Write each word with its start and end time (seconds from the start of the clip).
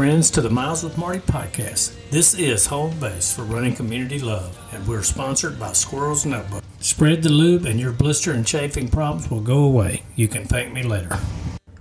Friends, 0.00 0.30
to 0.30 0.40
the 0.40 0.48
Miles 0.48 0.82
with 0.82 0.96
Marty 0.96 1.18
podcast. 1.18 1.94
This 2.08 2.32
is 2.32 2.64
home 2.64 2.98
base 2.98 3.36
for 3.36 3.42
running 3.42 3.76
community 3.76 4.18
love, 4.18 4.58
and 4.72 4.88
we're 4.88 5.02
sponsored 5.02 5.60
by 5.60 5.74
Squirrels 5.74 6.24
Nut 6.24 6.50
Butter. 6.50 6.64
Spread 6.78 7.22
the 7.22 7.28
lube, 7.28 7.66
and 7.66 7.78
your 7.78 7.92
blister 7.92 8.32
and 8.32 8.46
chafing 8.46 8.88
problems 8.88 9.30
will 9.30 9.42
go 9.42 9.58
away. 9.58 10.04
You 10.16 10.26
can 10.26 10.46
thank 10.46 10.72
me 10.72 10.82
later. 10.82 11.18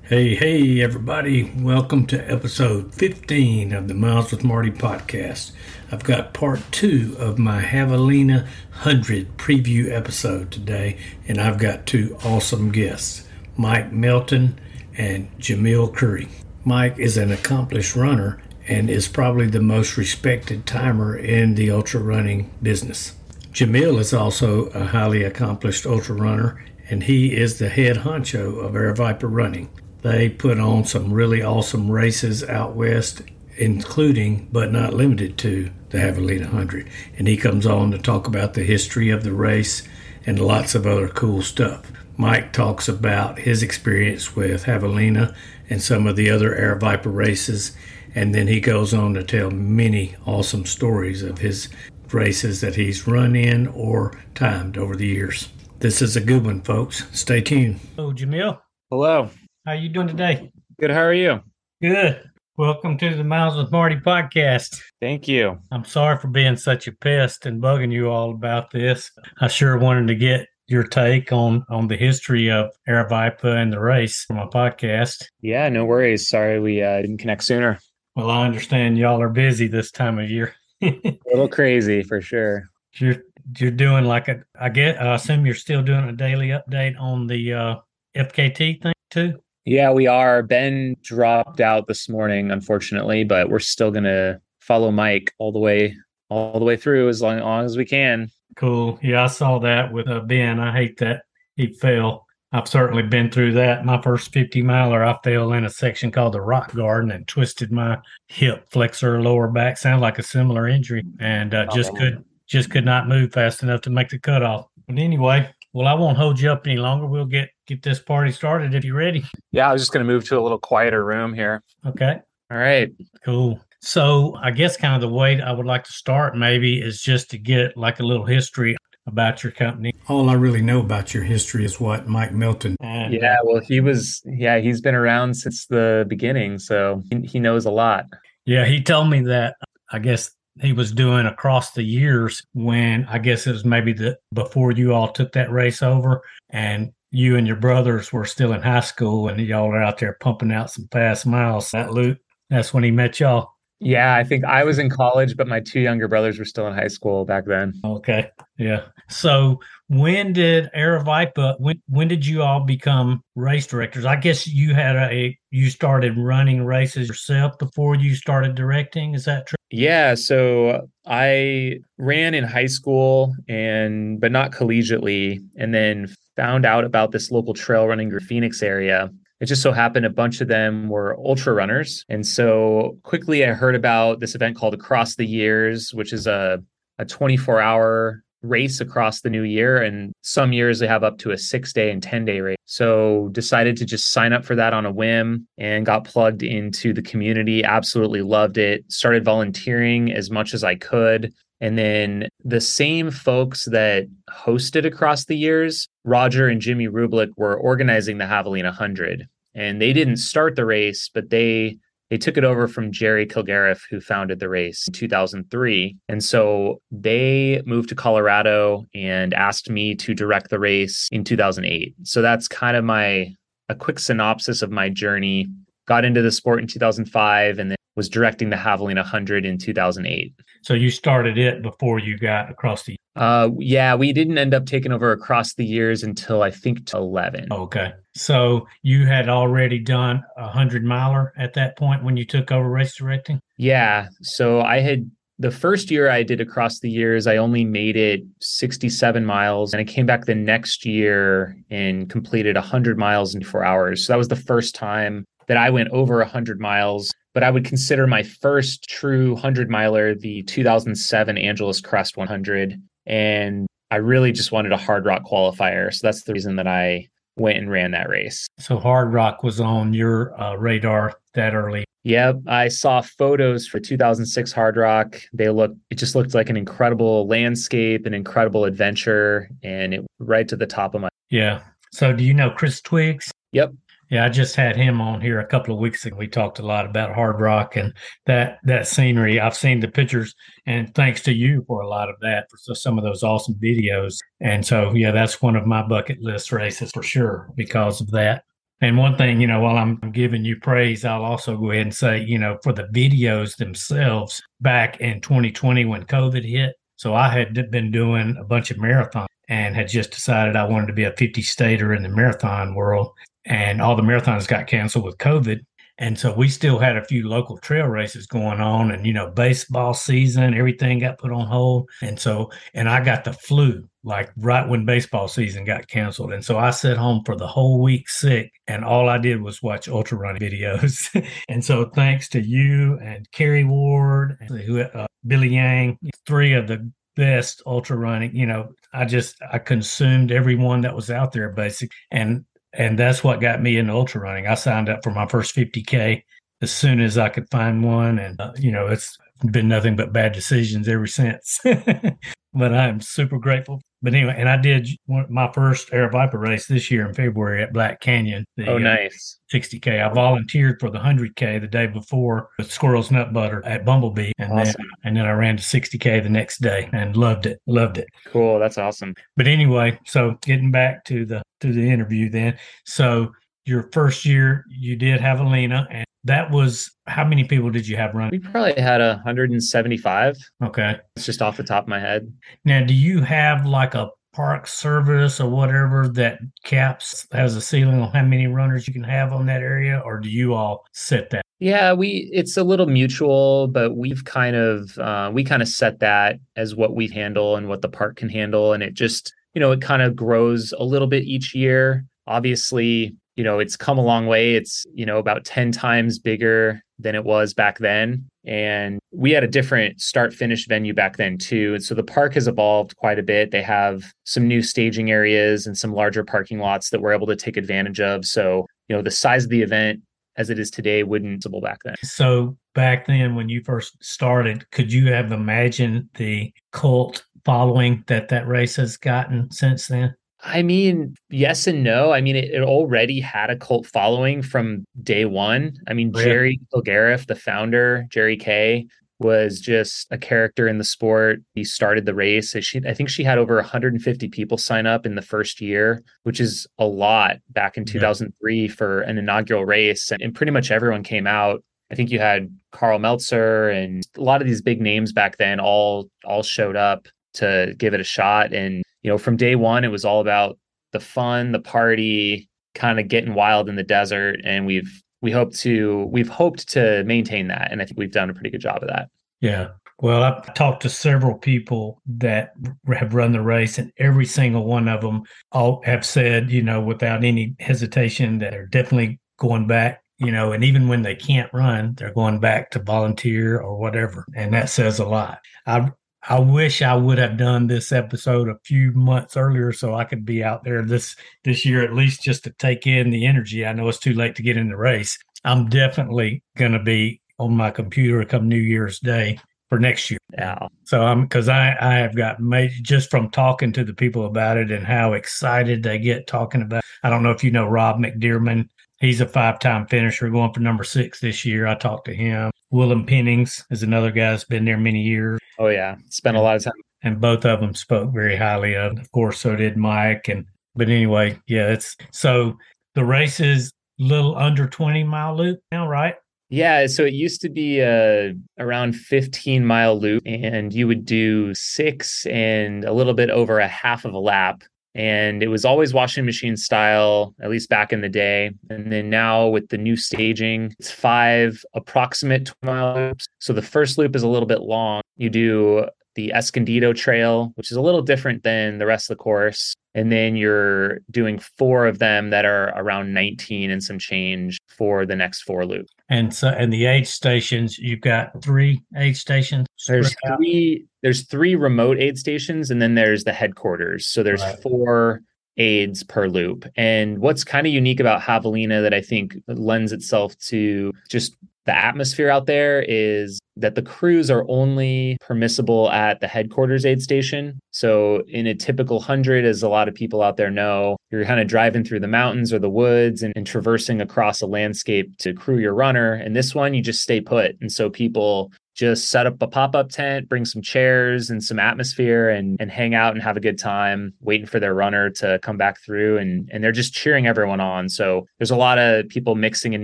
Hey, 0.01 0.35
hey, 0.35 0.81
everybody. 0.81 1.49
Welcome 1.59 2.07
to 2.07 2.29
episode 2.29 2.93
15 2.93 3.71
of 3.71 3.87
the 3.87 3.93
Miles 3.93 4.31
with 4.31 4.43
Marty 4.43 4.71
podcast. 4.71 5.53
I've 5.89 6.03
got 6.03 6.33
part 6.33 6.59
two 6.71 7.15
of 7.17 7.39
my 7.39 7.61
Javelina 7.61 8.41
100 8.83 9.37
preview 9.37 9.89
episode 9.89 10.51
today, 10.51 10.97
and 11.25 11.39
I've 11.39 11.57
got 11.57 11.85
two 11.85 12.17
awesome 12.25 12.73
guests 12.73 13.25
Mike 13.55 13.93
Melton 13.93 14.59
and 14.97 15.31
Jamil 15.39 15.95
Coury. 15.95 16.27
Mike 16.63 16.97
is 16.99 17.17
an 17.17 17.31
accomplished 17.31 17.95
runner 17.95 18.41
and 18.67 18.89
is 18.89 19.07
probably 19.07 19.47
the 19.47 19.61
most 19.61 19.97
respected 19.97 20.65
timer 20.65 21.17
in 21.17 21.55
the 21.55 21.71
ultra 21.71 21.99
running 21.99 22.51
business. 22.61 23.15
Jamil 23.51 23.97
is 23.97 24.13
also 24.13 24.65
a 24.67 24.85
highly 24.85 25.23
accomplished 25.23 25.85
ultra 25.85 26.15
runner 26.15 26.63
and 26.89 27.03
he 27.03 27.35
is 27.35 27.59
the 27.59 27.69
head 27.69 27.97
honcho 27.97 28.63
of 28.63 28.73
Aravaipa 28.73 29.23
Running. 29.23 29.69
They 30.01 30.29
put 30.29 30.59
on 30.59 30.85
some 30.85 31.13
really 31.13 31.41
awesome 31.41 31.91
races 31.91 32.43
out 32.43 32.75
west, 32.75 33.21
including 33.57 34.47
but 34.51 34.71
not 34.71 34.93
limited 34.93 35.37
to 35.39 35.69
the 35.89 35.97
Javelina 35.99 36.45
100. 36.45 36.89
And 37.17 37.27
he 37.27 37.37
comes 37.37 37.65
on 37.65 37.91
to 37.91 37.97
talk 37.97 38.27
about 38.27 38.53
the 38.53 38.63
history 38.63 39.09
of 39.09 39.23
the 39.23 39.33
race 39.33 39.83
and 40.25 40.39
lots 40.39 40.73
of 40.73 40.87
other 40.87 41.07
cool 41.07 41.41
stuff. 41.41 41.91
Mike 42.17 42.53
talks 42.53 42.87
about 42.87 43.39
his 43.39 43.63
experience 43.63 44.35
with 44.35 44.65
Javelina 44.65 45.35
and 45.69 45.81
some 45.81 46.07
of 46.07 46.15
the 46.15 46.29
other 46.29 46.51
Aravaipa 46.51 47.13
races. 47.13 47.75
And 48.15 48.33
then 48.33 48.47
he 48.47 48.59
goes 48.59 48.93
on 48.93 49.13
to 49.13 49.23
tell 49.23 49.51
many 49.51 50.15
awesome 50.25 50.65
stories 50.65 51.21
of 51.21 51.37
his 51.37 51.69
races 52.11 52.61
that 52.61 52.75
he's 52.75 53.07
run 53.07 53.35
in 53.35 53.67
or 53.67 54.19
timed 54.33 54.77
over 54.77 54.95
the 54.95 55.07
years. 55.07 55.49
This 55.79 56.01
is 56.01 56.15
a 56.15 56.21
good 56.21 56.45
one, 56.45 56.61
folks. 56.61 57.05
Stay 57.17 57.41
tuned. 57.41 57.79
Oh, 57.97 58.11
Jamil. 58.11 58.59
Hello. 58.89 59.29
How 59.65 59.73
you 59.73 59.89
doing 59.89 60.07
today? 60.07 60.51
Good. 60.79 60.91
How 60.91 61.01
are 61.01 61.13
you? 61.13 61.41
Good. 61.81 62.23
Welcome 62.57 62.97
to 62.97 63.15
the 63.15 63.23
Miles 63.23 63.55
with 63.55 63.71
Marty 63.71 63.95
podcast. 63.95 64.81
Thank 64.99 65.29
you. 65.29 65.57
I'm 65.71 65.85
sorry 65.85 66.17
for 66.17 66.27
being 66.27 66.57
such 66.57 66.87
a 66.87 66.91
pest 66.91 67.45
and 67.45 67.63
bugging 67.63 67.93
you 67.93 68.09
all 68.09 68.31
about 68.31 68.69
this. 68.71 69.09
I 69.39 69.47
sure 69.47 69.77
wanted 69.77 70.07
to 70.07 70.15
get 70.15 70.48
your 70.69 70.83
take 70.83 71.33
on 71.33 71.65
on 71.69 71.87
the 71.87 71.97
history 71.97 72.49
of 72.49 72.69
Aravaipa 72.87 73.55
and 73.55 73.73
the 73.73 73.79
race 73.79 74.23
for 74.25 74.33
my 74.33 74.45
podcast. 74.45 75.25
Yeah, 75.41 75.67
no 75.69 75.83
worries. 75.83 76.29
Sorry 76.29 76.59
we 76.59 76.81
uh, 76.81 77.01
didn't 77.01 77.17
connect 77.17 77.43
sooner. 77.43 77.79
Well, 78.15 78.29
I 78.29 78.45
understand 78.45 78.97
y'all 78.97 79.21
are 79.21 79.29
busy 79.29 79.67
this 79.67 79.91
time 79.91 80.19
of 80.19 80.29
year. 80.29 80.53
a 80.81 81.19
little 81.25 81.47
crazy 81.47 82.03
for 82.03 82.21
sure. 82.21 82.69
You're 82.93 83.23
you're 83.57 83.71
doing 83.71 84.05
like 84.05 84.27
a 84.27 84.43
I 84.59 84.69
get 84.69 85.01
I 85.01 85.15
assume 85.15 85.45
you're 85.45 85.55
still 85.55 85.81
doing 85.81 86.05
a 86.05 86.13
daily 86.13 86.49
update 86.49 86.99
on 86.99 87.27
the 87.27 87.53
uh, 87.53 87.75
FKT 88.15 88.81
thing 88.81 88.93
too. 89.09 89.39
Yeah, 89.65 89.91
we 89.91 90.07
are. 90.07 90.43
Ben 90.43 90.95
dropped 91.01 91.61
out 91.61 91.87
this 91.87 92.07
morning, 92.07 92.51
unfortunately, 92.51 93.23
but 93.23 93.49
we're 93.49 93.59
still 93.59 93.91
gonna 93.91 94.39
follow 94.59 94.91
Mike 94.91 95.33
all 95.39 95.51
the 95.51 95.59
way 95.59 95.95
all 96.29 96.59
the 96.59 96.65
way 96.65 96.77
through 96.77 97.09
as 97.09 97.21
long, 97.21 97.37
as, 97.37 97.43
long 97.43 97.65
as 97.65 97.77
we 97.77 97.85
can. 97.85 98.29
Cool. 98.59 98.99
Yeah, 99.01 99.23
I 99.23 99.27
saw 99.27 99.57
that 99.59 99.93
with 99.93 100.09
uh, 100.09 100.19
Ben. 100.19 100.59
I 100.59 100.73
hate 100.73 100.97
that 100.97 101.23
he 101.55 101.67
fell. 101.67 102.27
I've 102.51 102.67
certainly 102.67 103.03
been 103.03 103.31
through 103.31 103.53
that. 103.53 103.85
My 103.85 104.01
first 104.01 104.33
50 104.33 104.63
miler, 104.63 105.01
I 105.01 105.17
fell 105.23 105.53
in 105.53 105.63
a 105.63 105.69
section 105.69 106.11
called 106.11 106.33
the 106.33 106.41
rock 106.41 106.73
garden 106.73 107.11
and 107.11 107.25
twisted 107.25 107.71
my 107.71 107.99
hip 108.27 108.67
flexor 108.69 109.21
lower 109.21 109.47
back. 109.47 109.77
Sounds 109.77 110.01
like 110.01 110.19
a 110.19 110.23
similar 110.23 110.67
injury, 110.67 111.05
and 111.21 111.53
uh, 111.53 111.67
just 111.67 111.95
could 111.95 112.25
just 112.47 112.69
could 112.69 112.83
not 112.83 113.07
move 113.07 113.31
fast 113.31 113.63
enough 113.63 113.79
to 113.81 113.91
make 113.91 114.09
the 114.09 114.19
cutoff. 114.19 114.67
But 114.87 114.97
anyway, 114.97 115.49
well, 115.71 115.87
I 115.87 115.93
won't 115.93 116.17
hold 116.17 116.37
you 116.37 116.51
up 116.51 116.67
any 116.67 116.77
longer. 116.77 117.05
We'll 117.05 117.25
get 117.25 117.51
get 117.65 117.81
this 117.81 117.99
party 117.99 118.31
started 118.31 118.73
if 118.73 118.83
you're 118.83 118.97
ready. 118.97 119.23
Yeah, 119.51 119.69
I 119.69 119.73
was 119.73 119.83
just 119.83 119.93
going 119.93 120.05
to 120.05 120.11
move 120.11 120.25
to 120.25 120.37
a 120.37 120.41
little 120.41 120.59
quieter 120.59 121.05
room 121.05 121.33
here. 121.33 121.63
Okay. 121.85 122.19
All 122.51 122.57
right. 122.57 122.91
Cool. 123.23 123.61
So 123.81 124.35
I 124.41 124.51
guess 124.51 124.77
kind 124.77 124.95
of 124.95 125.01
the 125.01 125.13
way 125.13 125.41
I 125.41 125.51
would 125.51 125.65
like 125.65 125.83
to 125.85 125.91
start 125.91 126.35
maybe 126.35 126.81
is 126.81 127.01
just 127.01 127.29
to 127.31 127.37
get 127.37 127.77
like 127.77 127.99
a 127.99 128.03
little 128.03 128.25
history 128.25 128.75
about 129.07 129.43
your 129.43 129.51
company. 129.51 129.93
All 130.07 130.29
I 130.29 130.33
really 130.33 130.61
know 130.61 130.79
about 130.79 131.13
your 131.13 131.23
history 131.23 131.65
is 131.65 131.79
what 131.79 132.07
Mike 132.07 132.33
Melton. 132.33 132.75
And, 132.81 133.13
yeah, 133.13 133.37
well, 133.43 133.59
he 133.59 133.79
was. 133.79 134.21
Yeah, 134.25 134.59
he's 134.59 134.81
been 134.81 134.95
around 134.95 135.35
since 135.35 135.65
the 135.65 136.05
beginning, 136.07 136.59
so 136.59 137.01
he, 137.09 137.21
he 137.21 137.39
knows 137.39 137.65
a 137.65 137.71
lot. 137.71 138.05
Yeah, 138.45 138.65
he 138.65 138.81
told 138.81 139.09
me 139.09 139.21
that. 139.23 139.55
I 139.91 139.99
guess 139.99 140.31
he 140.61 140.73
was 140.73 140.91
doing 140.91 141.25
across 141.25 141.71
the 141.71 141.83
years 141.83 142.43
when 142.53 143.05
I 143.05 143.17
guess 143.17 143.47
it 143.47 143.51
was 143.51 143.65
maybe 143.65 143.93
the 143.93 144.17
before 144.33 144.71
you 144.71 144.93
all 144.93 145.11
took 145.11 145.31
that 145.33 145.51
race 145.51 145.81
over 145.81 146.21
and 146.49 146.91
you 147.11 147.37
and 147.37 147.47
your 147.47 147.55
brothers 147.55 148.13
were 148.13 148.25
still 148.25 148.53
in 148.53 148.61
high 148.61 148.81
school 148.81 149.29
and 149.29 149.39
y'all 149.39 149.73
are 149.73 149.81
out 149.81 149.97
there 149.97 150.17
pumping 150.19 150.51
out 150.51 150.69
some 150.69 150.87
fast 150.91 151.25
miles. 151.25 151.71
That 151.71 151.93
loop, 151.93 152.19
that's 152.49 152.73
when 152.73 152.83
he 152.83 152.91
met 152.91 153.19
y'all. 153.19 153.53
Yeah, 153.81 154.15
I 154.15 154.23
think 154.23 154.43
I 154.43 154.63
was 154.65 154.77
in 154.77 154.89
college, 154.89 155.37
but 155.37 155.47
my 155.47 155.61
two 155.61 155.79
younger 155.79 156.07
brothers 156.07 156.37
were 156.37 156.45
still 156.45 156.67
in 156.67 156.73
high 156.73 156.89
school 156.89 157.23
back 157.23 157.45
then. 157.45 157.73
Okay. 157.83 158.29
Yeah. 158.57 158.83
So 159.07 159.59
when 159.87 160.33
did 160.33 160.69
Aravaipa 160.75 161.55
when 161.59 161.81
when 161.87 162.09
did 162.09 162.25
you 162.25 162.41
all 162.41 162.59
become 162.65 163.23
race 163.35 163.65
directors? 163.65 164.05
I 164.05 164.17
guess 164.17 164.47
you 164.47 164.75
had 164.75 164.97
a 164.97 165.37
you 165.51 165.69
started 165.69 166.17
running 166.17 166.65
races 166.65 167.07
yourself 167.07 167.57
before 167.57 167.95
you 167.95 168.15
started 168.15 168.55
directing. 168.55 169.13
Is 169.13 169.25
that 169.25 169.47
true? 169.47 169.55
Yeah, 169.71 170.15
so 170.15 170.87
I 171.05 171.79
ran 171.97 172.33
in 172.33 172.43
high 172.43 172.65
school 172.65 173.33
and 173.47 174.19
but 174.19 174.31
not 174.31 174.51
collegiately 174.51 175.39
and 175.57 175.73
then 175.73 176.13
found 176.35 176.65
out 176.65 176.83
about 176.83 177.11
this 177.11 177.31
local 177.31 177.53
trail 177.53 177.87
running 177.87 178.09
group 178.09 178.23
Phoenix 178.23 178.61
area 178.61 179.09
it 179.39 179.45
just 179.45 179.61
so 179.61 179.71
happened 179.71 180.05
a 180.05 180.09
bunch 180.09 180.41
of 180.41 180.47
them 180.47 180.89
were 180.89 181.17
ultra 181.19 181.53
runners. 181.53 182.03
And 182.09 182.25
so 182.25 182.97
quickly 183.03 183.45
I 183.45 183.53
heard 183.53 183.75
about 183.75 184.19
this 184.19 184.35
event 184.35 184.57
called 184.57 184.73
Across 184.73 185.15
the 185.15 185.25
Years, 185.25 185.93
which 185.93 186.11
is 186.11 186.27
a, 186.27 186.61
a 186.97 187.05
24 187.05 187.61
hour 187.61 188.23
race 188.41 188.79
across 188.79 189.21
the 189.21 189.29
new 189.29 189.43
year. 189.43 189.81
And 189.81 190.13
some 190.21 190.53
years 190.53 190.79
they 190.79 190.87
have 190.87 191.03
up 191.03 191.17
to 191.19 191.31
a 191.31 191.37
six 191.37 191.73
day 191.73 191.91
and 191.91 192.01
10 192.01 192.25
day 192.25 192.41
race. 192.41 192.57
So 192.65 193.29
decided 193.31 193.77
to 193.77 193.85
just 193.85 194.11
sign 194.11 194.33
up 194.33 194.45
for 194.45 194.55
that 194.55 194.73
on 194.73 194.85
a 194.85 194.91
whim 194.91 195.47
and 195.57 195.85
got 195.85 196.05
plugged 196.05 196.43
into 196.43 196.93
the 196.93 197.01
community. 197.01 197.63
Absolutely 197.63 198.21
loved 198.21 198.57
it. 198.57 198.83
Started 198.91 199.25
volunteering 199.25 200.11
as 200.11 200.29
much 200.29 200.53
as 200.53 200.63
I 200.63 200.75
could. 200.75 201.33
And 201.61 201.77
then 201.77 202.29
the 202.43 202.61
same 202.61 203.11
folks 203.11 203.65
that 203.65 204.07
hosted 204.33 204.85
across 204.85 205.25
the 205.25 205.37
years, 205.37 205.87
Roger 206.03 206.47
and 206.47 206.61
Jimmy 206.61 206.87
Rublik 206.87 207.29
were 207.37 207.57
organizing 207.57 208.17
the 208.17 208.25
Javelina 208.25 208.65
100. 208.65 209.27
And 209.55 209.81
they 209.81 209.93
didn't 209.93 210.17
start 210.17 210.55
the 210.55 210.65
race, 210.65 211.09
but 211.13 211.29
they 211.29 211.77
they 212.09 212.17
took 212.17 212.37
it 212.37 212.43
over 212.43 212.67
from 212.67 212.91
Jerry 212.91 213.27
Kilgariff, 213.27 213.81
who 213.89 214.01
founded 214.01 214.39
the 214.39 214.49
race 214.49 214.87
in 214.87 214.93
2003. 214.93 215.95
And 216.07 216.23
so 216.23 216.81
they 216.91 217.61
moved 217.65 217.89
to 217.89 217.95
Colorado 217.95 218.87
and 218.95 219.33
asked 219.33 219.69
me 219.69 219.93
to 219.95 220.15
direct 220.15 220.49
the 220.49 220.59
race 220.59 221.07
in 221.11 221.23
2008. 221.23 221.93
So 222.03 222.21
that's 222.23 222.47
kind 222.47 222.75
of 222.75 222.83
my 222.83 223.35
a 223.69 223.75
quick 223.75 223.99
synopsis 223.99 224.63
of 224.63 224.71
my 224.71 224.89
journey. 224.89 225.47
Got 225.89 226.05
into 226.05 226.21
the 226.21 226.31
sport 226.31 226.61
in 226.61 226.67
2005 226.67 227.57
and 227.57 227.71
then 227.71 227.77
was 227.95 228.07
directing 228.07 228.49
the 228.49 228.55
Javelina 228.55 229.01
100 229.01 229.43
in 229.43 229.57
2008. 229.57 230.33
So 230.61 230.73
you 230.73 230.91
started 230.91 231.37
it 231.37 231.63
before 231.63 231.97
you 231.99 232.15
got 232.17 232.51
across 232.51 232.83
the. 232.83 232.95
Uh, 233.15 233.49
yeah, 233.57 233.95
we 233.95 234.13
didn't 234.13 234.37
end 234.37 234.53
up 234.53 234.67
taking 234.67 234.91
over 234.91 235.11
across 235.11 235.55
the 235.55 235.65
years 235.65 236.03
until 236.03 236.43
I 236.43 236.51
think 236.51 236.93
11. 236.93 237.47
Okay, 237.51 237.91
so 238.15 238.67
you 238.83 239.07
had 239.07 239.27
already 239.27 239.79
done 239.79 240.23
a 240.37 240.47
hundred 240.47 240.85
miler 240.85 241.33
at 241.37 241.55
that 241.55 241.75
point 241.75 242.03
when 242.03 242.15
you 242.15 242.23
took 242.23 242.51
over 242.51 242.69
race 242.69 242.95
directing. 242.95 243.41
Yeah, 243.57 244.09
so 244.21 244.61
I 244.61 244.79
had 244.79 245.09
the 245.39 245.51
first 245.51 245.89
year 245.89 246.09
I 246.09 246.21
did 246.21 246.39
across 246.39 246.79
the 246.79 246.89
years, 246.89 247.25
I 247.25 247.37
only 247.37 247.63
made 247.65 247.95
it 247.95 248.21
67 248.41 249.25
miles, 249.25 249.73
and 249.73 249.81
I 249.81 249.85
came 249.85 250.05
back 250.05 250.25
the 250.25 250.35
next 250.35 250.85
year 250.85 251.57
and 251.69 252.09
completed 252.09 252.55
100 252.55 252.97
miles 252.97 253.33
in 253.33 253.43
four 253.43 253.63
hours. 253.63 254.05
So 254.05 254.13
that 254.13 254.17
was 254.17 254.27
the 254.27 254.35
first 254.35 254.75
time 254.75 255.25
that 255.49 255.57
I 255.57 255.69
went 255.69 255.89
over 255.89 256.19
100 256.19 256.61
miles 256.61 257.11
but 257.33 257.43
I 257.43 257.51
would 257.51 257.65
consider 257.65 258.07
my 258.07 258.23
first 258.23 258.89
true 258.89 259.33
100 259.33 259.69
miler 259.69 260.15
the 260.15 260.43
2007 260.43 261.37
Angeles 261.37 261.81
Crest 261.81 262.17
100. 262.17 262.81
And 263.05 263.67
I 263.91 263.97
really 263.97 264.31
just 264.31 264.51
wanted 264.51 264.71
a 264.71 264.77
Hardrock 264.77 265.23
qualifier. 265.23 265.93
So 265.93 266.05
that's 266.05 266.23
the 266.23 266.33
reason 266.33 266.55
that 266.57 266.67
I 266.67 267.07
went 267.37 267.57
and 267.57 267.71
ran 267.71 267.91
that 267.91 268.09
race. 268.09 268.47
So 268.59 268.77
Hardrock 268.77 269.43
was 269.43 269.59
on 269.59 269.93
your 269.93 270.39
uh, 270.39 270.55
radar 270.55 271.13
that 271.33 271.53
early. 271.53 271.85
Yep, 272.03 272.37
I 272.47 272.69
saw 272.69 273.01
photos 273.01 273.67
for 273.67 273.79
2006 273.79 274.53
Hardrock. 274.53 275.21
They 275.33 275.49
look 275.49 275.75
it 275.89 275.95
just 275.95 276.15
looked 276.15 276.33
like 276.33 276.49
an 276.49 276.57
incredible 276.57 277.27
landscape, 277.27 278.05
an 278.05 278.13
incredible 278.13 278.65
adventure 278.65 279.49
and 279.63 279.93
it 279.93 280.05
right 280.19 280.47
to 280.47 280.55
the 280.55 280.65
top 280.65 280.95
of 280.95 281.01
my 281.01 281.09
Yeah. 281.29 281.61
So 281.91 282.13
do 282.13 282.23
you 282.23 282.33
know 282.33 282.51
Chris 282.51 282.81
Twiggs? 282.81 283.31
Yep. 283.51 283.73
Yeah, 284.09 284.25
I 284.25 284.29
just 284.29 284.55
had 284.55 284.75
him 284.75 285.01
on 285.01 285.21
here 285.21 285.39
a 285.39 285.45
couple 285.45 285.73
of 285.73 285.79
weeks 285.79 286.03
ago. 286.03 286.15
We 286.15 286.27
talked 286.27 286.57
a 286.57 286.65
lot 286.65 286.87
about 286.87 287.15
Hardrock 287.15 287.75
and 287.75 287.93
that 288.25 288.57
that 288.63 288.87
scenery. 288.87 289.39
I've 289.39 289.55
seen 289.55 289.81
the 289.81 289.87
pictures, 289.87 290.33
and 290.65 290.93
thanks 290.95 291.21
to 291.23 291.33
you 291.33 291.63
for 291.67 291.81
a 291.81 291.87
lot 291.87 292.09
of 292.09 292.15
that 292.21 292.47
for 292.49 292.73
some 292.73 292.97
of 292.97 293.03
those 293.03 293.21
awesome 293.21 293.55
videos. 293.55 294.17
And 294.39 294.65
so, 294.65 294.93
yeah, 294.93 295.11
that's 295.11 295.43
one 295.43 295.55
of 295.55 295.67
my 295.67 295.83
bucket 295.83 296.21
list 296.21 296.51
races 296.51 296.91
for 296.91 297.03
sure 297.03 297.51
because 297.55 298.01
of 298.01 298.09
that. 298.11 298.43
And 298.81 298.97
one 298.97 299.15
thing, 299.17 299.41
you 299.41 299.47
know, 299.47 299.59
while 299.59 299.77
I'm 299.77 299.97
giving 300.11 300.43
you 300.45 300.55
praise, 300.55 301.05
I'll 301.05 301.25
also 301.25 301.57
go 301.57 301.69
ahead 301.71 301.83
and 301.83 301.95
say, 301.95 302.23
you 302.23 302.39
know, 302.39 302.57
for 302.63 302.73
the 302.73 302.83
videos 302.85 303.57
themselves 303.57 304.41
back 304.61 304.99
in 305.01 305.21
2020 305.21 305.85
when 305.85 306.05
COVID 306.05 306.49
hit. 306.49 306.75
So 306.95 307.13
I 307.13 307.29
had 307.29 307.69
been 307.71 307.91
doing 307.91 308.37
a 308.39 308.43
bunch 308.43 308.71
of 308.71 308.77
marathons 308.77 309.27
and 309.49 309.75
had 309.75 309.89
just 309.89 310.11
decided 310.11 310.55
I 310.55 310.63
wanted 310.63 310.87
to 310.87 310.93
be 310.93 311.03
a 311.03 311.15
50 311.15 311.41
stater 311.41 311.93
in 311.93 312.03
the 312.03 312.09
marathon 312.09 312.73
world. 312.73 313.11
And 313.49 313.81
all 313.81 313.95
the 313.95 314.03
marathons 314.03 314.47
got 314.47 314.67
canceled 314.67 315.05
with 315.05 315.17
COVID. 315.17 315.59
And 315.99 316.17
so 316.17 316.33
we 316.33 316.47
still 316.47 316.79
had 316.79 316.95
a 316.95 317.03
few 317.03 317.27
local 317.27 317.57
trail 317.57 317.85
races 317.87 318.25
going 318.25 318.61
on 318.61 318.89
and, 318.89 319.05
you 319.05 319.11
know, 319.11 319.31
baseball 319.31 319.93
season, 319.93 320.53
everything 320.53 320.99
got 320.99 321.17
put 321.17 321.33
on 321.33 321.45
hold. 321.45 321.89
And 322.01 322.17
so, 322.17 322.51
and 322.73 322.87
I 322.87 323.03
got 323.03 323.25
the 323.25 323.33
flu 323.33 323.83
like 324.05 324.31
right 324.37 324.67
when 324.67 324.85
baseball 324.85 325.27
season 325.27 325.65
got 325.65 325.89
canceled. 325.89 326.31
And 326.31 326.43
so 326.43 326.57
I 326.57 326.69
sat 326.69 326.95
home 326.95 327.21
for 327.25 327.35
the 327.35 327.47
whole 327.47 327.81
week 327.81 328.07
sick 328.07 328.53
and 328.65 328.85
all 328.85 329.09
I 329.09 329.17
did 329.17 329.41
was 329.41 329.61
watch 329.61 329.89
ultra 329.89 330.17
running 330.17 330.41
videos. 330.49 331.09
and 331.49 331.63
so 331.63 331.89
thanks 331.93 332.29
to 332.29 332.41
you 332.41 332.97
and 333.03 333.29
Kerry 333.33 333.65
Ward 333.65 334.37
and 334.39 334.79
uh, 334.95 335.07
Billy 335.27 335.49
Yang, 335.49 335.97
three 336.25 336.53
of 336.53 336.67
the 336.67 336.89
best 337.17 337.61
ultra 337.65 337.97
running, 337.97 338.33
you 338.33 338.45
know, 338.45 338.69
I 338.93 339.03
just, 339.03 339.35
I 339.51 339.59
consumed 339.59 340.31
everyone 340.31 340.79
that 340.81 340.95
was 340.95 341.11
out 341.11 341.33
there 341.33 341.49
basically. 341.49 341.89
And 342.09 342.45
and 342.73 342.97
that's 342.97 343.23
what 343.23 343.41
got 343.41 343.61
me 343.61 343.77
into 343.77 343.93
ultra 343.93 344.21
running. 344.21 344.47
I 344.47 344.55
signed 344.55 344.89
up 344.89 345.03
for 345.03 345.11
my 345.11 345.27
first 345.27 345.55
50k 345.55 346.23
as 346.61 346.71
soon 346.71 346.99
as 346.99 347.17
I 347.17 347.29
could 347.29 347.49
find 347.49 347.83
one, 347.83 348.19
and 348.19 348.39
uh, 348.39 348.51
you 348.57 348.71
know 348.71 348.87
it's 348.87 349.17
been 349.51 349.67
nothing 349.67 349.95
but 349.95 350.13
bad 350.13 350.33
decisions 350.33 350.87
ever 350.87 351.07
since. 351.07 351.59
but 352.53 352.73
I'm 352.73 353.01
super 353.01 353.39
grateful. 353.39 353.81
But 354.01 354.13
anyway, 354.13 354.35
and 354.37 354.47
I 354.47 354.57
did 354.57 354.87
my 355.07 355.51
first 355.51 355.89
Aravaipa 355.91 356.35
race 356.35 356.67
this 356.67 356.89
year 356.89 357.07
in 357.07 357.13
February 357.13 357.61
at 357.61 357.73
Black 357.73 357.99
Canyon. 357.99 358.45
The, 358.55 358.67
oh, 358.67 358.75
uh, 358.75 358.79
nice. 358.79 359.39
Uh, 359.53 359.57
60K. 359.57 360.03
I 360.03 360.13
volunteered 360.13 360.79
for 360.79 360.89
the 360.89 360.99
100K 360.99 361.59
the 361.59 361.67
day 361.67 361.87
before 361.87 362.49
with 362.57 362.71
Squirrels 362.71 363.11
Nut 363.11 363.33
Butter 363.33 363.65
at 363.65 363.85
Bumblebee. 363.85 364.31
And, 364.37 364.53
awesome. 364.53 364.75
then, 364.77 364.87
and 365.03 365.17
then 365.17 365.25
I 365.25 365.31
ran 365.31 365.57
to 365.57 365.63
60K 365.63 366.23
the 366.23 366.29
next 366.29 366.61
day 366.61 366.89
and 366.93 367.17
loved 367.17 367.45
it. 367.45 367.59
Loved 367.67 367.97
it. 367.97 368.07
Cool. 368.27 368.59
That's 368.59 368.77
awesome. 368.77 369.15
But 369.35 369.47
anyway, 369.47 369.99
so 370.05 370.37
getting 370.41 370.71
back 370.71 371.03
to 371.05 371.25
the 371.25 371.41
to 371.61 371.73
the 371.73 371.89
interview 371.89 372.29
then. 372.29 372.57
So 372.85 373.31
your 373.69 373.89
first 373.93 374.25
year 374.25 374.65
you 374.69 374.95
did 374.95 375.21
Javelina 375.21 375.87
and 375.91 376.05
that 376.25 376.51
was 376.51 376.91
how 377.07 377.23
many 377.23 377.45
people 377.45 377.69
did 377.69 377.87
you 377.87 377.95
have 377.95 378.13
run? 378.13 378.29
We 378.31 378.39
probably 378.39 378.81
had 378.81 378.99
a 378.99 379.15
175. 379.23 380.37
Okay. 380.63 380.97
It's 381.15 381.25
just 381.25 381.41
off 381.41 381.55
the 381.55 381.63
top 381.63 381.83
of 381.83 381.87
my 381.87 381.99
head. 381.99 382.31
Now, 382.65 382.83
do 382.83 382.93
you 382.93 383.21
have 383.21 383.65
like 383.65 383.95
a 383.95 384.09
park 384.33 384.67
service 384.67 385.39
or 385.39 385.49
whatever 385.49 386.07
that 386.07 386.39
caps 386.63 387.27
has 387.31 387.55
a 387.55 387.61
ceiling 387.61 387.99
on 387.99 388.11
how 388.11 388.23
many 388.23 388.47
runners 388.47 388.87
you 388.87 388.93
can 388.93 389.03
have 389.03 389.33
on 389.33 389.45
that 389.47 389.61
area 389.61 390.01
or 390.05 390.19
do 390.19 390.29
you 390.29 390.53
all 390.53 390.85
set 390.93 391.31
that 391.31 391.41
yeah 391.57 391.91
we 391.91 392.29
it's 392.31 392.55
a 392.55 392.63
little 392.63 392.85
mutual 392.85 393.67
but 393.67 393.97
we've 393.97 394.23
kind 394.25 394.55
of 394.55 394.95
uh, 394.99 395.31
we 395.33 395.43
kind 395.43 395.63
of 395.63 395.67
set 395.67 395.99
that 395.99 396.39
as 396.55 396.75
what 396.75 396.95
we 396.95 397.07
handle 397.07 397.55
and 397.55 397.67
what 397.67 397.81
the 397.81 397.89
park 397.89 398.17
can 398.17 398.29
handle 398.29 398.71
and 398.71 398.83
it 398.83 398.93
just 398.93 399.33
you 399.55 399.59
know 399.59 399.71
it 399.71 399.81
kind 399.81 400.03
of 400.03 400.15
grows 400.15 400.75
a 400.77 400.83
little 400.83 401.07
bit 401.07 401.23
each 401.23 401.55
year 401.55 402.05
obviously 402.27 403.15
you 403.39 403.45
know 403.45 403.57
it's 403.57 403.77
come 403.77 403.97
a 403.97 404.03
long 404.03 404.27
way. 404.27 404.55
It's 404.55 404.85
you 404.93 405.05
know 405.05 405.17
about 405.17 405.45
10 405.45 405.71
times 405.71 406.19
bigger 406.19 406.81
than 406.99 407.15
it 407.15 407.23
was 407.23 407.53
back 407.53 407.77
then. 407.77 408.27
And 408.43 408.99
we 409.13 409.31
had 409.31 409.45
a 409.45 409.47
different 409.47 410.01
start 410.01 410.33
finish 410.33 410.67
venue 410.67 410.93
back 410.93 411.15
then 411.15 411.37
too. 411.37 411.75
And 411.75 411.81
so 411.81 411.95
the 411.95 412.03
park 412.03 412.33
has 412.33 412.49
evolved 412.49 412.97
quite 412.97 413.17
a 413.17 413.23
bit. 413.23 413.51
They 413.51 413.61
have 413.61 414.03
some 414.25 414.45
new 414.45 414.61
staging 414.61 415.09
areas 415.09 415.65
and 415.65 415.77
some 415.77 415.93
larger 415.93 416.25
parking 416.25 416.59
lots 416.59 416.89
that 416.89 416.99
we're 416.99 417.13
able 417.13 417.27
to 417.27 417.35
take 417.37 417.55
advantage 417.55 418.01
of. 418.01 418.25
So 418.25 418.65
you 418.89 418.95
know 418.97 419.01
the 419.01 419.09
size 419.09 419.45
of 419.45 419.51
the 419.51 419.61
event 419.61 420.01
as 420.35 420.49
it 420.49 420.59
is 420.59 420.69
today 420.69 421.03
wouldn't 421.03 421.41
possible 421.41 421.61
back 421.61 421.79
then. 421.85 421.95
So 422.03 422.57
back 422.75 423.07
then 423.07 423.35
when 423.35 423.47
you 423.47 423.63
first 423.63 423.95
started 424.03 424.69
could 424.71 424.91
you 424.91 425.13
have 425.13 425.31
imagined 425.31 426.09
the 426.15 426.51
cult 426.73 427.23
following 427.45 428.03
that 428.07 428.27
that 428.27 428.45
race 428.49 428.75
has 428.75 428.97
gotten 428.97 429.49
since 429.49 429.87
then 429.87 430.13
I 430.41 430.61
mean, 430.61 431.15
yes 431.29 431.67
and 431.67 431.83
no. 431.83 432.11
I 432.13 432.21
mean, 432.21 432.35
it, 432.35 432.45
it, 432.45 432.61
already 432.61 433.19
had 433.19 433.49
a 433.49 433.57
cult 433.57 433.85
following 433.85 434.41
from 434.41 434.85
day 435.03 435.25
one. 435.25 435.73
I 435.87 435.93
mean, 435.93 436.11
oh, 436.15 436.21
Jerry 436.21 436.59
Kilgariff, 436.73 437.27
the 437.27 437.35
founder, 437.35 438.05
Jerry 438.09 438.37
K, 438.37 438.87
was 439.19 439.59
just 439.59 440.07
a 440.11 440.17
character 440.17 440.67
in 440.67 440.77
the 440.77 440.83
sport. 440.83 441.39
He 441.55 441.65
started 441.65 442.05
the 442.05 442.15
race. 442.15 442.55
She, 442.61 442.81
I 442.87 442.93
think 442.93 443.09
she 443.09 443.23
had 443.23 443.37
over 443.37 443.55
150 443.55 444.29
people 444.29 444.57
sign 444.57 444.87
up 444.87 445.05
in 445.05 445.15
the 445.15 445.21
first 445.21 445.59
year, 445.59 446.01
which 446.23 446.39
is 446.39 446.65
a 446.77 446.85
lot 446.85 447.37
back 447.49 447.75
in 447.75 447.83
2003 447.83 448.61
yeah. 448.61 448.71
for 448.73 449.01
an 449.01 449.17
inaugural 449.17 449.65
race. 449.65 450.09
And, 450.09 450.21
and 450.21 450.33
pretty 450.33 450.53
much 450.53 450.71
everyone 450.71 451.03
came 451.03 451.27
out. 451.27 451.63
I 451.91 451.95
think 451.95 452.11
you 452.11 452.19
had 452.19 452.55
Karl 452.71 452.99
Meltzer 452.99 453.69
and 453.69 454.07
a 454.17 454.21
lot 454.21 454.41
of 454.41 454.47
these 454.47 454.61
big 454.61 454.79
names 454.79 455.11
back 455.11 455.37
then 455.37 455.59
all 455.59 456.07
all 456.23 456.43
showed 456.43 456.75
up 456.75 457.07
to 457.33 457.73
give 457.77 457.93
it 457.93 457.99
a 457.99 458.05
shot. 458.05 458.53
And 458.53 458.83
you 459.01 459.09
know, 459.09 459.17
from 459.17 459.37
day 459.37 459.55
one, 459.55 459.83
it 459.83 459.89
was 459.89 460.05
all 460.05 460.21
about 460.21 460.57
the 460.91 460.99
fun, 460.99 461.51
the 461.51 461.59
party, 461.59 462.49
kind 462.75 462.99
of 462.99 463.07
getting 463.07 463.33
wild 463.33 463.69
in 463.69 463.75
the 463.75 463.83
desert. 463.83 464.39
And 464.43 464.65
we've 464.65 465.01
we 465.21 465.31
hope 465.31 465.53
to 465.55 466.05
we've 466.11 466.29
hoped 466.29 466.67
to 466.69 467.03
maintain 467.05 467.47
that. 467.47 467.71
And 467.71 467.81
I 467.81 467.85
think 467.85 467.97
we've 467.97 468.11
done 468.11 468.29
a 468.29 468.33
pretty 468.33 468.49
good 468.49 468.61
job 468.61 468.81
of 468.81 468.89
that. 468.89 469.09
Yeah. 469.41 469.69
Well, 470.01 470.23
I've 470.23 470.53
talked 470.53 470.81
to 470.83 470.89
several 470.89 471.37
people 471.37 472.01
that 472.07 472.53
have 472.93 473.13
run 473.13 473.33
the 473.33 473.41
race, 473.41 473.77
and 473.77 473.91
every 473.97 474.25
single 474.25 474.65
one 474.65 474.87
of 474.87 475.01
them 475.01 475.23
all 475.51 475.81
have 475.83 476.05
said, 476.05 476.49
you 476.49 476.61
know, 476.61 476.79
without 476.79 477.25
any 477.25 477.53
hesitation, 477.59 478.39
that 478.39 478.51
they're 478.51 478.65
definitely 478.65 479.19
going 479.37 479.67
back 479.67 480.01
you 480.19 480.31
know, 480.31 480.51
and 480.51 480.63
even 480.65 480.89
when 480.89 481.01
they 481.01 481.15
can't 481.15 481.51
run, 481.53 481.93
they're 481.95 482.13
going 482.13 482.39
back 482.39 482.71
to 482.71 482.79
volunteer 482.79 483.57
or 483.57 483.77
whatever. 483.77 484.25
And 484.35 484.53
that 484.53 484.69
says 484.69 484.99
a 484.99 485.05
lot. 485.05 485.39
I 485.65 485.91
I 486.27 486.39
wish 486.39 486.81
I 486.81 486.95
would 486.95 487.17
have 487.17 487.37
done 487.37 487.67
this 487.67 487.91
episode 487.91 488.49
a 488.49 488.59
few 488.63 488.91
months 488.91 489.37
earlier 489.37 489.71
so 489.71 489.95
I 489.95 490.03
could 490.03 490.25
be 490.25 490.43
out 490.43 490.63
there 490.63 490.83
this 490.83 491.15
this 491.43 491.65
year 491.65 491.83
at 491.83 491.93
least 491.93 492.23
just 492.23 492.43
to 492.43 492.51
take 492.51 492.85
in 492.85 493.09
the 493.09 493.25
energy. 493.25 493.65
I 493.65 493.73
know 493.73 493.87
it's 493.87 493.99
too 493.99 494.13
late 494.13 494.35
to 494.35 494.43
get 494.43 494.57
in 494.57 494.69
the 494.69 494.77
race. 494.77 495.17
I'm 495.45 495.69
definitely 495.69 496.43
going 496.57 496.73
to 496.73 496.79
be 496.79 497.21
on 497.39 497.55
my 497.55 497.71
computer 497.71 498.23
come 498.25 498.49
New 498.49 498.57
Year's 498.57 498.99
Day 498.99 499.39
for 499.69 499.79
next 499.79 500.09
year. 500.11 500.19
Yeah. 500.37 500.67
So 500.83 501.03
I'm 501.03 501.21
because 501.21 501.47
I 501.47 501.75
I 501.79 501.93
have 501.95 502.15
got 502.15 502.41
made 502.41 502.71
just 502.81 503.09
from 503.09 503.29
talking 503.29 503.71
to 503.73 503.83
the 503.85 503.93
people 503.93 504.25
about 504.25 504.57
it 504.57 504.71
and 504.71 504.85
how 504.85 505.13
excited 505.13 505.83
they 505.83 505.99
get 505.99 506.27
talking 506.27 506.61
about. 506.61 506.83
I 507.03 507.09
don't 507.09 507.23
know 507.23 507.31
if 507.31 507.43
you 507.43 507.51
know 507.51 507.65
Rob 507.65 507.97
McDearman. 507.97 508.67
He's 508.99 509.21
a 509.21 509.27
five-time 509.27 509.87
finisher, 509.87 510.29
going 510.29 510.53
for 510.53 510.59
number 510.59 510.83
six 510.83 511.21
this 511.21 511.45
year. 511.45 511.67
I 511.67 511.75
talked 511.75 512.05
to 512.05 512.13
him. 512.13 512.51
Willem 512.69 513.05
Pennings 513.05 513.65
is 513.71 513.81
another 513.81 514.11
guy 514.11 514.31
that's 514.31 514.43
been 514.43 514.65
there 514.65 514.77
many 514.77 515.01
years. 515.01 515.39
Oh 515.57 515.67
yeah, 515.67 515.95
spent 516.09 516.37
a 516.37 516.41
lot 516.41 516.57
of 516.57 516.63
time. 516.63 516.73
And 517.01 517.21
both 517.21 517.45
of 517.45 517.61
them 517.61 517.73
spoke 517.73 518.13
very 518.13 518.35
highly 518.35 518.75
of. 518.75 518.99
Of 518.99 519.09
course, 519.11 519.39
so 519.39 519.55
did 519.55 519.77
Mike. 519.77 520.27
And 520.27 520.45
but 520.75 520.89
anyway, 520.89 521.39
yeah, 521.47 521.69
it's 521.69 521.95
so 522.11 522.57
the 522.95 523.05
race 523.05 523.39
is 523.39 523.71
little 523.99 524.37
under 524.37 524.67
20 524.67 525.03
mile 525.05 525.35
loop 525.35 525.59
now, 525.71 525.87
right? 525.87 526.15
Yeah, 526.49 526.87
so 526.87 527.05
it 527.05 527.13
used 527.13 527.41
to 527.41 527.49
be 527.49 527.79
a 527.79 528.31
uh, 528.31 528.33
around 528.57 528.95
15 528.95 529.65
mile 529.65 529.99
loop, 529.99 530.23
and 530.25 530.73
you 530.73 530.87
would 530.87 531.05
do 531.05 531.53
six 531.53 532.25
and 532.25 532.83
a 532.83 532.91
little 532.91 533.13
bit 533.13 533.29
over 533.29 533.59
a 533.59 533.67
half 533.67 534.03
of 534.03 534.13
a 534.13 534.19
lap 534.19 534.63
and 534.95 535.43
it 535.43 535.47
was 535.47 535.65
always 535.65 535.93
washing 535.93 536.25
machine 536.25 536.57
style 536.57 537.35
at 537.41 537.49
least 537.49 537.69
back 537.69 537.93
in 537.93 538.01
the 538.01 538.09
day. 538.09 538.51
And 538.69 538.91
then 538.91 539.09
now 539.09 539.47
with 539.47 539.69
the 539.69 539.77
new 539.77 539.95
staging 539.95 540.73
it's 540.79 540.91
five 540.91 541.63
approximate 541.73 542.51
mile 542.63 542.95
loops. 542.95 543.27
So 543.39 543.53
the 543.53 543.61
first 543.61 543.97
loop 543.97 544.15
is 544.15 544.23
a 544.23 544.27
little 544.27 544.47
bit 544.47 544.61
long. 544.61 545.01
You 545.17 545.29
do 545.29 545.85
the 546.15 546.33
escondido 546.33 546.91
trail 546.91 547.51
which 547.55 547.71
is 547.71 547.77
a 547.77 547.81
little 547.81 548.01
different 548.01 548.43
than 548.43 548.79
the 548.79 548.85
rest 548.85 549.09
of 549.09 549.17
the 549.17 549.23
course 549.23 549.75
and 549.95 550.11
then 550.11 550.35
you're 550.35 550.99
doing 551.09 551.39
four 551.57 551.87
of 551.87 551.99
them 551.99 552.29
that 552.29 552.45
are 552.45 552.69
around 552.75 553.13
19 553.13 553.71
and 553.71 553.83
some 553.83 553.99
change 553.99 554.59
for 554.67 555.05
the 555.05 555.15
next 555.15 555.41
four 555.41 555.65
loops 555.65 555.91
and 556.09 556.33
so 556.33 556.49
and 556.49 556.71
the 556.71 556.85
aid 556.85 557.07
stations 557.07 557.77
you've 557.77 558.01
got 558.01 558.41
three 558.41 558.81
aid 558.95 559.15
stations 559.17 559.67
there's 559.87 560.15
three 560.37 560.85
there's 561.01 561.25
three 561.25 561.55
remote 561.55 561.99
aid 561.99 562.17
stations 562.17 562.69
and 562.71 562.81
then 562.81 562.95
there's 562.95 563.23
the 563.23 563.33
headquarters. 563.33 564.07
So 564.07 564.23
there's 564.23 564.41
right. 564.41 564.59
four 564.61 565.21
aids 565.59 566.03
per 566.03 566.27
loop 566.27 566.65
and 566.75 567.19
what's 567.19 567.43
kind 567.43 567.67
of 567.67 567.73
unique 567.73 567.99
about 567.99 568.21
javelina 568.21 568.81
that 568.81 568.93
i 568.93 569.01
think 569.01 569.37
lends 569.47 569.91
itself 569.91 570.37
to 570.39 570.91
just 571.09 571.35
the 571.69 571.77
atmosphere 571.77 572.31
out 572.31 572.47
there 572.47 572.83
is 572.87 573.39
that 573.55 573.75
the 573.75 573.83
crews 573.83 574.31
are 574.31 574.43
only 574.49 575.17
permissible 575.21 575.91
at 575.91 576.19
the 576.19 576.27
headquarters 576.27 576.83
aid 576.83 576.99
station. 576.99 577.59
So, 577.69 578.23
in 578.27 578.47
a 578.47 578.55
typical 578.55 578.97
100, 578.97 579.45
as 579.45 579.61
a 579.61 579.69
lot 579.69 579.87
of 579.87 579.93
people 579.93 580.23
out 580.23 580.35
there 580.35 580.49
know, 580.49 580.97
you're 581.11 581.25
kind 581.25 581.39
of 581.39 581.47
driving 581.47 581.83
through 581.83 581.99
the 581.99 582.07
mountains 582.07 582.51
or 582.51 582.57
the 582.57 582.71
woods 582.71 583.21
and, 583.21 583.33
and, 583.35 583.45
traversing 583.45 584.01
across 584.01 584.41
a 584.41 584.47
landscape 584.47 585.15
to 585.19 585.33
crew 585.33 585.59
your 585.59 585.75
runner. 585.75 586.13
And 586.13 586.35
this 586.35 586.55
one, 586.55 586.73
you 586.73 586.81
just 586.81 587.03
stay 587.03 587.21
put. 587.21 587.55
And 587.61 587.71
so, 587.71 587.87
people 587.87 588.51
just 588.79 589.11
set 589.11 589.27
up 589.27 589.41
a 589.41 589.47
pop-up 589.47 589.89
tent, 589.89 590.29
bring 590.29 590.45
some 590.45 590.61
chairs 590.61 591.29
and 591.29 591.43
some 591.43 591.59
atmosphere 591.59 592.29
and 592.29 592.55
and 592.61 592.71
hang 592.71 592.95
out 592.95 593.13
and 593.13 593.21
have 593.21 593.35
a 593.35 593.41
good 593.41 593.59
time 593.59 594.13
waiting 594.21 594.47
for 594.47 594.57
their 594.57 594.73
runner 594.73 595.09
to 595.09 595.37
come 595.43 595.57
back 595.57 595.81
through 595.81 596.17
and 596.17 596.49
and 596.53 596.63
they're 596.63 596.71
just 596.71 596.93
cheering 596.93 597.27
everyone 597.27 597.59
on. 597.59 597.89
So 597.89 598.25
there's 598.37 598.51
a 598.51 598.55
lot 598.55 598.79
of 598.79 599.09
people 599.09 599.35
mixing 599.35 599.75
and 599.75 599.83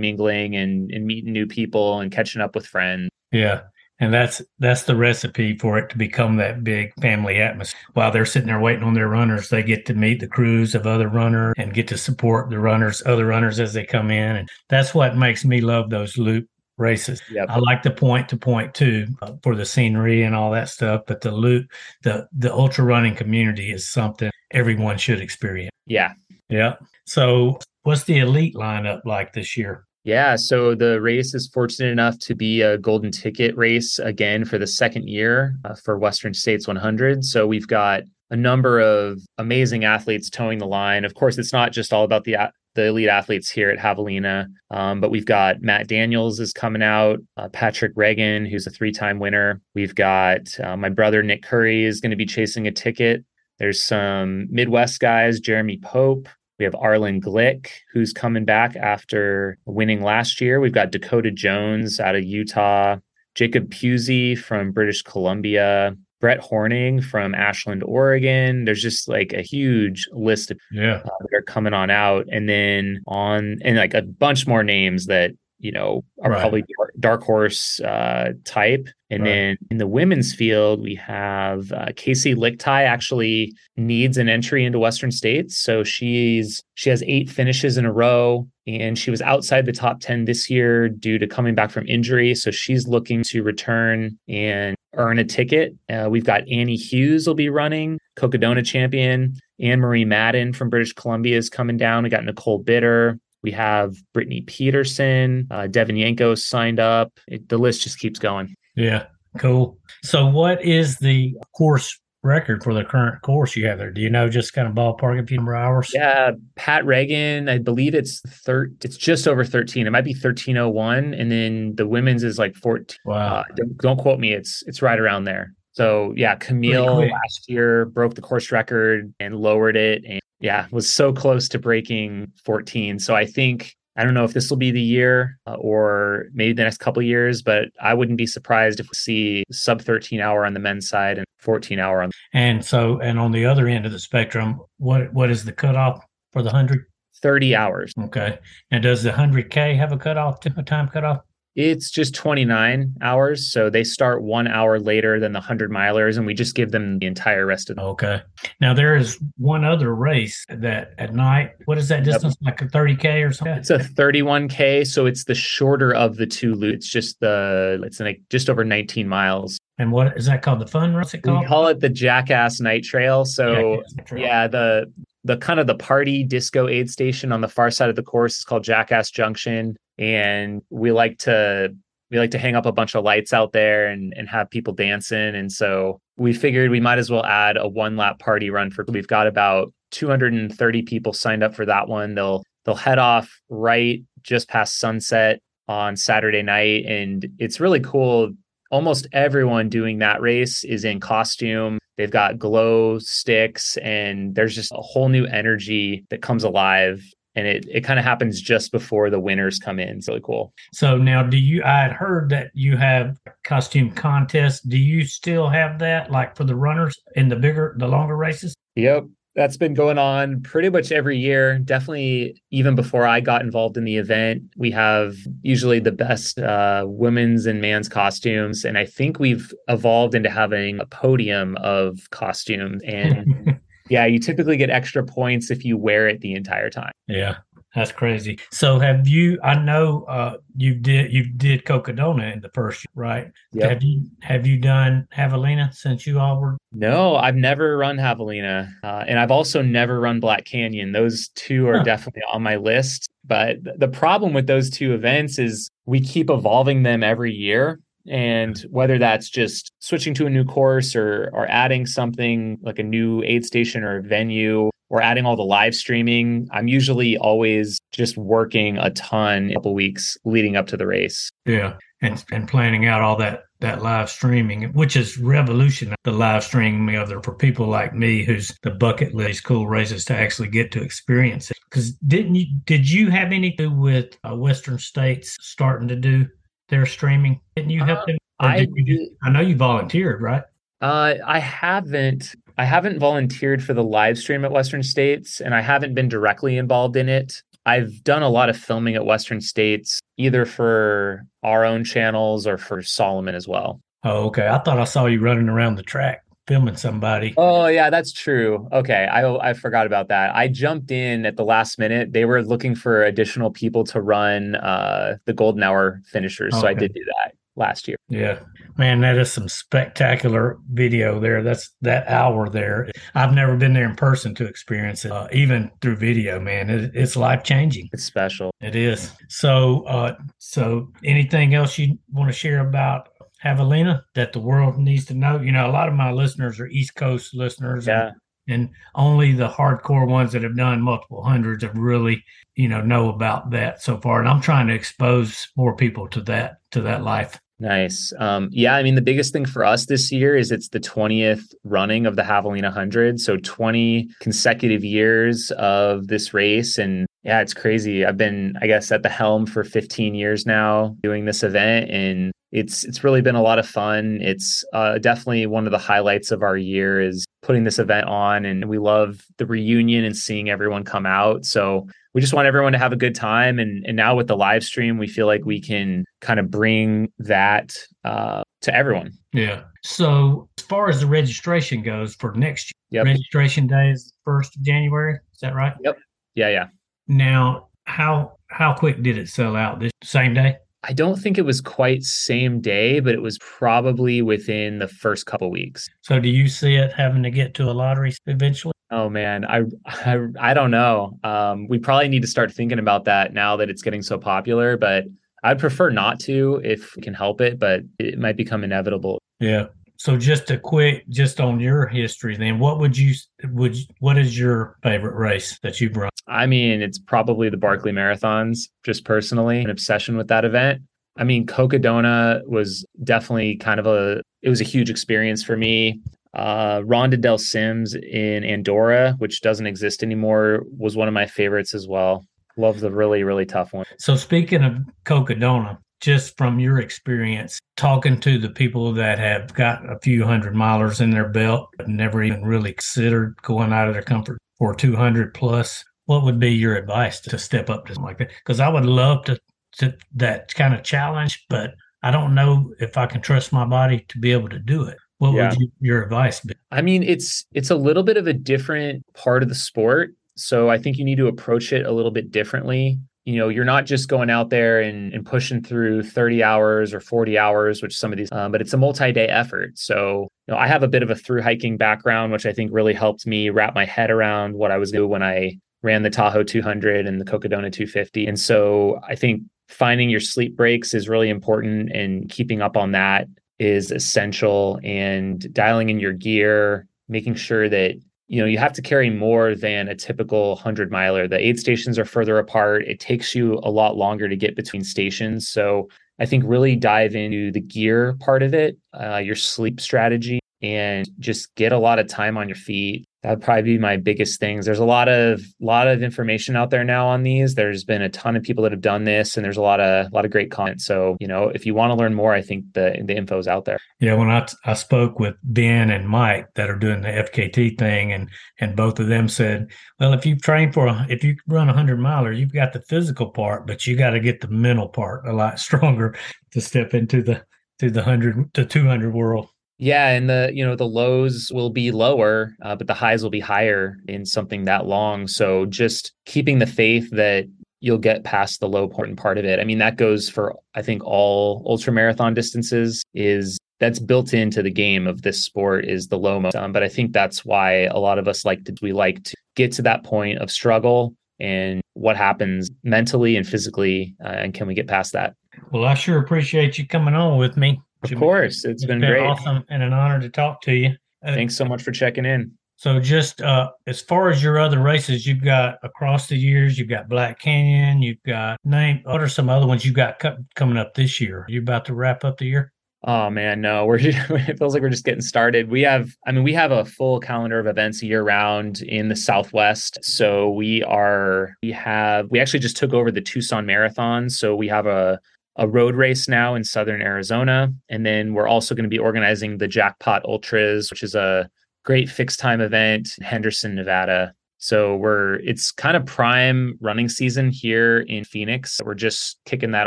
mingling 0.00 0.56
and 0.56 0.90
and 0.90 1.04
meeting 1.04 1.32
new 1.32 1.46
people 1.46 2.00
and 2.00 2.10
catching 2.10 2.40
up 2.40 2.54
with 2.54 2.66
friends. 2.66 3.10
Yeah. 3.30 3.60
And 3.98 4.12
that's 4.12 4.42
that's 4.58 4.82
the 4.84 4.96
recipe 4.96 5.56
for 5.58 5.78
it 5.78 5.90
to 5.90 5.98
become 5.98 6.36
that 6.36 6.64
big 6.64 6.92
family 7.00 7.36
atmosphere. 7.36 7.80
While 7.94 8.10
they're 8.10 8.26
sitting 8.26 8.48
there 8.48 8.60
waiting 8.60 8.82
on 8.82 8.94
their 8.94 9.08
runners, 9.08 9.48
they 9.48 9.62
get 9.62 9.86
to 9.86 9.94
meet 9.94 10.20
the 10.20 10.28
crews 10.28 10.74
of 10.74 10.86
other 10.86 11.08
runners 11.08 11.54
and 11.58 11.72
get 11.72 11.88
to 11.88 11.98
support 11.98 12.50
the 12.50 12.58
runners, 12.58 13.02
other 13.06 13.26
runners 13.26 13.58
as 13.58 13.72
they 13.72 13.84
come 13.84 14.10
in. 14.10 14.36
And 14.36 14.48
that's 14.68 14.94
what 14.94 15.16
makes 15.16 15.44
me 15.44 15.60
love 15.60 15.88
those 15.90 16.18
loop 16.18 16.46
races. 16.78 17.22
Yep. 17.30 17.46
I 17.48 17.58
like 17.58 17.82
the 17.82 17.90
point 17.90 18.28
to 18.30 18.36
point 18.36 18.74
too 18.74 19.06
uh, 19.22 19.32
for 19.42 19.54
the 19.54 19.64
scenery 19.64 20.22
and 20.22 20.34
all 20.34 20.50
that 20.52 20.68
stuff. 20.68 21.02
But 21.06 21.20
the 21.20 21.32
loop, 21.32 21.70
the 22.02 22.28
the 22.32 22.52
ultra 22.52 22.84
running 22.84 23.14
community 23.14 23.72
is 23.72 23.88
something 23.88 24.30
everyone 24.50 24.98
should 24.98 25.20
experience. 25.20 25.70
Yeah, 25.86 26.12
yeah. 26.48 26.76
So, 27.06 27.58
what's 27.82 28.04
the 28.04 28.18
elite 28.18 28.54
lineup 28.54 29.02
like 29.04 29.32
this 29.32 29.56
year? 29.56 29.86
Yeah, 30.04 30.36
so 30.36 30.76
the 30.76 31.00
race 31.00 31.34
is 31.34 31.48
fortunate 31.48 31.90
enough 31.90 32.16
to 32.20 32.36
be 32.36 32.62
a 32.62 32.78
golden 32.78 33.10
ticket 33.10 33.56
race 33.56 33.98
again 33.98 34.44
for 34.44 34.56
the 34.56 34.66
second 34.66 35.08
year 35.08 35.56
uh, 35.64 35.74
for 35.74 35.98
Western 35.98 36.32
States 36.32 36.68
100. 36.68 37.24
So 37.24 37.44
we've 37.44 37.66
got 37.66 38.04
a 38.30 38.36
number 38.36 38.80
of 38.80 39.20
amazing 39.38 39.84
athletes 39.84 40.30
towing 40.30 40.58
the 40.58 40.66
line. 40.66 41.04
Of 41.04 41.14
course, 41.14 41.38
it's 41.38 41.52
not 41.52 41.72
just 41.72 41.92
all 41.92 42.04
about 42.04 42.24
the 42.24 42.36
the 42.76 42.86
elite 42.86 43.08
athletes 43.08 43.50
here 43.50 43.70
at 43.70 43.78
Javelina. 43.78 44.46
Um, 44.70 45.00
but 45.00 45.10
we've 45.10 45.26
got 45.26 45.62
Matt 45.62 45.88
Daniels 45.88 46.38
is 46.38 46.52
coming 46.52 46.82
out, 46.82 47.18
uh, 47.36 47.48
Patrick 47.48 47.92
Reagan, 47.96 48.46
who's 48.46 48.66
a 48.66 48.70
three 48.70 48.92
time 48.92 49.18
winner. 49.18 49.60
We've 49.74 49.94
got 49.94 50.48
uh, 50.60 50.76
my 50.76 50.90
brother 50.90 51.22
Nick 51.22 51.42
Coury 51.42 51.84
is 51.84 52.00
going 52.00 52.10
to 52.10 52.16
be 52.16 52.26
chasing 52.26 52.68
a 52.68 52.72
ticket. 52.72 53.24
There's 53.58 53.82
some 53.82 54.46
Midwest 54.50 55.00
guys, 55.00 55.40
Jeremy 55.40 55.80
Pope. 55.82 56.28
We 56.58 56.64
have 56.64 56.76
Arlen 56.76 57.20
Glick, 57.20 57.68
who's 57.92 58.12
coming 58.12 58.44
back 58.44 58.76
after 58.76 59.58
winning 59.66 60.02
last 60.02 60.40
year. 60.40 60.60
We've 60.60 60.72
got 60.72 60.90
Dakota 60.90 61.30
Jones 61.30 62.00
out 62.00 62.16
of 62.16 62.24
Utah, 62.24 62.96
Jacob 63.34 63.70
Puzey 63.70 64.38
from 64.38 64.72
British 64.72 65.02
Columbia, 65.02 65.96
Brett 66.20 66.40
Hornig 66.40 67.04
from 67.04 67.34
Ashland, 67.34 67.82
Oregon. 67.84 68.64
There's 68.64 68.82
just 68.82 69.08
like 69.08 69.32
a 69.32 69.42
huge 69.42 70.08
list 70.12 70.50
of 70.50 70.58
yeah 70.72 71.02
uh, 71.04 71.10
that 71.20 71.36
are 71.36 71.42
coming 71.42 71.74
on 71.74 71.90
out, 71.90 72.26
and 72.30 72.48
then 72.48 73.02
on 73.06 73.58
and 73.62 73.76
like 73.76 73.94
a 73.94 74.02
bunch 74.02 74.46
more 74.46 74.62
names 74.62 75.06
that 75.06 75.32
you 75.58 75.72
know 75.72 76.04
are 76.22 76.30
right. 76.30 76.40
probably 76.40 76.64
dark, 76.78 76.92
dark 76.98 77.22
horse 77.22 77.80
uh, 77.80 78.32
type. 78.44 78.88
And 79.08 79.22
right. 79.22 79.28
then 79.28 79.56
in 79.70 79.78
the 79.78 79.86
women's 79.86 80.34
field, 80.34 80.82
we 80.82 80.96
have 80.96 81.70
uh, 81.70 81.86
Kaci 81.92 82.34
Lickteig 82.34 82.86
actually 82.86 83.54
needs 83.76 84.18
an 84.18 84.28
entry 84.28 84.64
into 84.64 84.80
Western 84.80 85.12
States, 85.12 85.56
so 85.56 85.84
she's 85.84 86.62
she 86.74 86.90
has 86.90 87.02
eight 87.06 87.30
finishes 87.30 87.76
in 87.76 87.84
a 87.84 87.92
row, 87.92 88.48
and 88.66 88.98
she 88.98 89.10
was 89.10 89.22
outside 89.22 89.66
the 89.66 89.72
top 89.72 90.00
ten 90.00 90.24
this 90.24 90.50
year 90.50 90.88
due 90.88 91.18
to 91.18 91.26
coming 91.26 91.54
back 91.54 91.70
from 91.70 91.86
injury. 91.86 92.34
So 92.34 92.50
she's 92.50 92.88
looking 92.88 93.22
to 93.24 93.42
return 93.42 94.18
and 94.28 94.76
earn 94.94 95.18
a 95.18 95.24
ticket. 95.24 95.74
Uh, 95.88 96.08
we've 96.10 96.24
got 96.24 96.48
Annie 96.48 96.76
Hughes 96.76 97.26
will 97.26 97.34
be 97.34 97.48
running, 97.48 97.98
Cocodona 98.16 98.64
champion. 98.64 99.34
Anne 99.60 99.80
Marie 99.80 100.04
Madden 100.04 100.52
from 100.52 100.68
British 100.68 100.92
Columbia 100.92 101.36
is 101.36 101.48
coming 101.48 101.76
down. 101.76 102.02
We 102.02 102.10
got 102.10 102.24
Nicole 102.24 102.58
Bitter. 102.58 103.18
We 103.46 103.52
have 103.52 103.94
Brittany 104.12 104.40
Peterson. 104.40 105.46
Uh, 105.52 105.68
Devin 105.68 105.94
Yanko 105.94 106.34
signed 106.34 106.80
up. 106.80 107.12
It, 107.28 107.48
the 107.48 107.58
list 107.58 107.80
just 107.80 108.00
keeps 108.00 108.18
going. 108.18 108.56
Yeah, 108.74 109.04
cool. 109.38 109.78
So, 110.02 110.26
what 110.26 110.64
is 110.64 110.96
the 110.98 111.32
course 111.56 111.96
record 112.24 112.64
for 112.64 112.74
the 112.74 112.82
current 112.82 113.22
course 113.22 113.54
you 113.54 113.68
have 113.68 113.78
there? 113.78 113.92
Do 113.92 114.00
you 114.00 114.10
know 114.10 114.28
just 114.28 114.52
kind 114.52 114.66
of 114.66 114.74
ballpark 114.74 115.22
a 115.22 115.24
few 115.24 115.40
more 115.40 115.54
hours? 115.54 115.92
Yeah, 115.94 116.32
Pat 116.56 116.84
Reagan, 116.84 117.48
I 117.48 117.58
believe 117.58 117.94
it's 117.94 118.20
thir- 118.22 118.72
it's 118.82 118.96
just 118.96 119.28
over 119.28 119.44
13. 119.44 119.86
It 119.86 119.90
might 119.90 120.02
be 120.02 120.10
1301 120.10 121.14
and 121.14 121.30
then 121.30 121.76
the 121.76 121.86
women's 121.86 122.24
is 122.24 122.40
like 122.40 122.56
14. 122.56 122.96
Wow. 123.04 123.14
Uh, 123.14 123.44
don't, 123.54 123.76
don't, 123.76 123.98
quote 124.00 124.18
me, 124.18 124.32
it's 124.32 124.64
it's 124.66 124.82
right 124.82 124.98
around 124.98 125.22
there. 125.22 125.54
So, 125.70 126.14
yeah, 126.16 126.34
Camille 126.34 127.08
last 127.08 127.48
year 127.48 127.84
broke 127.84 128.14
the 128.14 128.22
course 128.22 128.50
record 128.50 129.14
and 129.20 129.36
lowered 129.36 129.76
it 129.76 130.02
and 130.04 130.20
yeah, 130.40 130.66
was 130.70 130.90
so 130.90 131.12
close 131.12 131.48
to 131.50 131.58
breaking 131.58 132.32
14. 132.44 132.98
So, 132.98 133.14
I 133.14 133.26
think 133.26 133.76
I 133.96 134.04
don't 134.04 134.14
know 134.14 134.24
if 134.24 134.34
this 134.34 134.50
will 134.50 134.58
be 134.58 134.70
the 134.70 134.80
year 134.80 135.38
uh, 135.46 135.54
or 135.54 136.26
maybe 136.34 136.52
the 136.52 136.64
next 136.64 136.78
couple 136.78 137.02
years, 137.02 137.42
but 137.42 137.68
I 137.80 137.94
wouldn't 137.94 138.18
be 138.18 138.26
surprised 138.26 138.78
if 138.78 138.86
we 138.86 138.94
see 138.94 139.44
sub 139.50 139.80
13 139.80 140.20
hour 140.20 140.44
on 140.44 140.52
the 140.52 140.60
men's 140.60 140.88
side 140.88 141.16
and 141.18 141.26
14 141.38 141.78
hour 141.78 142.02
on. 142.02 142.10
And 142.34 142.64
so, 142.64 143.00
and 143.00 143.18
on 143.18 143.32
the 143.32 143.46
other 143.46 143.66
end 143.66 143.86
of 143.86 143.92
the 143.92 143.98
spectrum, 143.98 144.60
what 144.76 145.12
what 145.14 145.30
is 145.30 145.44
the 145.44 145.52
cutoff 145.52 146.04
for 146.32 146.42
the 146.42 146.50
hundred? 146.50 146.84
30 147.22 147.56
hours. 147.56 147.92
Okay. 147.98 148.38
And 148.70 148.82
does 148.82 149.02
the 149.02 149.10
100K 149.10 149.76
have 149.78 149.90
a 149.90 149.96
cutoff, 149.96 150.44
a 150.44 150.62
time 150.62 150.88
cutoff? 150.88 151.22
It's 151.56 151.90
just 151.90 152.14
29 152.14 152.94
hours. 153.00 153.50
So 153.50 153.70
they 153.70 153.82
start 153.82 154.22
one 154.22 154.46
hour 154.46 154.78
later 154.78 155.18
than 155.18 155.32
the 155.32 155.38
100 155.38 155.70
milers, 155.70 156.18
and 156.18 156.26
we 156.26 156.34
just 156.34 156.54
give 156.54 156.70
them 156.70 156.98
the 156.98 157.06
entire 157.06 157.46
rest 157.46 157.70
of 157.70 157.76
the. 157.76 157.82
Okay. 157.82 158.20
Now, 158.60 158.74
there 158.74 158.94
is 158.94 159.18
one 159.38 159.64
other 159.64 159.94
race 159.94 160.44
that 160.50 160.92
at 160.98 161.14
night, 161.14 161.52
what 161.64 161.78
is 161.78 161.88
that 161.88 162.04
distance? 162.04 162.36
Yep. 162.42 162.60
Like 162.60 162.62
a 162.62 162.66
30K 162.66 163.26
or 163.26 163.32
something? 163.32 163.56
It's 163.56 163.70
a 163.70 163.78
31K. 163.78 164.86
So 164.86 165.06
it's 165.06 165.24
the 165.24 165.34
shorter 165.34 165.94
of 165.94 166.16
the 166.16 166.26
two 166.26 166.54
loops. 166.54 166.76
It's 166.76 166.90
just 166.90 167.20
the, 167.20 167.80
it's 167.84 168.00
like 168.00 168.20
just 168.28 168.50
over 168.50 168.62
19 168.62 169.08
miles. 169.08 169.58
And 169.78 169.92
what 169.92 170.16
is 170.16 170.26
that 170.26 170.42
called? 170.42 170.60
The 170.60 170.66
fun 170.66 170.90
run? 170.90 171.00
What's 171.00 171.14
it 171.14 171.22
called? 171.22 171.40
We 171.40 171.46
call 171.46 171.68
it 171.68 171.80
the 171.80 171.88
Jackass 171.88 172.60
Night 172.60 172.84
Trail. 172.84 173.24
So, 173.24 173.82
Trail. 174.06 174.22
yeah, 174.22 174.46
the 174.46 174.92
the 175.24 175.36
kind 175.36 175.58
of 175.58 175.66
the 175.66 175.74
party 175.74 176.22
disco 176.22 176.68
aid 176.68 176.88
station 176.88 177.32
on 177.32 177.40
the 177.40 177.48
far 177.48 177.70
side 177.70 177.90
of 177.90 177.96
the 177.96 178.02
course 178.02 178.38
is 178.38 178.44
called 178.44 178.62
Jackass 178.62 179.10
Junction 179.10 179.76
and 179.98 180.62
we 180.70 180.92
like 180.92 181.18
to 181.18 181.74
we 182.10 182.18
like 182.18 182.30
to 182.30 182.38
hang 182.38 182.54
up 182.54 182.66
a 182.66 182.72
bunch 182.72 182.94
of 182.94 183.04
lights 183.04 183.32
out 183.32 183.52
there 183.52 183.88
and 183.88 184.12
and 184.16 184.28
have 184.28 184.50
people 184.50 184.72
dancing. 184.72 185.34
And 185.34 185.50
so 185.50 186.00
we 186.16 186.32
figured 186.32 186.70
we 186.70 186.80
might 186.80 186.98
as 186.98 187.10
well 187.10 187.24
add 187.24 187.56
a 187.56 187.68
one 187.68 187.96
lap 187.96 188.18
party 188.18 188.50
run 188.50 188.70
for 188.70 188.84
we've 188.88 189.08
got 189.08 189.26
about 189.26 189.72
230 189.90 190.82
people 190.82 191.12
signed 191.12 191.42
up 191.42 191.54
for 191.54 191.66
that 191.66 191.88
one. 191.88 192.14
They'll 192.14 192.42
they'll 192.64 192.74
head 192.74 192.98
off 192.98 193.30
right 193.48 194.02
just 194.22 194.48
past 194.48 194.78
sunset 194.78 195.40
on 195.68 195.96
Saturday 195.96 196.42
night. 196.42 196.84
And 196.86 197.26
it's 197.38 197.60
really 197.60 197.80
cool. 197.80 198.32
Almost 198.70 199.06
everyone 199.12 199.68
doing 199.68 199.98
that 199.98 200.20
race 200.20 200.64
is 200.64 200.84
in 200.84 201.00
costume. 201.00 201.78
They've 201.96 202.10
got 202.10 202.38
glow 202.38 202.98
sticks 202.98 203.76
and 203.78 204.34
there's 204.34 204.54
just 204.54 204.72
a 204.72 204.80
whole 204.80 205.08
new 205.08 205.24
energy 205.26 206.04
that 206.10 206.20
comes 206.20 206.44
alive 206.44 207.02
and 207.36 207.46
it 207.46 207.66
it 207.70 207.82
kind 207.82 207.98
of 207.98 208.04
happens 208.04 208.40
just 208.40 208.72
before 208.72 209.10
the 209.10 209.20
winners 209.20 209.58
come 209.58 209.78
in. 209.78 209.98
It's 209.98 210.08
really 210.08 210.22
cool. 210.24 210.52
So 210.72 210.96
now, 210.96 211.22
do 211.22 211.36
you? 211.36 211.62
I 211.62 211.82
had 211.82 211.92
heard 211.92 212.30
that 212.30 212.50
you 212.54 212.76
have 212.76 213.18
costume 213.44 213.92
contests. 213.92 214.60
Do 214.62 214.78
you 214.78 215.04
still 215.04 215.48
have 215.48 215.78
that, 215.78 216.10
like 216.10 216.34
for 216.34 216.44
the 216.44 216.56
runners 216.56 216.94
in 217.14 217.28
the 217.28 217.36
bigger, 217.36 217.76
the 217.78 217.86
longer 217.86 218.16
races? 218.16 218.54
Yep. 218.74 219.04
That's 219.34 219.58
been 219.58 219.74
going 219.74 219.98
on 219.98 220.40
pretty 220.40 220.70
much 220.70 220.90
every 220.90 221.18
year. 221.18 221.58
Definitely, 221.58 222.40
even 222.50 222.74
before 222.74 223.06
I 223.06 223.20
got 223.20 223.42
involved 223.42 223.76
in 223.76 223.84
the 223.84 223.98
event, 223.98 224.44
we 224.56 224.70
have 224.70 225.14
usually 225.42 225.78
the 225.78 225.92
best 225.92 226.38
uh, 226.38 226.84
women's 226.86 227.44
and 227.44 227.60
man's 227.60 227.86
costumes. 227.86 228.64
And 228.64 228.78
I 228.78 228.86
think 228.86 229.18
we've 229.18 229.52
evolved 229.68 230.14
into 230.14 230.30
having 230.30 230.80
a 230.80 230.86
podium 230.86 231.54
of 231.58 231.98
costumes. 232.12 232.82
And 232.84 233.60
Yeah, 233.88 234.06
you 234.06 234.18
typically 234.18 234.56
get 234.56 234.70
extra 234.70 235.04
points 235.04 235.50
if 235.50 235.64
you 235.64 235.76
wear 235.76 236.08
it 236.08 236.20
the 236.20 236.34
entire 236.34 236.70
time. 236.70 236.92
Yeah. 237.06 237.38
That's 237.76 237.92
crazy. 237.92 238.38
So 238.50 238.78
have 238.78 239.06
you 239.06 239.38
I 239.44 239.54
know 239.54 240.04
uh 240.08 240.38
you 240.56 240.74
did 240.74 241.12
you 241.12 241.24
did 241.24 241.66
Cocodona 241.66 242.32
in 242.32 242.40
the 242.40 242.48
first 242.48 242.86
right? 242.94 243.30
Yep. 243.52 243.70
Have 243.70 243.82
you 243.82 244.06
have 244.22 244.46
you 244.46 244.56
done 244.56 245.06
Javelina 245.14 245.74
since 245.74 246.06
you 246.06 246.18
all 246.18 246.40
were 246.40 246.56
No, 246.72 247.16
I've 247.16 247.36
never 247.36 247.76
run 247.76 247.98
Javelina. 247.98 248.72
Uh, 248.82 249.04
and 249.06 249.18
I've 249.18 249.30
also 249.30 249.60
never 249.60 250.00
run 250.00 250.20
Black 250.20 250.46
Canyon. 250.46 250.92
Those 250.92 251.28
two 251.34 251.68
are 251.68 251.78
huh. 251.78 251.84
definitely 251.84 252.22
on 252.32 252.42
my 252.42 252.56
list. 252.56 253.08
But 253.26 253.58
the 253.78 253.88
problem 253.88 254.32
with 254.32 254.46
those 254.46 254.70
two 254.70 254.94
events 254.94 255.38
is 255.38 255.68
we 255.84 256.00
keep 256.00 256.30
evolving 256.30 256.82
them 256.82 257.02
every 257.02 257.34
year 257.34 257.80
and 258.08 258.58
whether 258.70 258.98
that's 258.98 259.28
just 259.28 259.72
switching 259.80 260.14
to 260.14 260.26
a 260.26 260.30
new 260.30 260.44
course 260.44 260.94
or 260.94 261.30
or 261.32 261.46
adding 261.48 261.86
something 261.86 262.58
like 262.62 262.78
a 262.78 262.82
new 262.82 263.22
aid 263.24 263.44
station 263.44 263.82
or 263.82 263.98
a 263.98 264.02
venue 264.02 264.70
or 264.88 265.02
adding 265.02 265.26
all 265.26 265.36
the 265.36 265.42
live 265.42 265.74
streaming. 265.74 266.48
I'm 266.52 266.68
usually 266.68 267.16
always 267.18 267.78
just 267.92 268.16
working 268.16 268.78
a 268.78 268.90
ton 268.90 269.50
a 269.50 269.54
couple 269.54 269.74
weeks 269.74 270.16
leading 270.24 270.56
up 270.56 270.66
to 270.68 270.76
the 270.76 270.86
race. 270.86 271.30
Yeah. 271.44 271.74
And 272.02 272.22
and 272.30 272.46
planning 272.46 272.86
out 272.86 273.00
all 273.00 273.16
that 273.16 273.44
that 273.60 273.82
live 273.82 274.10
streaming, 274.10 274.64
which 274.74 274.96
is 274.96 275.16
revolutionary. 275.18 275.96
The 276.04 276.12
live 276.12 276.44
streaming 276.44 276.94
of 276.96 277.08
there 277.08 277.22
for 277.22 277.34
people 277.34 277.66
like 277.66 277.94
me, 277.94 278.22
who's 278.22 278.54
the 278.62 278.70
bucket 278.70 279.14
list 279.14 279.44
cool 279.44 279.66
races 279.66 280.04
to 280.06 280.14
actually 280.14 280.48
get 280.48 280.70
to 280.72 280.82
experience 280.82 281.50
it. 281.50 281.56
Because 281.70 281.92
didn't 282.06 282.34
you? 282.34 282.46
Did 282.66 282.90
you 282.90 283.10
have 283.10 283.32
anything 283.32 283.80
with 283.80 284.16
uh, 284.28 284.36
Western 284.36 284.78
states 284.78 285.36
starting 285.40 285.88
to 285.88 285.96
do 285.96 286.26
their 286.68 286.86
streaming? 286.86 287.40
Didn't 287.54 287.70
you 287.70 287.84
help 287.84 288.00
uh, 288.00 288.06
them? 288.06 288.18
I 288.38 288.66
just, 288.86 289.10
I 289.22 289.30
know 289.30 289.40
you 289.40 289.56
volunteered, 289.56 290.20
right? 290.20 290.42
Uh, 290.80 291.14
I 291.26 291.38
haven't. 291.38 292.34
I 292.58 292.64
haven't 292.64 292.98
volunteered 292.98 293.62
for 293.62 293.74
the 293.74 293.84
live 293.84 294.16
stream 294.18 294.44
at 294.44 294.50
Western 294.50 294.82
States, 294.82 295.40
and 295.40 295.54
I 295.54 295.60
haven't 295.60 295.94
been 295.94 296.08
directly 296.08 296.56
involved 296.56 296.96
in 296.96 297.08
it. 297.08 297.42
I've 297.66 298.02
done 298.04 298.22
a 298.22 298.28
lot 298.28 298.48
of 298.48 298.56
filming 298.56 298.94
at 298.94 299.04
Western 299.04 299.40
States, 299.40 300.00
either 300.16 300.46
for 300.46 301.26
our 301.42 301.64
own 301.64 301.84
channels 301.84 302.46
or 302.46 302.56
for 302.56 302.80
Salomon 302.82 303.34
as 303.34 303.46
well. 303.48 303.80
Oh, 304.04 304.26
okay. 304.26 304.46
I 304.46 304.58
thought 304.58 304.78
I 304.78 304.84
saw 304.84 305.06
you 305.06 305.20
running 305.20 305.48
around 305.48 305.74
the 305.74 305.82
track 305.82 306.22
filming 306.46 306.76
somebody. 306.76 307.34
Oh 307.36 307.66
yeah, 307.66 307.90
that's 307.90 308.12
true. 308.12 308.68
Okay, 308.72 309.06
I 309.06 309.50
I 309.50 309.52
forgot 309.54 309.86
about 309.86 310.08
that. 310.08 310.34
I 310.34 310.48
jumped 310.48 310.90
in 310.90 311.26
at 311.26 311.36
the 311.36 311.44
last 311.44 311.78
minute. 311.78 312.12
They 312.12 312.24
were 312.24 312.42
looking 312.42 312.74
for 312.74 313.04
additional 313.04 313.50
people 313.50 313.84
to 313.84 314.00
run 314.00 314.56
uh, 314.56 315.16
the 315.24 315.32
Golden 315.32 315.62
Hour 315.62 316.02
finishers, 316.06 316.54
okay. 316.54 316.60
so 316.60 316.66
I 316.66 316.74
did 316.74 316.94
do 316.94 317.04
that 317.04 317.34
last 317.56 317.88
year. 317.88 317.96
Yeah. 318.08 318.40
Man, 318.76 319.00
that 319.00 319.16
is 319.16 319.32
some 319.32 319.48
spectacular 319.48 320.58
video 320.70 321.18
there. 321.18 321.42
That's 321.42 321.70
that 321.80 322.06
hour 322.08 322.48
there. 322.50 322.90
I've 323.14 323.32
never 323.32 323.56
been 323.56 323.72
there 323.72 323.88
in 323.88 323.96
person 323.96 324.34
to 324.36 324.44
experience 324.46 325.06
it, 325.06 325.12
uh, 325.12 325.28
even 325.32 325.70
through 325.80 325.96
video. 325.96 326.38
Man, 326.38 326.68
it, 326.68 326.90
it's 326.94 327.16
life 327.16 327.42
changing. 327.42 327.88
It's 327.92 328.04
special. 328.04 328.50
It 328.60 328.76
is. 328.76 329.12
So, 329.28 329.84
uh, 329.84 330.16
so 330.38 330.92
anything 331.04 331.54
else 331.54 331.78
you 331.78 331.98
want 332.12 332.28
to 332.28 332.34
share 332.34 332.60
about 332.60 333.08
Javelina 333.44 334.02
that 334.14 334.32
the 334.32 334.40
world 334.40 334.78
needs 334.78 335.04
to 335.06 335.14
know? 335.14 335.40
You 335.40 335.52
know, 335.52 335.68
a 335.68 335.72
lot 335.72 335.88
of 335.88 335.94
my 335.94 336.10
listeners 336.10 336.60
are 336.60 336.66
East 336.66 336.94
Coast 336.94 337.34
listeners. 337.34 337.86
Yeah. 337.86 338.08
And, 338.08 338.16
and 338.48 338.70
only 338.94 339.32
the 339.32 339.48
hardcore 339.48 340.06
ones 340.06 340.32
that 340.32 340.42
have 340.42 340.56
done 340.56 340.80
multiple 340.80 341.22
hundreds 341.22 341.64
have 341.64 341.76
really 341.76 342.24
you 342.54 342.68
know 342.68 342.80
know 342.80 343.08
about 343.08 343.50
that 343.50 343.82
so 343.82 343.98
far 343.98 344.20
and 344.20 344.28
i'm 344.28 344.40
trying 344.40 344.68
to 344.68 344.74
expose 344.74 345.48
more 345.56 345.74
people 345.74 346.06
to 346.08 346.20
that 346.20 346.58
to 346.70 346.80
that 346.80 347.02
life 347.02 347.40
Nice. 347.58 348.12
Um, 348.18 348.50
yeah, 348.52 348.76
I 348.76 348.82
mean, 348.82 348.96
the 348.96 349.02
biggest 349.02 349.32
thing 349.32 349.46
for 349.46 349.64
us 349.64 349.86
this 349.86 350.12
year 350.12 350.36
is 350.36 350.52
it's 350.52 350.68
the 350.68 350.80
20th 350.80 351.54
running 351.64 352.04
of 352.04 352.16
the 352.16 352.22
Javelina 352.22 352.64
100. 352.64 353.18
So 353.18 353.38
20 353.38 354.10
consecutive 354.20 354.84
years 354.84 355.50
of 355.52 356.08
this 356.08 356.34
race. 356.34 356.76
And 356.76 357.06
yeah, 357.22 357.40
it's 357.40 357.54
crazy. 357.54 358.04
I've 358.04 358.18
been, 358.18 358.54
I 358.60 358.66
guess, 358.66 358.92
at 358.92 359.02
the 359.02 359.08
helm 359.08 359.46
for 359.46 359.64
15 359.64 360.14
years 360.14 360.44
now 360.44 360.96
doing 361.02 361.24
this 361.24 361.42
event. 361.42 361.90
And 361.90 362.30
it's 362.56 362.84
it's 362.84 363.04
really 363.04 363.20
been 363.20 363.34
a 363.34 363.42
lot 363.42 363.58
of 363.58 363.68
fun. 363.68 364.18
It's 364.22 364.64
uh, 364.72 364.96
definitely 364.96 365.44
one 365.44 365.66
of 365.66 365.72
the 365.72 365.78
highlights 365.78 366.30
of 366.30 366.42
our 366.42 366.56
year 366.56 367.02
is 367.02 367.26
putting 367.42 367.64
this 367.64 367.78
event 367.78 368.06
on, 368.06 368.46
and 368.46 368.64
we 368.64 368.78
love 368.78 369.26
the 369.36 369.44
reunion 369.44 370.04
and 370.04 370.16
seeing 370.16 370.48
everyone 370.48 370.82
come 370.82 371.04
out. 371.04 371.44
So 371.44 371.86
we 372.14 372.22
just 372.22 372.32
want 372.32 372.46
everyone 372.46 372.72
to 372.72 372.78
have 372.78 372.94
a 372.94 372.96
good 372.96 373.14
time, 373.14 373.58
and 373.58 373.84
and 373.84 373.94
now 373.94 374.16
with 374.16 374.26
the 374.26 374.38
live 374.38 374.64
stream, 374.64 374.96
we 374.96 375.06
feel 375.06 375.26
like 375.26 375.44
we 375.44 375.60
can 375.60 376.06
kind 376.22 376.40
of 376.40 376.50
bring 376.50 377.12
that 377.18 377.74
uh, 378.04 378.42
to 378.62 378.74
everyone. 378.74 379.12
Yeah. 379.34 379.64
So 379.82 380.48
as 380.58 380.64
far 380.64 380.88
as 380.88 381.00
the 381.00 381.06
registration 381.06 381.82
goes 381.82 382.14
for 382.14 382.32
next 382.32 382.72
year, 382.90 383.04
yep. 383.04 383.04
registration 383.04 383.66
day 383.66 383.90
is 383.90 384.14
first 384.24 384.56
of 384.56 384.62
January. 384.62 385.18
Is 385.34 385.40
that 385.42 385.54
right? 385.54 385.74
Yep. 385.84 385.98
Yeah. 386.34 386.48
Yeah. 386.48 386.66
Now, 387.06 387.68
how 387.84 388.38
how 388.46 388.72
quick 388.72 389.02
did 389.02 389.18
it 389.18 389.28
sell 389.28 389.56
out? 389.56 389.78
This 389.78 389.92
same 390.02 390.32
day? 390.32 390.56
I 390.88 390.92
don't 390.92 391.16
think 391.16 391.36
it 391.36 391.42
was 391.42 391.60
quite 391.60 392.04
same 392.04 392.60
day, 392.60 393.00
but 393.00 393.12
it 393.12 393.20
was 393.20 393.38
probably 393.38 394.22
within 394.22 394.78
the 394.78 394.86
first 394.86 395.26
couple 395.26 395.50
weeks. 395.50 395.88
So 396.02 396.20
do 396.20 396.28
you 396.28 396.48
see 396.48 396.76
it 396.76 396.92
having 396.92 397.22
to 397.24 397.30
get 397.30 397.54
to 397.54 397.64
a 397.64 397.72
lottery 397.72 398.14
eventually? 398.26 398.72
Oh 398.90 399.08
man, 399.08 399.44
I 399.44 399.62
I, 399.86 400.18
I 400.38 400.54
don't 400.54 400.70
know. 400.70 401.18
Um, 401.24 401.66
we 401.68 401.78
probably 401.78 402.08
need 402.08 402.22
to 402.22 402.28
start 402.28 402.52
thinking 402.52 402.78
about 402.78 403.04
that 403.06 403.32
now 403.32 403.56
that 403.56 403.68
it's 403.68 403.82
getting 403.82 404.02
so 404.02 404.16
popular, 404.16 404.76
but 404.76 405.04
I'd 405.42 405.58
prefer 405.58 405.90
not 405.90 406.20
to 406.20 406.60
if 406.64 406.94
we 406.94 407.02
can 407.02 407.14
help 407.14 407.40
it, 407.40 407.58
but 407.58 407.80
it 407.98 408.18
might 408.18 408.36
become 408.36 408.62
inevitable. 408.62 409.20
Yeah. 409.40 409.66
So 409.98 410.16
just 410.16 410.50
a 410.50 410.58
quick, 410.58 411.08
just 411.08 411.40
on 411.40 411.60
your 411.60 411.86
history, 411.86 412.36
then 412.36 412.58
what 412.58 412.78
would 412.78 412.96
you 412.96 413.14
would 413.44 413.76
what 414.00 414.18
is 414.18 414.38
your 414.38 414.76
favorite 414.82 415.14
race 415.14 415.58
that 415.60 415.80
you've 415.80 415.96
run? 415.96 416.10
I 416.28 416.46
mean, 416.46 416.82
it's 416.82 416.98
probably 416.98 417.48
the 417.48 417.56
Barkley 417.56 417.92
Marathons. 417.92 418.68
Just 418.84 419.04
personally, 419.04 419.60
an 419.60 419.70
obsession 419.70 420.16
with 420.16 420.28
that 420.28 420.44
event. 420.44 420.82
I 421.16 421.24
mean, 421.24 421.46
Cocodona 421.46 422.46
was 422.46 422.84
definitely 423.02 423.56
kind 423.56 423.80
of 423.80 423.86
a 423.86 424.22
it 424.42 424.50
was 424.50 424.60
a 424.60 424.64
huge 424.64 424.90
experience 424.90 425.42
for 425.42 425.56
me. 425.56 426.00
Uh, 426.34 426.82
Ronda 426.84 427.16
dels 427.16 427.46
Cims 427.46 427.96
in 427.96 428.44
Andorra, 428.44 429.14
which 429.18 429.40
doesn't 429.40 429.66
exist 429.66 430.02
anymore, 430.02 430.64
was 430.76 430.94
one 430.94 431.08
of 431.08 431.14
my 431.14 431.24
favorites 431.26 431.72
as 431.72 431.88
well. 431.88 432.24
Love 432.58 432.80
the 432.80 432.90
really 432.90 433.22
really 433.22 433.46
tough 433.46 433.72
one. 433.72 433.86
So 433.98 434.16
speaking 434.16 434.62
of 434.62 434.78
Cocodona, 435.04 435.78
just 436.00 436.36
from 436.36 436.58
your 436.58 436.78
experience 436.78 437.58
talking 437.76 438.18
to 438.20 438.38
the 438.38 438.48
people 438.48 438.92
that 438.92 439.18
have 439.18 439.52
got 439.54 439.88
a 439.90 439.98
few 440.00 440.24
hundred 440.24 440.54
milers 440.54 441.00
in 441.00 441.10
their 441.10 441.28
belt 441.28 441.68
but 441.76 441.88
never 441.88 442.22
even 442.22 442.44
really 442.44 442.72
considered 442.72 443.36
going 443.42 443.72
out 443.72 443.88
of 443.88 443.94
their 443.94 444.02
comfort 444.02 444.38
for 444.58 444.74
200 444.74 445.32
plus 445.34 445.84
what 446.06 446.22
would 446.22 446.38
be 446.38 446.52
your 446.52 446.76
advice 446.76 447.20
to 447.20 447.38
step 447.38 447.68
up 447.68 447.86
to 447.86 447.94
something 447.94 448.06
like 448.06 448.18
that? 448.18 448.30
Because 448.44 448.60
i 448.60 448.68
would 448.68 448.86
love 448.86 449.24
to, 449.24 449.38
to 449.78 449.94
that 450.14 450.52
kind 450.54 450.74
of 450.74 450.82
challenge 450.82 451.44
but 451.48 451.74
i 452.02 452.10
don't 452.10 452.34
know 452.34 452.72
if 452.78 452.96
i 452.96 453.06
can 453.06 453.20
trust 453.20 453.52
my 453.52 453.64
body 453.64 454.04
to 454.08 454.18
be 454.18 454.32
able 454.32 454.48
to 454.48 454.58
do 454.58 454.84
it. 454.84 454.96
What 455.18 455.32
yeah. 455.32 455.48
would 455.48 455.58
you, 455.58 455.70
your 455.80 456.02
advice 456.02 456.40
be? 456.40 456.54
I 456.70 456.82
mean 456.82 457.02
it's 457.02 457.46
it's 457.52 457.70
a 457.70 457.76
little 457.76 458.02
bit 458.02 458.18
of 458.18 458.26
a 458.26 458.34
different 458.34 459.02
part 459.14 459.42
of 459.42 459.48
the 459.48 459.54
sport 459.54 460.10
so 460.36 460.68
i 460.68 460.76
think 460.76 460.98
you 460.98 461.04
need 461.04 461.16
to 461.16 461.26
approach 461.26 461.72
it 461.72 461.86
a 461.86 461.92
little 461.92 462.10
bit 462.10 462.30
differently 462.30 462.98
you 463.26 463.36
know 463.36 463.48
you're 463.48 463.64
not 463.64 463.84
just 463.84 464.08
going 464.08 464.30
out 464.30 464.48
there 464.48 464.80
and, 464.80 465.12
and 465.12 465.26
pushing 465.26 465.62
through 465.62 466.02
30 466.02 466.42
hours 466.42 466.94
or 466.94 467.00
40 467.00 467.36
hours 467.36 467.82
which 467.82 467.98
some 467.98 468.12
of 468.12 468.16
these 468.16 468.32
um, 468.32 468.52
but 468.52 468.62
it's 468.62 468.72
a 468.72 468.78
multi-day 468.78 469.26
effort. 469.26 469.76
So 469.76 470.28
you 470.46 470.54
know 470.54 470.58
i 470.58 470.66
have 470.66 470.82
a 470.82 470.88
bit 470.88 471.02
of 471.02 471.10
a 471.10 471.14
through 471.14 471.42
hiking 471.42 471.76
background 471.76 472.32
which 472.32 472.46
i 472.46 472.52
think 472.52 472.70
really 472.72 472.94
helped 472.94 473.26
me 473.26 473.50
wrap 473.50 473.74
my 473.74 473.84
head 473.84 474.10
around 474.10 474.54
what 474.54 474.70
i 474.70 474.78
was 474.78 474.90
doing 474.92 475.10
when 475.10 475.22
i 475.22 475.58
ran 475.82 476.02
the 476.02 476.10
tahoe 476.10 476.42
200 476.42 477.06
and 477.06 477.20
the 477.20 477.24
cocodona 477.24 477.70
250 477.70 478.26
and 478.26 478.38
so 478.38 478.98
i 479.06 479.14
think 479.14 479.42
finding 479.68 480.08
your 480.08 480.20
sleep 480.20 480.56
breaks 480.56 480.94
is 480.94 481.08
really 481.08 481.28
important 481.28 481.90
and 481.90 482.30
keeping 482.30 482.62
up 482.62 482.76
on 482.76 482.92
that 482.92 483.26
is 483.58 483.90
essential 483.90 484.78
and 484.84 485.52
dialing 485.52 485.88
in 485.88 485.98
your 485.98 486.12
gear 486.12 486.86
making 487.08 487.34
sure 487.34 487.68
that 487.68 487.94
you 488.28 488.40
know 488.40 488.46
you 488.46 488.58
have 488.58 488.72
to 488.74 488.82
carry 488.82 489.10
more 489.10 489.54
than 489.54 489.88
a 489.88 489.94
typical 489.94 490.50
100 490.50 490.90
miler. 490.90 491.28
The 491.28 491.44
aid 491.44 491.58
stations 491.58 491.98
are 491.98 492.04
further 492.04 492.38
apart. 492.38 492.84
It 492.84 493.00
takes 493.00 493.34
you 493.34 493.60
a 493.62 493.70
lot 493.70 493.96
longer 493.96 494.28
to 494.28 494.36
get 494.36 494.56
between 494.56 494.84
stations. 494.84 495.48
So 495.48 495.88
i 496.18 496.26
think 496.26 496.44
really 496.46 496.76
dive 496.76 497.14
into 497.14 497.52
the 497.52 497.60
gear 497.60 498.16
part 498.20 498.42
of 498.42 498.54
it 498.54 498.78
uh, 498.98 499.18
your 499.18 499.34
sleep 499.34 499.80
strategy 499.80 500.40
and 500.62 501.08
just 501.18 501.54
get 501.54 501.72
a 501.72 501.78
lot 501.78 501.98
of 501.98 502.06
time 502.06 502.36
on 502.38 502.48
your 502.48 502.56
feet 502.56 503.04
that'd 503.26 503.42
probably 503.42 503.62
be 503.62 503.78
my 503.78 503.96
biggest 503.96 504.38
things. 504.38 504.64
There's 504.64 504.78
a 504.78 504.84
lot 504.84 505.08
of 505.08 505.42
lot 505.60 505.88
of 505.88 506.00
information 506.00 506.54
out 506.54 506.70
there 506.70 506.84
now 506.84 507.08
on 507.08 507.24
these. 507.24 507.56
There's 507.56 507.82
been 507.82 508.00
a 508.00 508.08
ton 508.08 508.36
of 508.36 508.44
people 508.44 508.62
that 508.62 508.70
have 508.70 508.80
done 508.80 509.02
this 509.02 509.36
and 509.36 509.44
there's 509.44 509.56
a 509.56 509.62
lot 509.62 509.80
of 509.80 510.06
a 510.06 510.14
lot 510.14 510.24
of 510.24 510.30
great 510.30 510.52
content. 510.52 510.80
So 510.80 511.16
you 511.18 511.26
know 511.26 511.48
if 511.48 511.66
you 511.66 511.74
want 511.74 511.90
to 511.90 511.94
learn 511.94 512.14
more 512.14 512.32
i 512.32 512.40
think 512.42 512.64
the 512.74 513.02
the 513.04 513.16
info 513.16 513.38
is 513.38 513.48
out 513.48 513.64
there. 513.64 513.78
Yeah 514.00 514.14
when 514.14 514.30
i 514.30 514.46
i 514.64 514.74
spoke 514.74 515.18
with 515.18 515.34
ben 515.42 515.90
and 515.90 516.08
mike 516.08 516.46
that 516.54 516.70
are 516.70 516.78
doing 516.78 517.02
the 517.02 517.08
fkt 517.08 517.78
thing 517.78 518.12
and 518.12 518.30
and 518.60 518.76
both 518.76 519.00
of 519.00 519.08
them 519.08 519.28
said 519.28 519.70
well 519.98 520.12
if 520.12 520.24
you 520.24 520.36
train 520.36 520.72
for 520.72 520.86
a, 520.86 521.06
if 521.08 521.24
you 521.24 521.36
run 521.48 521.68
a 521.68 521.72
100 521.72 521.98
miler 521.98 522.32
you've 522.32 522.52
got 522.52 522.72
the 522.72 522.82
physical 522.82 523.30
part 523.30 523.66
but 523.66 523.86
you 523.86 523.96
got 523.96 524.10
to 524.10 524.20
get 524.20 524.40
the 524.40 524.48
mental 524.48 524.88
part 524.88 525.26
a 525.26 525.32
lot 525.32 525.58
stronger 525.66 526.16
to 526.52 526.60
step 526.60 526.94
into 526.94 527.22
the 527.22 527.44
to 527.78 527.90
the 527.90 528.00
100 528.00 528.54
to 528.54 528.64
200 528.64 529.12
world 529.12 529.48
yeah, 529.78 530.08
and 530.10 530.28
the 530.28 530.50
you 530.54 530.64
know 530.64 530.76
the 530.76 530.86
lows 530.86 531.50
will 531.52 531.70
be 531.70 531.90
lower, 531.90 532.54
uh, 532.62 532.76
but 532.76 532.86
the 532.86 532.94
highs 532.94 533.22
will 533.22 533.30
be 533.30 533.40
higher 533.40 533.96
in 534.08 534.24
something 534.24 534.64
that 534.64 534.86
long. 534.86 535.28
So 535.28 535.66
just 535.66 536.12
keeping 536.24 536.58
the 536.58 536.66
faith 536.66 537.10
that 537.10 537.46
you'll 537.80 537.98
get 537.98 538.24
past 538.24 538.60
the 538.60 538.68
low 538.68 538.84
important 538.84 539.18
part 539.18 539.38
of 539.38 539.44
it. 539.44 539.60
I 539.60 539.64
mean, 539.64 539.78
that 539.78 539.96
goes 539.96 540.28
for 540.28 540.56
I 540.74 540.82
think 540.82 541.04
all 541.04 541.62
ultra 541.66 541.92
marathon 541.92 542.34
distances. 542.34 543.02
Is 543.14 543.58
that's 543.78 543.98
built 543.98 544.32
into 544.32 544.62
the 544.62 544.70
game 544.70 545.06
of 545.06 545.22
this 545.22 545.44
sport 545.44 545.84
is 545.84 546.08
the 546.08 546.18
low 546.18 546.42
um, 546.54 546.72
but 546.72 546.82
I 546.82 546.88
think 546.88 547.12
that's 547.12 547.44
why 547.44 547.82
a 547.84 547.98
lot 547.98 548.18
of 548.18 548.26
us 548.26 548.44
like 548.44 548.64
to 548.64 548.74
we 548.80 548.92
like 548.92 549.22
to 549.24 549.36
get 549.54 549.72
to 549.72 549.82
that 549.82 550.04
point 550.04 550.38
of 550.38 550.50
struggle 550.50 551.14
and 551.38 551.82
what 551.92 552.16
happens 552.16 552.70
mentally 552.82 553.36
and 553.36 553.46
physically, 553.46 554.14
uh, 554.24 554.28
and 554.28 554.54
can 554.54 554.66
we 554.66 554.74
get 554.74 554.88
past 554.88 555.12
that? 555.12 555.34
Well, 555.70 555.84
I 555.84 555.94
sure 555.94 556.18
appreciate 556.18 556.78
you 556.78 556.86
coming 556.86 557.14
on 557.14 557.38
with 557.38 557.56
me. 557.56 557.80
Of 558.12 558.18
course, 558.18 558.56
it's, 558.56 558.64
it's 558.64 558.84
been, 558.84 559.00
been, 559.00 559.10
great, 559.10 559.22
awesome, 559.22 559.64
and 559.68 559.82
an 559.82 559.92
honor 559.92 560.20
to 560.20 560.28
talk 560.28 560.62
to 560.62 560.74
you. 560.74 560.90
Uh, 561.24 561.34
Thanks 561.34 561.56
so 561.56 561.64
much 561.64 561.82
for 561.82 561.92
checking 561.92 562.24
in. 562.24 562.52
So 562.78 563.00
just 563.00 563.40
uh, 563.40 563.70
as 563.86 564.02
far 564.02 564.28
as 564.28 564.42
your 564.42 564.58
other 564.58 564.80
races, 564.80 565.26
you've 565.26 565.42
got 565.42 565.78
across 565.82 566.28
the 566.28 566.36
years, 566.36 566.78
you've 566.78 566.90
got 566.90 567.08
Black 567.08 567.38
Canyon, 567.38 568.02
you've 568.02 568.22
got 568.26 568.58
name. 568.64 569.00
What 569.04 569.22
are 569.22 569.28
some 569.28 569.48
other 569.48 569.66
ones 569.66 569.84
you've 569.84 569.94
got 569.94 570.22
coming 570.54 570.76
up 570.76 570.94
this 570.94 571.18
year? 571.18 571.40
Are 571.40 571.46
you 571.48 571.60
about 571.60 571.86
to 571.86 571.94
wrap 571.94 572.22
up 572.22 572.36
the 572.36 572.44
year? 572.44 572.72
Oh 573.04 573.30
man, 573.30 573.60
no, 573.60 573.86
we're 573.86 573.98
it 574.00 574.58
feels 574.58 574.74
like 574.74 574.82
we're 574.82 574.90
just 574.90 575.04
getting 575.04 575.22
started. 575.22 575.70
We 575.70 575.82
have 575.82 576.10
I 576.26 576.32
mean, 576.32 576.42
we 576.42 576.52
have 576.52 576.70
a 576.70 576.84
full 576.84 577.20
calendar 577.20 577.58
of 577.58 577.66
events 577.66 578.02
year 578.02 578.22
round 578.22 578.82
in 578.82 579.08
the 579.08 579.16
Southwest. 579.16 579.98
So 580.02 580.50
we 580.50 580.82
are 580.82 581.54
we 581.62 581.72
have 581.72 582.30
we 582.30 582.40
actually 582.40 582.60
just 582.60 582.76
took 582.76 582.92
over 582.92 583.10
the 583.10 583.20
Tucson 583.22 583.64
Marathon. 583.64 584.28
So 584.28 584.54
we 584.54 584.68
have 584.68 584.86
a 584.86 585.20
a 585.58 585.66
road 585.66 585.94
race 585.94 586.28
now 586.28 586.54
in 586.54 586.64
southern 586.64 587.02
Arizona. 587.02 587.72
And 587.88 588.04
then 588.04 588.34
we're 588.34 588.48
also 588.48 588.74
going 588.74 588.84
to 588.84 588.90
be 588.90 588.98
organizing 588.98 589.58
the 589.58 589.68
Jackpot 589.68 590.24
Ultras, 590.24 590.90
which 590.90 591.02
is 591.02 591.14
a 591.14 591.48
great 591.84 592.10
fixed 592.10 592.38
time 592.38 592.60
event 592.60 593.08
in 593.18 593.24
Henderson, 593.24 593.74
Nevada. 593.74 594.34
So 594.58 594.96
we're 594.96 595.34
it's 595.36 595.70
kind 595.70 595.96
of 595.96 596.06
prime 596.06 596.78
running 596.80 597.08
season 597.08 597.50
here 597.50 598.00
in 598.00 598.24
Phoenix. 598.24 598.80
We're 598.84 598.94
just 598.94 599.38
kicking 599.44 599.72
that 599.72 599.86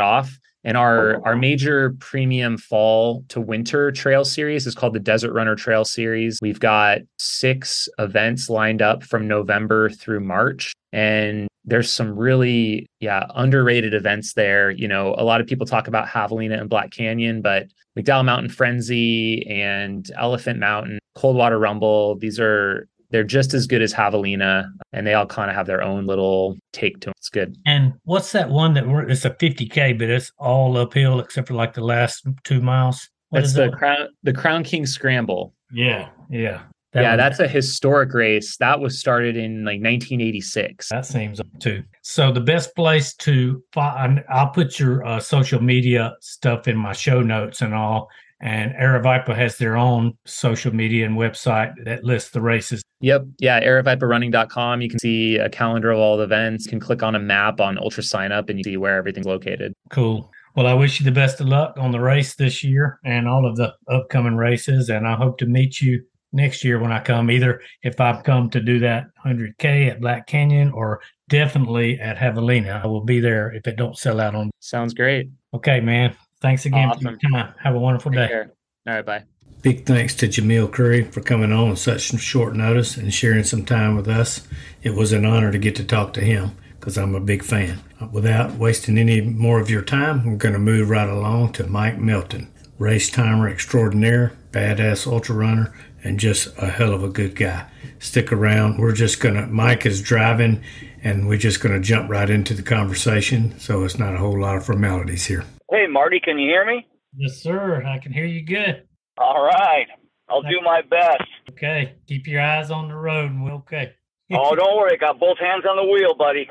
off. 0.00 0.38
And 0.62 0.76
our 0.76 1.16
oh, 1.16 1.22
our 1.24 1.36
major 1.36 1.96
premium 2.00 2.58
fall 2.58 3.24
to 3.28 3.40
winter 3.40 3.90
trail 3.92 4.24
series 4.24 4.66
is 4.66 4.74
called 4.74 4.92
the 4.92 5.00
Desert 5.00 5.32
Runner 5.32 5.56
Trail 5.56 5.84
Series. 5.84 6.38
We've 6.42 6.60
got 6.60 6.98
six 7.18 7.88
events 7.98 8.50
lined 8.50 8.82
up 8.82 9.02
from 9.02 9.26
November 9.26 9.88
through 9.88 10.20
March. 10.20 10.74
And 10.92 11.48
there's 11.70 11.92
some 11.92 12.14
really 12.16 12.86
yeah 13.00 13.26
underrated 13.34 13.94
events 13.94 14.34
there. 14.34 14.70
You 14.70 14.88
know 14.88 15.14
a 15.16 15.24
lot 15.24 15.40
of 15.40 15.46
people 15.46 15.66
talk 15.66 15.88
about 15.88 16.08
javelina 16.08 16.60
and 16.60 16.68
black 16.68 16.90
canyon 16.90 17.42
but 17.42 17.66
mcdowell 17.98 18.24
mountain 18.24 18.48
frenzy 18.48 19.46
and 19.48 20.10
elephant 20.16 20.58
mountain 20.58 20.98
coldwater 21.14 21.58
rumble 21.58 22.16
these 22.16 22.38
are 22.38 22.86
they're 23.10 23.24
just 23.24 23.52
as 23.54 23.66
good 23.66 23.82
as 23.82 23.92
javelina 23.92 24.70
and 24.92 25.06
they 25.06 25.14
all 25.14 25.26
kind 25.26 25.50
of 25.50 25.56
have 25.56 25.66
their 25.66 25.82
own 25.82 26.06
little 26.06 26.56
take 26.72 27.00
to 27.00 27.10
it 27.10 27.16
it's 27.20 27.28
good. 27.28 27.58
And 27.66 27.92
what's 28.04 28.32
that 28.32 28.48
one 28.48 28.74
that 28.74 28.88
we're 28.88 29.08
it's 29.08 29.26
a 29.26 29.30
50k 29.30 29.98
but 29.98 30.08
it's 30.08 30.32
all 30.38 30.76
uphill 30.78 31.20
except 31.20 31.48
for 31.48 31.54
like 31.54 31.74
the 31.74 31.84
last 31.84 32.26
two 32.44 32.60
miles? 32.62 33.08
What 33.28 33.40
that's 33.40 33.52
the 33.52 33.70
that? 33.70 33.72
crown 33.74 34.08
the 34.22 34.32
crown 34.32 34.64
king 34.64 34.86
scramble. 34.86 35.54
Yeah 35.70 36.08
yeah 36.30 36.62
that 36.92 37.02
yeah, 37.02 37.16
that's 37.16 37.38
a 37.38 37.46
historic 37.46 38.12
race. 38.12 38.56
That 38.56 38.80
was 38.80 38.98
started 38.98 39.36
in 39.36 39.64
like 39.64 39.80
1986. 39.80 40.88
That 40.88 41.06
seems 41.06 41.40
too. 41.60 41.84
So 42.02 42.32
the 42.32 42.40
best 42.40 42.74
place 42.74 43.14
to 43.16 43.62
find, 43.72 44.24
I'll 44.28 44.48
put 44.48 44.80
your 44.80 45.04
uh, 45.06 45.20
social 45.20 45.62
media 45.62 46.16
stuff 46.20 46.66
in 46.66 46.76
my 46.76 46.92
show 46.92 47.20
notes 47.20 47.60
and 47.60 47.74
all. 47.74 48.08
And 48.42 48.72
Aravaipa 48.72 49.36
has 49.36 49.58
their 49.58 49.76
own 49.76 50.14
social 50.24 50.74
media 50.74 51.04
and 51.04 51.16
website 51.16 51.74
that 51.84 52.04
lists 52.04 52.30
the 52.30 52.40
races. 52.40 52.82
Yep. 53.00 53.26
Yeah. 53.38 53.60
AravaipaRunning.com. 53.60 54.80
You 54.80 54.88
can 54.88 54.98
see 54.98 55.36
a 55.36 55.50
calendar 55.50 55.90
of 55.90 55.98
all 55.98 56.16
the 56.16 56.24
events. 56.24 56.64
You 56.64 56.70
can 56.70 56.80
click 56.80 57.02
on 57.02 57.14
a 57.14 57.20
map 57.20 57.60
on 57.60 57.78
Ultra 57.78 58.02
Sign 58.02 58.32
Up 58.32 58.48
and 58.48 58.58
you 58.58 58.64
see 58.64 58.76
where 58.78 58.96
everything's 58.96 59.26
located. 59.26 59.74
Cool. 59.90 60.30
Well, 60.56 60.66
I 60.66 60.74
wish 60.74 60.98
you 60.98 61.04
the 61.04 61.12
best 61.12 61.40
of 61.40 61.46
luck 61.46 61.76
on 61.78 61.92
the 61.92 62.00
race 62.00 62.34
this 62.34 62.64
year 62.64 62.98
and 63.04 63.28
all 63.28 63.46
of 63.46 63.56
the 63.56 63.74
upcoming 63.88 64.36
races. 64.36 64.88
And 64.88 65.06
I 65.06 65.14
hope 65.14 65.38
to 65.38 65.46
meet 65.46 65.80
you 65.80 66.02
next 66.32 66.64
year 66.64 66.78
when 66.78 66.92
I 66.92 67.00
come, 67.00 67.30
either 67.30 67.60
if 67.82 68.00
I've 68.00 68.24
come 68.24 68.50
to 68.50 68.60
do 68.60 68.78
that 68.80 69.06
100K 69.24 69.90
at 69.90 70.00
Black 70.00 70.26
Canyon 70.26 70.70
or 70.70 71.00
definitely 71.28 71.98
at 72.00 72.18
Javelina. 72.18 72.82
I 72.82 72.86
will 72.86 73.04
be 73.04 73.20
there 73.20 73.52
if 73.52 73.66
it 73.66 73.76
don't 73.76 73.96
sell 73.96 74.20
out 74.20 74.34
on. 74.34 74.50
Sounds 74.60 74.94
great. 74.94 75.30
Okay, 75.54 75.80
man. 75.80 76.14
Thanks 76.40 76.66
again 76.66 76.88
awesome. 76.88 77.02
for 77.02 77.10
your 77.22 77.30
time. 77.32 77.54
Have 77.62 77.74
a 77.74 77.78
wonderful 77.78 78.12
Take 78.12 78.20
day. 78.20 78.28
Care. 78.28 78.52
All 78.86 78.94
right, 78.94 79.06
bye. 79.06 79.24
Big 79.62 79.84
thanks 79.84 80.14
to 80.14 80.26
Jamil 80.26 80.72
Coury 80.72 81.04
for 81.04 81.20
coming 81.20 81.52
on 81.52 81.68
with 81.70 81.78
such 81.78 82.00
short 82.18 82.56
notice 82.56 82.96
and 82.96 83.12
sharing 83.12 83.44
some 83.44 83.64
time 83.64 83.94
with 83.94 84.08
us. 84.08 84.46
It 84.82 84.94
was 84.94 85.12
an 85.12 85.26
honor 85.26 85.52
to 85.52 85.58
get 85.58 85.76
to 85.76 85.84
talk 85.84 86.14
to 86.14 86.22
him 86.22 86.52
because 86.78 86.96
I'm 86.96 87.14
a 87.14 87.20
big 87.20 87.44
fan. 87.44 87.78
Without 88.10 88.54
wasting 88.54 88.96
any 88.96 89.20
more 89.20 89.60
of 89.60 89.68
your 89.68 89.82
time, 89.82 90.24
we're 90.24 90.36
going 90.36 90.54
to 90.54 90.58
move 90.58 90.88
right 90.88 91.08
along 91.08 91.52
to 91.52 91.66
Mike 91.66 91.98
Melton, 91.98 92.50
race 92.80 93.10
timer 93.10 93.46
extraordinaire, 93.46 94.32
badass 94.50 95.06
ultra 95.06 95.36
runner, 95.36 95.72
and 96.02 96.18
just 96.18 96.48
a 96.58 96.66
hell 96.66 96.94
of 96.94 97.04
a 97.04 97.08
good 97.08 97.36
guy. 97.36 97.66
Stick 97.98 98.32
around. 98.32 98.78
We're 98.78 98.94
just 98.94 99.20
going 99.20 99.34
to, 99.34 99.46
Mike 99.46 99.84
is 99.84 100.00
driving, 100.00 100.64
and 101.04 101.28
we're 101.28 101.36
just 101.36 101.60
going 101.60 101.74
to 101.74 101.80
jump 101.80 102.10
right 102.10 102.28
into 102.28 102.54
the 102.54 102.62
conversation. 102.62 103.56
So 103.60 103.84
it's 103.84 103.98
not 103.98 104.14
a 104.14 104.18
whole 104.18 104.40
lot 104.40 104.56
of 104.56 104.64
formalities 104.64 105.26
here. 105.26 105.44
Hey, 105.70 105.86
Marty, 105.86 106.20
can 106.20 106.38
you 106.38 106.48
hear 106.48 106.64
me? 106.64 106.86
Yes, 107.14 107.42
sir. 107.42 107.84
I 107.84 107.98
can 107.98 108.12
hear 108.12 108.24
you 108.24 108.44
good. 108.44 108.84
All 109.18 109.44
right. 109.44 109.86
I'll 110.30 110.42
do 110.42 110.60
my 110.64 110.80
best. 110.80 111.22
Okay. 111.50 111.96
Keep 112.08 112.28
your 112.28 112.40
eyes 112.40 112.70
on 112.70 112.88
the 112.88 112.94
road 112.94 113.30
and 113.30 113.44
we're 113.44 113.52
okay. 113.56 113.92
oh, 114.32 114.54
don't 114.54 114.76
worry. 114.76 114.96
Got 114.96 115.20
both 115.20 115.38
hands 115.38 115.64
on 115.68 115.76
the 115.76 115.92
wheel, 115.92 116.14
buddy. 116.14 116.48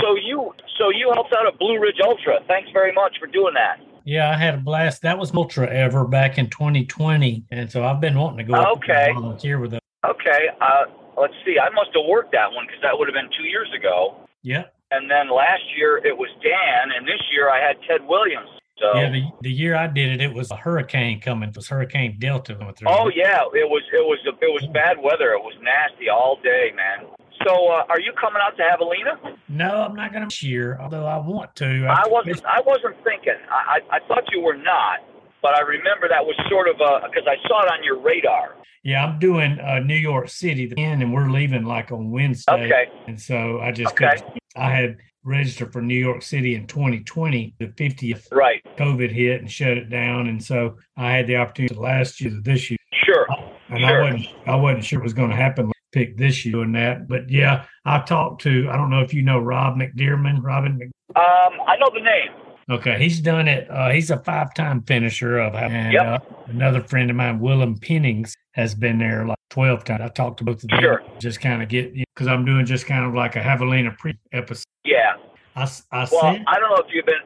So 0.00 0.14
you 0.14 0.52
so 0.78 0.90
you 0.90 1.10
helped 1.12 1.32
out 1.32 1.46
at 1.46 1.58
Blue 1.58 1.80
Ridge 1.80 1.98
Ultra. 2.04 2.40
Thanks 2.46 2.70
very 2.72 2.92
much 2.92 3.16
for 3.18 3.26
doing 3.26 3.54
that. 3.54 3.80
Yeah, 4.04 4.30
I 4.30 4.36
had 4.36 4.54
a 4.54 4.58
blast. 4.58 5.02
That 5.02 5.18
was 5.18 5.34
Ultra 5.34 5.68
Ever 5.68 6.04
back 6.04 6.38
in 6.38 6.48
2020, 6.50 7.44
and 7.50 7.70
so 7.70 7.84
I've 7.84 8.00
been 8.00 8.18
wanting 8.18 8.38
to 8.38 8.52
go 8.52 8.72
okay. 8.72 9.10
and 9.10 9.20
volunteer 9.20 9.58
with 9.58 9.72
them. 9.72 9.80
Okay, 10.04 10.48
uh, 10.60 10.84
let's 11.16 11.34
see. 11.44 11.58
I 11.58 11.70
must 11.70 11.90
have 11.94 12.06
worked 12.08 12.32
that 12.32 12.50
one 12.52 12.66
because 12.66 12.82
that 12.82 12.98
would 12.98 13.08
have 13.08 13.14
been 13.14 13.30
two 13.36 13.44
years 13.44 13.68
ago. 13.76 14.16
Yeah. 14.42 14.64
And 14.90 15.10
then 15.10 15.30
last 15.30 15.62
year 15.76 15.98
it 16.04 16.16
was 16.16 16.28
Dan, 16.42 16.92
and 16.96 17.06
this 17.06 17.22
year 17.32 17.48
I 17.48 17.60
had 17.60 17.76
Ted 17.88 18.06
Williams. 18.06 18.48
So 18.78 18.98
yeah, 18.98 19.10
the, 19.10 19.22
the 19.42 19.52
year 19.52 19.76
I 19.76 19.86
did 19.86 20.10
it, 20.10 20.20
it 20.20 20.34
was 20.34 20.50
a 20.50 20.56
hurricane 20.56 21.20
coming. 21.20 21.50
It 21.50 21.56
was 21.56 21.68
Hurricane 21.68 22.16
Delta 22.18 22.54
coming 22.56 22.74
through. 22.74 22.88
Oh 22.90 23.10
yeah, 23.14 23.42
it 23.54 23.68
was 23.68 23.82
it 23.92 24.04
was 24.04 24.18
it 24.26 24.52
was 24.52 24.66
bad 24.72 24.96
weather. 25.00 25.32
It 25.32 25.42
was 25.42 25.54
nasty 25.62 26.08
all 26.08 26.38
day, 26.42 26.72
man. 26.74 27.06
So, 27.44 27.68
uh, 27.68 27.84
are 27.88 28.00
you 28.00 28.12
coming 28.20 28.40
out 28.44 28.56
to 28.56 28.62
Javelina? 28.62 29.36
No, 29.48 29.82
I'm 29.82 29.94
not 29.94 30.12
going 30.12 30.28
to 30.28 30.34
cheer. 30.34 30.78
Although 30.80 31.06
I 31.06 31.18
want 31.18 31.54
to. 31.56 31.86
I, 31.86 32.04
I 32.04 32.08
wasn't. 32.08 32.44
I 32.44 32.60
wasn't 32.60 32.96
thinking. 33.04 33.34
I, 33.50 33.80
I, 33.90 33.96
I 33.96 34.00
thought 34.06 34.24
you 34.32 34.40
were 34.40 34.56
not, 34.56 35.00
but 35.40 35.54
I 35.54 35.60
remember 35.60 36.08
that 36.08 36.24
was 36.24 36.36
sort 36.48 36.68
of 36.68 36.76
a 36.80 37.08
because 37.08 37.26
I 37.26 37.36
saw 37.48 37.62
it 37.64 37.70
on 37.70 37.82
your 37.84 38.00
radar. 38.00 38.56
Yeah, 38.84 39.04
I'm 39.04 39.18
doing 39.18 39.60
uh, 39.60 39.78
New 39.78 39.96
York 39.96 40.28
City, 40.28 40.72
and 40.76 41.12
we're 41.12 41.30
leaving 41.30 41.64
like 41.64 41.92
on 41.92 42.10
Wednesday. 42.10 42.66
Okay. 42.66 42.84
And 43.06 43.20
so 43.20 43.60
I 43.60 43.70
just 43.72 43.92
okay. 43.92 44.16
I 44.56 44.70
had 44.70 44.96
registered 45.24 45.72
for 45.72 45.80
New 45.80 45.98
York 45.98 46.22
City 46.22 46.56
in 46.56 46.66
2020, 46.66 47.54
the 47.58 47.66
50th 47.66 48.26
right 48.32 48.60
COVID 48.76 49.10
hit 49.10 49.40
and 49.40 49.50
shut 49.50 49.76
it 49.76 49.88
down, 49.88 50.26
and 50.26 50.42
so 50.42 50.76
I 50.96 51.12
had 51.12 51.26
the 51.26 51.36
opportunity 51.36 51.76
last 51.76 52.20
year, 52.20 52.32
this 52.42 52.70
year. 52.70 52.78
Sure. 53.04 53.26
And 53.68 53.80
sure. 53.80 53.88
I 53.88 54.02
wasn't 54.02 54.26
I 54.46 54.54
wasn't 54.56 54.84
sure 54.84 55.00
it 55.00 55.04
was 55.04 55.14
going 55.14 55.30
to 55.30 55.36
happen 55.36 55.72
pick 55.92 56.16
this 56.16 56.44
year 56.44 56.62
and 56.62 56.74
that. 56.74 57.08
But 57.08 57.30
yeah, 57.30 57.66
I 57.84 58.00
talked 58.00 58.42
to 58.42 58.68
I 58.70 58.76
don't 58.76 58.90
know 58.90 59.00
if 59.00 59.14
you 59.14 59.22
know 59.22 59.38
Rob 59.38 59.76
McDearman. 59.76 60.42
Robin. 60.42 60.78
Mc... 60.78 60.90
Um, 61.14 61.60
I 61.66 61.76
know 61.78 61.90
the 61.92 62.00
name. 62.00 62.30
Okay, 62.70 62.96
he's 62.98 63.20
done 63.20 63.48
it. 63.48 63.68
Uh, 63.70 63.90
he's 63.90 64.10
a 64.10 64.18
five-time 64.18 64.82
finisher 64.82 65.38
of, 65.38 65.54
and 65.54 65.92
yep. 65.92 66.06
uh, 66.06 66.18
another 66.46 66.80
friend 66.80 67.10
of 67.10 67.16
mine, 67.16 67.40
Willem 67.40 67.76
Pennings, 67.76 68.34
has 68.52 68.74
been 68.74 68.98
there 68.98 69.26
like 69.26 69.38
twelve 69.50 69.84
times. 69.84 70.00
I 70.02 70.08
talked 70.08 70.38
to 70.38 70.44
both 70.44 70.62
of 70.62 70.70
them. 70.70 70.80
Sure. 70.80 71.02
Just 71.18 71.40
kind 71.40 71.62
of 71.62 71.68
get 71.68 71.92
because 71.94 72.28
I'm 72.28 72.44
doing 72.44 72.64
just 72.64 72.86
kind 72.86 73.04
of 73.04 73.14
like 73.14 73.36
a 73.36 73.40
Javelina 73.40 73.96
pre 73.98 74.16
episode. 74.32 74.64
Yeah. 74.84 75.14
I, 75.56 75.68
I 75.90 76.08
well, 76.10 76.20
sent, 76.20 76.44
I 76.48 76.58
don't 76.58 76.70
know 76.70 76.82
if 76.82 76.86
you've 76.92 77.04
been. 77.04 77.20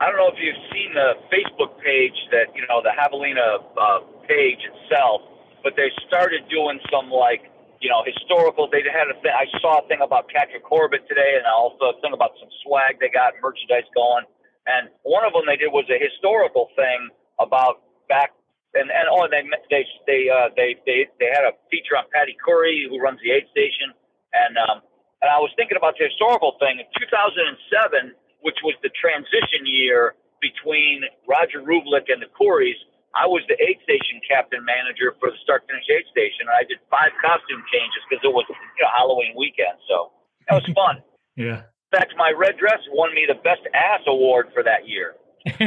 I 0.00 0.06
don't 0.06 0.16
know 0.16 0.28
if 0.28 0.38
you've 0.40 0.56
seen 0.72 0.94
the 0.94 1.12
Facebook 1.28 1.78
page 1.84 2.16
that 2.32 2.54
you 2.54 2.66
know 2.68 2.82
the 2.82 2.90
Javelina 2.90 3.62
uh, 3.80 4.00
page 4.26 4.58
itself, 4.64 5.22
but 5.62 5.74
they 5.76 5.90
started 6.08 6.40
doing 6.50 6.80
some 6.90 7.10
like 7.10 7.50
you 7.80 7.88
know, 7.88 8.04
historical. 8.04 8.68
They 8.68 8.84
had 8.84 9.08
a 9.08 9.16
thing. 9.24 9.32
I 9.32 9.48
saw 9.58 9.80
a 9.80 9.84
thing 9.88 10.04
about 10.04 10.28
Patrick 10.28 10.62
Corbett 10.62 11.08
today, 11.08 11.40
and 11.40 11.48
also 11.48 11.96
a 11.96 12.00
thing 12.04 12.12
about 12.12 12.36
some 12.36 12.52
swag 12.62 13.00
they 13.00 13.08
got, 13.08 13.32
merchandise 13.40 13.88
going. 13.96 14.28
And 14.68 14.92
one 15.02 15.24
of 15.24 15.32
them 15.32 15.48
they 15.48 15.56
did 15.56 15.72
was 15.72 15.88
a 15.88 15.96
historical 15.96 16.68
thing 16.76 17.08
about 17.40 17.80
back. 18.06 18.36
And 18.76 18.86
and 18.92 19.08
oh, 19.10 19.26
they 19.26 19.42
they 19.72 19.82
they 20.06 20.22
uh, 20.30 20.52
they 20.54 20.78
they 20.86 21.08
they 21.18 21.28
had 21.32 21.42
a 21.42 21.56
feature 21.72 21.98
on 21.98 22.06
Patty 22.14 22.36
Coury, 22.38 22.86
who 22.86 23.00
runs 23.00 23.18
the 23.18 23.34
aid 23.34 23.50
station, 23.50 23.90
and 24.30 24.54
um, 24.60 24.78
and 25.24 25.28
I 25.28 25.42
was 25.42 25.50
thinking 25.56 25.74
about 25.74 25.98
the 25.98 26.06
historical 26.06 26.54
thing 26.62 26.78
in 26.78 26.86
2007, 26.94 28.14
which 28.46 28.62
was 28.62 28.78
the 28.84 28.92
transition 28.94 29.66
year 29.66 30.14
between 30.38 31.02
Roger 31.26 31.60
Rublik 31.66 32.08
and 32.08 32.22
the 32.22 32.30
Courys 32.30 32.78
I 33.14 33.26
was 33.26 33.42
the 33.50 33.58
aid 33.58 33.82
station 33.82 34.22
captain 34.22 34.62
manager 34.62 35.18
for 35.18 35.30
the 35.34 35.38
start 35.42 35.66
finish 35.66 35.82
aid 35.90 36.06
station, 36.10 36.46
and 36.46 36.54
I 36.54 36.62
did 36.62 36.78
five 36.90 37.10
costume 37.18 37.62
changes 37.66 38.02
because 38.06 38.22
it 38.22 38.30
was 38.30 38.46
you 38.48 38.82
know 38.82 38.90
Halloween 38.94 39.34
weekend. 39.34 39.78
So 39.90 40.14
that 40.46 40.62
was 40.62 40.66
fun. 40.74 41.02
yeah. 41.36 41.66
In 41.90 41.98
fact, 41.98 42.14
my 42.16 42.30
red 42.30 42.54
dress 42.54 42.78
won 42.94 43.10
me 43.14 43.26
the 43.26 43.38
best 43.42 43.66
ass 43.74 44.06
award 44.06 44.54
for 44.54 44.62
that 44.62 44.86
year. 44.86 45.18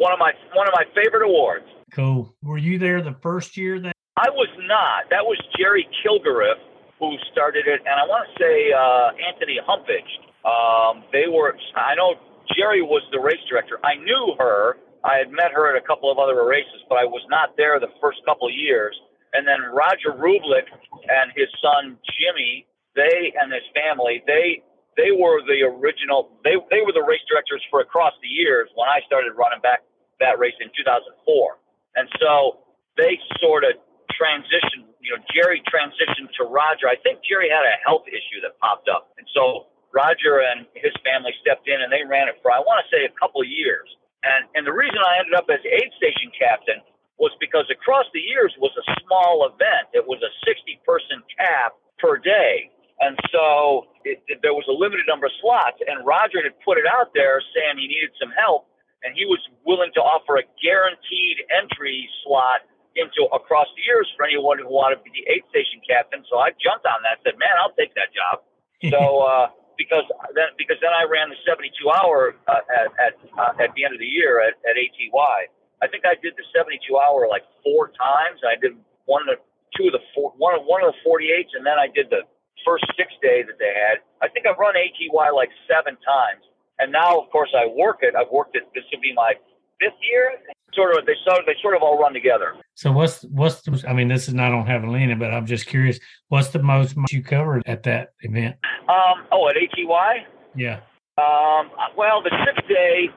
one 0.00 0.12
of 0.12 0.18
my 0.18 0.32
one 0.56 0.66
of 0.66 0.72
my 0.72 0.84
favorite 0.96 1.28
awards. 1.28 1.68
Cool. 1.92 2.32
Were 2.42 2.58
you 2.58 2.78
there 2.78 3.02
the 3.02 3.16
first 3.20 3.56
year 3.56 3.78
that? 3.80 3.92
I 4.16 4.30
was 4.30 4.48
not. 4.64 5.10
That 5.10 5.28
was 5.28 5.36
Jerry 5.60 5.86
Kilgariff 6.00 6.56
who 6.98 7.12
started 7.32 7.66
it, 7.68 7.80
and 7.84 8.00
I 8.00 8.08
want 8.08 8.24
to 8.24 8.32
say 8.40 8.72
uh, 8.72 9.12
Anthony 9.20 9.60
Humpage. 9.60 10.08
Um, 10.48 11.04
they 11.12 11.28
were. 11.28 11.52
I 11.76 11.94
know 11.94 12.14
Jerry 12.56 12.80
was 12.80 13.02
the 13.12 13.20
race 13.20 13.42
director. 13.48 13.78
I 13.84 13.96
knew 13.96 14.34
her 14.38 14.76
I 15.06 15.18
had 15.18 15.30
met 15.30 15.52
her 15.54 15.70
at 15.70 15.78
a 15.82 15.86
couple 15.86 16.10
of 16.10 16.18
other 16.18 16.44
races, 16.44 16.82
but 16.90 16.98
I 16.98 17.06
was 17.06 17.22
not 17.30 17.56
there 17.56 17.78
the 17.80 17.92
first 18.02 18.18
couple 18.26 18.48
of 18.48 18.54
years. 18.54 18.96
and 19.34 19.46
then 19.46 19.60
Roger 19.72 20.12
Rublik 20.16 20.66
and 21.08 21.32
his 21.36 21.48
son 21.62 21.98
Jimmy, 22.18 22.66
they 22.96 23.32
and 23.40 23.52
his 23.52 23.66
family, 23.76 24.22
they 24.26 24.62
they 24.96 25.12
were 25.12 25.44
the 25.46 25.62
original. 25.62 26.32
They 26.44 26.56
they 26.72 26.82
were 26.82 26.92
the 26.92 27.04
race 27.04 27.22
directors 27.30 27.62
for 27.70 27.80
across 27.80 28.14
the 28.22 28.28
years 28.28 28.70
when 28.74 28.88
I 28.88 29.00
started 29.06 29.34
running 29.36 29.60
back 29.62 29.84
that 30.20 30.38
race 30.40 30.56
in 30.60 30.68
2004, 30.74 31.58
and 31.96 32.08
so 32.20 32.64
they 32.96 33.20
sort 33.40 33.64
of 33.64 33.76
transitioned. 34.16 34.88
You 35.04 35.14
know, 35.16 35.22
Jerry 35.34 35.62
transitioned 35.70 36.32
to 36.40 36.44
Roger. 36.50 36.88
I 36.90 36.96
think 37.04 37.20
Jerry 37.28 37.50
had 37.50 37.64
a 37.64 37.76
health 37.86 38.08
issue 38.08 38.40
that 38.42 38.58
popped 38.58 38.88
up, 38.88 39.12
and 39.18 39.26
so 39.34 39.68
Roger 39.94 40.42
and 40.42 40.66
his 40.74 40.92
family 41.04 41.32
stepped 41.42 41.68
in 41.68 41.80
and 41.80 41.92
they 41.92 42.04
ran 42.04 42.28
it 42.28 42.36
for 42.42 42.52
I 42.52 42.60
want 42.60 42.84
to 42.84 42.88
say 42.92 43.04
a 43.06 43.14
couple 43.20 43.40
of 43.42 43.48
years. 43.48 43.88
And 44.26 44.50
and 44.58 44.66
the 44.66 44.74
reason 44.74 44.98
I 44.98 45.22
ended 45.22 45.38
up 45.38 45.46
as 45.46 45.62
aid 45.62 45.90
station 45.94 46.34
captain 46.34 46.82
was 47.16 47.30
because 47.38 47.64
across 47.70 48.04
the 48.12 48.20
years 48.20 48.52
was 48.58 48.74
a 48.76 48.84
small 49.06 49.46
event. 49.46 49.88
It 49.94 50.04
was 50.04 50.20
a 50.20 50.32
60 50.44 50.82
person 50.84 51.22
cap 51.38 51.78
per 51.96 52.18
day. 52.18 52.68
And 53.00 53.16
so 53.32 53.88
it, 54.04 54.20
it, 54.28 54.40
there 54.40 54.52
was 54.52 54.64
a 54.68 54.76
limited 54.76 55.04
number 55.08 55.28
of 55.28 55.34
slots. 55.40 55.80
And 55.84 56.04
Roger 56.04 56.44
had 56.44 56.56
put 56.64 56.76
it 56.76 56.88
out 56.88 57.12
there 57.16 57.40
saying 57.56 57.80
he 57.80 57.88
needed 57.88 58.12
some 58.20 58.32
help. 58.36 58.68
And 59.04 59.16
he 59.16 59.24
was 59.24 59.40
willing 59.64 59.92
to 59.96 60.02
offer 60.02 60.40
a 60.40 60.44
guaranteed 60.60 61.44
entry 61.52 62.08
slot 62.24 62.64
into 62.96 63.28
across 63.32 63.68
the 63.76 63.84
years 63.84 64.08
for 64.16 64.24
anyone 64.24 64.58
who 64.58 64.68
wanted 64.68 65.04
to 65.04 65.04
be 65.04 65.12
the 65.12 65.24
aid 65.28 65.44
station 65.52 65.84
captain. 65.84 66.24
So 66.28 66.40
I 66.40 66.56
jumped 66.56 66.88
on 66.88 67.04
that. 67.04 67.20
Said, 67.22 67.36
"Man, 67.36 67.52
I'll 67.60 67.76
take 67.76 67.92
that 67.94 68.10
job." 68.10 68.42
so 68.92 69.20
uh, 69.20 69.46
because 69.78 70.04
then 70.34 70.52
because 70.58 70.76
then 70.80 70.92
I 70.92 71.04
ran 71.04 71.28
the 71.28 71.38
72 71.44 71.72
hour 71.88 72.34
uh, 72.48 72.64
at 72.68 72.88
at, 72.96 73.14
uh, 73.36 73.62
at 73.62 73.70
the 73.76 73.84
end 73.84 73.94
of 73.94 74.00
the 74.00 74.08
year 74.08 74.40
at, 74.40 74.56
at 74.68 74.76
ATY. 74.76 75.48
I 75.82 75.86
think 75.92 76.08
I 76.08 76.16
did 76.24 76.32
the 76.40 76.46
72 76.56 76.80
hour 76.96 77.28
like 77.28 77.44
four 77.60 77.92
times. 77.92 78.40
I 78.40 78.56
did 78.56 78.72
one 79.04 79.28
of 79.28 79.36
the 79.36 79.38
two 79.76 79.92
of 79.92 79.94
the 79.94 80.04
four, 80.16 80.32
one 80.40 80.56
of 80.56 80.64
one 80.64 80.80
of 80.80 80.92
the 80.92 80.98
48s, 81.04 81.52
and 81.52 81.64
then 81.64 81.76
I 81.76 81.92
did 81.92 82.08
the 82.08 82.24
first 82.64 82.88
six 82.96 83.12
day 83.20 83.44
that 83.44 83.60
they 83.60 83.72
had. 83.76 84.00
I 84.24 84.32
think 84.32 84.48
I've 84.48 84.56
run 84.56 84.74
ATY 84.74 85.28
like 85.36 85.52
seven 85.68 86.00
times, 86.00 86.42
and 86.80 86.90
now 86.90 87.20
of 87.20 87.28
course 87.30 87.52
I 87.52 87.68
work 87.68 88.00
it. 88.00 88.16
I've 88.16 88.32
worked 88.32 88.56
it. 88.56 88.64
This 88.72 88.84
would 88.92 89.04
be 89.04 89.12
my 89.12 89.36
fifth 89.80 90.00
year. 90.00 90.55
Sort 90.76 90.96
of, 90.96 91.06
they 91.06 91.14
sort 91.24 91.40
of, 91.40 91.46
they 91.46 91.56
sort 91.62 91.74
of 91.74 91.82
all 91.82 91.98
run 91.98 92.12
together. 92.12 92.54
So 92.74 92.92
what's 92.92 93.22
what's 93.24 93.62
the, 93.62 93.82
I 93.88 93.94
mean, 93.94 94.08
this 94.08 94.28
is 94.28 94.34
not 94.34 94.52
on 94.52 94.66
Javelina, 94.66 95.18
but 95.18 95.32
I'm 95.32 95.46
just 95.46 95.66
curious. 95.66 95.98
What's 96.28 96.48
the 96.48 96.62
most 96.62 96.94
you 97.10 97.22
covered 97.22 97.62
at 97.66 97.82
that 97.84 98.12
event? 98.20 98.56
Um, 98.88 99.26
oh, 99.32 99.48
at 99.48 99.56
ATY. 99.56 100.26
Yeah. 100.54 100.80
Um, 101.16 101.70
well, 101.96 102.22
the 102.22 102.30
sixth 102.44 102.68
day 102.68 103.08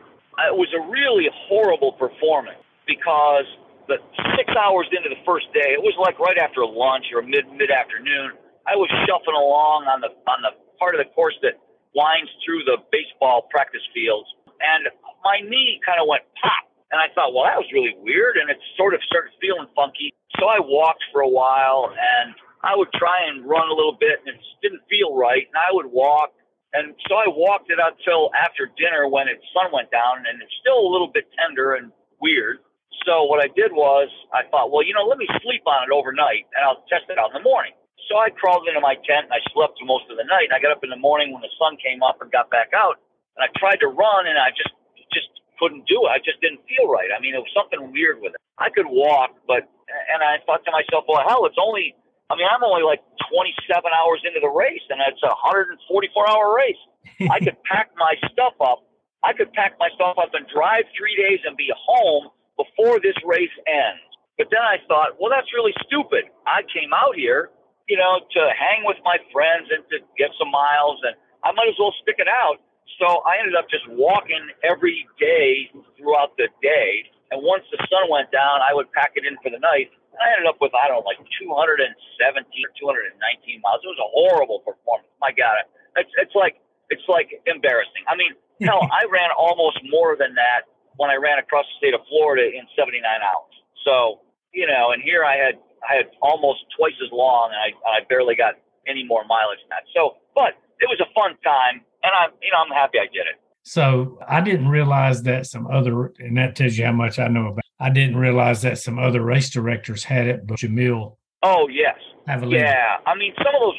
it 0.48 0.56
was 0.56 0.72
a 0.72 0.82
really 0.88 1.28
horrible 1.48 1.91
performance 1.93 2.63
because 2.88 3.45
the 3.91 3.98
six 4.38 4.48
hours 4.56 4.88
into 4.95 5.10
the 5.10 5.19
first 5.26 5.52
day, 5.52 5.76
it 5.76 5.82
was 5.82 5.98
like 6.00 6.15
right 6.19 6.38
after 6.38 6.63
lunch 6.63 7.12
or 7.12 7.22
mid 7.22 7.50
mid 7.52 7.72
afternoon. 7.74 8.38
I 8.69 8.78
was 8.78 8.88
shuffling 9.04 9.36
along 9.36 9.89
on 9.89 10.00
the 10.00 10.13
on 10.30 10.39
the 10.45 10.54
part 10.78 10.95
of 10.95 11.04
the 11.04 11.10
course 11.12 11.36
that 11.41 11.60
winds 11.91 12.30
through 12.45 12.63
the 12.63 12.78
baseball 12.93 13.50
practice 13.50 13.84
fields, 13.91 14.30
and 14.62 14.88
my 15.26 15.41
knee 15.43 15.82
kind 15.84 16.00
of 16.00 16.08
went 16.08 16.24
pop. 16.39 16.68
And 16.91 16.97
I 16.97 17.13
thought, 17.13 17.38
well, 17.38 17.45
that 17.45 17.58
was 17.58 17.69
really 17.69 17.93
weird, 18.02 18.38
and 18.41 18.49
it 18.49 18.58
sort 18.73 18.93
of 18.97 19.02
started 19.06 19.30
feeling 19.38 19.69
funky. 19.78 20.13
So 20.41 20.49
I 20.49 20.58
walked 20.58 21.06
for 21.13 21.21
a 21.21 21.30
while, 21.30 21.93
and 21.93 22.34
I 22.65 22.73
would 22.73 22.89
try 22.97 23.30
and 23.30 23.45
run 23.45 23.69
a 23.69 23.75
little 23.78 23.95
bit, 23.99 24.25
and 24.25 24.34
it 24.34 24.41
didn't 24.62 24.82
feel 24.89 25.13
right. 25.13 25.45
And 25.45 25.58
I 25.58 25.69
would 25.69 25.86
walk, 25.86 26.34
and 26.73 26.93
so 27.10 27.17
I 27.17 27.25
walked 27.30 27.73
it 27.73 27.82
until 27.82 28.30
after 28.38 28.69
dinner 28.78 29.10
when 29.10 29.25
the 29.25 29.38
sun 29.54 29.73
went 29.73 29.89
down 29.89 30.21
and 30.21 30.38
it's 30.38 30.54
still 30.62 30.78
a 30.78 30.89
little 30.89 31.10
bit 31.10 31.25
tender 31.34 31.73
and 31.73 31.89
weird. 32.21 32.62
So 33.10 33.25
what 33.25 33.41
I 33.41 33.49
did 33.49 33.73
was 33.73 34.10
I 34.30 34.45
thought, 34.54 34.69
well, 34.69 34.86
you 34.86 34.93
know, 34.93 35.02
let 35.02 35.17
me 35.17 35.25
sleep 35.41 35.65
on 35.65 35.89
it 35.89 35.89
overnight 35.89 36.45
and 36.54 36.62
I'll 36.62 36.86
test 36.86 37.10
it 37.10 37.17
out 37.17 37.34
in 37.34 37.41
the 37.41 37.45
morning. 37.45 37.73
So 38.06 38.21
I 38.21 38.30
crawled 38.30 38.69
into 38.69 38.82
my 38.82 38.97
tent 39.02 39.30
and 39.30 39.34
I 39.34 39.41
slept 39.49 39.82
through 39.82 39.89
most 39.89 40.10
of 40.13 40.17
the 40.17 40.28
night. 40.30 40.54
And 40.54 40.54
I 40.54 40.62
got 40.62 40.69
up 40.69 40.86
in 40.86 40.93
the 40.93 41.02
morning 41.02 41.34
when 41.34 41.41
the 41.41 41.54
sun 41.58 41.73
came 41.82 42.06
up 42.06 42.21
and 42.21 42.30
got 42.30 42.54
back 42.54 42.69
out 42.78 43.02
and 43.34 43.41
I 43.41 43.49
tried 43.58 43.82
to 43.82 43.89
run 43.89 44.30
and 44.30 44.38
I 44.38 44.54
just 44.54 44.73
just 45.10 45.38
couldn't 45.60 45.86
do 45.86 46.08
it. 46.08 46.10
I 46.10 46.24
just 46.24 46.39
didn't 46.39 46.63
feel 46.65 46.88
right. 46.88 47.12
I 47.12 47.19
mean, 47.19 47.36
it 47.36 47.43
was 47.43 47.52
something 47.54 47.91
weird 47.91 48.24
with 48.24 48.34
it. 48.34 48.41
I 48.58 48.72
could 48.72 48.88
walk, 48.88 49.36
but 49.45 49.67
and 49.91 50.24
I 50.24 50.39
thought 50.48 50.63
to 50.65 50.72
myself, 50.72 51.06
well, 51.08 51.22
hell, 51.28 51.45
it's 51.45 51.60
only 51.60 51.93
I 52.30 52.38
mean, 52.38 52.45
I'm 52.45 52.62
only 52.62 52.86
like 52.86 53.02
27 53.34 53.74
hours 53.89 54.22
into 54.22 54.38
the 54.38 54.54
race, 54.54 54.86
and 54.93 55.02
it's 55.10 55.22
a 55.26 55.34
144 55.34 55.82
hour 56.30 56.54
race. 56.54 56.82
I 57.34 57.41
could 57.41 57.58
pack 57.65 57.89
my 57.98 58.13
stuff 58.30 58.54
up. 58.62 58.86
I 59.26 59.34
could 59.34 59.52
pack 59.52 59.76
my 59.82 59.89
stuff 59.98 60.15
up 60.22 60.32
and 60.38 60.45
drive 60.48 60.86
three 60.93 61.17
days 61.17 61.41
and 61.43 61.58
be 61.58 61.67
home 61.74 62.30
before 62.56 63.02
this 63.02 63.17
race 63.26 63.52
ends. 63.65 64.06
But 64.38 64.48
then 64.54 64.63
I 64.63 64.80
thought, 64.88 65.19
well, 65.19 65.34
that's 65.34 65.50
really 65.52 65.76
stupid. 65.84 66.32
I 66.48 66.63
came 66.72 66.93
out 66.95 67.17
here, 67.17 67.52
you 67.89 67.98
know, 67.98 68.24
to 68.24 68.41
hang 68.56 68.88
with 68.88 68.95
my 69.04 69.17
friends 69.34 69.67
and 69.74 69.84
to 69.91 70.00
get 70.15 70.32
some 70.38 70.54
miles, 70.54 71.02
and 71.04 71.17
I 71.43 71.52
might 71.52 71.67
as 71.67 71.76
well 71.82 71.91
stick 72.00 72.22
it 72.22 72.30
out. 72.30 72.62
So 72.99 73.23
I 73.23 73.39
ended 73.39 73.55
up 73.55 73.71
just 73.71 73.88
walking 73.89 74.43
every 74.63 75.07
day 75.19 75.71
throughout 75.97 76.35
the 76.38 76.51
day. 76.62 77.07
And 77.31 77.41
once 77.41 77.63
the 77.71 77.79
sun 77.88 78.12
went 78.12 78.31
down, 78.31 78.59
I 78.59 78.73
would 78.73 78.91
pack 78.91 79.15
it 79.15 79.23
in 79.23 79.38
for 79.41 79.49
the 79.49 79.59
night 79.59 79.89
I 80.19 80.35
ended 80.35 80.47
up 80.51 80.59
with 80.59 80.75
I 80.75 80.91
don't 80.91 81.01
know 81.01 81.07
like 81.07 81.19
217 81.39 81.79
or 81.88 82.71
219 82.75 83.63
miles. 83.63 83.79
It 83.83 83.91
was 83.91 84.01
a 84.03 84.12
horrible 84.12 84.59
performance. 84.67 85.07
My 85.23 85.31
God, 85.31 85.63
it's 85.95 86.12
it's 86.19 86.35
like 86.35 86.59
it's 86.91 87.05
like 87.07 87.31
embarrassing. 87.47 88.03
I 88.07 88.19
mean, 88.19 88.35
hell, 88.67 88.83
I 88.91 89.07
ran 89.07 89.31
almost 89.31 89.79
more 89.88 90.19
than 90.19 90.35
that 90.35 90.67
when 90.99 91.07
I 91.07 91.15
ran 91.15 91.39
across 91.39 91.63
the 91.71 91.75
state 91.79 91.95
of 91.95 92.03
Florida 92.12 92.43
in 92.51 92.67
79 92.75 92.99
hours. 92.99 93.55
So 93.88 94.25
you 94.51 94.67
know, 94.67 94.91
and 94.91 94.99
here 95.01 95.23
I 95.23 95.39
had 95.39 95.55
I 95.88 96.03
had 96.03 96.07
almost 96.19 96.67
twice 96.75 96.97
as 96.99 97.12
long, 97.15 97.55
and 97.55 97.59
I 97.59 97.71
I 97.88 97.97
barely 98.12 98.35
got 98.35 98.59
any 98.88 99.07
more 99.07 99.23
mileage 99.23 99.63
than 99.63 99.71
that. 99.71 99.88
So, 99.95 100.19
but 100.35 100.59
it 100.83 100.88
was 100.91 100.99
a 100.99 101.09
fun 101.15 101.39
time, 101.45 101.85
and 102.03 102.12
I'm 102.15 102.31
you 102.41 102.51
know 102.51 102.59
I'm 102.65 102.71
happy 102.71 102.99
I 102.99 103.05
did 103.12 103.27
it. 103.27 103.39
So 103.63 104.17
I 104.27 104.41
didn't 104.41 104.69
realize 104.69 105.23
that 105.23 105.45
some 105.45 105.67
other, 105.67 106.13
and 106.17 106.38
that 106.38 106.55
tells 106.55 106.77
you 106.77 106.85
how 106.85 106.91
much 106.91 107.19
I 107.19 107.27
know 107.27 107.49
about. 107.49 107.63
I 107.79 107.89
didn't 107.89 108.17
realize 108.17 108.62
that 108.63 108.79
some 108.79 108.97
other 108.97 109.21
race 109.21 109.49
directors 109.49 110.03
had 110.03 110.27
it, 110.27 110.47
but 110.47 110.57
Jamil. 110.57 111.17
Oh 111.43 111.67
yes, 111.69 111.95
Javelina. 112.27 112.65
yeah. 112.65 112.97
I 113.05 113.15
mean, 113.15 113.33
some 113.38 113.53
of 113.53 113.62
those, 113.62 113.77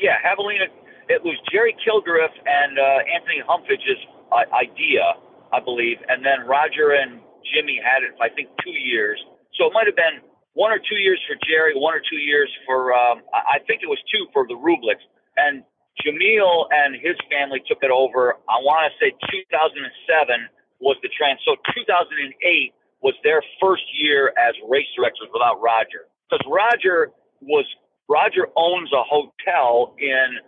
yeah, 0.00 0.20
Javelina. 0.22 0.66
It 1.08 1.24
was 1.24 1.34
Jerry 1.50 1.74
Kilgariff 1.80 2.30
and 2.46 2.78
uh, 2.78 3.02
Anthony 3.08 3.42
Humphage's 3.46 3.98
uh, 4.30 4.46
idea, 4.54 5.02
I 5.52 5.60
believe, 5.60 5.96
and 6.08 6.24
then 6.24 6.46
Roger 6.46 6.92
and 6.92 7.20
Jimmy 7.52 7.80
had 7.82 8.04
it. 8.04 8.14
I 8.20 8.28
think 8.28 8.48
two 8.62 8.70
years. 8.70 9.18
So 9.58 9.66
it 9.66 9.72
might 9.72 9.86
have 9.86 9.96
been 9.96 10.22
one 10.54 10.72
or 10.72 10.78
two 10.78 11.00
years 11.00 11.20
for 11.26 11.36
Jerry, 11.48 11.72
one 11.74 11.94
or 11.94 12.02
two 12.04 12.20
years 12.20 12.52
for. 12.66 12.92
Um, 12.92 13.22
I 13.32 13.58
think 13.66 13.82
it 13.82 13.88
was 13.88 13.98
two 14.12 14.26
for 14.32 14.46
the 14.46 14.54
Rubliks, 14.54 15.02
and 15.36 15.64
Jamil 16.00 16.66
and 16.72 16.96
his 16.96 17.16
family 17.28 17.60
took 17.68 17.84
it 17.84 17.90
over. 17.92 18.40
I 18.48 18.58
want 18.64 18.88
to 18.88 18.92
say 18.96 19.12
2007 19.12 20.48
was 20.80 20.96
the 21.02 21.10
trend. 21.12 21.38
So 21.44 21.56
2008 21.76 22.72
was 23.02 23.14
their 23.22 23.42
first 23.60 23.84
year 23.92 24.32
as 24.38 24.54
race 24.68 24.88
directors 24.96 25.28
without 25.32 25.60
Roger. 25.60 26.08
Because 26.30 26.42
Roger 26.48 27.12
was 27.42 27.66
Roger 28.08 28.48
owns 28.56 28.90
a 28.92 29.04
hotel 29.04 29.94
in 29.98 30.40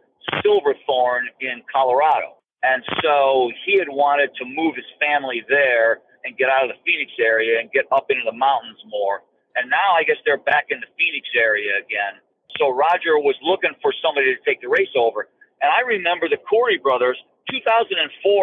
Silverthorne 0.43 1.29
in 1.41 1.63
Colorado. 1.71 2.41
And 2.63 2.83
so 3.03 3.51
he 3.67 3.79
had 3.79 3.89
wanted 3.89 4.33
to 4.41 4.45
move 4.45 4.75
his 4.75 4.89
family 4.99 5.45
there 5.49 6.01
and 6.25 6.37
get 6.37 6.49
out 6.49 6.65
of 6.65 6.73
the 6.73 6.81
Phoenix 6.85 7.13
area 7.21 7.61
and 7.61 7.71
get 7.71 7.85
up 7.93 8.09
into 8.09 8.25
the 8.25 8.37
mountains 8.37 8.81
more. 8.89 9.21
And 9.55 9.69
now 9.71 9.95
I 9.95 10.03
guess 10.03 10.17
they're 10.25 10.41
back 10.41 10.73
in 10.73 10.81
the 10.81 10.91
Phoenix 10.97 11.29
area 11.37 11.77
again. 11.79 12.19
So 12.59 12.73
Roger 12.73 13.21
was 13.21 13.37
looking 13.45 13.77
for 13.83 13.93
somebody 14.01 14.35
to 14.35 14.41
take 14.43 14.61
the 14.61 14.69
race 14.69 14.93
over. 14.97 15.29
And 15.65 15.73
I 15.73 15.81
remember 15.81 16.29
the 16.29 16.37
Coury 16.45 16.77
brothers, 16.77 17.17
2004, 17.49 17.97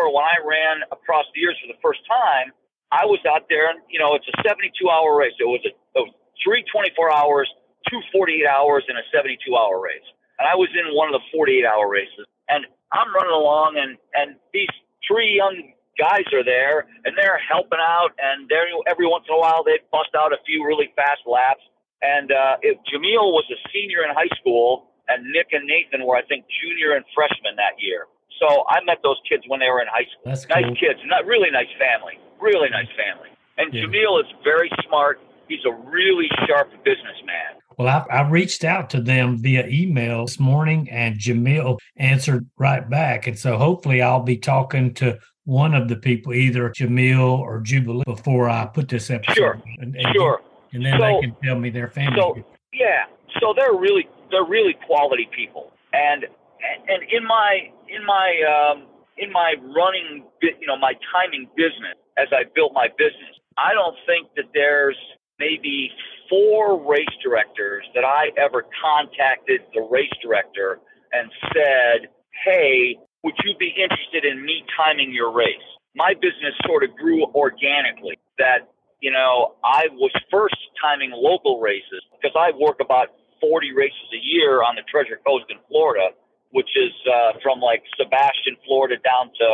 when 0.10 0.26
I 0.26 0.42
ran 0.42 0.82
across 0.90 1.30
the 1.38 1.46
years 1.46 1.54
for 1.62 1.70
the 1.70 1.78
first 1.78 2.02
time, 2.10 2.50
I 2.90 3.06
was 3.06 3.22
out 3.30 3.46
there, 3.46 3.70
and 3.70 3.78
you 3.94 4.02
know, 4.02 4.18
it's 4.18 4.26
a 4.26 4.36
72 4.42 4.74
hour 4.90 5.14
race. 5.14 5.38
It 5.38 5.46
was, 5.46 5.62
a, 5.62 5.72
it 6.02 6.10
three 6.42 6.66
24 6.74 7.14
hours, 7.14 7.46
two 7.94 8.02
48 8.10 8.42
hours, 8.50 8.82
and 8.90 8.98
a 8.98 9.06
72 9.14 9.38
hour 9.54 9.78
race. 9.78 10.04
And 10.42 10.50
I 10.50 10.58
was 10.58 10.74
in 10.74 10.90
one 10.98 11.14
of 11.14 11.16
the 11.22 11.22
48 11.30 11.62
hour 11.62 11.86
races. 11.86 12.26
And 12.50 12.66
I'm 12.90 13.14
running 13.14 13.38
along, 13.38 13.78
and 13.78 14.02
and 14.18 14.42
these 14.50 14.74
three 15.06 15.38
young 15.38 15.78
guys 16.02 16.26
are 16.34 16.44
there, 16.44 16.90
and 17.06 17.14
they're 17.14 17.38
helping 17.38 17.80
out. 17.80 18.18
And 18.18 18.50
they're 18.50 18.66
every 18.90 19.06
once 19.06 19.30
in 19.30 19.38
a 19.38 19.40
while 19.40 19.62
they 19.62 19.78
bust 19.94 20.18
out 20.18 20.34
a 20.34 20.42
few 20.50 20.66
really 20.66 20.90
fast 20.98 21.22
laps. 21.30 21.62
And 22.02 22.34
uh, 22.34 22.58
if 22.66 22.82
Jamil 22.90 23.30
was 23.30 23.46
a 23.54 23.60
senior 23.70 24.02
in 24.04 24.10
high 24.10 24.34
school, 24.42 24.91
and 25.14 25.26
Nick 25.32 25.48
and 25.52 25.66
Nathan 25.68 26.06
were, 26.06 26.16
I 26.16 26.24
think, 26.24 26.46
junior 26.62 26.96
and 26.96 27.06
freshman 27.16 27.56
that 27.58 27.76
year. 27.80 28.06
So 28.40 28.64
I 28.70 28.84
met 28.84 28.98
those 29.04 29.18
kids 29.30 29.44
when 29.48 29.60
they 29.60 29.70
were 29.70 29.82
in 29.82 29.88
high 29.88 30.06
school. 30.10 30.24
That's 30.26 30.48
nice 30.50 30.66
cool. 30.66 30.76
kids, 30.76 31.00
not 31.06 31.26
really 31.26 31.50
nice 31.52 31.70
family, 31.78 32.18
really 32.40 32.70
nice 32.70 32.90
family. 32.98 33.30
And 33.58 33.74
Yeah. 33.74 33.84
Jamil 33.84 34.20
is 34.20 34.26
very 34.44 34.70
smart. 34.88 35.20
He's 35.48 35.64
a 35.66 35.72
really 35.72 36.28
sharp 36.48 36.72
businessman. 36.84 37.60
Well, 37.78 37.88
I, 37.88 38.14
I 38.22 38.30
reached 38.30 38.64
out 38.64 38.90
to 38.92 39.02
them 39.02 39.38
via 39.38 39.68
email 39.68 40.26
this 40.26 40.40
morning, 40.40 40.90
and 40.90 41.18
Jamil 41.18 41.78
answered 41.98 42.48
right 42.58 42.88
back. 42.90 43.28
And 43.28 43.38
so 43.38 43.58
hopefully, 43.58 44.02
I'll 44.02 44.24
be 44.24 44.38
talking 44.38 44.94
to 44.96 45.18
one 45.46 45.74
of 45.74 45.88
the 45.88 45.96
people, 45.96 46.34
either 46.34 46.70
Jamil 46.70 47.40
or 47.40 47.60
Jubilee, 47.62 48.04
before 48.06 48.50
I 48.50 48.66
put 48.66 48.88
this 48.90 49.10
episode. 49.10 49.36
Sure. 49.36 49.62
And, 49.80 49.96
and, 49.96 50.08
Sure. 50.16 50.42
And 50.74 50.86
then 50.86 51.00
So- 51.00 51.06
they 51.06 51.22
can 51.22 51.36
tell 51.44 51.60
me 51.60 51.70
their 51.70 51.90
family. 51.90 52.20
so- 52.20 52.44
Yeah. 52.74 53.06
So 53.40 53.54
they're 53.56 53.74
really 53.74 54.08
they're 54.32 54.48
really 54.48 54.76
quality 54.88 55.30
people, 55.36 55.72
and 55.94 56.26
and 56.88 57.04
in 57.12 57.26
my 57.26 57.70
in 57.90 58.06
my 58.06 58.30
um, 58.48 58.88
in 59.18 59.32
my 59.32 59.56
running, 59.62 60.26
you 60.42 60.68
know, 60.68 60.78
my 60.78 60.94
timing 61.12 61.48
business 61.56 61.98
as 62.18 62.28
I 62.32 62.44
built 62.56 62.74
my 62.74 62.88
business, 62.98 63.36
I 63.58 63.74
don't 63.74 63.96
think 64.06 64.28
that 64.36 64.46
there's 64.54 64.98
maybe 65.40 65.90
four 66.30 66.80
race 66.80 67.16
directors 67.24 67.84
that 67.96 68.04
I 68.04 68.32
ever 68.38 68.66
contacted 68.82 69.62
the 69.74 69.82
race 69.90 70.14
director 70.22 70.80
and 71.12 71.32
said, 71.54 72.10
"Hey, 72.46 72.98
would 73.24 73.36
you 73.44 73.56
be 73.58 73.74
interested 73.78 74.26
in 74.26 74.44
me 74.44 74.64
timing 74.78 75.12
your 75.12 75.32
race?" 75.32 75.68
My 75.96 76.14
business 76.14 76.56
sort 76.66 76.84
of 76.84 76.96
grew 76.96 77.26
organically. 77.36 78.18
That 78.38 78.70
you 79.02 79.12
know, 79.12 79.56
I 79.64 79.88
was 79.94 80.12
first 80.30 80.56
timing 80.82 81.12
local 81.12 81.60
races 81.60 82.02
because 82.14 82.36
I 82.38 82.52
work 82.58 82.78
about 82.80 83.10
40 83.42 83.74
races 83.74 84.08
a 84.14 84.22
year 84.22 84.62
on 84.62 84.78
the 84.78 84.86
Treasure 84.86 85.20
Coast 85.26 85.50
in 85.50 85.58
Florida, 85.68 86.14
which 86.54 86.70
is 86.78 86.94
uh, 87.10 87.36
from 87.42 87.60
like 87.60 87.84
Sebastian, 87.98 88.56
Florida, 88.64 89.02
down 89.02 89.34
to 89.36 89.48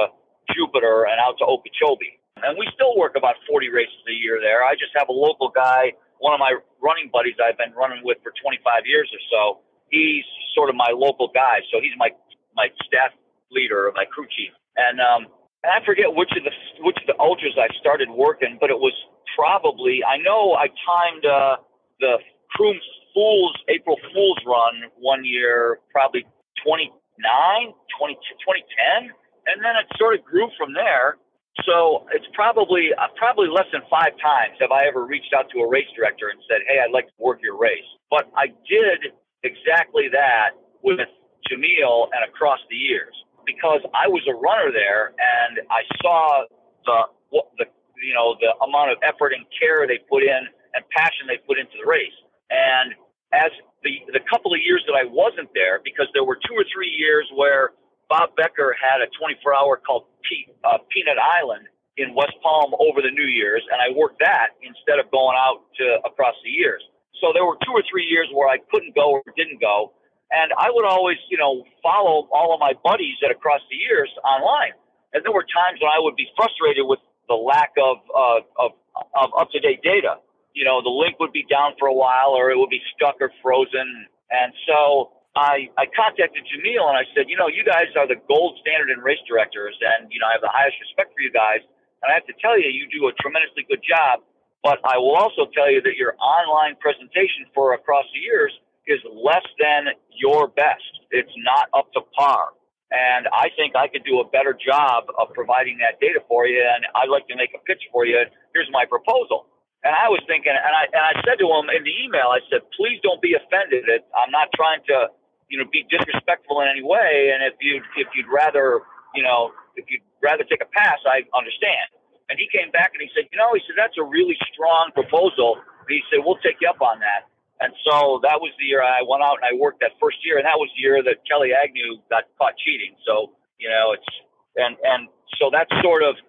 Jupiter 0.54 1.08
and 1.08 1.18
out 1.24 1.40
to 1.40 1.46
Okeechobee. 1.48 2.20
And 2.44 2.54
we 2.60 2.70
still 2.76 2.94
work 3.00 3.18
about 3.18 3.40
40 3.50 3.72
races 3.74 3.98
a 4.06 4.14
year 4.14 4.38
there. 4.38 4.62
I 4.62 4.78
just 4.78 4.94
have 4.94 5.10
a 5.10 5.16
local 5.16 5.50
guy, 5.50 5.98
one 6.20 6.36
of 6.36 6.40
my 6.40 6.54
running 6.84 7.10
buddies 7.10 7.40
I've 7.42 7.58
been 7.58 7.74
running 7.74 8.06
with 8.06 8.22
for 8.22 8.30
25 8.38 8.86
years 8.86 9.10
or 9.10 9.22
so. 9.32 9.42
He's 9.90 10.26
sort 10.54 10.70
of 10.70 10.76
my 10.76 10.94
local 10.94 11.32
guy, 11.34 11.64
so 11.72 11.80
he's 11.82 11.96
my 11.98 12.12
my 12.54 12.68
staff 12.86 13.14
leader, 13.50 13.88
or 13.88 13.94
my 13.96 14.06
crew 14.06 14.28
chief. 14.30 14.52
And 14.76 15.00
um, 15.00 15.32
and 15.64 15.72
I 15.74 15.82
forget 15.86 16.14
which 16.14 16.30
of 16.38 16.44
the 16.44 16.54
which 16.84 16.98
of 17.02 17.08
the 17.08 17.18
ultras 17.18 17.58
I 17.58 17.72
started 17.80 18.10
working, 18.10 18.58
but 18.60 18.70
it 18.70 18.78
was 18.78 18.94
probably 19.38 20.04
I 20.04 20.18
know 20.18 20.54
I 20.54 20.68
timed 20.86 21.26
uh, 21.26 21.56
the 22.00 22.18
Croom 22.54 22.78
Fools 23.18 23.58
April 23.66 23.98
Fools 24.14 24.38
run 24.46 24.94
one 25.02 25.26
year, 25.26 25.82
probably 25.90 26.22
29, 26.62 26.94
20, 26.94 28.14
2010, 28.14 29.10
and 29.50 29.58
then 29.66 29.74
it 29.74 29.90
sort 29.98 30.14
of 30.14 30.22
grew 30.22 30.46
from 30.54 30.78
there. 30.78 31.18
So 31.66 32.06
it's 32.14 32.30
probably 32.38 32.94
uh, 32.94 33.10
probably 33.18 33.50
less 33.50 33.66
than 33.74 33.82
five 33.90 34.14
times 34.22 34.62
have 34.62 34.70
I 34.70 34.86
ever 34.86 35.02
reached 35.10 35.34
out 35.34 35.50
to 35.50 35.66
a 35.66 35.68
race 35.68 35.90
director 35.98 36.30
and 36.30 36.38
said, 36.46 36.62
"Hey, 36.70 36.78
I'd 36.78 36.94
like 36.94 37.10
to 37.10 37.18
work 37.18 37.42
your 37.42 37.58
race." 37.58 37.90
But 38.14 38.30
I 38.38 38.54
did 38.70 39.18
exactly 39.42 40.14
that 40.14 40.54
with 40.86 41.10
Jamil 41.50 42.14
and 42.14 42.22
across 42.22 42.62
the 42.70 42.78
years 42.78 43.18
because 43.50 43.82
I 43.98 44.06
was 44.06 44.22
a 44.30 44.38
runner 44.38 44.70
there 44.70 45.18
and 45.18 45.66
I 45.74 45.82
saw 46.06 46.46
the 46.86 47.42
the 47.58 47.66
you 47.98 48.14
know 48.14 48.38
the 48.38 48.54
amount 48.62 48.94
of 48.94 49.02
effort 49.02 49.34
and 49.34 49.42
care 49.58 49.90
they 49.90 49.98
put 50.06 50.22
in 50.22 50.46
and 50.78 50.86
passion 50.94 51.26
they 51.26 51.42
put 51.50 51.58
into 51.58 51.74
the 51.82 51.90
race. 51.90 52.14
And 52.54 52.94
as 53.38 53.54
the 53.86 53.94
the 54.14 54.24
couple 54.26 54.54
of 54.54 54.62
years 54.62 54.82
that 54.90 54.98
I 54.98 55.06
wasn't 55.06 55.50
there, 55.54 55.80
because 55.86 56.10
there 56.14 56.26
were 56.26 56.38
two 56.42 56.58
or 56.58 56.66
three 56.74 56.90
years 56.90 57.30
where 57.36 57.72
Bob 58.10 58.34
Becker 58.36 58.76
had 58.76 59.02
a 59.06 59.10
24 59.20 59.56
hour 59.56 59.78
called 59.78 60.10
Pe- 60.26 60.54
uh, 60.66 60.80
Peanut 60.90 61.20
Island 61.22 61.68
in 61.98 62.16
West 62.16 62.36
Palm 62.42 62.74
over 62.80 63.02
the 63.02 63.12
New 63.12 63.28
Year's, 63.30 63.64
and 63.72 63.82
I 63.82 63.94
worked 63.96 64.20
that 64.22 64.58
instead 64.62 65.00
of 65.00 65.12
going 65.12 65.38
out 65.38 65.66
to 65.78 66.02
across 66.06 66.36
the 66.44 66.50
years. 66.52 66.82
So 67.22 67.34
there 67.34 67.46
were 67.46 67.58
two 67.66 67.74
or 67.74 67.84
three 67.90 68.06
years 68.06 68.30
where 68.34 68.50
I 68.50 68.58
couldn't 68.72 68.96
go 68.96 69.18
or 69.18 69.24
didn't 69.38 69.62
go, 69.62 69.94
and 70.32 70.52
I 70.58 70.70
would 70.72 70.86
always, 70.86 71.18
you 71.30 71.38
know, 71.38 71.64
follow 71.82 72.30
all 72.34 72.54
of 72.54 72.60
my 72.60 72.74
buddies 72.84 73.18
at 73.24 73.32
across 73.32 73.62
the 73.70 73.78
years 73.78 74.10
online. 74.26 74.78
And 75.14 75.24
there 75.26 75.34
were 75.34 75.46
times 75.48 75.80
when 75.82 75.90
I 75.90 76.00
would 76.00 76.16
be 76.16 76.28
frustrated 76.36 76.86
with 76.86 77.00
the 77.28 77.36
lack 77.36 77.74
of 77.80 77.98
uh, 78.14 78.42
of, 78.60 78.72
of 79.16 79.30
up 79.40 79.50
to 79.52 79.60
date 79.60 79.82
data. 79.84 80.20
You 80.58 80.66
know, 80.66 80.82
the 80.82 80.90
link 80.90 81.22
would 81.22 81.32
be 81.32 81.46
down 81.46 81.78
for 81.78 81.86
a 81.86 81.94
while, 81.94 82.34
or 82.34 82.50
it 82.50 82.58
would 82.58 82.74
be 82.74 82.82
stuck 82.98 83.22
or 83.22 83.30
frozen, 83.46 84.10
and 84.34 84.50
so 84.66 85.14
I, 85.38 85.70
I 85.78 85.86
contacted 85.94 86.42
Jamil 86.50 86.90
and 86.90 86.98
I 86.98 87.06
said, 87.14 87.30
you 87.30 87.38
know, 87.38 87.46
you 87.46 87.62
guys 87.62 87.94
are 87.94 88.10
the 88.10 88.18
gold 88.26 88.58
standard 88.66 88.90
in 88.90 89.06
race 89.06 89.22
directors, 89.30 89.78
and 89.78 90.10
you 90.10 90.18
know, 90.18 90.26
I 90.26 90.34
have 90.34 90.42
the 90.42 90.50
highest 90.50 90.82
respect 90.82 91.14
for 91.14 91.22
you 91.22 91.30
guys. 91.30 91.62
And 92.02 92.10
I 92.10 92.18
have 92.18 92.26
to 92.26 92.34
tell 92.42 92.58
you, 92.58 92.70
you 92.74 92.90
do 92.90 93.06
a 93.10 93.14
tremendously 93.22 93.66
good 93.70 93.86
job. 93.86 94.26
But 94.66 94.82
I 94.84 94.98
will 94.98 95.16
also 95.16 95.46
tell 95.54 95.70
you 95.70 95.82
that 95.86 95.96
your 95.96 96.18
online 96.18 96.76
presentation 96.82 97.46
for 97.54 97.74
across 97.74 98.06
the 98.14 98.20
years 98.20 98.52
is 98.90 98.98
less 99.14 99.46
than 99.62 99.94
your 100.10 100.50
best. 100.50 101.06
It's 101.14 101.32
not 101.46 101.70
up 101.78 101.94
to 101.94 102.02
par. 102.18 102.58
And 102.90 103.28
I 103.30 103.54
think 103.56 103.76
I 103.76 103.88
could 103.88 104.04
do 104.08 104.20
a 104.24 104.28
better 104.30 104.58
job 104.58 105.06
of 105.20 105.34
providing 105.34 105.78
that 105.86 106.00
data 106.00 106.24
for 106.28 106.48
you. 106.48 106.64
And 106.64 106.86
I'd 106.96 107.10
like 107.12 107.28
to 107.28 107.36
make 107.36 107.52
a 107.54 107.62
pitch 107.68 107.84
for 107.92 108.06
you. 108.06 108.18
Here's 108.54 108.70
my 108.72 108.86
proposal. 108.90 109.46
And 109.86 109.94
I 109.94 110.10
was 110.10 110.20
thinking, 110.26 110.52
and 110.52 110.74
I 110.74 110.84
and 110.90 111.04
I 111.04 111.14
said 111.22 111.38
to 111.40 111.48
him 111.48 111.70
in 111.70 111.86
the 111.86 111.96
email, 112.04 112.34
I 112.34 112.42
said, 112.50 112.66
please 112.76 113.00
don't 113.04 113.22
be 113.22 113.38
offended. 113.38 113.86
I'm 114.16 114.32
not 114.32 114.50
trying 114.58 114.82
to 114.90 115.14
you 115.50 115.58
know, 115.58 115.68
be 115.72 115.88
disrespectful 115.88 116.60
in 116.62 116.68
any 116.68 116.84
way. 116.84 117.32
And 117.32 117.44
if 117.44 117.56
you 117.60 117.82
if 117.96 118.08
you'd 118.16 118.28
rather, 118.28 118.84
you 119.16 119.24
know, 119.24 119.52
if 119.76 119.88
you'd 119.90 120.04
rather 120.22 120.44
take 120.44 120.62
a 120.62 120.70
pass, 120.70 121.00
I 121.08 121.24
understand. 121.36 121.88
And 122.28 122.36
he 122.36 122.52
came 122.52 122.72
back 122.76 122.92
and 122.92 123.00
he 123.00 123.08
said, 123.16 123.32
you 123.32 123.40
know, 123.40 123.56
he 123.56 123.64
said 123.64 123.80
that's 123.80 123.96
a 123.96 124.04
really 124.04 124.36
strong 124.52 124.92
proposal. 124.92 125.64
And 125.64 125.88
he 125.88 126.04
said 126.12 126.20
we'll 126.20 126.40
take 126.44 126.60
you 126.60 126.68
up 126.68 126.84
on 126.84 127.00
that. 127.00 127.32
And 127.58 127.74
so 127.88 128.20
that 128.22 128.38
was 128.38 128.54
the 128.60 128.68
year 128.70 128.84
I 128.84 129.02
went 129.02 129.24
out 129.24 129.42
and 129.42 129.48
I 129.48 129.58
worked 129.58 129.82
that 129.82 129.98
first 129.98 130.22
year, 130.22 130.38
and 130.38 130.46
that 130.46 130.62
was 130.62 130.70
the 130.78 130.82
year 130.84 131.02
that 131.02 131.26
Kelly 131.26 131.56
Agnew 131.58 131.98
got 132.12 132.30
caught 132.38 132.54
cheating. 132.60 132.94
So 133.08 133.34
you 133.58 133.72
know, 133.72 133.96
it's 133.96 134.12
and 134.60 134.76
and 134.84 135.08
so 135.40 135.50
that 135.56 135.72
sort 135.82 136.04
of 136.04 136.20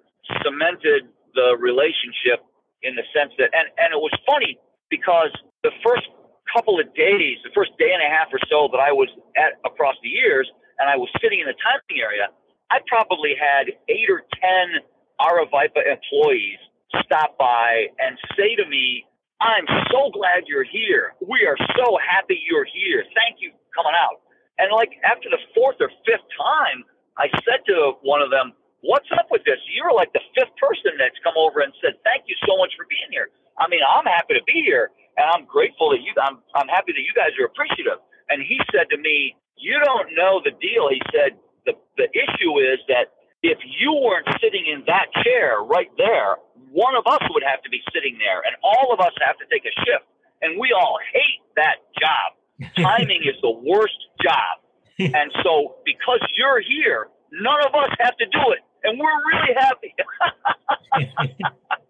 cemented 0.41 1.11
the 1.35 1.59
relationship 1.59 2.45
in 2.83 2.95
the 2.95 3.05
sense 3.15 3.33
that 3.39 3.51
and 3.53 3.67
and 3.79 3.95
it 3.95 4.01
was 4.01 4.15
funny 4.27 4.59
because 4.91 5.31
the 5.63 5.73
first 5.85 6.07
couple 6.53 6.81
of 6.81 6.89
days, 6.95 7.37
the 7.45 7.53
first 7.55 7.77
day 7.79 7.93
and 7.93 8.01
a 8.01 8.09
half 8.09 8.33
or 8.33 8.41
so 8.49 8.69
that 8.73 8.81
I 8.81 8.93
was 8.93 9.09
at 9.37 9.61
across 9.69 9.97
the 10.03 10.09
years, 10.09 10.49
and 10.81 10.89
I 10.89 10.97
was 10.97 11.09
sitting 11.21 11.41
in 11.41 11.47
the 11.47 11.59
timing 11.61 12.01
area, 12.01 12.33
I 12.71 12.81
probably 12.89 13.37
had 13.37 13.69
eight 13.89 14.09
or 14.09 14.25
ten 14.41 14.81
Aravaipa 15.21 15.85
employees 15.85 16.59
stop 17.05 17.37
by 17.37 17.93
and 17.99 18.17
say 18.37 18.57
to 18.57 18.65
me, 18.69 19.05
I'm 19.41 19.67
so 19.93 20.11
glad 20.11 20.49
you're 20.49 20.67
here. 20.67 21.15
We 21.21 21.47
are 21.47 21.57
so 21.77 21.99
happy 22.01 22.41
you're 22.49 22.67
here. 22.67 23.05
Thank 23.15 23.39
you 23.41 23.53
for 23.53 23.83
coming 23.83 23.95
out. 23.95 24.25
And 24.59 24.73
like 24.73 24.91
after 25.05 25.31
the 25.31 25.39
fourth 25.55 25.77
or 25.81 25.91
fifth 26.03 26.27
time, 26.35 26.83
I 27.19 27.29
said 27.47 27.63
to 27.67 27.99
one 28.03 28.23
of 28.23 28.31
them, 28.31 28.53
What's 28.81 29.11
up 29.19 29.27
with 29.31 29.43
this? 29.43 29.59
You're 29.75 29.93
like 29.93 30.13
the 30.15 30.23
fifth 30.39 30.55
person 30.57 30.95
that's 30.99 31.19
come 31.27 31.35
over 31.35 31.61
and 31.61 31.75
said, 31.83 31.99
Thank 32.07 32.31
you 32.31 32.37
so 32.47 32.57
much 32.57 32.73
for 32.79 32.87
being 32.87 33.11
here. 33.11 33.29
I 33.59 33.67
mean, 33.67 33.83
I'm 33.83 34.07
happy 34.07 34.39
to 34.39 34.45
be 34.47 34.63
here 34.63 34.95
and 35.19 35.27
I'm 35.35 35.45
grateful 35.45 35.91
that 35.91 36.01
you. 36.01 36.15
I'm 36.15 36.39
I'm 36.55 36.71
happy 36.71 36.95
that 36.95 37.03
you 37.03 37.13
guys 37.13 37.35
are 37.43 37.45
appreciative. 37.51 37.99
And 38.31 38.39
he 38.41 38.63
said 38.71 38.87
to 38.95 38.97
me, 38.97 39.35
"You 39.59 39.77
don't 39.83 40.15
know 40.15 40.41
the 40.41 40.55
deal." 40.63 40.87
He 40.89 41.03
said, 41.11 41.35
"the 41.67 41.75
the 41.99 42.07
issue 42.15 42.63
is 42.63 42.79
that 42.87 43.11
if 43.43 43.59
you 43.67 43.93
weren't 43.99 44.31
sitting 44.39 44.65
in 44.71 44.87
that 44.87 45.11
chair 45.27 45.59
right 45.67 45.91
there, 45.99 46.39
one 46.71 46.95
of 46.95 47.05
us 47.11 47.23
would 47.35 47.43
have 47.43 47.61
to 47.67 47.71
be 47.71 47.83
sitting 47.93 48.17
there, 48.23 48.47
and 48.47 48.55
all 48.63 48.95
of 48.95 49.03
us 49.03 49.13
have 49.27 49.37
to 49.43 49.47
take 49.51 49.67
a 49.67 49.75
shift, 49.83 50.07
and 50.41 50.55
we 50.59 50.71
all 50.71 50.99
hate 51.13 51.43
that 51.59 51.83
job. 51.99 52.39
Timing 52.79 53.23
is 53.27 53.39
the 53.43 53.51
worst 53.51 53.99
job, 54.23 54.63
and 55.03 55.35
so 55.43 55.83
because 55.85 56.23
you're 56.39 56.63
here, 56.63 57.11
none 57.35 57.59
of 57.67 57.75
us 57.75 57.91
have 57.99 58.17
to 58.23 58.27
do 58.27 58.55
it, 58.55 58.63
and 58.85 58.99
we're 58.99 59.07
really 59.07 59.55
happy." 59.57 59.95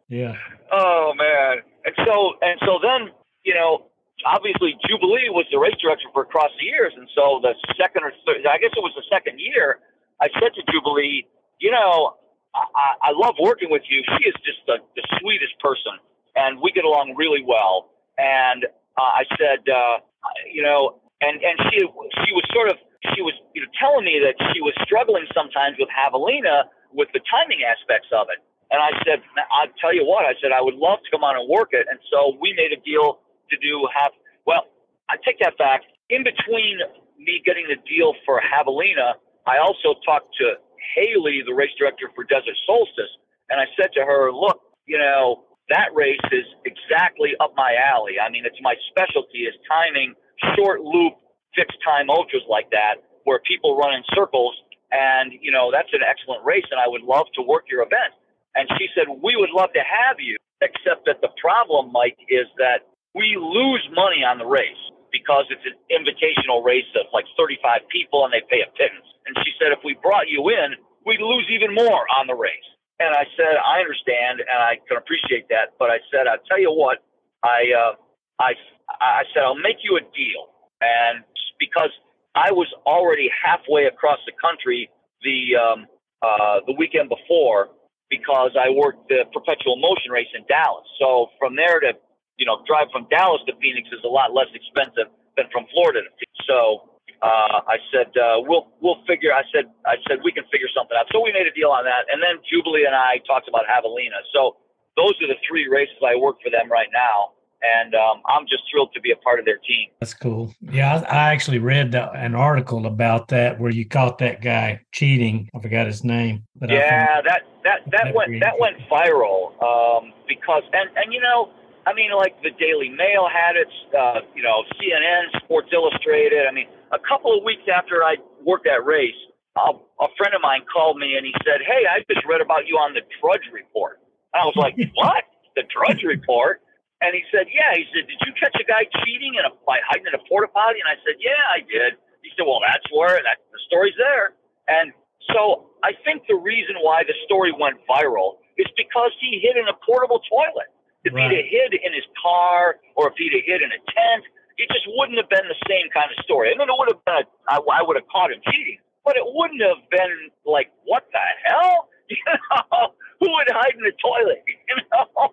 yeah. 0.09 0.35
Oh 0.73 1.13
man. 1.17 1.59
And 1.85 1.95
so 2.05 2.35
and 2.43 2.59
so 2.65 2.79
then 2.83 3.11
you 3.45 3.55
know, 3.55 3.87
obviously 4.27 4.77
Jubilee 4.89 5.31
was 5.31 5.47
the 5.51 5.59
race 5.59 5.77
director 5.81 6.09
for 6.13 6.23
across 6.23 6.51
the 6.59 6.67
years, 6.67 6.93
and 6.97 7.09
so 7.15 7.41
the 7.43 7.55
second 7.81 8.05
or 8.05 8.13
third, 8.27 8.45
I 8.47 8.59
guess 8.59 8.71
it 8.77 8.83
was 8.83 8.93
the 8.97 9.05
second 9.09 9.41
year, 9.41 9.79
I 10.21 10.29
said 10.41 10.53
to 10.55 10.63
Jubilee, 10.73 11.27
you 11.61 11.71
know, 11.71 12.15
I, 12.55 13.09
I 13.09 13.11
love 13.15 13.37
working 13.41 13.71
with 13.71 13.83
you. 13.89 14.03
She 14.19 14.29
is 14.29 14.35
just 14.45 14.59
the, 14.67 14.79
the 14.97 15.07
sweetest 15.21 15.59
person, 15.61 15.93
and 16.35 16.61
we 16.61 16.73
get 16.73 16.85
along 16.85 17.15
really 17.17 17.43
well. 17.45 17.91
And 18.19 18.67
uh, 18.99 19.01
I 19.01 19.25
said, 19.39 19.63
uh, 19.71 20.03
you 20.51 20.63
know, 20.63 20.99
and 21.21 21.41
and 21.43 21.57
she 21.71 21.79
she 21.79 22.33
was 22.35 22.45
sort 22.53 22.71
of 22.71 22.77
she 23.15 23.23
was 23.23 23.35
you 23.55 23.63
know 23.63 23.69
telling 23.79 24.05
me 24.05 24.21
that 24.23 24.35
she 24.53 24.61
was 24.61 24.75
struggling 24.83 25.27
sometimes 25.35 25.77
with 25.79 25.89
Javelina 25.91 26.67
with 26.93 27.09
the 27.13 27.21
timing 27.29 27.65
aspects 27.65 28.09
of 28.13 28.29
it. 28.33 28.41
And 28.71 28.81
I 28.81 28.93
said, 29.05 29.25
I'll 29.49 29.73
tell 29.81 29.95
you 29.97 30.05
what, 30.05 30.29
I 30.29 30.37
said, 30.41 30.53
I 30.53 30.61
would 30.61 30.77
love 30.77 31.01
to 31.01 31.09
come 31.09 31.25
on 31.25 31.41
and 31.41 31.49
work 31.49 31.73
it. 31.73 31.89
And 31.89 31.99
so 32.13 32.37
we 32.37 32.53
made 32.53 32.73
a 32.73 32.81
deal 32.85 33.21
to 33.49 33.57
do 33.57 33.89
have 33.93 34.13
well, 34.45 34.65
I 35.13 35.21
take 35.21 35.37
that 35.45 35.61
back. 35.61 35.85
In 36.09 36.25
between 36.25 36.81
me 37.21 37.43
getting 37.45 37.69
the 37.69 37.77
deal 37.85 38.17
for 38.25 38.41
Javelina, 38.41 39.21
I 39.45 39.61
also 39.61 39.93
talked 40.05 40.33
to 40.41 40.57
Haley, 40.97 41.45
the 41.45 41.53
race 41.53 41.73
director 41.77 42.09
for 42.17 42.25
Desert 42.25 42.57
Solstice, 42.65 43.13
and 43.53 43.61
I 43.61 43.69
said 43.77 43.93
to 43.93 44.05
her, 44.05 44.33
"Look, 44.33 44.61
you 44.87 44.97
know 44.97 45.45
that 45.69 45.93
race 45.95 46.21
is 46.33 46.49
exactly 46.65 47.37
up 47.41 47.53
my 47.57 47.77
alley. 47.77 48.17
I 48.17 48.31
mean, 48.31 48.45
it's 48.47 48.57
my 48.61 48.75
specialty 48.89 49.45
is 49.45 49.55
timing 49.69 50.15
short 50.57 50.81
loop 50.81 51.15
fixed 51.55 51.77
time 51.85 52.09
ultras 52.09 52.45
like 52.49 52.71
that, 52.71 53.05
where 53.25 53.41
people 53.45 53.77
run 53.77 53.93
in 53.95 54.03
circles, 54.15 54.57
and 54.93 55.33
you 55.41 55.53
know 55.53 55.71
that's 55.73 55.93
an 55.93 56.01
excellent 56.03 56.45
race, 56.45 56.67
and 56.71 56.81
I 56.81 56.89
would 56.89 57.03
love 57.03 57.27
to 57.37 57.43
work 57.43 57.65
your 57.71 57.83
event." 57.83 58.15
And 58.57 58.69
she 58.79 58.89
said, 58.95 59.09
"We 59.09 59.37
would 59.37 59.51
love 59.51 59.73
to 59.75 59.85
have 59.85 60.19
you, 60.21 60.37
except 60.63 61.07
that 61.07 61.21
the 61.23 61.31
problem, 61.41 61.93
Mike, 61.93 62.19
is 62.29 62.47
that 62.59 62.89
we 63.15 63.37
lose 63.39 63.85
money 63.95 64.25
on 64.25 64.39
the 64.39 64.47
race. 64.47 64.79
because 65.13 65.47
it's 65.51 65.65
an 65.67 65.77
invitational 65.91 66.65
race 66.65 66.89
of 66.99 67.07
like 67.15 67.27
35 67.39 67.83
people 67.93 68.25
and 68.25 68.33
they 68.33 68.43
pay 68.51 68.63
a 68.63 68.71
pittance. 68.77 69.07
And 69.27 69.37
she 69.45 69.53
said, 69.61 69.73
if 69.73 69.81
we 69.85 69.97
brought 70.03 70.29
you 70.29 70.49
in, 70.51 70.77
we'd 71.07 71.23
lose 71.23 71.49
even 71.51 71.75
more 71.75 72.05
on 72.19 72.27
the 72.27 72.37
race. 72.37 72.69
And 73.01 73.15
I 73.15 73.25
said, 73.37 73.57
I 73.63 73.81
understand 73.81 74.41
and 74.43 74.59
I 74.61 74.81
can 74.89 74.99
appreciate 74.99 75.49
that. 75.51 75.79
But 75.79 75.91
I 75.91 75.99
said, 76.11 76.27
I'll 76.27 76.43
tell 76.49 76.61
you 76.61 76.73
what, 76.73 77.01
I, 77.45 77.71
uh, 77.73 77.93
I, 78.41 78.55
I 79.01 79.25
said, 79.35 79.45
I'll 79.45 79.59
make 79.61 79.85
you 79.85 79.97
a 79.97 80.05
deal. 80.13 80.51
And 80.83 81.25
because 81.61 81.93
I 82.39 82.55
was 82.55 82.71
already 82.87 83.27
halfway 83.35 83.91
across 83.91 84.23
the 84.31 84.35
country 84.39 84.87
the, 85.27 85.59
um, 85.59 85.87
uh, 86.23 86.63
the 86.71 86.75
weekend 86.79 87.11
before 87.11 87.75
because 88.11 88.55
I 88.55 88.71
worked 88.71 89.11
the 89.11 89.27
perpetual 89.35 89.77
motion 89.83 90.15
race 90.15 90.31
in 90.39 90.47
Dallas. 90.47 90.87
So 91.03 91.35
from 91.39 91.57
there 91.59 91.81
to, 91.83 91.99
you 92.39 92.47
know, 92.47 92.63
drive 92.71 92.89
from 92.95 93.11
Dallas 93.11 93.43
to 93.51 93.55
Phoenix 93.61 93.91
is 93.91 94.01
a 94.07 94.09
lot 94.09 94.31
less 94.33 94.49
expensive 94.55 95.11
than 95.37 95.51
from 95.51 95.67
Florida 95.75 96.07
to 96.07 96.11
Phoenix. 96.15 96.39
So 96.47 96.89
uh, 97.21 97.67
I 97.67 97.77
said 97.91 98.15
uh, 98.15 98.39
we'll 98.47 98.71
we'll 98.81 99.03
figure. 99.11 99.35
I 99.35 99.43
said 99.51 99.67
I 99.83 99.99
said 100.07 100.23
we 100.23 100.31
can 100.31 100.47
figure 100.55 100.71
something 100.71 100.95
out. 100.95 101.11
So 101.11 101.19
we 101.19 101.35
made 101.35 101.51
a 101.51 101.55
deal 101.55 101.75
on 101.75 101.83
that, 101.85 102.07
and 102.15 102.23
then 102.23 102.39
Jubilee 102.47 102.87
and 102.87 102.95
I 102.95 103.19
talked 103.27 103.51
about 103.51 103.67
Javelina. 103.67 104.23
So 104.31 104.57
those 104.95 105.19
are 105.23 105.31
the 105.31 105.39
three 105.43 105.67
races 105.67 105.99
I 105.99 106.15
work 106.15 106.39
for 106.43 106.51
them 106.51 106.71
right 106.71 106.91
now, 106.95 107.35
and 107.63 107.95
um, 107.95 108.23
I'm 108.29 108.47
just 108.47 108.63
thrilled 108.71 108.91
to 108.95 109.01
be 109.01 109.11
a 109.11 109.17
part 109.17 109.39
of 109.39 109.45
their 109.45 109.59
team. 109.59 109.89
That's 110.01 110.15
cool. 110.15 110.55
Yeah, 110.61 111.03
I, 111.09 111.15
I 111.15 111.33
actually 111.33 111.59
read 111.59 111.93
the, 111.93 112.11
an 112.13 112.35
article 112.35 112.87
about 112.87 113.29
that 113.29 113.59
where 113.59 113.71
you 113.71 113.87
caught 113.87 114.19
that 114.19 114.43
guy 114.43 114.81
cheating. 114.93 115.49
I 115.55 115.61
forgot 115.61 115.87
his 115.87 116.05
name. 116.05 116.45
But 116.57 116.71
yeah, 116.71 117.21
that 117.23 117.43
that 117.65 117.81
that, 117.91 118.05
that 118.05 118.15
went 118.15 118.41
that 118.41 118.59
went 118.59 118.77
viral 118.91 119.61
um, 119.63 120.13
because 120.29 120.63
and 120.73 120.91
and 120.97 121.13
you 121.13 121.21
know 121.21 121.51
I 121.89 121.95
mean, 121.95 122.13
like 122.13 122.37
the 122.43 122.51
Daily 122.61 122.91
Mail 122.91 123.33
had 123.33 123.57
it, 123.57 123.73
uh, 123.97 124.21
you 124.37 124.43
know, 124.43 124.61
CNN, 124.77 125.41
Sports 125.41 125.71
Illustrated. 125.73 126.45
I 126.47 126.53
mean, 126.53 126.69
a 126.93 126.99
couple 127.01 127.33
of 127.33 127.43
weeks 127.45 127.65
after 127.65 128.05
I 128.05 128.17
worked 128.45 128.69
that 128.69 128.85
race, 128.85 129.17
uh, 129.57 129.73
a 129.73 130.09
friend 130.21 130.35
of 130.37 130.43
mine 130.43 130.69
called 130.69 130.99
me 130.99 131.17
and 131.17 131.25
he 131.25 131.33
said, 131.41 131.65
"Hey, 131.65 131.89
I 131.89 132.05
just 132.13 132.27
read 132.27 132.43
about 132.43 132.67
you 132.67 132.77
on 132.77 132.93
the 132.93 133.01
Drudge 133.21 133.49
Report." 133.53 134.01
And 134.35 134.43
I 134.43 134.45
was 134.45 134.57
like, 134.57 134.77
"What? 134.95 135.25
The 135.57 135.63
Drudge 135.73 136.05
Report?" 136.05 136.61
And 137.01 137.15
he 137.15 137.23
said, 137.31 137.47
"Yeah." 137.51 137.79
He 137.79 137.87
said, 137.95 138.11
"Did 138.11 138.19
you 138.27 138.33
catch 138.35 138.57
a 138.59 138.67
guy 138.67 138.85
cheating 139.05 139.39
in 139.39 139.45
a 139.47 139.53
by 139.67 139.79
hiding 139.87 140.11
in 140.11 140.15
a 140.15 140.23
porta 140.27 140.51
potty?" 140.51 140.83
And 140.83 140.91
I 140.91 140.99
said, 141.07 141.17
"Yeah, 141.23 141.39
I 141.55 141.63
did." 141.63 141.95
He 142.23 142.31
said, 142.35 142.43
"Well, 142.43 142.59
that's 142.59 142.85
where 142.91 143.23
that 143.23 143.39
the 143.55 143.61
story's 143.71 143.95
there." 143.97 144.35
And 144.67 144.93
so 145.33 145.71
I 145.83 145.95
think 146.05 146.27
the 146.27 146.37
reason 146.37 146.77
why 146.83 147.05
the 147.07 147.15
story 147.25 147.53
went 147.55 147.79
viral 147.87 148.43
is 148.59 148.67
because 148.77 149.13
he 149.21 149.39
hid 149.39 149.57
in 149.57 149.69
a 149.69 149.77
portable 149.87 150.21
toilet. 150.27 150.71
If 151.05 151.15
right. 151.15 151.31
he'd 151.31 151.37
have 151.39 151.47
hid 151.47 151.71
in 151.79 151.95
his 151.95 152.05
car 152.19 152.83
or 152.97 153.09
if 153.09 153.15
he'd 153.17 153.33
have 153.33 153.47
hid 153.47 153.63
in 153.63 153.71
a 153.71 153.81
tent, 153.87 154.27
it 154.59 154.67
just 154.67 154.85
wouldn't 154.99 155.17
have 155.17 155.31
been 155.31 155.47
the 155.47 155.61
same 155.71 155.87
kind 155.95 156.11
of 156.11 156.19
story. 156.27 156.51
I 156.51 156.59
mean, 156.59 156.67
it 156.67 156.75
would 156.75 156.91
have 156.91 157.03
been, 157.07 157.23
a, 157.23 157.25
I, 157.47 157.57
I 157.63 157.81
would 157.87 157.95
have 157.95 158.09
caught 158.11 158.35
him 158.35 158.43
cheating, 158.51 158.83
but 159.07 159.15
it 159.15 159.23
wouldn't 159.23 159.63
have 159.63 159.87
been 159.95 160.35
like, 160.43 160.75
what 160.83 161.07
the 161.15 161.23
hell? 161.47 161.89
You 162.17 162.17
know, 162.27 162.93
who 163.21 163.29
would 163.29 163.49
hide 163.51 163.75
in 163.75 163.85
the 163.85 163.93
toilet? 164.01 164.43
You 164.69 164.77
know? 164.89 165.33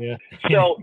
yeah. 0.00 0.16
so, 0.48 0.80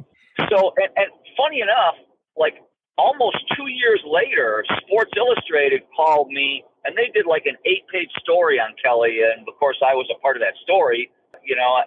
so, 0.49 0.73
and, 0.77 0.91
and 0.95 1.09
funny 1.37 1.61
enough, 1.61 1.97
like 2.37 2.61
almost 2.97 3.37
two 3.57 3.67
years 3.67 4.01
later, 4.05 4.63
Sports 4.85 5.11
Illustrated 5.17 5.81
called 5.95 6.29
me 6.29 6.63
and 6.85 6.95
they 6.95 7.09
did 7.13 7.25
like 7.25 7.43
an 7.45 7.57
eight 7.65 7.87
page 7.91 8.09
story 8.21 8.59
on 8.59 8.75
Kelly. 8.81 9.19
And 9.25 9.47
of 9.47 9.57
course, 9.57 9.77
I 9.81 9.95
was 9.95 10.05
a 10.13 10.19
part 10.21 10.37
of 10.37 10.41
that 10.41 10.53
story, 10.63 11.09
you 11.43 11.55
know, 11.55 11.81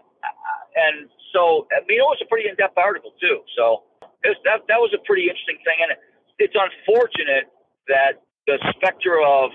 and 0.76 1.09
so, 1.33 1.66
I 1.72 1.80
mean, 1.89 2.01
it 2.01 2.09
was 2.09 2.20
a 2.20 2.28
pretty 2.28 2.49
in 2.49 2.57
depth 2.57 2.76
article, 2.76 3.12
too. 3.20 3.41
So, 3.57 3.85
was, 4.24 4.37
that, 4.45 4.64
that 4.68 4.80
was 4.80 4.93
a 4.97 5.01
pretty 5.05 5.28
interesting 5.28 5.59
thing. 5.64 5.78
And 5.80 5.93
it's 6.39 6.57
unfortunate 6.57 7.49
that 7.89 8.22
the 8.47 8.59
specter 8.76 9.20
of 9.20 9.51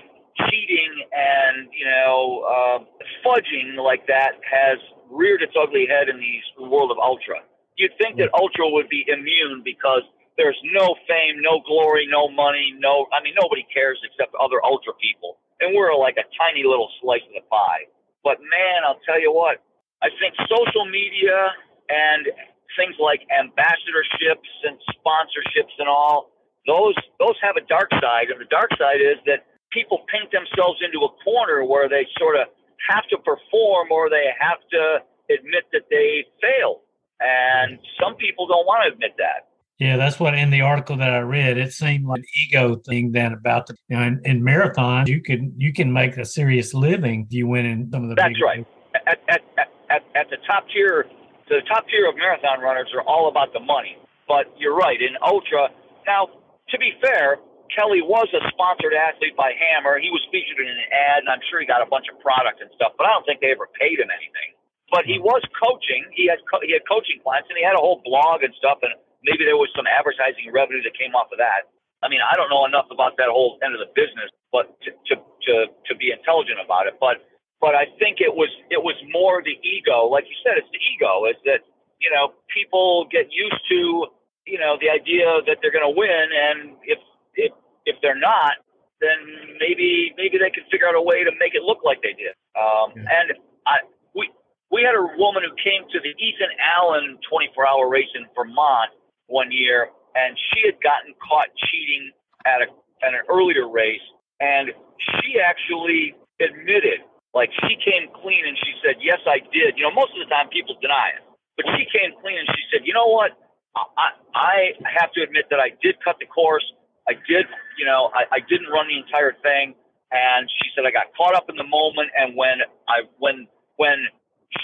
cheating 0.46 0.94
and, 1.10 1.68
you 1.72 1.86
know, 1.86 2.44
uh, 2.46 2.78
fudging 3.24 3.76
like 3.76 4.06
that 4.06 4.38
has 4.44 4.78
reared 5.10 5.42
its 5.42 5.54
ugly 5.58 5.86
head 5.88 6.08
in 6.08 6.20
the 6.20 6.68
world 6.68 6.90
of 6.90 6.98
ultra. 6.98 7.42
You'd 7.76 7.94
think 8.00 8.18
that 8.18 8.30
ultra 8.34 8.68
would 8.68 8.88
be 8.88 9.04
immune 9.08 9.62
because 9.64 10.02
there's 10.36 10.58
no 10.72 10.94
fame, 11.06 11.42
no 11.42 11.62
glory, 11.66 12.06
no 12.06 12.28
money, 12.30 12.74
no, 12.78 13.06
I 13.10 13.22
mean, 13.22 13.34
nobody 13.34 13.66
cares 13.72 13.98
except 14.06 14.34
other 14.38 14.62
ultra 14.62 14.94
people. 15.02 15.38
And 15.60 15.74
we're 15.74 15.94
like 15.94 16.14
a 16.18 16.26
tiny 16.38 16.62
little 16.62 16.90
slice 17.02 17.26
of 17.26 17.34
the 17.34 17.46
pie. 17.50 17.90
But 18.22 18.38
man, 18.42 18.86
I'll 18.86 19.02
tell 19.06 19.18
you 19.20 19.34
what, 19.34 19.58
I 20.02 20.14
think 20.22 20.34
social 20.46 20.86
media 20.86 21.50
and 21.90 22.30
things 22.78 22.94
like 23.02 23.26
ambassadorships 23.34 24.52
and 24.62 24.78
sponsorships 24.94 25.74
and 25.78 25.88
all 25.88 26.30
those 26.66 26.94
those 27.18 27.34
have 27.42 27.56
a 27.56 27.64
dark 27.66 27.90
side 27.98 28.28
and 28.30 28.38
the 28.38 28.50
dark 28.52 28.70
side 28.78 29.00
is 29.00 29.16
that 29.24 29.47
people 29.72 30.04
paint 30.12 30.30
themselves 30.32 30.80
into 30.84 31.04
a 31.04 31.12
corner 31.22 31.64
where 31.64 31.88
they 31.88 32.06
sort 32.18 32.36
of 32.36 32.48
have 32.88 33.04
to 33.10 33.18
perform 33.18 33.90
or 33.90 34.08
they 34.08 34.30
have 34.38 34.58
to 34.70 34.98
admit 35.32 35.64
that 35.72 35.82
they 35.90 36.24
failed 36.40 36.80
and 37.20 37.78
some 38.00 38.14
people 38.16 38.46
don't 38.46 38.66
want 38.66 38.82
to 38.86 38.92
admit 38.92 39.12
that 39.18 39.48
yeah, 39.78 39.96
that's 39.96 40.18
what 40.18 40.34
in 40.34 40.50
the 40.50 40.62
article 40.62 40.96
that 40.96 41.10
I 41.10 41.20
read, 41.20 41.56
it 41.56 41.72
seemed 41.72 42.04
like 42.04 42.18
an 42.18 42.24
ego 42.46 42.74
thing 42.74 43.12
then 43.12 43.32
about 43.32 43.68
the 43.68 43.76
you 43.88 43.96
know, 43.96 44.02
in, 44.02 44.20
in 44.24 44.42
marathons 44.42 45.06
you 45.06 45.20
can 45.22 45.54
you 45.56 45.72
can 45.72 45.92
make 45.92 46.16
a 46.16 46.24
serious 46.24 46.74
living 46.74 47.26
if 47.28 47.32
you 47.32 47.46
win 47.46 47.64
in 47.64 47.88
some 47.92 48.02
of 48.02 48.08
the 48.08 48.16
That's 48.16 48.42
right. 48.42 48.66
At, 49.06 49.20
at, 49.28 49.42
at, 49.88 50.02
at 50.16 50.30
the 50.30 50.38
top 50.48 50.64
tier 50.74 51.06
the 51.48 51.62
top 51.68 51.86
tier 51.88 52.08
of 52.08 52.16
marathon 52.16 52.60
runners 52.60 52.90
are 52.94 53.02
all 53.02 53.28
about 53.28 53.52
the 53.52 53.60
money. 53.60 53.96
But 54.26 54.52
you're 54.58 54.76
right, 54.76 55.00
in 55.00 55.16
ultra, 55.22 55.68
now, 56.06 56.28
to 56.68 56.78
be 56.78 56.92
fair, 57.00 57.38
Kelly 57.72 58.02
was 58.04 58.28
a 58.36 58.42
sponsored 58.52 58.94
athlete 58.94 59.36
by 59.36 59.52
Hammer. 59.56 59.98
He 60.00 60.10
was 60.12 60.22
featured 60.32 60.60
in 60.60 60.68
an 60.72 60.90
ad, 60.92 61.24
and 61.24 61.30
I'm 61.32 61.42
sure 61.48 61.60
he 61.60 61.66
got 61.68 61.82
a 61.84 61.90
bunch 61.90 62.06
of 62.12 62.20
product 62.20 62.60
and 62.60 62.70
stuff, 62.76 62.94
but 62.98 63.06
I 63.08 63.12
don't 63.16 63.26
think 63.26 63.40
they 63.40 63.52
ever 63.54 63.68
paid 63.78 64.00
him 64.00 64.10
anything. 64.12 64.50
But 64.92 65.04
he 65.08 65.18
was 65.20 65.40
coaching. 65.56 66.04
He 66.16 66.28
had 66.28 66.40
co- 66.48 66.64
he 66.64 66.72
had 66.72 66.84
coaching 66.88 67.20
clients, 67.24 67.48
and 67.52 67.56
he 67.58 67.64
had 67.64 67.76
a 67.76 67.82
whole 67.82 68.02
blog 68.04 68.44
and 68.44 68.52
stuff, 68.56 68.80
and 68.84 68.92
maybe 69.24 69.44
there 69.44 69.58
was 69.58 69.70
some 69.76 69.86
advertising 69.88 70.48
revenue 70.52 70.82
that 70.84 70.94
came 70.98 71.14
off 71.16 71.32
of 71.32 71.38
that. 71.42 71.68
I 72.04 72.08
mean, 72.08 72.20
I 72.22 72.36
don't 72.36 72.50
know 72.52 72.64
enough 72.68 72.88
about 72.92 73.16
that 73.18 73.28
whole 73.32 73.58
end 73.64 73.74
of 73.74 73.80
the 73.82 73.90
business, 73.96 74.30
but 74.52 74.70
to 74.86 74.90
to 75.12 75.14
to, 75.20 75.54
to 75.72 75.92
be 75.96 76.12
intelligent 76.12 76.60
about 76.62 76.86
it. 76.88 76.96
But 77.00 77.24
but 77.60 77.74
I 77.74 77.90
think 77.98 78.20
it 78.20 78.32
was 78.34 78.50
it 78.70 78.82
was 78.82 78.96
more 79.12 79.42
the 79.42 79.56
ego. 79.64 80.06
Like 80.08 80.26
you 80.28 80.36
said, 80.44 80.58
it's 80.60 80.70
the 80.70 80.82
ego. 80.94 81.26
Is 81.26 81.38
that 81.48 81.64
you 82.00 82.10
know 82.12 82.36
people 82.52 83.08
get 83.10 83.32
used 83.32 83.62
to 83.72 84.08
you 84.46 84.60
know 84.60 84.76
the 84.80 84.90
idea 84.90 85.42
that 85.48 85.58
they're 85.62 85.74
going 85.74 85.86
to 85.88 85.96
win, 85.96 86.26
and 86.32 86.76
if 86.84 87.00
if 87.38 87.52
if 87.86 87.96
they're 88.02 88.18
not, 88.18 88.58
then 89.00 89.56
maybe 89.62 90.12
maybe 90.18 90.36
they 90.36 90.50
can 90.50 90.66
figure 90.70 90.90
out 90.90 90.98
a 90.98 91.02
way 91.02 91.22
to 91.22 91.32
make 91.38 91.54
it 91.54 91.62
look 91.62 91.80
like 91.86 92.02
they 92.02 92.12
did. 92.18 92.34
Um, 92.58 92.92
yeah. 92.98 93.22
And 93.22 93.28
I 93.64 93.86
we 94.14 94.28
we 94.70 94.82
had 94.82 94.98
a 94.98 95.06
woman 95.16 95.46
who 95.46 95.54
came 95.56 95.86
to 95.88 95.98
the 96.02 96.12
Ethan 96.18 96.52
Allen 96.58 97.16
24 97.30 97.64
hour 97.64 97.88
race 97.88 98.10
in 98.14 98.26
Vermont 98.34 98.90
one 99.30 99.48
year, 99.54 99.88
and 100.18 100.36
she 100.50 100.66
had 100.66 100.76
gotten 100.82 101.14
caught 101.22 101.48
cheating 101.70 102.10
at 102.44 102.60
a 102.60 102.68
at 103.06 103.14
an 103.14 103.22
earlier 103.30 103.70
race, 103.70 104.04
and 104.42 104.74
she 104.98 105.38
actually 105.38 106.18
admitted 106.42 107.06
like 107.34 107.50
she 107.62 107.78
came 107.78 108.10
clean 108.18 108.42
and 108.42 108.58
she 108.58 108.74
said, 108.82 108.98
"Yes, 108.98 109.22
I 109.26 109.38
did." 109.54 109.78
You 109.78 109.86
know, 109.86 109.94
most 109.94 110.10
of 110.12 110.20
the 110.20 110.28
time 110.28 110.50
people 110.50 110.74
deny 110.82 111.14
it, 111.14 111.22
but 111.54 111.70
she 111.78 111.86
came 111.86 112.10
clean 112.18 112.38
and 112.42 112.48
she 112.50 112.62
said, 112.74 112.82
"You 112.82 112.94
know 112.94 113.06
what? 113.06 113.38
I 113.76 114.10
I 114.34 114.56
have 114.98 115.12
to 115.12 115.22
admit 115.22 115.46
that 115.50 115.60
I 115.60 115.70
did 115.82 116.02
cut 116.02 116.16
the 116.18 116.26
course. 116.26 116.64
I 117.08 117.14
did, 117.28 117.46
you 117.78 117.86
know, 117.86 118.10
I, 118.14 118.38
I 118.38 118.40
didn't 118.40 118.68
run 118.70 118.88
the 118.88 118.98
entire 118.98 119.34
thing." 119.42 119.74
And 120.12 120.48
she 120.48 120.70
said, 120.76 120.86
"I 120.86 120.92
got 120.92 121.10
caught 121.16 121.34
up 121.34 121.50
in 121.50 121.56
the 121.56 121.66
moment, 121.68 122.10
and 122.16 122.36
when 122.36 122.60
I 122.88 123.08
when 123.18 123.48
when 123.76 123.98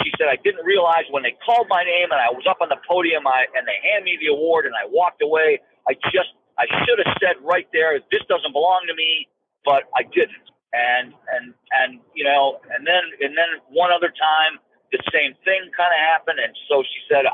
she 0.02 0.12
said 0.18 0.28
I 0.28 0.36
didn't 0.36 0.64
realize 0.64 1.04
when 1.10 1.22
they 1.24 1.36
called 1.44 1.66
my 1.68 1.84
name 1.84 2.12
and 2.12 2.20
I 2.20 2.30
was 2.30 2.44
up 2.48 2.58
on 2.62 2.68
the 2.68 2.80
podium, 2.88 3.26
I 3.26 3.46
and 3.56 3.66
they 3.66 3.78
handed 3.82 4.04
me 4.06 4.18
the 4.20 4.32
award 4.32 4.66
and 4.66 4.74
I 4.76 4.86
walked 4.88 5.22
away. 5.22 5.60
I 5.88 5.94
just 6.12 6.32
I 6.58 6.66
should 6.84 7.00
have 7.04 7.16
said 7.20 7.36
right 7.42 7.68
there, 7.72 7.98
this 8.12 8.22
doesn't 8.28 8.52
belong 8.52 8.86
to 8.88 8.94
me, 8.94 9.28
but 9.64 9.84
I 9.96 10.04
didn't." 10.04 10.44
and 10.74 11.14
and 11.32 11.54
and 11.72 12.00
you 12.14 12.24
know, 12.24 12.60
and 12.74 12.86
then 12.86 13.04
and 13.22 13.36
then 13.38 13.62
one 13.70 13.92
other 13.92 14.10
time 14.10 14.58
the 14.92 15.00
same 15.12 15.34
thing 15.44 15.70
kind 15.76 15.92
of 15.92 16.00
happened, 16.12 16.38
and 16.42 16.54
so 16.68 16.82
she 16.82 17.00
said 17.08 17.24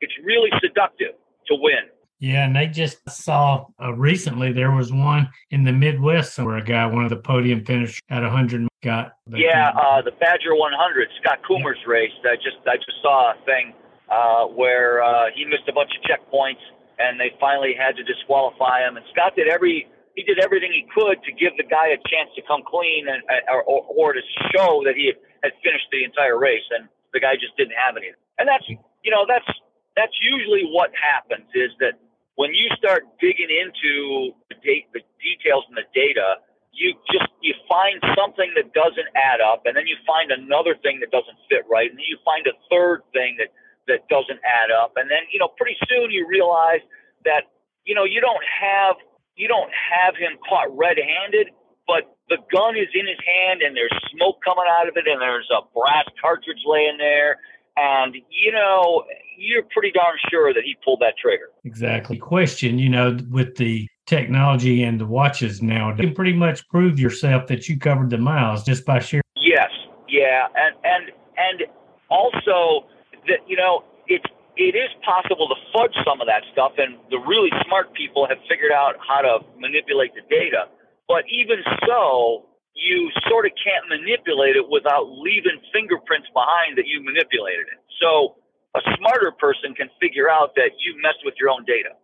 it's 0.00 0.14
really 0.24 0.50
seductive 0.62 1.14
to 1.48 1.54
win. 1.56 1.88
Yeah, 2.20 2.46
and 2.46 2.56
they 2.56 2.66
just 2.66 3.08
saw 3.08 3.66
uh, 3.80 3.94
recently 3.94 4.52
there 4.52 4.72
was 4.72 4.92
one 4.92 5.28
in 5.50 5.62
the 5.62 5.72
Midwest 5.72 6.38
where 6.38 6.56
a 6.56 6.64
guy, 6.64 6.84
one 6.86 7.04
of 7.04 7.10
the 7.10 7.22
podium 7.22 7.64
finished 7.64 8.02
at 8.10 8.22
100, 8.22 8.66
got. 8.82 9.12
yeah, 9.28 9.70
uh, 9.70 10.02
the 10.02 10.10
Badger 10.10 10.54
100, 10.54 11.08
Scott 11.22 11.38
Kummer's 11.46 11.78
yeah. 11.86 11.92
race. 11.92 12.12
I 12.24 12.34
just 12.36 12.58
I 12.66 12.76
just 12.76 12.98
saw 13.02 13.32
a 13.32 13.44
thing 13.46 13.72
uh, 14.10 14.46
where 14.46 15.02
uh, 15.02 15.30
he 15.34 15.44
missed 15.44 15.68
a 15.68 15.72
bunch 15.72 15.90
of 15.94 16.02
checkpoints, 16.02 16.62
and 16.98 17.20
they 17.20 17.30
finally 17.38 17.74
had 17.78 17.94
to 17.96 18.02
disqualify 18.02 18.82
him. 18.82 18.96
And 18.96 19.06
Scott 19.14 19.36
did 19.36 19.46
every 19.46 19.86
he 20.16 20.24
did 20.24 20.42
everything 20.42 20.72
he 20.74 20.86
could 20.90 21.22
to 21.22 21.30
give 21.30 21.54
the 21.56 21.62
guy 21.62 21.94
a 21.94 22.00
chance 22.10 22.34
to 22.34 22.42
come 22.42 22.66
clean 22.66 23.06
and 23.06 23.22
or, 23.46 23.62
or 23.62 24.12
to 24.12 24.22
show 24.50 24.82
that 24.82 24.98
he 24.98 25.14
had 25.42 25.52
finished 25.62 25.86
the 25.92 26.02
entire 26.02 26.38
race, 26.38 26.66
and 26.74 26.88
the 27.14 27.20
guy 27.20 27.38
just 27.38 27.54
didn't 27.56 27.78
have 27.78 27.96
any. 27.96 28.10
And 28.42 28.48
that's 28.50 28.66
you 28.66 29.14
know 29.14 29.22
that's 29.22 29.46
that's 29.94 30.14
usually 30.18 30.66
what 30.70 30.90
happens 30.98 31.46
is 31.54 31.70
that 31.78 31.94
when 32.38 32.54
you 32.54 32.70
start 32.78 33.02
digging 33.18 33.50
into 33.50 34.30
the, 34.46 34.54
date, 34.62 34.86
the 34.94 35.02
details 35.18 35.66
and 35.66 35.74
the 35.74 35.82
data, 35.90 36.38
you 36.70 36.94
just 37.10 37.26
you 37.42 37.50
find 37.66 37.98
something 38.14 38.54
that 38.54 38.70
doesn't 38.70 39.10
add 39.18 39.42
up, 39.42 39.66
and 39.66 39.74
then 39.74 39.90
you 39.90 39.98
find 40.06 40.30
another 40.30 40.78
thing 40.78 41.02
that 41.02 41.10
doesn't 41.10 41.34
fit 41.50 41.66
right, 41.66 41.90
and 41.90 41.98
then 41.98 42.06
you 42.06 42.14
find 42.22 42.46
a 42.46 42.54
third 42.70 43.02
thing 43.10 43.34
that 43.42 43.50
that 43.90 44.06
doesn't 44.06 44.38
add 44.46 44.70
up, 44.70 44.94
and 44.94 45.10
then 45.10 45.26
you 45.34 45.42
know 45.42 45.50
pretty 45.58 45.74
soon 45.90 46.14
you 46.14 46.30
realize 46.30 46.78
that 47.26 47.50
you 47.82 47.98
know 47.98 48.06
you 48.06 48.22
don't 48.22 48.46
have 48.46 48.94
you 49.34 49.50
don't 49.50 49.74
have 49.74 50.14
him 50.14 50.38
caught 50.46 50.70
red-handed, 50.70 51.50
but 51.90 52.06
the 52.30 52.38
gun 52.54 52.78
is 52.78 52.86
in 52.94 53.10
his 53.10 53.18
hand, 53.18 53.66
and 53.66 53.74
there's 53.74 53.94
smoke 54.14 54.38
coming 54.46 54.70
out 54.78 54.86
of 54.86 54.94
it, 54.94 55.10
and 55.10 55.18
there's 55.18 55.50
a 55.50 55.66
brass 55.74 56.06
cartridge 56.22 56.62
laying 56.62 57.02
there, 57.02 57.42
and 57.78 58.14
you 58.14 58.52
know 58.52 59.04
you're 59.36 59.62
pretty 59.72 59.92
darn 59.92 60.16
sure 60.30 60.52
that 60.52 60.64
he 60.64 60.76
pulled 60.84 61.00
that 61.00 61.14
trigger. 61.20 61.46
Exactly. 61.64 62.16
Question, 62.16 62.78
you 62.78 62.88
know, 62.88 63.16
with 63.30 63.56
the 63.56 63.86
technology 64.06 64.82
and 64.82 65.00
the 65.00 65.06
watches 65.06 65.62
now, 65.62 65.90
you 65.90 65.96
can 65.96 66.14
pretty 66.14 66.32
much 66.32 66.66
prove 66.68 66.98
yourself 66.98 67.46
that 67.46 67.68
you 67.68 67.78
covered 67.78 68.10
the 68.10 68.18
miles 68.18 68.64
just 68.64 68.84
by 68.84 68.98
sharing. 68.98 69.22
Yes. 69.36 69.70
Yeah. 70.08 70.48
And 70.56 70.74
and 70.84 71.12
and 71.36 71.70
also 72.10 72.88
that 73.28 73.46
you 73.46 73.56
know 73.56 73.84
it's 74.08 74.26
it 74.56 74.74
is 74.74 74.90
possible 75.06 75.46
to 75.46 75.54
fudge 75.72 75.94
some 76.04 76.20
of 76.20 76.26
that 76.26 76.42
stuff, 76.52 76.72
and 76.78 76.98
the 77.10 77.18
really 77.18 77.50
smart 77.64 77.94
people 77.94 78.26
have 78.26 78.38
figured 78.48 78.72
out 78.72 78.96
how 79.06 79.22
to 79.22 79.38
manipulate 79.56 80.10
the 80.14 80.22
data. 80.28 80.66
But 81.06 81.22
even 81.30 81.62
so, 81.86 82.44
you 82.78 83.10
sort 83.26 83.44
of 83.44 83.52
can't 83.58 83.90
manipulate 83.90 84.54
it 84.54 84.62
without 84.70 85.10
leaving 85.10 85.58
fingerprints 85.74 86.30
behind 86.30 86.78
that 86.78 86.86
you 86.86 87.02
manipulated 87.02 87.66
it. 87.66 87.82
So 87.98 88.38
a 88.78 88.80
smarter 88.96 89.34
person 89.34 89.74
can 89.74 89.90
figure 89.98 90.30
out 90.30 90.54
that 90.54 90.78
you 90.78 90.94
messed 91.02 91.26
with 91.26 91.34
your 91.42 91.50
own 91.50 91.66
data. 91.66 91.98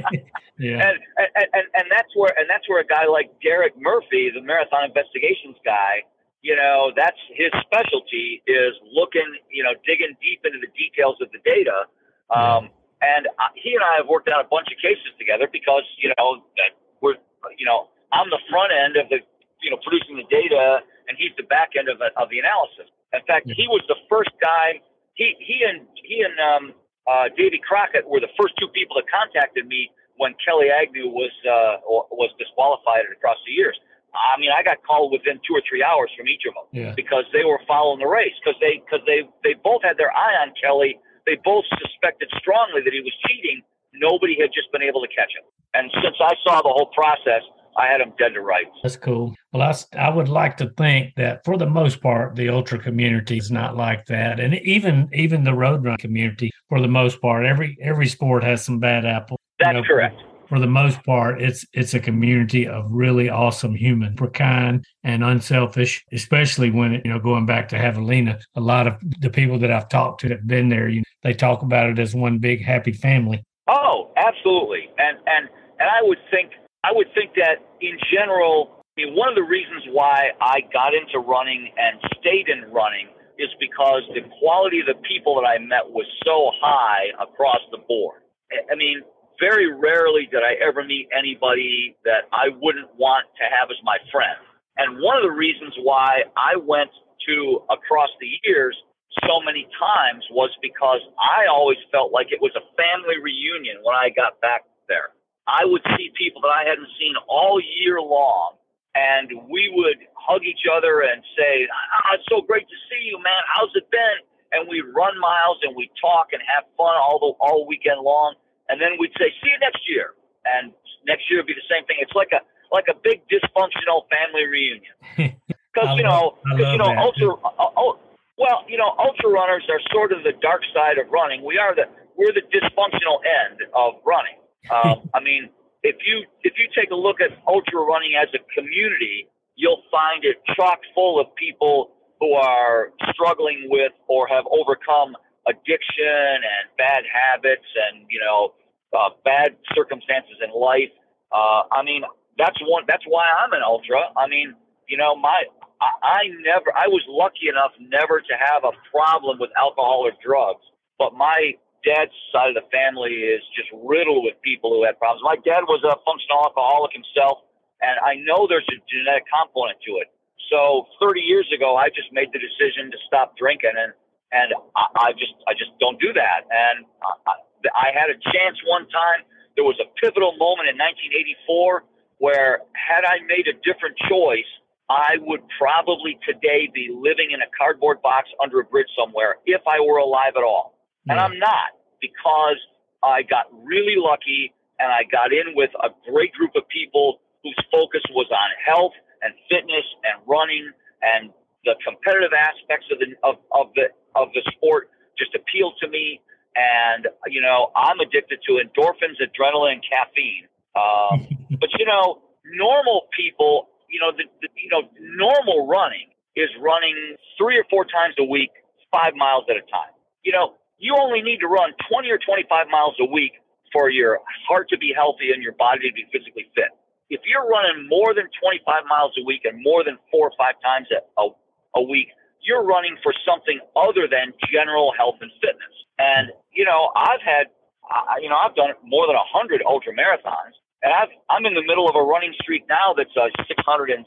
yeah. 0.58 0.86
And, 0.86 0.96
and, 1.18 1.46
and, 1.50 1.66
and 1.74 1.86
that's 1.90 2.14
where, 2.14 2.30
and 2.38 2.46
that's 2.46 2.68
where 2.70 2.78
a 2.78 2.86
guy 2.86 3.10
like 3.10 3.34
Derek 3.42 3.74
Murphy, 3.74 4.30
the 4.30 4.40
marathon 4.40 4.86
investigations 4.86 5.58
guy, 5.66 6.06
you 6.42 6.54
know, 6.54 6.94
that's 6.94 7.18
his 7.34 7.50
specialty 7.66 8.42
is 8.46 8.74
looking, 8.86 9.26
you 9.50 9.62
know, 9.62 9.74
digging 9.86 10.14
deep 10.22 10.42
into 10.46 10.58
the 10.62 10.70
details 10.78 11.18
of 11.22 11.30
the 11.34 11.42
data. 11.42 11.86
Um, 12.30 12.70
and 13.02 13.26
he 13.58 13.74
and 13.74 13.82
I 13.82 13.98
have 13.98 14.06
worked 14.06 14.30
out 14.30 14.44
a 14.44 14.48
bunch 14.48 14.70
of 14.70 14.78
cases 14.78 15.10
together 15.18 15.50
because, 15.50 15.82
you 15.98 16.10
know, 16.18 16.42
that 16.58 16.78
we're, 17.02 17.18
you 17.58 17.66
know, 17.66 17.90
I'm 18.12 18.28
the 18.30 18.42
front 18.50 18.70
end 18.70 18.98
of 18.98 19.08
the, 19.08 19.22
you 19.62 19.70
know, 19.70 19.78
producing 19.80 20.18
the 20.18 20.26
data 20.28 20.82
and 21.08 21.16
he's 21.18 21.32
the 21.38 21.46
back 21.46 21.78
end 21.78 21.88
of, 21.88 22.02
of 22.02 22.26
the 22.30 22.38
analysis. 22.38 22.90
In 23.14 23.22
fact, 23.26 23.46
he 23.46 23.66
was 23.70 23.82
the 23.88 23.98
first 24.10 24.30
guy 24.42 24.82
he 25.14 25.36
he 25.38 25.64
and 25.64 25.84
he 25.94 26.24
and 26.24 26.36
um, 26.40 26.64
uh, 27.04 27.28
Davy 27.36 27.60
Crockett 27.60 28.08
were 28.08 28.20
the 28.20 28.32
first 28.40 28.54
two 28.58 28.68
people 28.72 28.96
that 28.96 29.06
contacted 29.08 29.66
me 29.66 29.90
when 30.16 30.34
Kelly 30.44 30.72
Agnew 30.72 31.08
was 31.08 31.32
uh, 31.44 31.84
was 31.88 32.32
disqualified 32.38 33.04
across 33.12 33.38
the 33.44 33.52
years. 33.52 33.76
I 34.12 34.36
mean, 34.36 34.52
I 34.52 34.60
got 34.60 34.84
called 34.84 35.08
within 35.08 35.40
two 35.40 35.56
or 35.56 35.64
three 35.64 35.80
hours 35.80 36.12
from 36.12 36.28
each 36.28 36.44
of 36.44 36.52
them 36.52 36.68
yeah. 36.68 36.92
because 36.92 37.24
they 37.32 37.48
were 37.48 37.60
following 37.64 37.96
the 37.96 38.08
race 38.08 38.36
because 38.40 38.56
they 38.60 38.80
because 38.84 39.00
they 39.08 39.24
they 39.44 39.56
both 39.60 39.80
had 39.84 39.96
their 39.96 40.12
eye 40.12 40.36
on 40.40 40.52
Kelly. 40.56 41.00
They 41.24 41.38
both 41.44 41.64
suspected 41.78 42.28
strongly 42.40 42.82
that 42.82 42.92
he 42.92 43.00
was 43.00 43.14
cheating. 43.28 43.62
Nobody 43.94 44.36
had 44.40 44.50
just 44.50 44.72
been 44.72 44.82
able 44.82 45.00
to 45.04 45.10
catch 45.12 45.30
him. 45.32 45.44
And 45.72 45.88
since 46.02 46.16
I 46.18 46.34
saw 46.42 46.60
the 46.60 46.72
whole 46.72 46.90
process, 46.92 47.44
I 47.76 47.86
had 47.86 48.00
them 48.00 48.12
dead 48.18 48.34
to 48.34 48.40
rights. 48.40 48.70
That's 48.82 48.96
cool. 48.96 49.34
Well, 49.52 49.62
I, 49.62 49.98
I 49.98 50.10
would 50.10 50.28
like 50.28 50.56
to 50.58 50.70
think 50.76 51.14
that 51.16 51.44
for 51.44 51.56
the 51.56 51.68
most 51.68 52.00
part, 52.00 52.36
the 52.36 52.48
ultra 52.48 52.78
community 52.78 53.38
is 53.38 53.50
not 53.50 53.76
like 53.76 54.06
that, 54.06 54.40
and 54.40 54.54
even 54.54 55.08
even 55.12 55.44
the 55.44 55.54
road 55.54 55.84
run 55.84 55.96
community, 55.98 56.50
for 56.68 56.80
the 56.80 56.88
most 56.88 57.20
part, 57.20 57.46
every 57.46 57.76
every 57.80 58.08
sport 58.08 58.44
has 58.44 58.64
some 58.64 58.78
bad 58.78 59.04
apples. 59.04 59.38
That's 59.58 59.74
you 59.74 59.80
know, 59.80 59.86
correct. 59.86 60.20
For, 60.20 60.48
for 60.48 60.58
the 60.58 60.66
most 60.66 61.02
part, 61.04 61.40
it's 61.40 61.64
it's 61.72 61.94
a 61.94 62.00
community 62.00 62.66
of 62.66 62.90
really 62.90 63.30
awesome 63.30 63.74
humans, 63.74 64.18
for 64.18 64.28
kind 64.30 64.84
and 65.02 65.24
unselfish. 65.24 66.04
Especially 66.12 66.70
when 66.70 67.00
you 67.04 67.10
know 67.10 67.18
going 67.18 67.46
back 67.46 67.68
to 67.70 67.76
Javelina, 67.76 68.40
a 68.54 68.60
lot 68.60 68.86
of 68.86 68.96
the 69.20 69.30
people 69.30 69.58
that 69.60 69.70
I've 69.70 69.88
talked 69.88 70.20
to 70.22 70.28
that 70.28 70.38
have 70.38 70.46
been 70.46 70.68
there, 70.68 70.88
you 70.88 71.00
know, 71.00 71.04
they 71.22 71.32
talk 71.32 71.62
about 71.62 71.88
it 71.88 71.98
as 71.98 72.14
one 72.14 72.38
big 72.38 72.62
happy 72.62 72.92
family. 72.92 73.42
Oh, 73.68 74.10
absolutely, 74.16 74.90
and 74.98 75.16
and 75.26 75.48
and 75.78 75.88
I 75.88 76.02
would 76.02 76.18
think 76.30 76.52
I 76.84 76.90
would 76.92 77.08
think 77.14 77.34
that 77.36 77.62
in 77.80 77.98
general, 78.12 78.82
I 78.98 79.04
mean, 79.06 79.14
one 79.14 79.28
of 79.28 79.34
the 79.34 79.46
reasons 79.46 79.86
why 79.90 80.30
I 80.40 80.60
got 80.72 80.94
into 80.94 81.18
running 81.18 81.70
and 81.78 82.00
stayed 82.18 82.48
in 82.50 82.70
running 82.72 83.08
is 83.38 83.48
because 83.58 84.02
the 84.14 84.22
quality 84.38 84.80
of 84.80 84.86
the 84.86 85.00
people 85.06 85.34
that 85.40 85.46
I 85.46 85.58
met 85.58 85.88
was 85.88 86.06
so 86.26 86.50
high 86.60 87.14
across 87.22 87.62
the 87.70 87.78
board. 87.88 88.22
I 88.52 88.74
mean, 88.74 89.00
very 89.40 89.72
rarely 89.72 90.28
did 90.30 90.42
I 90.44 90.54
ever 90.60 90.84
meet 90.84 91.08
anybody 91.16 91.96
that 92.04 92.28
I 92.30 92.52
wouldn't 92.60 92.92
want 92.98 93.26
to 93.40 93.44
have 93.48 93.70
as 93.70 93.80
my 93.82 93.96
friend. 94.10 94.38
And 94.76 95.00
one 95.00 95.16
of 95.16 95.24
the 95.24 95.34
reasons 95.34 95.74
why 95.82 96.28
I 96.36 96.56
went 96.56 96.90
to 97.26 97.62
across 97.70 98.10
the 98.20 98.28
years 98.44 98.76
so 99.24 99.40
many 99.44 99.68
times 99.78 100.24
was 100.30 100.50
because 100.60 101.00
I 101.20 101.46
always 101.48 101.78
felt 101.90 102.12
like 102.12 102.32
it 102.32 102.40
was 102.40 102.52
a 102.56 102.64
family 102.76 103.20
reunion 103.20 103.80
when 103.84 103.96
I 103.96 104.08
got 104.10 104.40
back 104.40 104.64
there. 104.88 105.12
I 105.46 105.64
would 105.64 105.82
see 105.96 106.10
people 106.14 106.42
that 106.42 106.54
I 106.54 106.64
hadn't 106.68 106.88
seen 106.98 107.14
all 107.28 107.60
year 107.60 108.00
long, 108.00 108.54
and 108.94 109.30
we 109.50 109.70
would 109.74 109.98
hug 110.14 110.42
each 110.44 110.64
other 110.70 111.02
and 111.02 111.22
say, 111.36 111.66
oh, 111.66 112.14
"It's 112.14 112.26
so 112.30 112.42
great 112.42 112.68
to 112.68 112.78
see 112.90 113.02
you, 113.10 113.18
man. 113.18 113.42
How's 113.48 113.74
it 113.74 113.90
been?" 113.90 114.20
And 114.52 114.68
we'd 114.68 114.86
run 114.94 115.18
miles 115.18 115.58
and 115.62 115.74
we'd 115.74 115.92
talk 116.00 116.32
and 116.32 116.42
have 116.46 116.64
fun 116.76 116.94
all 116.94 117.18
the 117.18 117.32
all 117.40 117.66
weekend 117.66 118.00
long, 118.00 118.34
and 118.68 118.80
then 118.80 118.96
we'd 118.98 119.14
say, 119.18 119.30
"See 119.42 119.50
you 119.50 119.58
next 119.58 119.82
year." 119.88 120.14
And 120.44 120.72
next 121.06 121.30
year 121.30 121.38
would 121.40 121.46
be 121.46 121.54
the 121.54 121.68
same 121.70 121.84
thing. 121.86 121.98
It's 122.00 122.14
like 122.14 122.30
a 122.32 122.40
like 122.70 122.86
a 122.88 122.94
big 122.94 123.22
dysfunctional 123.28 124.08
family 124.08 124.46
reunion 124.46 124.96
because 125.16 125.96
you 125.96 126.04
know 126.04 126.38
because 126.44 126.72
you 126.72 126.78
know 126.78 126.92
that. 126.92 126.98
ultra. 126.98 127.34
Uh, 127.34 127.70
uh, 127.76 127.92
well, 128.38 128.64
you 128.66 128.78
know, 128.78 128.90
ultra 128.98 129.30
runners 129.30 129.62
are 129.70 129.78
sort 129.92 130.10
of 130.10 130.24
the 130.24 130.32
dark 130.40 130.62
side 130.74 130.98
of 130.98 131.06
running. 131.12 131.44
We 131.44 131.58
are 131.58 131.74
the 131.74 131.86
we're 132.16 132.32
the 132.32 132.42
dysfunctional 132.50 133.22
end 133.22 133.62
of 133.74 134.02
running. 134.04 134.41
Um, 134.70 135.08
I 135.14 135.20
mean, 135.20 135.50
if 135.82 135.96
you 136.06 136.24
if 136.42 136.54
you 136.58 136.68
take 136.76 136.90
a 136.90 136.94
look 136.94 137.20
at 137.20 137.30
ultra 137.46 137.80
running 137.80 138.14
as 138.20 138.28
a 138.34 138.40
community, 138.54 139.26
you'll 139.56 139.82
find 139.90 140.24
it 140.24 140.36
chock 140.54 140.78
full 140.94 141.20
of 141.20 141.26
people 141.34 141.90
who 142.20 142.34
are 142.34 142.90
struggling 143.12 143.66
with 143.68 143.92
or 144.06 144.28
have 144.28 144.44
overcome 144.46 145.16
addiction 145.48 146.38
and 146.38 146.64
bad 146.78 147.02
habits 147.10 147.66
and 147.90 148.06
you 148.08 148.20
know 148.20 148.54
uh, 148.94 149.10
bad 149.24 149.56
circumstances 149.74 150.38
in 150.42 150.50
life. 150.54 150.92
Uh, 151.32 151.66
I 151.72 151.82
mean, 151.82 152.02
that's 152.38 152.58
one. 152.62 152.84
That's 152.86 153.04
why 153.06 153.26
I'm 153.26 153.52
an 153.52 153.62
ultra. 153.66 154.12
I 154.16 154.28
mean, 154.28 154.54
you 154.88 154.96
know, 154.96 155.16
my 155.16 155.42
I, 155.80 155.90
I 156.02 156.20
never. 156.46 156.70
I 156.76 156.86
was 156.86 157.02
lucky 157.08 157.48
enough 157.50 157.72
never 157.80 158.20
to 158.20 158.34
have 158.38 158.62
a 158.64 158.72
problem 158.90 159.38
with 159.40 159.50
alcohol 159.58 160.06
or 160.06 160.12
drugs, 160.22 160.62
but 160.98 161.14
my 161.14 161.54
dad's 161.84 162.14
side 162.30 162.50
of 162.50 162.56
the 162.56 162.66
family 162.70 163.12
is 163.26 163.42
just 163.54 163.70
riddled 163.74 164.24
with 164.24 164.40
people 164.42 164.70
who 164.72 164.86
had 164.86 164.98
problems. 164.98 165.22
My 165.22 165.36
dad 165.42 165.66
was 165.66 165.82
a 165.82 165.94
functional 166.06 166.42
alcoholic 166.46 166.94
himself, 166.94 167.44
and 167.82 167.98
I 168.02 168.18
know 168.22 168.46
there's 168.46 168.66
a 168.70 168.78
genetic 168.86 169.26
component 169.30 169.78
to 169.86 169.98
it. 170.02 170.08
So 170.50 170.86
30 171.00 171.20
years 171.22 171.48
ago, 171.54 171.76
I 171.76 171.88
just 171.88 172.12
made 172.12 172.30
the 172.32 172.40
decision 172.40 172.90
to 172.90 172.98
stop 173.06 173.36
drinking, 173.36 173.74
and 173.74 173.92
and 174.32 174.48
I, 174.74 175.10
I 175.10 175.12
just 175.12 175.34
I 175.46 175.52
just 175.52 175.72
don't 175.78 176.00
do 176.00 176.12
that. 176.14 176.48
And 176.48 176.86
I, 177.26 177.34
I 177.74 177.88
had 177.92 178.10
a 178.10 178.18
chance 178.32 178.58
one 178.66 178.88
time. 178.88 179.26
There 179.54 179.64
was 179.64 179.76
a 179.80 179.88
pivotal 180.00 180.32
moment 180.40 180.72
in 180.72 180.76
1984 180.80 181.84
where, 182.22 182.62
had 182.78 183.02
I 183.04 183.18
made 183.26 183.50
a 183.50 183.56
different 183.66 183.98
choice, 184.08 184.46
I 184.88 185.18
would 185.26 185.42
probably 185.58 186.18
today 186.22 186.70
be 186.72 186.88
living 186.94 187.34
in 187.34 187.42
a 187.42 187.50
cardboard 187.56 188.00
box 188.00 188.28
under 188.42 188.60
a 188.60 188.64
bridge 188.64 188.86
somewhere 188.96 189.36
if 189.44 189.60
I 189.66 189.80
were 189.80 189.98
alive 189.98 190.34
at 190.36 190.44
all. 190.44 190.78
And 191.08 191.18
I'm 191.18 191.38
not 191.38 191.74
because 192.00 192.58
I 193.02 193.22
got 193.22 193.46
really 193.64 193.96
lucky 193.96 194.54
and 194.78 194.90
I 194.90 195.02
got 195.10 195.32
in 195.32 195.54
with 195.54 195.70
a 195.82 195.90
great 196.10 196.32
group 196.32 196.52
of 196.54 196.66
people 196.68 197.20
whose 197.42 197.58
focus 197.70 198.02
was 198.10 198.30
on 198.30 198.50
health 198.64 198.92
and 199.22 199.34
fitness 199.50 199.86
and 200.06 200.22
running 200.26 200.70
and 201.02 201.30
the 201.64 201.74
competitive 201.86 202.34
aspects 202.34 202.86
of 202.90 202.98
the 202.98 203.14
of, 203.22 203.36
of 203.50 203.74
the 203.74 203.90
of 204.14 204.28
the 204.34 204.42
sport 204.54 204.90
just 205.18 205.34
appealed 205.34 205.74
to 205.82 205.88
me 205.88 206.20
and 206.54 207.08
you 207.28 207.40
know 207.40 207.70
I'm 207.76 208.00
addicted 208.00 208.40
to 208.46 208.60
endorphins, 208.62 209.18
adrenaline, 209.22 209.78
and 209.78 209.82
caffeine. 209.82 210.46
Um, 210.74 211.58
but 211.60 211.70
you 211.78 211.86
know, 211.86 212.22
normal 212.44 213.08
people, 213.16 213.68
you 213.88 214.00
know, 214.00 214.12
the, 214.12 214.24
the, 214.40 214.48
you 214.56 214.70
know, 214.70 214.88
normal 215.00 215.66
running 215.66 216.10
is 216.36 216.48
running 216.60 217.16
three 217.38 217.58
or 217.58 217.64
four 217.70 217.84
times 217.84 218.14
a 218.18 218.24
week, 218.24 218.50
five 218.90 219.14
miles 219.14 219.44
at 219.50 219.56
a 219.56 219.64
time. 219.70 219.92
You 220.24 220.32
know, 220.32 220.54
you 220.82 220.98
only 220.98 221.22
need 221.22 221.38
to 221.40 221.48
run 221.48 221.70
20 221.88 222.10
or 222.10 222.18
25 222.18 222.66
miles 222.68 222.98
a 222.98 223.06
week 223.06 223.38
for 223.72 223.88
your 223.88 224.18
heart 224.50 224.68
to 224.70 224.78
be 224.78 224.92
healthy 224.94 225.30
and 225.32 225.42
your 225.42 225.54
body 225.54 225.86
to 225.88 225.94
be 225.94 226.04
physically 226.12 226.50
fit. 226.54 226.74
If 227.08 227.22
you're 227.24 227.46
running 227.46 227.88
more 227.88 228.12
than 228.12 228.26
25 228.42 228.66
miles 228.90 229.14
a 229.16 229.24
week 229.24 229.46
and 229.46 229.62
more 229.62 229.84
than 229.84 229.96
four 230.10 230.28
or 230.28 230.34
five 230.36 230.58
times 230.60 230.88
a, 230.90 231.00
a, 231.20 231.30
a 231.78 231.82
week, 231.86 232.10
you're 232.42 232.66
running 232.66 232.98
for 233.02 233.14
something 233.24 233.62
other 233.78 234.10
than 234.10 234.34
general 234.50 234.92
health 234.98 235.22
and 235.22 235.30
fitness. 235.40 235.74
And, 236.02 236.34
you 236.52 236.66
know, 236.66 236.90
I've 236.98 237.22
had 237.22 237.46
I, 237.92 238.18
you 238.22 238.28
know, 238.28 238.36
I've 238.38 238.54
done 238.54 238.72
more 238.84 239.06
than 239.06 239.16
a 239.16 239.26
hundred 239.26 239.62
ultra 239.66 239.92
marathons, 239.92 240.56
and 240.82 240.92
I've, 240.92 241.12
I'm 241.30 241.44
in 241.46 241.54
the 241.54 241.64
middle 241.64 241.88
of 241.88 241.96
a 241.96 242.02
running 242.02 242.34
streak 242.40 242.64
now 242.68 242.94
that's 242.96 243.12
uh, 243.16 243.28
660 243.46 244.00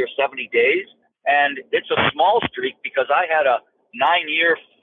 or 0.00 0.08
70 0.16 0.48
days, 0.52 0.86
and 1.26 1.58
it's 1.72 1.90
a 1.90 1.98
small 2.12 2.40
streak 2.50 2.76
because 2.82 3.06
I 3.12 3.26
had 3.28 3.46
a 3.46 3.60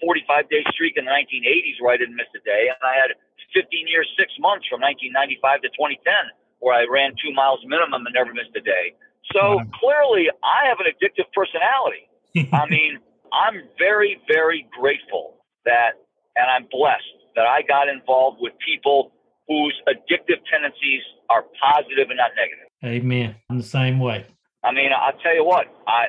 nine-year, 0.02 0.24
45-day 0.28 0.64
streak 0.74 0.98
in 0.98 1.06
the 1.06 1.12
1980s 1.12 1.80
where 1.80 1.94
I 1.94 1.98
didn't 1.98 2.16
miss 2.16 2.30
a 2.36 2.44
day, 2.44 2.68
and 2.68 2.80
I 2.84 2.96
had 3.00 3.16
15 3.54 3.88
years, 3.88 4.08
six 4.20 4.32
months 4.40 4.68
from 4.68 4.82
1995 4.82 5.64
to 5.64 5.70
2010 5.76 6.36
where 6.60 6.74
I 6.76 6.88
ran 6.90 7.12
two 7.22 7.34
miles 7.36 7.60
minimum 7.68 8.06
and 8.06 8.14
never 8.16 8.34
missed 8.34 8.56
a 8.56 8.62
day. 8.64 8.96
So 9.34 9.58
wow. 9.58 9.64
clearly, 9.80 10.32
I 10.44 10.68
have 10.68 10.80
an 10.80 10.88
addictive 10.90 11.30
personality. 11.36 12.10
I 12.54 12.66
mean, 12.68 13.00
I'm 13.34 13.64
very, 13.78 14.20
very 14.28 14.68
grateful 14.72 15.38
that, 15.66 16.00
and 16.36 16.48
I'm 16.50 16.68
blessed 16.72 17.16
that 17.36 17.46
I 17.46 17.62
got 17.62 17.88
involved 17.88 18.38
with 18.40 18.54
people 18.66 19.12
whose 19.48 19.76
addictive 19.88 20.42
tendencies 20.50 21.04
are 21.30 21.44
positive 21.62 22.10
and 22.10 22.18
not 22.18 22.32
negative. 22.34 22.66
Amen. 22.84 23.36
I'm 23.50 23.58
the 23.58 23.64
same 23.64 24.00
way. 24.00 24.26
I 24.64 24.72
mean, 24.72 24.90
I'll 24.96 25.18
tell 25.20 25.36
you 25.36 25.46
what, 25.46 25.68
I 25.88 26.08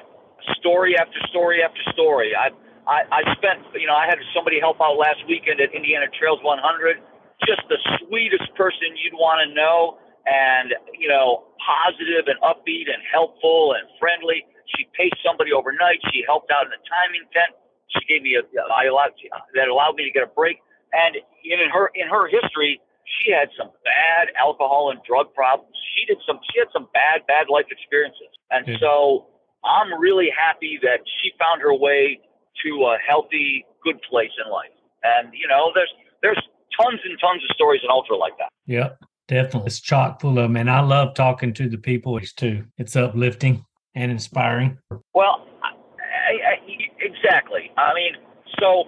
story 0.58 0.96
after 0.96 1.18
story 1.28 1.62
after 1.62 1.80
story. 1.92 2.32
I, 2.34 2.48
I, 2.86 3.02
I 3.10 3.20
spent, 3.34 3.66
you 3.74 3.90
know, 3.90 3.98
I 3.98 4.06
had 4.06 4.22
somebody 4.30 4.62
help 4.62 4.78
out 4.78 4.94
last 4.94 5.26
weekend 5.26 5.58
at 5.58 5.74
Indiana 5.74 6.06
Trails 6.14 6.38
100. 6.42 7.02
Just 7.42 7.66
the 7.68 7.78
sweetest 8.00 8.48
person 8.54 8.94
you'd 8.96 9.18
want 9.18 9.42
to 9.44 9.48
know, 9.52 9.98
and 10.24 10.72
you 10.96 11.10
know, 11.10 11.50
positive 11.60 12.30
and 12.30 12.38
upbeat 12.40 12.88
and 12.88 13.02
helpful 13.12 13.76
and 13.76 13.84
friendly. 14.00 14.46
She 14.74 14.88
paced 14.96 15.20
somebody 15.20 15.52
overnight. 15.52 16.00
She 16.14 16.24
helped 16.24 16.48
out 16.48 16.64
in 16.64 16.72
the 16.72 16.80
timing 16.88 17.26
tent. 17.34 17.52
She 17.92 18.02
gave 18.08 18.22
me 18.24 18.40
a, 18.40 18.42
I 18.72 18.88
allowed 18.88 19.12
that 19.54 19.68
allowed 19.68 20.00
me 20.00 20.08
to 20.08 20.12
get 20.14 20.24
a 20.24 20.32
break. 20.32 20.62
And 20.96 21.20
in 21.44 21.68
her 21.68 21.92
in 21.92 22.08
her 22.08 22.24
history, 22.30 22.80
she 23.04 23.30
had 23.30 23.52
some 23.52 23.68
bad 23.84 24.32
alcohol 24.40 24.90
and 24.90 24.98
drug 25.04 25.34
problems. 25.34 25.76
She 25.94 26.06
did 26.06 26.18
some 26.24 26.40
she 26.50 26.58
had 26.58 26.72
some 26.72 26.88
bad 26.94 27.26
bad 27.28 27.52
life 27.52 27.68
experiences, 27.68 28.32
and 28.48 28.64
yeah. 28.66 28.80
so 28.80 29.28
I'm 29.60 29.92
really 30.00 30.32
happy 30.32 30.78
that 30.82 31.04
she 31.04 31.36
found 31.38 31.60
her 31.60 31.74
way 31.74 32.22
to 32.64 32.70
a 32.84 32.96
healthy, 33.06 33.64
good 33.82 34.00
place 34.08 34.30
in 34.44 34.50
life. 34.50 34.70
And 35.02 35.32
you 35.34 35.48
know, 35.48 35.72
there's 35.74 35.92
there's 36.22 36.40
tons 36.78 37.00
and 37.04 37.18
tons 37.20 37.42
of 37.48 37.54
stories 37.54 37.80
in 37.82 37.90
ultra 37.90 38.16
like 38.16 38.36
that. 38.38 38.48
Yep, 38.66 39.04
definitely. 39.28 39.66
It's 39.68 39.80
chock 39.80 40.20
full 40.20 40.38
of 40.38 40.44
them, 40.44 40.56
and 40.56 40.70
I 40.70 40.80
love 40.80 41.14
talking 41.14 41.52
to 41.54 41.68
the 41.68 41.78
people 41.78 42.16
It's 42.18 42.32
too. 42.32 42.64
It's 42.78 42.96
uplifting 42.96 43.64
and 43.94 44.10
inspiring. 44.10 44.78
Well, 45.14 45.46
I, 45.62 46.32
I, 46.32 46.56
exactly. 47.00 47.70
I 47.76 47.94
mean, 47.94 48.12
so 48.60 48.84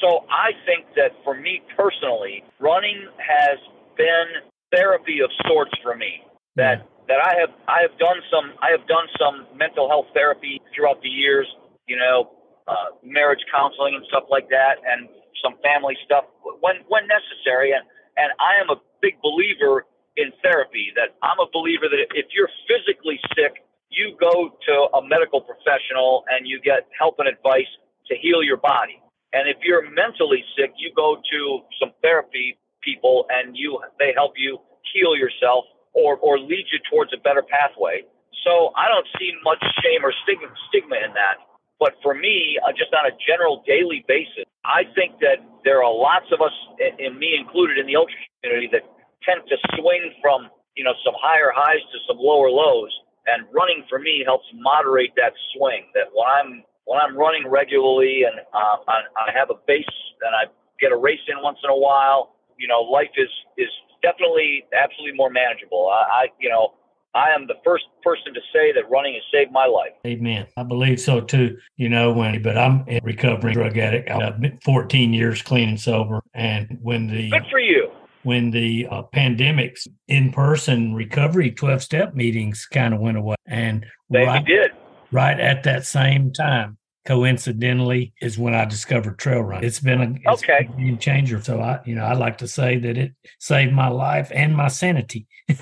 so 0.00 0.24
I 0.30 0.52
think 0.66 0.86
that 0.96 1.12
for 1.24 1.34
me 1.34 1.62
personally, 1.76 2.44
running 2.58 3.08
has 3.18 3.58
been 3.96 4.42
therapy 4.72 5.20
of 5.20 5.30
sorts 5.46 5.72
for 5.82 5.96
me. 5.96 6.22
That 6.56 6.86
that 7.08 7.18
I 7.22 7.34
have 7.40 7.50
I 7.68 7.82
have 7.82 7.98
done 7.98 8.18
some 8.30 8.52
I 8.62 8.70
have 8.70 8.86
done 8.86 9.06
some 9.18 9.46
mental 9.56 9.88
health 9.88 10.06
therapy 10.14 10.60
throughout 10.74 11.02
the 11.02 11.08
years. 11.08 11.46
You 11.86 11.96
know, 11.96 12.30
uh, 12.68 12.96
marriage 13.04 13.42
counseling 13.52 13.94
and 13.96 14.04
stuff 14.08 14.24
like 14.30 14.48
that, 14.50 14.80
and 14.84 15.08
some 15.42 15.56
family 15.62 15.96
stuff 16.04 16.24
when 16.60 16.82
when 16.88 17.06
necessary. 17.08 17.72
And 17.72 17.84
and 18.16 18.32
I 18.40 18.60
am 18.60 18.70
a 18.70 18.78
big 19.00 19.20
believer 19.22 19.86
in 20.16 20.32
therapy. 20.42 20.92
That 20.96 21.16
I'm 21.22 21.40
a 21.40 21.48
believer 21.52 21.88
that 21.88 22.00
if 22.14 22.26
you're 22.34 22.50
physically 22.68 23.20
sick, 23.36 23.62
you 23.90 24.16
go 24.20 24.56
to 24.68 24.74
a 24.98 25.02
medical 25.06 25.40
professional 25.40 26.24
and 26.30 26.46
you 26.46 26.60
get 26.60 26.88
help 26.96 27.16
and 27.18 27.28
advice 27.28 27.70
to 28.08 28.16
heal 28.16 28.42
your 28.42 28.58
body. 28.58 29.00
And 29.32 29.48
if 29.48 29.58
you're 29.62 29.88
mentally 29.90 30.44
sick, 30.56 30.72
you 30.76 30.92
go 30.94 31.16
to 31.18 31.40
some 31.78 31.92
therapy 32.02 32.58
people 32.82 33.26
and 33.30 33.56
you 33.56 33.80
they 33.98 34.12
help 34.16 34.34
you 34.36 34.58
heal 34.94 35.16
yourself 35.16 35.64
or 35.92 36.16
or 36.18 36.38
lead 36.38 36.66
you 36.72 36.78
towards 36.90 37.12
a 37.14 37.20
better 37.20 37.42
pathway. 37.42 38.02
So 38.44 38.72
I 38.76 38.88
don't 38.88 39.06
see 39.18 39.32
much 39.44 39.60
shame 39.82 40.04
or 40.04 40.12
stigma 40.24 40.48
stigma 40.68 40.96
in 40.96 41.12
that. 41.14 41.38
But 41.80 41.96
for 42.04 42.14
me, 42.14 42.60
uh, 42.60 42.76
just 42.76 42.92
on 42.92 43.08
a 43.08 43.14
general 43.24 43.64
daily 43.66 44.04
basis, 44.06 44.44
I 44.68 44.84
think 44.94 45.16
that 45.24 45.40
there 45.64 45.82
are 45.82 45.88
lots 45.88 46.28
of 46.30 46.44
us, 46.44 46.52
and 46.78 47.16
me 47.16 47.32
included, 47.34 47.80
in 47.80 47.88
the 47.88 47.96
ultra 47.96 48.14
community 48.44 48.68
that 48.76 48.84
tend 49.24 49.40
to 49.48 49.56
swing 49.80 50.12
from 50.20 50.52
you 50.76 50.84
know 50.84 50.92
some 51.04 51.16
higher 51.16 51.50
highs 51.56 51.80
to 51.92 51.98
some 52.06 52.20
lower 52.20 52.52
lows. 52.52 52.92
And 53.26 53.46
running 53.52 53.84
for 53.88 53.98
me 53.98 54.22
helps 54.24 54.44
moderate 54.54 55.12
that 55.16 55.32
swing. 55.56 55.88
That 55.96 56.12
when 56.12 56.28
I'm 56.28 56.50
when 56.84 57.00
I'm 57.00 57.16
running 57.16 57.48
regularly 57.48 58.24
and 58.28 58.44
uh, 58.52 58.76
I, 58.88 59.08
I 59.16 59.28
have 59.32 59.48
a 59.48 59.58
base 59.66 59.96
and 60.20 60.36
I 60.36 60.52
get 60.80 60.92
a 60.92 60.96
race 60.96 61.22
in 61.28 61.40
once 61.42 61.58
in 61.64 61.70
a 61.70 61.76
while, 61.76 62.36
you 62.58 62.68
know, 62.68 62.80
life 62.80 63.12
is 63.16 63.32
is 63.56 63.72
definitely 64.02 64.64
absolutely 64.76 65.16
more 65.16 65.30
manageable. 65.30 65.88
I, 65.88 66.28
I 66.28 66.34
you 66.40 66.48
know, 66.48 66.76
I 67.14 67.30
am 67.30 67.46
the 67.46 67.54
first 67.64 67.84
person 68.02 68.32
to 68.34 68.40
say 68.52 68.72
that 68.72 68.88
running 68.90 69.14
has 69.14 69.22
saved 69.32 69.50
my 69.52 69.66
life. 69.66 69.92
Amen. 70.06 70.46
I 70.56 70.62
believe 70.62 71.00
so 71.00 71.20
too. 71.20 71.58
You 71.76 71.88
know, 71.88 72.12
when 72.12 72.40
but 72.42 72.56
I'm 72.56 72.84
a 72.88 73.00
recovering 73.02 73.54
drug 73.54 73.76
addict. 73.78 74.10
I've 74.10 74.40
been 74.40 74.58
14 74.64 75.12
years 75.12 75.42
clean 75.42 75.70
and 75.70 75.80
sober, 75.80 76.22
and 76.34 76.78
when 76.82 77.08
the 77.08 77.30
good 77.30 77.46
for 77.50 77.58
you. 77.58 77.90
When 78.22 78.50
the 78.50 78.86
uh, 78.90 79.02
pandemics 79.14 79.88
in 80.06 80.30
person 80.30 80.94
recovery 80.94 81.50
12 81.50 81.82
step 81.82 82.14
meetings 82.14 82.66
kind 82.70 82.92
of 82.92 83.00
went 83.00 83.16
away, 83.16 83.36
and 83.46 83.86
they 84.10 84.24
right, 84.24 84.44
did 84.44 84.72
right 85.10 85.40
at 85.40 85.64
that 85.64 85.86
same 85.86 86.32
time 86.32 86.76
coincidentally 87.06 88.12
is 88.20 88.38
when 88.38 88.54
I 88.54 88.64
discovered 88.66 89.18
trail 89.18 89.40
run. 89.40 89.64
It's 89.64 89.80
been 89.80 90.00
a, 90.00 90.30
it's 90.32 90.42
okay. 90.42 90.64
Been 90.64 90.72
a 90.72 90.76
game 90.76 90.98
changer. 90.98 91.42
So 91.42 91.60
I, 91.60 91.80
you 91.84 91.94
know, 91.94 92.04
I 92.04 92.12
like 92.12 92.38
to 92.38 92.48
say 92.48 92.78
that 92.78 92.98
it 92.98 93.12
saved 93.38 93.72
my 93.72 93.88
life 93.88 94.30
and 94.34 94.56
my 94.56 94.68
sanity. 94.68 95.26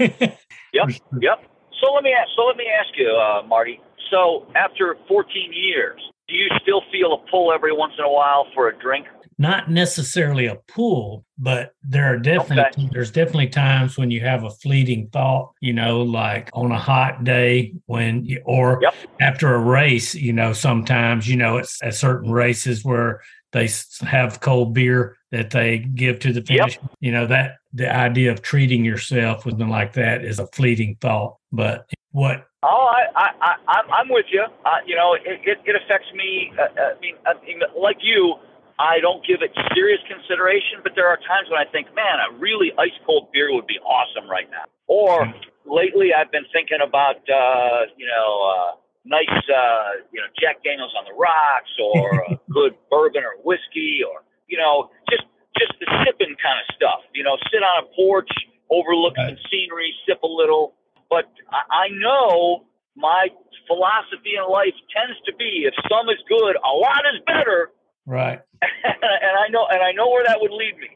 yep. 0.87 1.01
Yep. 1.21 1.39
So 1.81 1.93
let 1.93 2.03
me 2.03 2.13
ask, 2.13 2.29
so 2.37 2.43
let 2.43 2.57
me 2.57 2.67
ask 2.67 2.91
you, 2.97 3.11
uh, 3.11 3.43
Marty. 3.47 3.81
So 4.11 4.47
after 4.57 4.97
14 5.07 5.53
years, 5.53 6.01
do 6.29 6.35
you 6.35 6.49
still 6.63 6.83
feel 6.93 7.15
a 7.15 7.31
pull 7.31 7.53
every 7.53 7.73
once 7.73 7.95
in 7.99 8.05
a 8.05 8.11
while 8.11 8.47
for 8.55 8.69
a 8.69 8.79
drink? 8.79 9.07
not 9.39 9.71
necessarily 9.71 10.47
a 10.47 10.57
pull, 10.67 11.25
but 11.39 11.73
there 11.83 12.13
are 12.13 12.19
definitely 12.19 12.83
okay. 12.85 12.91
there's 12.93 13.13
definitely 13.13 13.49
times 13.49 13.97
when 13.97 14.11
you 14.11 14.21
have 14.21 14.43
a 14.43 14.51
fleeting 14.51 15.09
thought, 15.13 15.53
you 15.61 15.73
know, 15.73 16.03
like 16.03 16.51
on 16.55 16.73
a 16.73 16.79
hot 16.79 17.23
day 17.23 17.73
when 17.87 18.25
you, 18.25 18.43
or 18.45 18.81
yep. 18.83 18.95
after 19.21 19.55
a 19.55 19.59
race, 19.59 20.15
you 20.15 20.33
know, 20.33 20.53
sometimes 20.53 21.29
you 21.29 21.37
know 21.37 21.57
it's 21.57 21.81
at 21.83 21.95
certain 21.95 22.33
races 22.33 22.85
where 22.85 23.23
they 23.53 23.69
have 24.03 24.41
cold 24.41 24.75
beer 24.75 25.17
that 25.31 25.51
they 25.51 25.79
give 25.79 26.19
to 26.21 26.33
the 26.33 26.43
finish. 26.43 26.79
Yep. 26.81 26.91
You 27.01 27.13
know 27.13 27.27
that 27.27 27.57
the 27.73 27.95
idea 27.95 28.31
of 28.31 28.43
treating 28.43 28.85
yourself 28.85 29.45
with 29.45 29.55
something 29.55 29.69
like 29.69 29.93
that 29.95 30.25
is 30.25 30.39
a 30.39 30.47
fleeting 30.49 30.97
thought, 31.01 31.37
but 31.53 31.89
what 32.13 32.49
Oh, 32.63 32.91
I, 32.91 33.07
I, 33.15 33.55
I, 33.69 33.77
I'm 34.03 34.09
with 34.11 34.27
you. 34.33 34.43
Uh, 34.43 34.83
you 34.85 34.97
know, 34.97 35.15
it, 35.15 35.39
it, 35.47 35.59
it 35.65 35.77
affects 35.79 36.11
me. 36.13 36.51
Uh, 36.59 36.67
I 36.91 36.99
mean, 36.99 37.15
I 37.25 37.35
mean, 37.47 37.61
like 37.79 37.99
you, 38.03 38.35
I 38.81 38.99
don't 38.99 39.25
give 39.25 39.43
it 39.43 39.55
serious 39.75 40.01
consideration, 40.11 40.83
but 40.83 40.93
there 40.99 41.07
are 41.07 41.19
times 41.19 41.47
when 41.51 41.63
I 41.63 41.71
think, 41.71 41.87
man, 41.95 42.19
a 42.19 42.35
really 42.35 42.75
ice 42.77 42.95
cold 43.07 43.31
beer 43.33 43.55
would 43.55 43.67
be 43.67 43.79
awesome 43.87 44.29
right 44.29 44.51
now. 44.51 44.67
Or 44.89 45.27
hmm. 45.27 45.39
lately, 45.71 46.11
I've 46.11 46.33
been 46.33 46.47
thinking 46.51 46.83
about, 46.83 47.23
uh, 47.31 47.87
you 47.95 48.11
know, 48.11 48.31
uh, 48.43 48.71
nice, 49.07 49.31
uh, 49.31 50.03
you 50.11 50.19
know, 50.19 50.27
Jack 50.43 50.63
Daniels 50.67 50.95
on 50.99 51.07
the 51.07 51.15
rocks, 51.15 51.71
or 51.79 52.27
a 52.27 52.41
good 52.51 52.75
bourbon 52.91 53.23
or 53.23 53.39
whiskey, 53.47 54.03
or 54.03 54.27
you 54.49 54.59
know, 54.59 54.91
just 55.11 55.25
just 55.57 55.73
the 55.81 55.87
sipping 56.05 56.35
kind 56.41 56.59
of 56.59 56.67
stuff. 56.75 57.01
You 57.15 57.25
know, 57.25 57.37
sit 57.53 57.63
on 57.63 57.85
a 57.85 57.87
porch, 57.95 58.31
overlook 58.71 59.17
right. 59.17 59.37
some 59.37 59.39
scenery, 59.51 59.95
sip 60.07 60.23
a 60.23 60.29
little. 60.29 60.75
But 61.09 61.31
I, 61.53 61.63
I 61.69 61.87
know 61.93 62.65
my 62.97 63.29
philosophy 63.67 64.35
in 64.37 64.45
life 64.51 64.75
tends 64.91 65.17
to 65.27 65.33
be 65.37 65.69
if 65.69 65.75
some 65.89 66.09
is 66.09 66.21
good, 66.29 66.57
a 66.57 66.75
lot 66.75 67.05
is 67.15 67.21
better. 67.27 67.71
Right. 68.07 68.41
and 68.63 69.35
I 69.37 69.49
know 69.53 69.69
and 69.71 69.83
I 69.83 69.93
know 69.93 70.09
where 70.09 70.25
that 70.25 70.41
would 70.41 70.51
lead 70.51 70.77
me. 70.79 70.91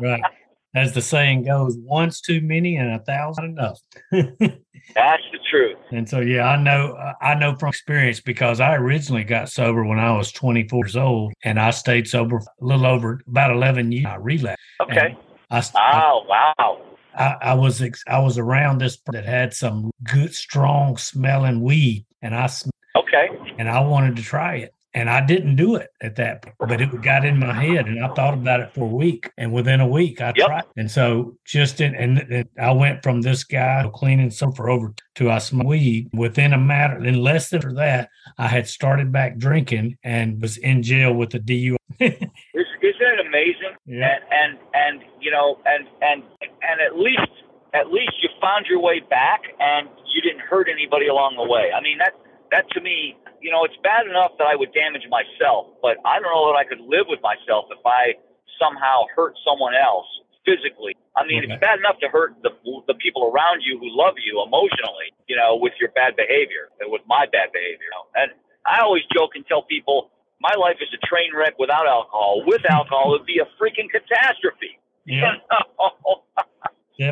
right. 0.00 0.22
As 0.78 0.92
the 0.92 1.02
saying 1.02 1.42
goes, 1.42 1.76
once 1.76 2.20
too 2.20 2.40
many 2.40 2.76
and 2.76 2.92
a 2.92 3.00
thousand 3.00 3.46
enough. 3.46 3.80
That's 4.12 5.22
the 5.32 5.38
truth. 5.50 5.76
And 5.90 6.08
so, 6.08 6.20
yeah, 6.20 6.46
I 6.46 6.56
know, 6.56 6.96
I 7.20 7.34
know 7.34 7.56
from 7.56 7.70
experience 7.70 8.20
because 8.20 8.60
I 8.60 8.76
originally 8.76 9.24
got 9.24 9.48
sober 9.48 9.84
when 9.84 9.98
I 9.98 10.16
was 10.16 10.30
24 10.30 10.84
years 10.84 10.96
old, 10.96 11.32
and 11.42 11.58
I 11.58 11.70
stayed 11.72 12.06
sober 12.06 12.36
a 12.36 12.64
little 12.64 12.86
over 12.86 13.20
about 13.26 13.50
11 13.50 13.90
years. 13.90 14.06
I 14.06 14.16
relapsed. 14.16 14.62
Okay. 14.80 15.18
I, 15.50 15.62
oh, 15.74 16.24
wow. 16.28 16.80
I, 17.16 17.36
I 17.42 17.54
was 17.54 17.82
I 18.06 18.20
was 18.20 18.38
around 18.38 18.80
this 18.80 18.98
that 19.10 19.24
had 19.24 19.52
some 19.52 19.90
good, 20.04 20.32
strong 20.32 20.96
smelling 20.96 21.60
weed, 21.60 22.06
and 22.22 22.34
I 22.34 22.48
okay, 22.94 23.28
and 23.58 23.68
I 23.68 23.80
wanted 23.80 24.16
to 24.16 24.22
try 24.22 24.56
it. 24.56 24.74
And 24.94 25.10
I 25.10 25.24
didn't 25.24 25.56
do 25.56 25.76
it 25.76 25.90
at 26.00 26.16
that 26.16 26.42
point, 26.42 26.56
but 26.58 26.80
it 26.80 27.02
got 27.02 27.24
in 27.24 27.38
my 27.38 27.52
head 27.52 27.86
and 27.86 28.02
I 28.02 28.08
thought 28.14 28.34
about 28.34 28.60
it 28.60 28.72
for 28.74 28.84
a 28.84 28.94
week. 28.94 29.30
And 29.36 29.52
within 29.52 29.80
a 29.80 29.86
week, 29.86 30.20
I 30.20 30.32
yep. 30.34 30.46
tried. 30.46 30.64
And 30.76 30.90
so 30.90 31.36
just 31.44 31.80
in, 31.80 31.94
and, 31.94 32.18
and, 32.18 32.48
I 32.58 32.72
went 32.72 33.02
from 33.02 33.20
this 33.20 33.44
guy 33.44 33.88
cleaning 33.94 34.30
soap 34.30 34.56
for 34.56 34.70
over 34.70 34.94
to 35.16 35.30
I 35.30 35.38
smoked 35.38 35.68
weed. 35.68 36.08
Within 36.14 36.52
a 36.52 36.58
matter, 36.58 37.04
in 37.04 37.22
less 37.22 37.50
than 37.50 37.74
that, 37.74 38.08
I 38.38 38.48
had 38.48 38.66
started 38.66 39.12
back 39.12 39.36
drinking 39.36 39.98
and 40.02 40.40
was 40.40 40.56
in 40.56 40.82
jail 40.82 41.12
with 41.12 41.30
the 41.30 41.40
DUI. 41.40 41.76
isn't 42.00 42.32
it 42.82 43.20
it 43.20 43.26
amazing? 43.26 43.74
Yeah. 43.86 44.18
And, 44.30 44.58
and 44.58 44.58
and 44.74 45.10
you 45.20 45.30
know, 45.30 45.58
and 45.64 45.86
and 46.00 46.22
and 46.40 46.80
at 46.80 46.98
least 46.98 47.32
at 47.74 47.92
least 47.92 48.12
you 48.22 48.28
found 48.40 48.66
your 48.66 48.80
way 48.80 49.00
back, 49.00 49.42
and 49.60 49.88
you 50.12 50.22
didn't 50.22 50.40
hurt 50.40 50.68
anybody 50.70 51.06
along 51.08 51.36
the 51.36 51.44
way. 51.44 51.70
I 51.74 51.80
mean, 51.80 51.98
that 51.98 52.12
that 52.50 52.70
to 52.72 52.80
me, 52.80 53.16
you 53.40 53.50
know, 53.50 53.64
it's 53.64 53.76
bad 53.82 54.06
enough 54.06 54.32
that 54.38 54.46
I 54.46 54.56
would 54.56 54.72
damage 54.72 55.06
myself, 55.10 55.68
but 55.82 55.98
I 56.04 56.18
don't 56.20 56.30
know 56.32 56.50
that 56.52 56.58
I 56.58 56.64
could 56.64 56.80
live 56.80 57.06
with 57.08 57.20
myself 57.22 57.66
if 57.70 57.84
I 57.84 58.14
somehow 58.58 59.04
hurt 59.14 59.34
someone 59.44 59.74
else 59.74 60.06
physically. 60.44 60.96
I 61.16 61.26
mean, 61.26 61.44
Okay. 61.44 61.52
it's 61.54 61.60
bad 61.60 61.78
enough 61.78 61.98
to 62.00 62.08
hurt 62.08 62.34
the 62.42 62.50
the 62.86 62.94
people 62.94 63.30
around 63.30 63.62
you 63.62 63.78
who 63.78 63.88
love 63.90 64.14
you 64.18 64.42
emotionally, 64.42 65.12
you 65.26 65.36
know, 65.36 65.56
with 65.56 65.74
your 65.80 65.90
bad 65.92 66.16
behavior, 66.16 66.70
and 66.80 66.90
with 66.90 67.02
my 67.06 67.26
bad 67.26 67.52
behavior. 67.52 67.90
And 68.14 68.32
I 68.64 68.80
always 68.80 69.04
joke 69.14 69.32
and 69.34 69.46
tell 69.46 69.62
people, 69.62 70.10
my 70.40 70.54
life 70.54 70.76
is 70.80 70.88
a 70.94 71.00
train 71.06 71.34
wreck 71.34 71.58
without 71.58 71.86
alcohol. 71.86 72.42
With 72.46 72.64
alcohol, 72.70 73.14
it'd 73.14 73.26
be 73.26 73.40
a 73.40 73.48
freaking 73.60 73.90
catastrophe. 73.90 74.78
Yeah. 75.04 75.36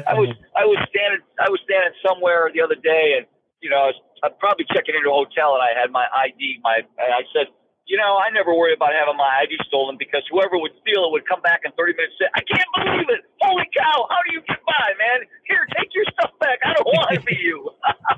I 0.07 0.15
was 0.15 0.35
I 0.57 0.65
was 0.65 0.79
standing 0.91 1.21
I 1.39 1.49
was 1.49 1.61
standing 1.65 1.93
somewhere 2.07 2.51
the 2.53 2.61
other 2.61 2.75
day, 2.75 3.15
and 3.19 3.27
you 3.61 3.71
know 3.71 3.79
I 3.79 3.87
was, 3.87 4.01
I 4.23 4.29
was 4.29 4.37
probably 4.41 4.65
checking 4.73 4.95
into 4.95 5.11
a 5.11 5.17
hotel, 5.17 5.55
and 5.55 5.63
I 5.63 5.73
had 5.79 5.91
my 5.93 6.07
ID. 6.13 6.61
My 6.65 6.81
and 6.81 7.13
I 7.13 7.23
said, 7.33 7.49
you 7.87 7.97
know, 7.97 8.17
I 8.19 8.31
never 8.33 8.55
worry 8.55 8.73
about 8.75 8.93
having 8.93 9.17
my 9.17 9.29
ID 9.45 9.57
stolen 9.69 9.97
because 9.99 10.23
whoever 10.31 10.59
would 10.59 10.73
steal 10.83 11.05
it 11.07 11.13
would 11.13 11.29
come 11.29 11.41
back 11.43 11.61
in 11.65 11.73
30 11.73 11.93
minutes. 11.95 12.15
and 12.21 12.27
say, 12.27 12.31
I 12.35 12.43
can't 12.43 12.71
believe 12.75 13.09
it! 13.11 13.23
Holy 13.41 13.69
cow! 13.77 14.07
How 14.11 14.21
do 14.27 14.31
you 14.35 14.41
get 14.49 14.59
by, 14.67 14.89
man? 14.99 15.19
Here, 15.47 15.67
take 15.79 15.91
your 15.95 16.05
stuff 16.13 16.33
back. 16.41 16.59
I 16.65 16.73
don't 16.75 16.87
want 16.87 17.15
to 17.15 17.21
be 17.23 17.37
you. 17.39 17.71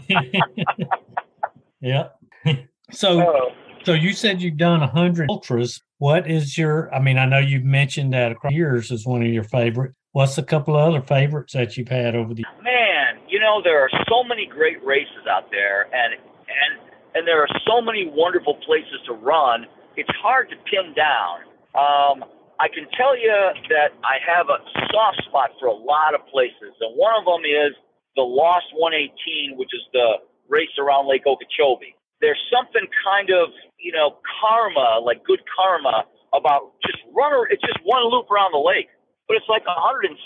yeah. 1.80 2.08
so 2.92 3.20
Oh. 3.20 3.50
so 3.84 3.92
you 3.92 4.12
said 4.12 4.40
you've 4.40 4.56
done 4.56 4.82
a 4.82 4.86
hundred 4.88 5.28
ultras. 5.30 5.80
What 5.98 6.30
is 6.30 6.56
your? 6.56 6.92
I 6.94 7.00
mean, 7.00 7.18
I 7.18 7.26
know 7.26 7.38
you've 7.38 7.64
mentioned 7.64 8.12
that 8.12 8.32
across 8.32 8.52
years 8.52 8.90
is 8.90 9.04
one 9.06 9.22
of 9.22 9.28
your 9.28 9.44
favorite. 9.44 9.92
What's 10.18 10.34
a 10.34 10.42
couple 10.42 10.74
of 10.74 10.82
other 10.82 10.98
favorites 11.00 11.54
that 11.54 11.76
you've 11.78 11.94
had 11.94 12.18
over 12.18 12.34
the? 12.34 12.42
man, 12.58 13.22
you 13.30 13.38
know 13.38 13.62
there 13.62 13.78
are 13.78 13.90
so 14.10 14.26
many 14.26 14.50
great 14.50 14.82
races 14.82 15.30
out 15.30 15.46
there, 15.54 15.86
and 15.94 16.18
and 16.18 16.72
and 17.14 17.22
there 17.22 17.38
are 17.38 17.46
so 17.62 17.78
many 17.78 18.10
wonderful 18.10 18.58
places 18.66 18.98
to 19.06 19.14
run. 19.14 19.70
It's 19.94 20.10
hard 20.18 20.50
to 20.50 20.56
pin 20.66 20.90
down. 20.98 21.46
Um, 21.78 22.26
I 22.58 22.66
can 22.66 22.90
tell 22.98 23.14
you 23.14 23.30
that 23.70 23.94
I 24.02 24.18
have 24.26 24.50
a 24.50 24.58
soft 24.90 25.22
spot 25.30 25.54
for 25.62 25.70
a 25.70 25.78
lot 25.78 26.18
of 26.18 26.26
places, 26.34 26.74
and 26.82 26.98
one 26.98 27.14
of 27.14 27.22
them 27.22 27.46
is 27.46 27.78
the 28.18 28.26
Lost 28.26 28.74
118, 28.74 29.54
which 29.54 29.70
is 29.70 29.86
the 29.94 30.18
race 30.50 30.74
around 30.82 31.06
Lake 31.06 31.30
Okeechobee. 31.30 31.94
There's 32.18 32.42
something 32.50 32.90
kind 33.06 33.30
of 33.30 33.54
you 33.78 33.94
know 33.94 34.18
karma, 34.42 34.98
like 34.98 35.22
good 35.22 35.46
karma, 35.46 36.10
about 36.34 36.74
just 36.82 36.98
run. 37.14 37.30
a- 37.38 37.54
It's 37.54 37.62
just 37.62 37.78
one 37.86 38.02
loop 38.10 38.26
around 38.34 38.50
the 38.50 38.58
lake 38.58 38.90
but 39.28 39.36
it's 39.36 39.48
like 39.48 39.62
116.8 39.68 40.16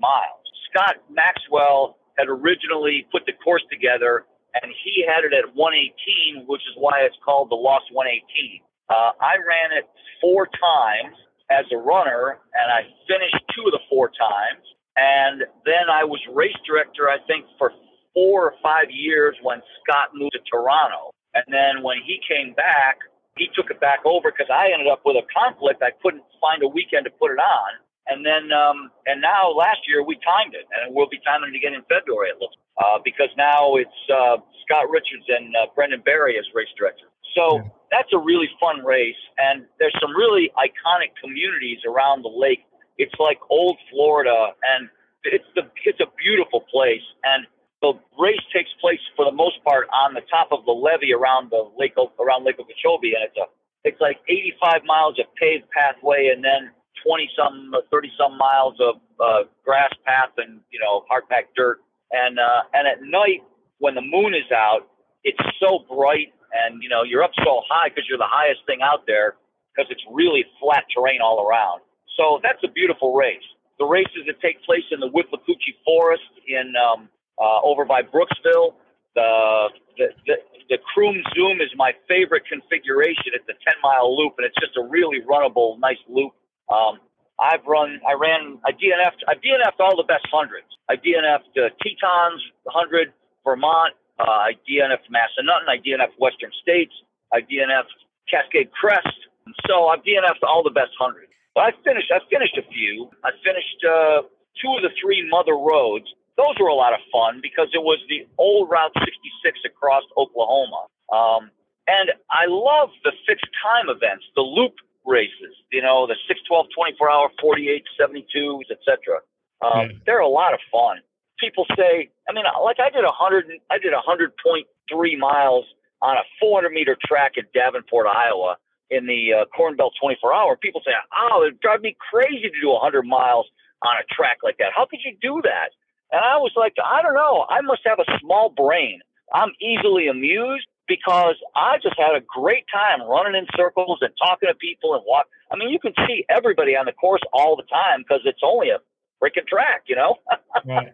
miles. 0.00 0.44
Scott 0.68 1.00
Maxwell 1.10 1.96
had 2.16 2.28
originally 2.28 3.08
put 3.10 3.24
the 3.24 3.32
course 3.42 3.64
together, 3.72 4.24
and 4.60 4.68
he 4.84 5.04
had 5.08 5.24
it 5.24 5.32
at 5.32 5.56
118, 5.56 6.44
which 6.46 6.60
is 6.68 6.76
why 6.76 7.00
it's 7.08 7.16
called 7.24 7.48
the 7.50 7.56
Lost 7.56 7.88
118. 7.92 8.60
Uh, 8.92 9.16
I 9.16 9.40
ran 9.40 9.72
it 9.72 9.88
four 10.20 10.44
times 10.44 11.16
as 11.48 11.64
a 11.72 11.76
runner, 11.80 12.38
and 12.52 12.68
I 12.68 12.84
finished 13.08 13.40
two 13.56 13.64
of 13.64 13.72
the 13.72 13.80
four 13.88 14.12
times. 14.12 14.64
And 14.96 15.48
then 15.64 15.88
I 15.88 16.04
was 16.04 16.20
race 16.32 16.56
director, 16.68 17.08
I 17.08 17.16
think, 17.26 17.48
for 17.56 17.72
four 18.12 18.52
or 18.52 18.54
five 18.62 18.92
years 18.92 19.36
when 19.42 19.64
Scott 19.80 20.12
moved 20.12 20.36
to 20.36 20.42
Toronto. 20.44 21.16
And 21.32 21.44
then 21.48 21.82
when 21.82 21.96
he 22.04 22.20
came 22.28 22.52
back, 22.52 23.00
he 23.36 23.48
took 23.56 23.72
it 23.72 23.80
back 23.80 24.04
over 24.04 24.28
because 24.30 24.52
I 24.52 24.68
ended 24.72 24.88
up 24.92 25.00
with 25.04 25.16
a 25.16 25.24
conflict. 25.32 25.80
I 25.80 25.96
couldn't 26.04 26.24
find 26.40 26.62
a 26.62 26.68
weekend 26.68 27.08
to 27.08 27.12
put 27.16 27.32
it 27.32 27.40
on. 27.40 27.80
And 28.08 28.26
then, 28.26 28.50
um, 28.50 28.90
and 29.06 29.20
now 29.22 29.50
last 29.54 29.86
year 29.86 30.02
we 30.02 30.18
timed 30.26 30.54
it, 30.54 30.66
and 30.74 30.94
we'll 30.94 31.08
be 31.08 31.20
timing 31.22 31.54
it 31.54 31.56
again 31.56 31.74
in 31.74 31.82
February. 31.86 32.30
It 32.30 32.38
looks 32.40 32.56
uh, 32.82 32.98
because 33.04 33.30
now 33.36 33.76
it's 33.76 34.00
uh, 34.10 34.42
Scott 34.66 34.90
Richards 34.90 35.26
and 35.28 35.54
uh, 35.54 35.70
Brendan 35.74 36.02
Barry 36.02 36.38
as 36.38 36.44
race 36.54 36.72
director. 36.76 37.06
So 37.34 37.62
Yeah. 37.62 37.70
that's 37.90 38.12
a 38.12 38.18
really 38.18 38.50
fun 38.58 38.84
race, 38.84 39.18
and 39.38 39.66
there's 39.78 39.94
some 40.00 40.16
really 40.16 40.50
iconic 40.58 41.14
communities 41.22 41.78
around 41.86 42.22
the 42.22 42.32
lake. 42.34 42.64
It's 42.98 43.14
like 43.18 43.38
old 43.50 43.78
Florida, 43.90 44.52
and 44.74 44.90
it's 45.24 45.46
the 45.54 45.70
it's 45.84 46.00
a 46.00 46.10
beautiful 46.18 46.60
place. 46.70 47.04
And 47.24 47.46
the 47.80 47.94
race 48.18 48.42
takes 48.52 48.70
place 48.80 49.00
for 49.16 49.24
the 49.24 49.32
most 49.32 49.62
part 49.64 49.88
on 49.92 50.14
the 50.14 50.22
top 50.30 50.48
of 50.52 50.64
the 50.66 50.72
levee 50.72 51.12
around 51.14 51.50
the 51.50 51.70
lake 51.78 51.94
around 52.20 52.44
Lake 52.44 52.58
Okeechobee, 52.58 53.14
and 53.14 53.24
it's 53.24 53.36
a 53.38 53.46
it's 53.84 54.00
like 54.00 54.18
85 54.28 54.84
miles 54.84 55.18
of 55.18 55.26
paved 55.34 55.68
pathway, 55.70 56.30
and 56.34 56.44
then 56.44 56.70
20 57.06 57.30
some, 57.36 57.72
30 57.90 58.12
some 58.18 58.38
miles 58.38 58.74
of 58.80 58.96
uh, 59.20 59.48
grass 59.64 59.92
path 60.04 60.30
and 60.38 60.60
you 60.70 60.80
know 60.80 61.04
hard 61.08 61.28
packed 61.28 61.54
dirt. 61.56 61.78
And 62.10 62.38
uh, 62.38 62.62
and 62.74 62.86
at 62.86 63.02
night 63.02 63.42
when 63.78 63.94
the 63.94 64.02
moon 64.02 64.34
is 64.34 64.50
out, 64.52 64.88
it's 65.24 65.40
so 65.60 65.84
bright, 65.88 66.32
and 66.52 66.82
you 66.82 66.88
know 66.88 67.02
you're 67.02 67.22
up 67.22 67.32
so 67.44 67.62
high 67.68 67.88
because 67.88 68.04
you're 68.08 68.18
the 68.18 68.30
highest 68.30 68.60
thing 68.66 68.80
out 68.82 69.06
there 69.06 69.36
because 69.74 69.90
it's 69.90 70.04
really 70.12 70.44
flat 70.60 70.84
terrain 70.94 71.20
all 71.22 71.46
around. 71.46 71.80
So 72.16 72.40
that's 72.42 72.62
a 72.64 72.68
beautiful 72.68 73.14
race. 73.14 73.44
The 73.78 73.86
races 73.86 74.28
that 74.28 74.40
take 74.40 74.62
place 74.64 74.84
in 74.90 75.00
the 75.00 75.08
Withlacoochee 75.08 75.80
Forest 75.84 76.28
in 76.46 76.74
um, 76.76 77.08
uh, 77.40 77.60
over 77.64 77.84
by 77.84 78.02
Brooksville. 78.02 78.74
The 79.14 79.68
the, 79.98 80.06
the 80.26 80.36
the 80.68 80.78
Croom 80.94 81.22
Zoom 81.34 81.60
is 81.60 81.68
my 81.76 81.92
favorite 82.08 82.44
configuration. 82.48 83.34
It's 83.34 83.48
a 83.48 83.52
10 83.52 83.74
mile 83.82 84.16
loop, 84.16 84.34
and 84.38 84.46
it's 84.46 84.56
just 84.60 84.76
a 84.76 84.84
really 84.88 85.20
runnable, 85.20 85.78
nice 85.80 86.00
loop. 86.08 86.32
Um, 86.72 86.98
I've 87.40 87.64
run, 87.66 88.00
I 88.08 88.14
ran, 88.14 88.58
I 88.64 88.72
DNF'd, 88.72 89.24
I 89.28 89.34
DNF'd 89.34 89.80
all 89.80 89.96
the 89.96 90.06
best 90.06 90.26
hundreds. 90.32 90.68
I 90.88 90.96
DNF'd 90.96 91.58
uh, 91.58 91.68
Tetons 91.82 92.40
100, 92.64 93.12
Vermont. 93.44 93.94
Uh, 94.18 94.24
I 94.24 94.52
DNF'd 94.68 95.10
Massanutten. 95.10 95.68
I 95.68 95.78
DNF'd 95.78 96.16
Western 96.18 96.50
States. 96.62 96.92
I 97.32 97.40
DNF'd 97.40 97.92
Cascade 98.30 98.70
Crest. 98.72 99.18
And 99.46 99.54
So 99.68 99.88
I've 99.88 100.00
DNF'd 100.00 100.44
all 100.44 100.62
the 100.62 100.70
best 100.70 100.92
hundreds. 100.98 101.32
But 101.54 101.64
I 101.64 101.70
finished, 101.84 102.10
I 102.14 102.20
finished 102.30 102.56
a 102.56 102.64
few. 102.70 103.10
I 103.24 103.30
finished 103.44 103.80
uh, 103.84 104.22
two 104.60 104.72
of 104.76 104.82
the 104.82 104.92
three 105.00 105.26
mother 105.28 105.56
roads. 105.56 106.06
Those 106.36 106.56
were 106.60 106.68
a 106.68 106.74
lot 106.74 106.94
of 106.94 107.00
fun 107.12 107.40
because 107.42 107.68
it 107.74 107.82
was 107.82 108.00
the 108.08 108.24
old 108.38 108.70
Route 108.70 108.92
66 108.94 109.60
across 109.66 110.04
Oklahoma. 110.16 110.86
Um, 111.12 111.50
and 111.86 112.12
I 112.30 112.46
love 112.48 112.88
the 113.04 113.12
fixed 113.26 113.50
time 113.60 113.90
events, 113.90 114.24
the 114.34 114.40
loop 114.42 114.72
races, 115.06 115.54
you 115.70 115.82
know, 115.82 116.06
the 116.06 116.16
6, 116.28 116.40
12, 116.48 116.66
24 116.74 117.10
hour, 117.10 117.30
48, 117.40 117.84
72s, 118.00 118.70
etc. 118.70 119.20
Um, 119.60 119.90
Yeah. 119.90 119.96
They're 120.06 120.20
a 120.20 120.28
lot 120.28 120.54
of 120.54 120.60
fun. 120.70 120.98
People 121.38 121.66
say, 121.76 122.10
I 122.28 122.32
mean, 122.32 122.44
like 122.62 122.78
I 122.78 122.90
did 122.90 123.04
a 123.04 123.10
hundred, 123.10 123.46
I 123.70 123.78
did 123.78 123.92
a 123.92 124.00
hundred 124.00 124.32
point 124.38 124.66
three 124.88 125.16
miles 125.16 125.64
on 126.00 126.16
a 126.16 126.22
400 126.40 126.70
meter 126.70 126.96
track 127.04 127.32
in 127.36 127.44
Davenport, 127.54 128.06
Iowa, 128.06 128.56
in 128.90 129.06
the 129.06 129.42
uh, 129.42 129.44
Corn 129.56 129.76
Belt 129.76 129.94
24 130.00 130.34
hour. 130.34 130.56
People 130.56 130.82
say, 130.84 130.92
oh, 131.16 131.42
it 131.48 131.60
drive 131.60 131.80
me 131.80 131.96
crazy 132.10 132.50
to 132.50 132.60
do 132.60 132.68
100 132.70 133.02
miles 133.02 133.46
on 133.82 133.96
a 133.98 134.04
track 134.14 134.38
like 134.42 134.58
that. 134.58 134.70
How 134.74 134.86
could 134.86 135.00
you 135.04 135.16
do 135.20 135.40
that? 135.42 135.70
And 136.12 136.20
I 136.20 136.36
was 136.36 136.52
like, 136.56 136.74
I 136.84 137.02
don't 137.02 137.14
know. 137.14 137.46
I 137.48 137.60
must 137.62 137.80
have 137.86 137.98
a 137.98 138.18
small 138.20 138.50
brain. 138.50 139.00
I'm 139.32 139.52
easily 139.60 140.08
amused 140.08 140.66
because 140.88 141.36
I 141.54 141.78
just 141.82 141.96
had 141.96 142.14
a 142.16 142.20
great 142.20 142.64
time 142.72 143.02
running 143.06 143.38
in 143.38 143.46
circles 143.56 143.98
and 144.00 144.10
talking 144.18 144.48
to 144.48 144.54
people 144.54 144.94
and 144.94 145.02
walk. 145.06 145.26
I 145.50 145.56
mean, 145.56 145.70
you 145.70 145.78
can 145.78 145.94
see 146.06 146.24
everybody 146.28 146.76
on 146.76 146.86
the 146.86 146.92
course 146.92 147.22
all 147.32 147.56
the 147.56 147.62
time 147.64 148.02
because 148.02 148.22
it's 148.24 148.42
only 148.42 148.70
a 148.70 148.78
freaking 149.22 149.46
track, 149.46 149.84
you 149.86 149.96
know. 149.96 150.16
Right. 150.64 150.92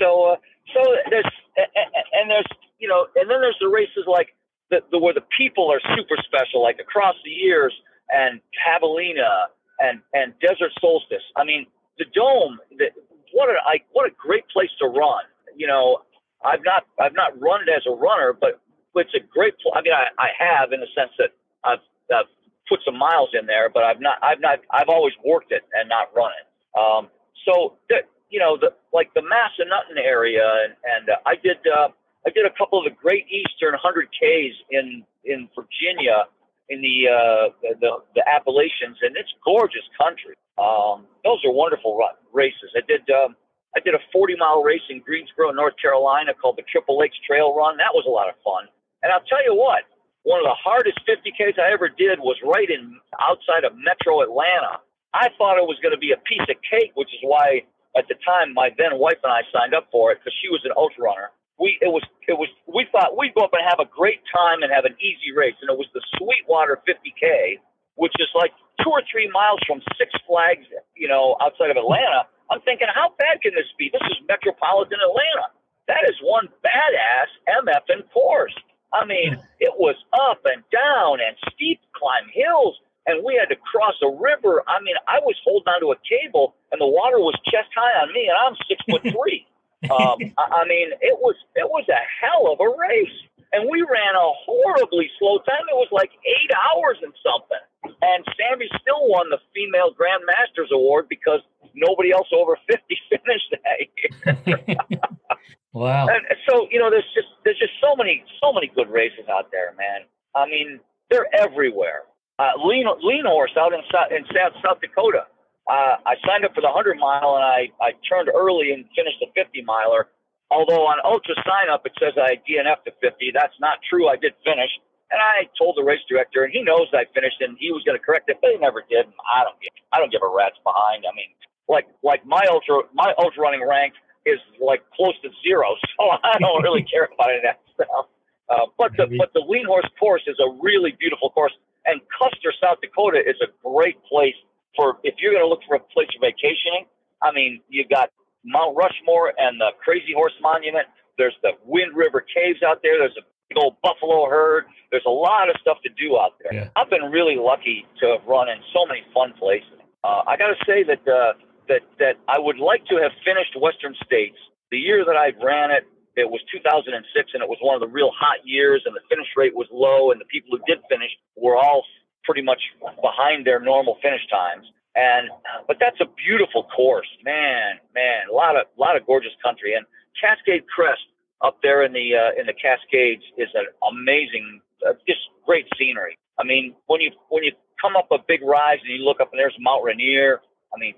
So, 0.00 0.32
uh, 0.32 0.36
so 0.74 0.80
there's 1.08 1.30
and 1.56 2.28
there's 2.28 2.44
you 2.78 2.88
know, 2.88 3.06
and 3.16 3.30
then 3.30 3.40
there's 3.40 3.56
the 3.60 3.68
races 3.68 4.04
like 4.06 4.34
the, 4.70 4.80
the 4.90 4.98
where 4.98 5.14
the 5.14 5.24
people 5.38 5.72
are 5.72 5.80
super 5.96 6.16
special, 6.26 6.62
like 6.62 6.78
across 6.80 7.14
the 7.24 7.30
years 7.30 7.72
and 8.10 8.40
Javelina 8.52 9.48
and 9.80 10.00
and 10.12 10.34
Desert 10.40 10.72
Solstice. 10.80 11.24
I 11.36 11.44
mean, 11.44 11.66
the 11.98 12.04
Dome. 12.14 12.58
The, 12.76 12.90
what 13.32 13.48
a 13.48 13.58
I, 13.64 13.80
what 13.92 14.06
a 14.06 14.14
great 14.14 14.48
place 14.48 14.70
to 14.80 14.86
run. 14.86 15.24
You 15.56 15.66
know, 15.66 16.02
I've 16.44 16.64
not 16.64 16.84
I've 17.00 17.14
not 17.14 17.40
run 17.40 17.62
it 17.62 17.70
as 17.70 17.82
a 17.86 17.94
runner, 17.94 18.36
but 18.38 18.60
it's 18.96 19.14
a 19.14 19.20
great. 19.20 19.54
Pl- 19.60 19.74
I 19.76 19.82
mean, 19.82 19.92
I, 19.92 20.08
I 20.18 20.28
have 20.38 20.72
in 20.72 20.80
the 20.80 20.90
sense 20.94 21.12
that 21.18 21.30
I've, 21.64 21.84
I've 22.12 22.30
put 22.68 22.80
some 22.84 22.98
miles 22.98 23.30
in 23.38 23.46
there, 23.46 23.68
but 23.68 23.84
I've 23.84 24.00
not 24.00 24.18
I've 24.22 24.40
not 24.40 24.60
I've 24.70 24.88
always 24.88 25.14
worked 25.24 25.52
it 25.52 25.62
and 25.72 25.88
not 25.88 26.14
run 26.14 26.32
it. 26.40 26.46
Um, 26.78 27.08
so 27.46 27.78
the, 27.88 28.02
you 28.30 28.38
know, 28.38 28.56
the 28.56 28.74
like 28.92 29.12
the 29.14 29.22
Massanutten 29.22 29.98
area, 30.02 30.44
and, 30.64 30.74
and 30.84 31.10
uh, 31.10 31.16
I 31.26 31.36
did 31.36 31.58
uh, 31.66 31.88
I 32.26 32.30
did 32.30 32.44
a 32.46 32.54
couple 32.58 32.78
of 32.78 32.84
the 32.84 32.94
Great 32.96 33.26
Eastern 33.30 33.72
100 33.72 34.08
Ks 34.10 34.54
in 34.70 35.04
in 35.24 35.48
Virginia 35.54 36.26
in 36.68 36.82
the 36.82 36.96
uh, 37.08 37.44
the 37.80 38.02
the 38.14 38.22
Appalachians, 38.28 38.98
and 39.02 39.16
it's 39.16 39.32
gorgeous 39.44 39.86
country. 39.96 40.34
Um, 40.58 41.06
those 41.24 41.38
are 41.44 41.52
wonderful 41.52 41.96
run, 41.96 42.16
races. 42.32 42.72
I 42.74 42.82
did 42.86 43.08
um, 43.10 43.36
I 43.76 43.80
did 43.80 43.94
a 43.94 44.00
40 44.12 44.36
mile 44.38 44.62
race 44.62 44.82
in 44.90 45.00
Greensboro, 45.00 45.52
North 45.52 45.74
Carolina, 45.80 46.32
called 46.34 46.56
the 46.56 46.64
Triple 46.70 46.98
Lakes 46.98 47.16
Trail 47.26 47.54
Run. 47.54 47.76
That 47.76 47.92
was 47.92 48.04
a 48.08 48.10
lot 48.10 48.28
of 48.28 48.34
fun. 48.42 48.66
And 49.06 49.14
I'll 49.14 49.22
tell 49.30 49.38
you 49.46 49.54
what, 49.54 49.86
one 50.26 50.42
of 50.42 50.50
the 50.50 50.58
hardest 50.58 50.98
50Ks 51.06 51.62
I 51.62 51.70
ever 51.70 51.86
did 51.86 52.18
was 52.18 52.34
right 52.42 52.66
in 52.66 52.98
outside 53.22 53.62
of 53.62 53.78
metro 53.78 54.18
Atlanta. 54.18 54.82
I 55.14 55.30
thought 55.38 55.62
it 55.62 55.70
was 55.70 55.78
going 55.78 55.94
to 55.94 56.02
be 56.02 56.10
a 56.10 56.18
piece 56.26 56.42
of 56.50 56.58
cake, 56.66 56.90
which 56.98 57.14
is 57.14 57.22
why 57.22 57.62
at 57.94 58.10
the 58.10 58.18
time 58.26 58.50
my 58.50 58.74
then 58.74 58.98
wife 58.98 59.22
and 59.22 59.30
I 59.30 59.46
signed 59.54 59.78
up 59.78 59.86
for 59.94 60.10
it 60.10 60.18
because 60.18 60.34
she 60.42 60.50
was 60.50 60.58
an 60.66 60.74
ultra 60.74 61.06
runner. 61.06 61.30
We 61.54 61.78
it 61.78 61.94
was 61.94 62.02
it 62.26 62.34
was 62.34 62.50
we 62.66 62.90
thought 62.90 63.14
we'd 63.14 63.30
go 63.38 63.46
up 63.46 63.54
and 63.54 63.62
have 63.62 63.78
a 63.78 63.86
great 63.86 64.26
time 64.34 64.66
and 64.66 64.74
have 64.74 64.82
an 64.82 64.98
easy 64.98 65.30
race, 65.30 65.54
and 65.62 65.70
it 65.70 65.78
was 65.78 65.86
the 65.94 66.02
Sweetwater 66.18 66.82
50K, 66.82 67.62
which 67.94 68.18
is 68.18 68.26
like 68.34 68.50
two 68.82 68.90
or 68.90 69.06
three 69.06 69.30
miles 69.30 69.62
from 69.70 69.86
Six 69.94 70.10
Flags, 70.26 70.66
you 70.98 71.06
know, 71.06 71.38
outside 71.38 71.70
of 71.70 71.78
Atlanta. 71.78 72.26
I'm 72.50 72.58
thinking, 72.66 72.90
how 72.90 73.14
bad 73.22 73.38
can 73.38 73.54
this 73.54 73.70
be? 73.78 73.86
This 73.94 74.02
is 74.10 74.18
metropolitan 74.26 74.98
Atlanta. 74.98 75.54
That 75.86 76.02
is 76.10 76.18
one 76.26 76.50
badass 76.66 77.30
MF 77.62 77.86
in 77.94 78.02
course. 78.10 78.58
I 78.96 79.04
mean, 79.04 79.36
it 79.60 79.74
was 79.76 79.96
up 80.12 80.40
and 80.44 80.64
down 80.72 81.20
and 81.20 81.36
steep 81.52 81.80
climb 81.92 82.28
hills, 82.32 82.80
and 83.04 83.24
we 83.24 83.36
had 83.36 83.52
to 83.52 83.58
cross 83.60 83.94
a 84.02 84.08
river. 84.08 84.64
I 84.66 84.80
mean, 84.80 84.96
I 85.06 85.20
was 85.20 85.36
holding 85.44 85.68
onto 85.68 85.92
a 85.92 85.98
cable, 86.00 86.56
and 86.72 86.80
the 86.80 86.88
water 86.88 87.20
was 87.20 87.36
chest 87.44 87.68
high 87.76 88.00
on 88.00 88.12
me, 88.12 88.28
and 88.28 88.36
I'm 88.40 88.56
six 88.64 88.80
foot 88.88 89.02
three. 89.14 89.44
um, 89.92 90.16
I, 90.40 90.64
I 90.64 90.68
mean, 90.68 90.96
it 91.04 91.20
was 91.20 91.36
it 91.54 91.68
was 91.68 91.84
a 91.92 92.02
hell 92.20 92.48
of 92.48 92.58
a 92.64 92.70
race, 92.72 93.18
and 93.52 93.68
we 93.68 93.84
ran 93.84 94.16
a 94.16 94.28
horribly 94.48 95.10
slow 95.18 95.38
time. 95.44 95.68
It 95.68 95.76
was 95.76 95.92
like 95.92 96.10
eight 96.24 96.50
hours 96.56 96.96
and 97.04 97.12
something. 97.20 97.62
And 98.02 98.24
Sammy 98.34 98.66
still 98.80 99.06
won 99.08 99.30
the 99.30 99.38
female 99.54 99.92
Grand 99.94 100.22
Masters 100.26 100.70
award 100.72 101.06
because 101.08 101.40
nobody 101.74 102.10
else 102.10 102.28
over 102.32 102.58
50 102.66 102.82
finished 103.10 103.54
that 103.54 103.78
year. 103.94 104.88
wow. 105.76 106.06
And 106.08 106.24
so, 106.48 106.68
you 106.72 106.80
know, 106.80 106.88
there's 106.88 107.08
just 107.12 107.28
there's 107.44 107.58
just 107.58 107.76
so 107.80 107.94
many 107.96 108.24
so 108.40 108.52
many 108.52 108.72
good 108.72 108.88
races 108.88 109.28
out 109.28 109.52
there, 109.52 109.76
man. 109.76 110.08
I 110.34 110.48
mean, 110.48 110.80
they're 111.10 111.28
everywhere. 111.36 112.08
Uh, 112.38 112.56
lean 112.64 112.86
lean 113.02 113.24
horse 113.28 113.52
out 113.58 113.72
in 113.72 113.80
in 114.16 114.24
South 114.32 114.56
South 114.64 114.80
Dakota. 114.80 115.28
Uh, 115.68 115.98
I 116.06 116.14
signed 116.24 116.44
up 116.44 116.54
for 116.54 116.62
the 116.62 116.70
100 116.70 116.96
mile 116.96 117.36
and 117.36 117.44
I 117.44 117.68
I 117.80 117.92
turned 118.08 118.30
early 118.32 118.72
and 118.72 118.88
finished 118.96 119.20
the 119.20 119.28
50 119.36 119.62
miler. 119.62 120.08
Although 120.50 120.86
on 120.86 120.96
ultra 121.04 121.34
sign 121.44 121.68
up 121.68 121.84
it 121.84 121.92
says 122.00 122.14
I 122.16 122.40
DNF 122.48 122.84
to 122.88 122.92
50. 123.04 123.32
That's 123.34 123.56
not 123.60 123.78
true. 123.84 124.08
I 124.08 124.16
did 124.16 124.32
finish. 124.44 124.70
And 125.10 125.22
I 125.22 125.46
told 125.54 125.78
the 125.78 125.86
race 125.86 126.02
director, 126.10 126.42
and 126.42 126.50
he 126.50 126.66
knows 126.66 126.90
I 126.90 127.06
finished, 127.14 127.38
and 127.38 127.54
he 127.62 127.70
was 127.70 127.86
going 127.86 127.94
to 127.94 128.02
correct 128.02 128.26
it, 128.26 128.42
but 128.42 128.50
he 128.50 128.58
never 128.58 128.82
did. 128.90 129.06
I 129.22 129.46
don't 129.46 129.54
give, 129.62 129.70
I 129.94 130.02
don't 130.02 130.10
give 130.10 130.18
a 130.18 130.26
rat's 130.26 130.58
behind. 130.66 131.06
I 131.06 131.14
mean, 131.14 131.30
like 131.68 131.86
like 132.02 132.26
my 132.26 132.42
ultra 132.50 132.82
my 132.94 133.14
ultra 133.18 133.42
running 133.42 133.62
rank 133.62 133.94
is 134.26 134.42
like 134.60 134.82
close 134.92 135.14
to 135.22 135.30
zero, 135.46 135.72
so 135.96 136.10
I 136.10 136.36
don't 136.38 136.62
really 136.62 136.82
care 136.92 137.08
about 137.08 137.30
any 137.30 137.38
of 137.38 137.46
that 137.46 137.60
stuff. 137.74 138.06
Uh, 138.46 138.66
but 138.78 138.92
the 138.96 139.06
but 139.18 139.32
the 139.34 139.42
Lean 139.46 139.66
Horse 139.66 139.88
course 139.98 140.22
is 140.26 140.36
a 140.38 140.50
really 140.62 140.94
beautiful 140.98 141.30
course, 141.30 141.54
and 141.86 142.00
Custer, 142.14 142.52
South 142.62 142.78
Dakota, 142.82 143.18
is 143.18 143.36
a 143.42 143.50
great 143.62 143.98
place 144.04 144.36
for 144.76 144.98
if 145.02 145.14
you're 145.18 145.32
going 145.32 145.42
to 145.42 145.48
look 145.48 145.62
for 145.66 145.76
a 145.76 145.84
place 145.94 146.06
for 146.14 146.20
vacationing. 146.20 146.86
I 147.22 147.32
mean, 147.32 147.60
you 147.68 147.84
got 147.88 148.10
Mount 148.44 148.76
Rushmore 148.76 149.32
and 149.38 149.58
the 149.58 149.70
Crazy 149.82 150.12
Horse 150.14 150.36
Monument. 150.40 150.86
There's 151.18 151.34
the 151.42 151.58
Wind 151.64 151.96
River 151.96 152.22
Caves 152.22 152.62
out 152.62 152.80
there. 152.82 152.98
There's 152.98 153.16
a 153.18 153.26
big 153.48 153.58
old 153.58 153.76
buffalo 153.82 154.28
herd. 154.28 154.66
There's 154.90 155.06
a 155.06 155.10
lot 155.10 155.48
of 155.48 155.56
stuff 155.60 155.78
to 155.82 155.90
do 155.98 156.18
out 156.18 156.34
there. 156.42 156.54
Yeah. 156.54 156.68
I've 156.76 156.90
been 156.90 157.10
really 157.10 157.36
lucky 157.36 157.86
to 158.00 158.18
have 158.18 158.26
run 158.28 158.48
in 158.48 158.58
so 158.72 158.86
many 158.86 159.02
fun 159.12 159.32
places. 159.38 159.80
Uh, 160.04 160.22
I 160.26 160.36
got 160.36 160.54
to 160.54 160.58
say 160.66 160.84
that 160.84 161.02
uh, 161.08 161.32
that 161.68 161.82
that 161.98 162.16
I 162.28 162.38
would 162.38 162.58
like 162.58 162.84
to 162.86 162.96
have 162.96 163.12
finished 163.24 163.56
Western 163.58 163.94
States 164.04 164.36
the 164.70 164.78
year 164.78 165.04
that 165.04 165.16
I 165.16 165.32
ran 165.42 165.70
it. 165.70 165.86
It 166.16 166.30
was 166.30 166.40
2006, 166.48 166.96
and 167.34 167.42
it 167.42 167.48
was 167.48 167.58
one 167.60 167.74
of 167.76 167.84
the 167.84 167.92
real 167.92 168.10
hot 168.16 168.40
years, 168.44 168.82
and 168.86 168.96
the 168.96 169.04
finish 169.08 169.28
rate 169.36 169.54
was 169.54 169.68
low, 169.70 170.12
and 170.12 170.20
the 170.20 170.24
people 170.24 170.56
who 170.56 170.64
did 170.64 170.80
finish 170.88 171.12
were 171.36 171.56
all 171.56 171.84
pretty 172.24 172.40
much 172.40 172.60
behind 173.04 173.46
their 173.46 173.60
normal 173.60 173.98
finish 174.00 174.24
times. 174.32 174.64
And 174.96 175.28
but 175.68 175.76
that's 175.78 176.00
a 176.00 176.08
beautiful 176.16 176.64
course, 176.74 177.08
man, 177.22 177.76
man, 177.94 178.32
a 178.32 178.34
lot 178.34 178.56
of 178.56 178.66
lot 178.78 178.96
of 178.96 179.04
gorgeous 179.04 179.36
country, 179.44 179.74
and 179.74 179.84
Cascade 180.16 180.64
Crest 180.66 181.04
up 181.44 181.58
there 181.62 181.84
in 181.84 181.92
the 181.92 182.16
uh, 182.16 182.40
in 182.40 182.46
the 182.46 182.56
Cascades 182.56 183.22
is 183.36 183.48
an 183.54 183.66
amazing, 183.84 184.60
uh, 184.88 184.94
just 185.06 185.20
great 185.44 185.66
scenery. 185.78 186.16
I 186.40 186.44
mean, 186.44 186.74
when 186.86 187.00
you 187.00 187.12
when 187.28 187.44
you 187.44 187.52
come 187.80 187.96
up 187.96 188.08
a 188.10 188.18
big 188.26 188.40
rise 188.42 188.78
and 188.82 188.90
you 188.90 189.04
look 189.04 189.20
up 189.20 189.32
and 189.32 189.38
there's 189.38 189.56
Mount 189.60 189.84
Rainier, 189.84 190.40
I 190.76 190.78
mean, 190.78 190.94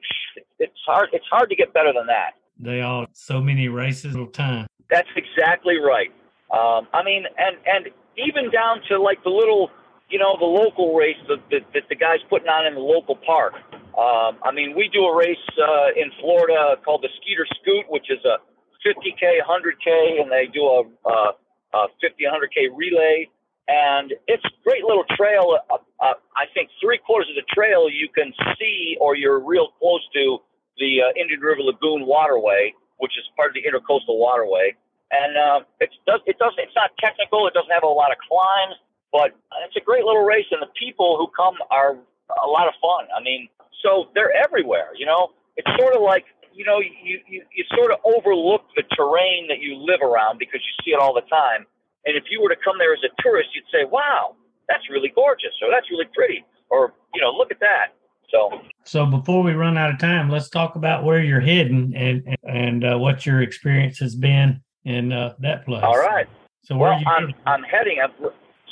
it's 0.59 0.81
hard 0.87 1.11
it's 1.13 1.27
hard 1.31 1.49
to 1.51 1.57
get 1.57 1.73
better 1.73 1.93
than 1.93 2.07
that. 2.07 2.33
They 2.59 2.81
all 2.81 3.07
so 3.13 3.41
many 3.41 3.69
races 3.69 4.17
a 4.17 4.27
time. 4.27 4.67
That's 4.91 5.09
exactly 5.17 5.79
right. 5.79 6.11
Um, 6.51 6.89
I 6.93 7.05
mean, 7.05 7.25
and 7.39 7.57
and 7.67 7.95
even 8.17 8.51
down 8.51 8.81
to 8.89 9.01
like 9.01 9.23
the 9.23 9.31
little, 9.31 9.71
you 10.11 10.19
know, 10.19 10.37
the 10.39 10.47
local 10.47 10.95
race 10.95 11.17
that 11.29 11.39
the, 11.51 11.61
the, 11.73 11.81
the 11.89 11.95
guys 11.95 12.19
putting 12.29 12.49
on 12.49 12.67
in 12.67 12.75
the 12.75 12.81
local 12.81 13.15
park. 13.15 13.55
Um, 13.95 14.39
I 14.43 14.51
mean, 14.53 14.75
we 14.77 14.89
do 14.93 15.05
a 15.05 15.17
race 15.17 15.47
uh, 15.59 15.95
in 15.95 16.11
Florida 16.21 16.77
called 16.85 17.03
the 17.03 17.11
Skeeter 17.21 17.47
Scoot, 17.61 17.87
which 17.89 18.11
is 18.11 18.19
a 18.25 18.39
50k, 18.87 19.43
100k, 19.43 20.23
and 20.23 20.31
they 20.31 20.47
do 20.47 20.63
a, 20.63 20.83
a, 21.07 21.33
a 21.75 21.87
50, 22.01 22.25
100k 22.25 22.77
relay. 22.77 23.29
And 23.69 24.15
it's 24.27 24.45
a 24.45 24.55
great 24.65 24.83
little 24.83 25.05
trail. 25.13 25.61
Uh, 25.69 25.77
uh, 26.01 26.17
I 26.37 26.49
think 26.55 26.71
three 26.81 26.99
quarters 26.99 27.29
of 27.29 27.37
the 27.37 27.45
trail 27.53 27.89
you 27.93 28.09
can 28.09 28.33
see, 28.59 28.97
or 29.01 29.15
you're 29.15 29.39
real 29.39 29.69
close 29.79 30.01
to 30.15 30.39
the 30.81 31.05
uh, 31.05 31.21
Indian 31.21 31.41
River 31.41 31.61
Lagoon 31.61 32.07
waterway, 32.07 32.73
which 32.97 33.13
is 33.21 33.29
part 33.37 33.53
of 33.53 33.55
the 33.55 33.65
Intercoastal 33.69 34.17
Waterway. 34.17 34.73
And 35.13 35.37
uh, 35.37 35.61
it 35.81 35.91
does 36.07 36.21
it 36.27 36.39
does 36.39 36.53
it's 36.57 36.75
not 36.75 36.93
technical. 37.01 37.47
It 37.47 37.55
doesn't 37.55 37.73
have 37.73 37.85
a 37.85 37.93
lot 37.93 38.13
of 38.13 38.19
climbs, 38.25 38.77
but 39.13 39.37
it's 39.65 39.77
a 39.77 39.85
great 39.85 40.05
little 40.05 40.25
race, 40.25 40.49
and 40.51 40.61
the 40.61 40.73
people 40.77 41.17
who 41.17 41.29
come 41.33 41.57
are 41.71 41.97
a 42.29 42.49
lot 42.49 42.69
of 42.69 42.75
fun. 42.81 43.09
I 43.13 43.23
mean, 43.23 43.49
so 43.85 44.09
they're 44.15 44.33
everywhere. 44.33 44.93
You 44.97 45.07
know, 45.07 45.33
it's 45.57 45.69
sort 45.81 45.97
of 45.97 46.03
like 46.03 46.25
you 46.59 46.65
know, 46.65 46.81
you, 46.81 47.23
you, 47.31 47.43
you 47.55 47.65
sort 47.71 47.93
of 47.93 48.03
overlook 48.03 48.67
the 48.75 48.83
terrain 48.99 49.47
that 49.47 49.63
you 49.63 49.79
live 49.79 50.03
around 50.03 50.43
because 50.43 50.59
you 50.59 50.75
see 50.83 50.91
it 50.91 50.99
all 50.99 51.15
the 51.15 51.23
time. 51.31 51.71
And 52.07 52.17
if 52.17 52.25
you 52.31 52.41
were 52.41 52.49
to 52.49 52.61
come 52.63 52.79
there 52.79 52.93
as 52.93 53.01
a 53.05 53.23
tourist, 53.23 53.51
you'd 53.55 53.65
say, 53.73 53.85
wow, 53.85 54.37
that's 54.69 54.89
really 54.91 55.13
gorgeous, 55.15 55.53
or 55.63 55.71
that's 55.71 55.91
really 55.91 56.07
pretty, 56.15 56.45
or, 56.71 56.95
you 57.15 57.21
know, 57.21 57.31
look 57.31 57.51
at 57.51 57.61
that. 57.61 57.95
So, 58.31 58.61
so 58.85 59.07
before 59.07 59.43
we 59.43 59.53
run 59.53 59.79
out 59.79 59.91
of 59.91 59.99
time, 59.99 60.29
let's 60.29 60.51
talk 60.51 60.77
about 60.77 61.05
where 61.05 61.23
you're 61.23 61.41
heading 61.41 61.95
and 61.97 62.37
and 62.45 62.85
uh, 62.85 62.99
what 62.99 63.25
your 63.25 63.41
experience 63.41 63.99
has 64.01 64.15
been 64.15 64.61
in 64.85 65.13
uh, 65.13 65.35
that 65.41 65.65
place. 65.65 65.83
All 65.83 65.97
right. 65.97 66.27
So 66.63 66.77
where 66.77 66.91
well, 66.91 66.99
are 66.99 67.01
you 67.01 67.07
I'm, 67.07 67.21
heading? 67.21 67.35
I'm 67.47 67.63
heading. 67.63 67.97
I'm, 68.05 68.13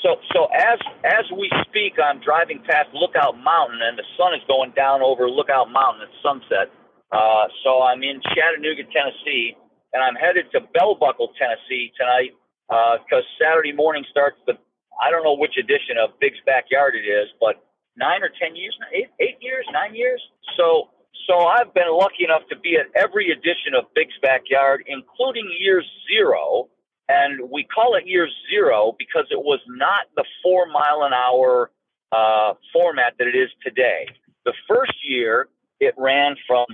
so 0.02 0.16
so 0.34 0.44
as 0.52 0.78
as 1.04 1.24
we 1.32 1.50
speak, 1.68 1.94
I'm 1.96 2.20
driving 2.20 2.60
past 2.68 2.90
Lookout 2.92 3.40
Mountain, 3.42 3.80
and 3.80 3.96
the 3.96 4.04
sun 4.18 4.34
is 4.34 4.42
going 4.46 4.72
down 4.76 5.00
over 5.00 5.28
Lookout 5.28 5.72
Mountain 5.72 6.02
at 6.02 6.12
sunset. 6.22 6.68
Uh, 7.10 7.48
so 7.64 7.82
I'm 7.82 8.02
in 8.02 8.20
Chattanooga, 8.34 8.82
Tennessee, 8.92 9.56
and 9.94 10.02
I'm 10.02 10.16
headed 10.16 10.52
to 10.52 10.60
Bell 10.74 10.96
Buckle, 10.96 11.32
Tennessee 11.38 11.92
tonight 11.96 12.36
because 12.68 13.24
uh, 13.24 13.42
Saturday 13.42 13.72
morning 13.72 14.04
starts 14.10 14.36
the 14.46 14.54
I 15.00 15.10
don't 15.10 15.24
know 15.24 15.36
which 15.36 15.56
edition 15.58 16.00
of 16.00 16.18
Big's 16.20 16.40
Backyard 16.46 16.94
it 16.96 17.04
is, 17.06 17.28
but 17.40 17.60
nine 17.96 18.22
or 18.22 18.30
ten 18.40 18.56
years, 18.56 18.76
eight, 18.92 19.08
eight 19.20 19.36
years, 19.40 19.66
nine 19.72 19.94
years. 19.94 20.22
So 20.56 20.90
so 21.28 21.46
I've 21.46 21.72
been 21.74 21.90
lucky 21.90 22.24
enough 22.24 22.42
to 22.50 22.58
be 22.58 22.76
at 22.76 22.86
every 22.94 23.30
edition 23.30 23.74
of 23.76 23.86
Big's 23.94 24.16
Backyard, 24.22 24.84
including 24.86 25.50
year 25.58 25.82
zero. 26.10 26.68
And 27.08 27.50
we 27.50 27.64
call 27.64 27.94
it 27.94 28.04
year 28.06 28.28
zero 28.50 28.94
because 28.98 29.26
it 29.30 29.38
was 29.38 29.60
not 29.68 30.06
the 30.16 30.24
four 30.42 30.66
mile 30.66 31.04
an 31.06 31.12
hour 31.12 31.70
uh, 32.12 32.54
format 32.72 33.14
that 33.18 33.28
it 33.28 33.36
is 33.36 33.50
today. 33.62 34.06
The 34.44 34.52
first 34.68 34.94
year, 35.04 35.48
it 35.80 35.94
ran 35.96 36.36
from 36.46 36.66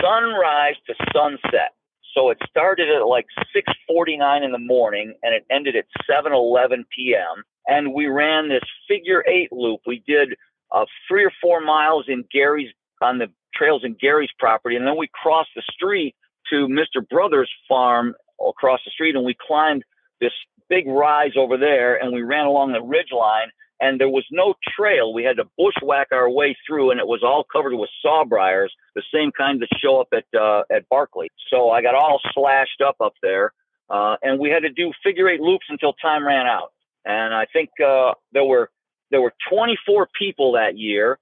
sunrise 0.00 0.76
to 0.86 0.94
sunset. 1.12 1.72
So 2.14 2.30
it 2.30 2.38
started 2.48 2.88
at 2.88 3.06
like 3.06 3.26
6:49 3.54 4.44
in 4.44 4.52
the 4.52 4.58
morning 4.58 5.14
and 5.22 5.34
it 5.34 5.44
ended 5.50 5.76
at 5.76 5.86
7:11 6.08 6.84
p.m. 6.94 7.42
And 7.66 7.94
we 7.94 8.06
ran 8.06 8.48
this 8.48 8.64
figure 8.88 9.24
eight 9.28 9.52
loop. 9.52 9.80
We 9.86 10.02
did 10.06 10.34
uh, 10.72 10.84
three 11.08 11.24
or 11.24 11.32
four 11.40 11.60
miles 11.60 12.06
in 12.08 12.24
Gary's 12.32 12.72
on 13.00 13.18
the 13.18 13.28
trails 13.54 13.82
in 13.84 13.96
Gary's 14.00 14.30
property, 14.38 14.76
and 14.76 14.86
then 14.86 14.96
we 14.96 15.08
crossed 15.12 15.50
the 15.54 15.62
street 15.70 16.14
to 16.50 16.68
Mr. 16.68 17.06
Brothers' 17.06 17.50
farm 17.68 18.14
across 18.40 18.80
the 18.84 18.90
street, 18.90 19.14
and 19.14 19.24
we 19.24 19.36
climbed 19.46 19.84
this 20.20 20.32
big 20.68 20.86
rise 20.86 21.32
over 21.36 21.56
there, 21.56 21.96
and 21.96 22.12
we 22.12 22.22
ran 22.22 22.46
along 22.46 22.72
the 22.72 22.82
ridge 22.82 23.12
line 23.12 23.48
and 23.82 24.00
there 24.00 24.08
was 24.08 24.24
no 24.30 24.54
trail. 24.76 25.12
We 25.12 25.24
had 25.24 25.36
to 25.36 25.44
bushwhack 25.58 26.08
our 26.12 26.30
way 26.30 26.56
through, 26.66 26.92
and 26.92 27.00
it 27.00 27.06
was 27.06 27.22
all 27.24 27.44
covered 27.52 27.74
with 27.74 27.90
sawbriars, 28.04 28.68
the 28.94 29.02
same 29.12 29.32
kind 29.32 29.60
that 29.60 29.68
show 29.82 30.00
up 30.00 30.08
at 30.14 30.24
uh, 30.40 30.62
at 30.74 30.88
Barkley. 30.88 31.30
So 31.50 31.70
I 31.70 31.82
got 31.82 31.96
all 31.96 32.20
slashed 32.32 32.80
up 32.80 32.96
up 33.00 33.14
there, 33.22 33.52
uh, 33.90 34.16
and 34.22 34.38
we 34.38 34.50
had 34.50 34.60
to 34.60 34.70
do 34.70 34.92
figure 35.04 35.28
eight 35.28 35.40
loops 35.40 35.66
until 35.68 35.92
time 35.94 36.24
ran 36.24 36.46
out. 36.46 36.72
And 37.04 37.34
I 37.34 37.46
think 37.52 37.70
uh, 37.84 38.12
there 38.32 38.44
were 38.44 38.70
there 39.10 39.20
were 39.20 39.34
24 39.50 40.08
people 40.16 40.52
that 40.52 40.78
year. 40.78 41.18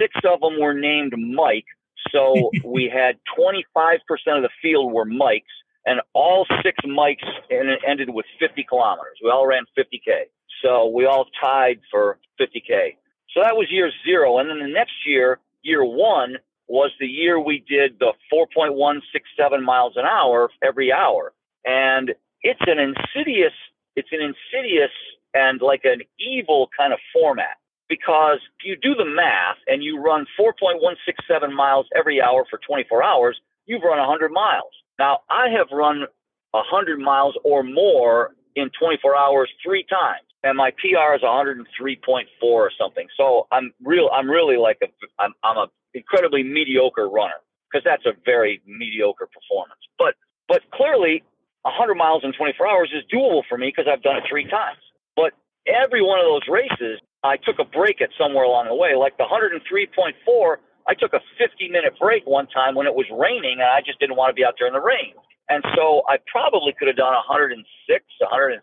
Six 0.00 0.14
of 0.24 0.40
them 0.40 0.60
were 0.60 0.74
named 0.74 1.14
Mike, 1.18 1.66
so 2.12 2.50
we 2.64 2.90
had 2.92 3.16
25% 3.36 3.98
of 4.36 4.42
the 4.42 4.50
field 4.62 4.92
were 4.92 5.04
Mikes, 5.04 5.52
and 5.84 6.00
all 6.14 6.46
six 6.62 6.78
Mikes 6.86 7.24
ended 7.50 8.10
with 8.10 8.26
50 8.38 8.64
kilometers. 8.68 9.18
We 9.22 9.30
all 9.30 9.46
ran 9.46 9.64
50k. 9.76 10.26
So 10.62 10.86
we 10.86 11.06
all 11.06 11.26
tied 11.42 11.80
for 11.90 12.18
50K. 12.40 12.96
So 13.34 13.42
that 13.42 13.56
was 13.56 13.66
year 13.70 13.90
zero. 14.04 14.38
And 14.38 14.50
then 14.50 14.58
the 14.58 14.72
next 14.72 15.06
year, 15.06 15.38
year 15.62 15.84
one, 15.84 16.36
was 16.66 16.90
the 17.00 17.06
year 17.06 17.40
we 17.40 17.64
did 17.68 17.98
the 17.98 18.12
4.167 18.32 19.62
miles 19.62 19.94
an 19.96 20.04
hour 20.04 20.50
every 20.62 20.92
hour. 20.92 21.32
And 21.64 22.14
it's 22.42 22.60
an 22.66 22.78
insidious, 22.78 23.54
it's 23.96 24.08
an 24.12 24.20
insidious 24.20 24.92
and 25.34 25.60
like 25.60 25.82
an 25.84 26.02
evil 26.18 26.68
kind 26.76 26.92
of 26.92 26.98
format 27.12 27.56
because 27.88 28.38
you 28.62 28.76
do 28.76 28.94
the 28.94 29.04
math 29.04 29.56
and 29.66 29.82
you 29.82 30.00
run 30.00 30.26
4.167 30.38 31.52
miles 31.52 31.86
every 31.96 32.20
hour 32.20 32.44
for 32.50 32.60
24 32.66 33.02
hours, 33.02 33.40
you've 33.66 33.82
run 33.82 33.98
100 33.98 34.30
miles. 34.30 34.72
Now, 34.98 35.20
I 35.30 35.48
have 35.56 35.68
run 35.72 36.04
100 36.50 36.98
miles 36.98 37.34
or 37.44 37.62
more 37.62 38.34
in 38.56 38.70
24 38.78 39.16
hours 39.16 39.50
three 39.64 39.84
times, 39.88 40.26
and 40.44 40.56
my 40.56 40.70
PR 40.70 41.14
is 41.14 41.22
103.4 41.22 42.26
or 42.42 42.70
something. 42.78 43.06
So 43.16 43.46
I'm 43.50 43.72
real. 43.82 44.10
I'm 44.12 44.30
really 44.30 44.56
like 44.56 44.78
a. 44.82 44.86
I'm, 45.18 45.32
I'm 45.42 45.56
a 45.56 45.66
incredibly 45.94 46.42
mediocre 46.42 47.08
runner 47.08 47.40
because 47.70 47.84
that's 47.84 48.06
a 48.06 48.12
very 48.24 48.62
mediocre 48.66 49.26
performance. 49.26 49.80
But 49.98 50.14
but 50.48 50.62
clearly, 50.72 51.22
100 51.62 51.94
miles 51.94 52.22
in 52.24 52.32
24 52.32 52.66
hours 52.66 52.90
is 52.94 53.04
doable 53.12 53.42
for 53.48 53.58
me 53.58 53.72
because 53.74 53.90
I've 53.90 54.02
done 54.02 54.16
it 54.16 54.24
three 54.28 54.48
times. 54.48 54.80
But 55.16 55.34
every 55.66 56.02
one 56.02 56.18
of 56.18 56.24
those 56.24 56.46
races, 56.48 57.00
I 57.24 57.36
took 57.36 57.58
a 57.58 57.64
break 57.64 58.00
at 58.00 58.10
somewhere 58.16 58.44
along 58.44 58.68
the 58.68 58.74
way. 58.78 58.94
Like 58.94 59.18
the 59.18 59.26
103.4, 59.26 60.56
I 60.86 60.94
took 60.94 61.12
a 61.12 61.20
50 61.36 61.68
minute 61.68 61.98
break 62.00 62.24
one 62.26 62.46
time 62.46 62.74
when 62.74 62.86
it 62.86 62.94
was 62.94 63.06
raining 63.10 63.60
and 63.60 63.68
I 63.68 63.82
just 63.84 63.98
didn't 64.00 64.16
want 64.16 64.30
to 64.30 64.34
be 64.34 64.44
out 64.44 64.54
there 64.58 64.68
in 64.68 64.72
the 64.74 64.80
rain. 64.80 65.12
And 65.48 65.64
so 65.74 66.02
I 66.08 66.16
probably 66.30 66.74
could 66.78 66.88
have 66.88 66.96
done 66.96 67.12
106, 67.12 67.60
107 68.20 68.62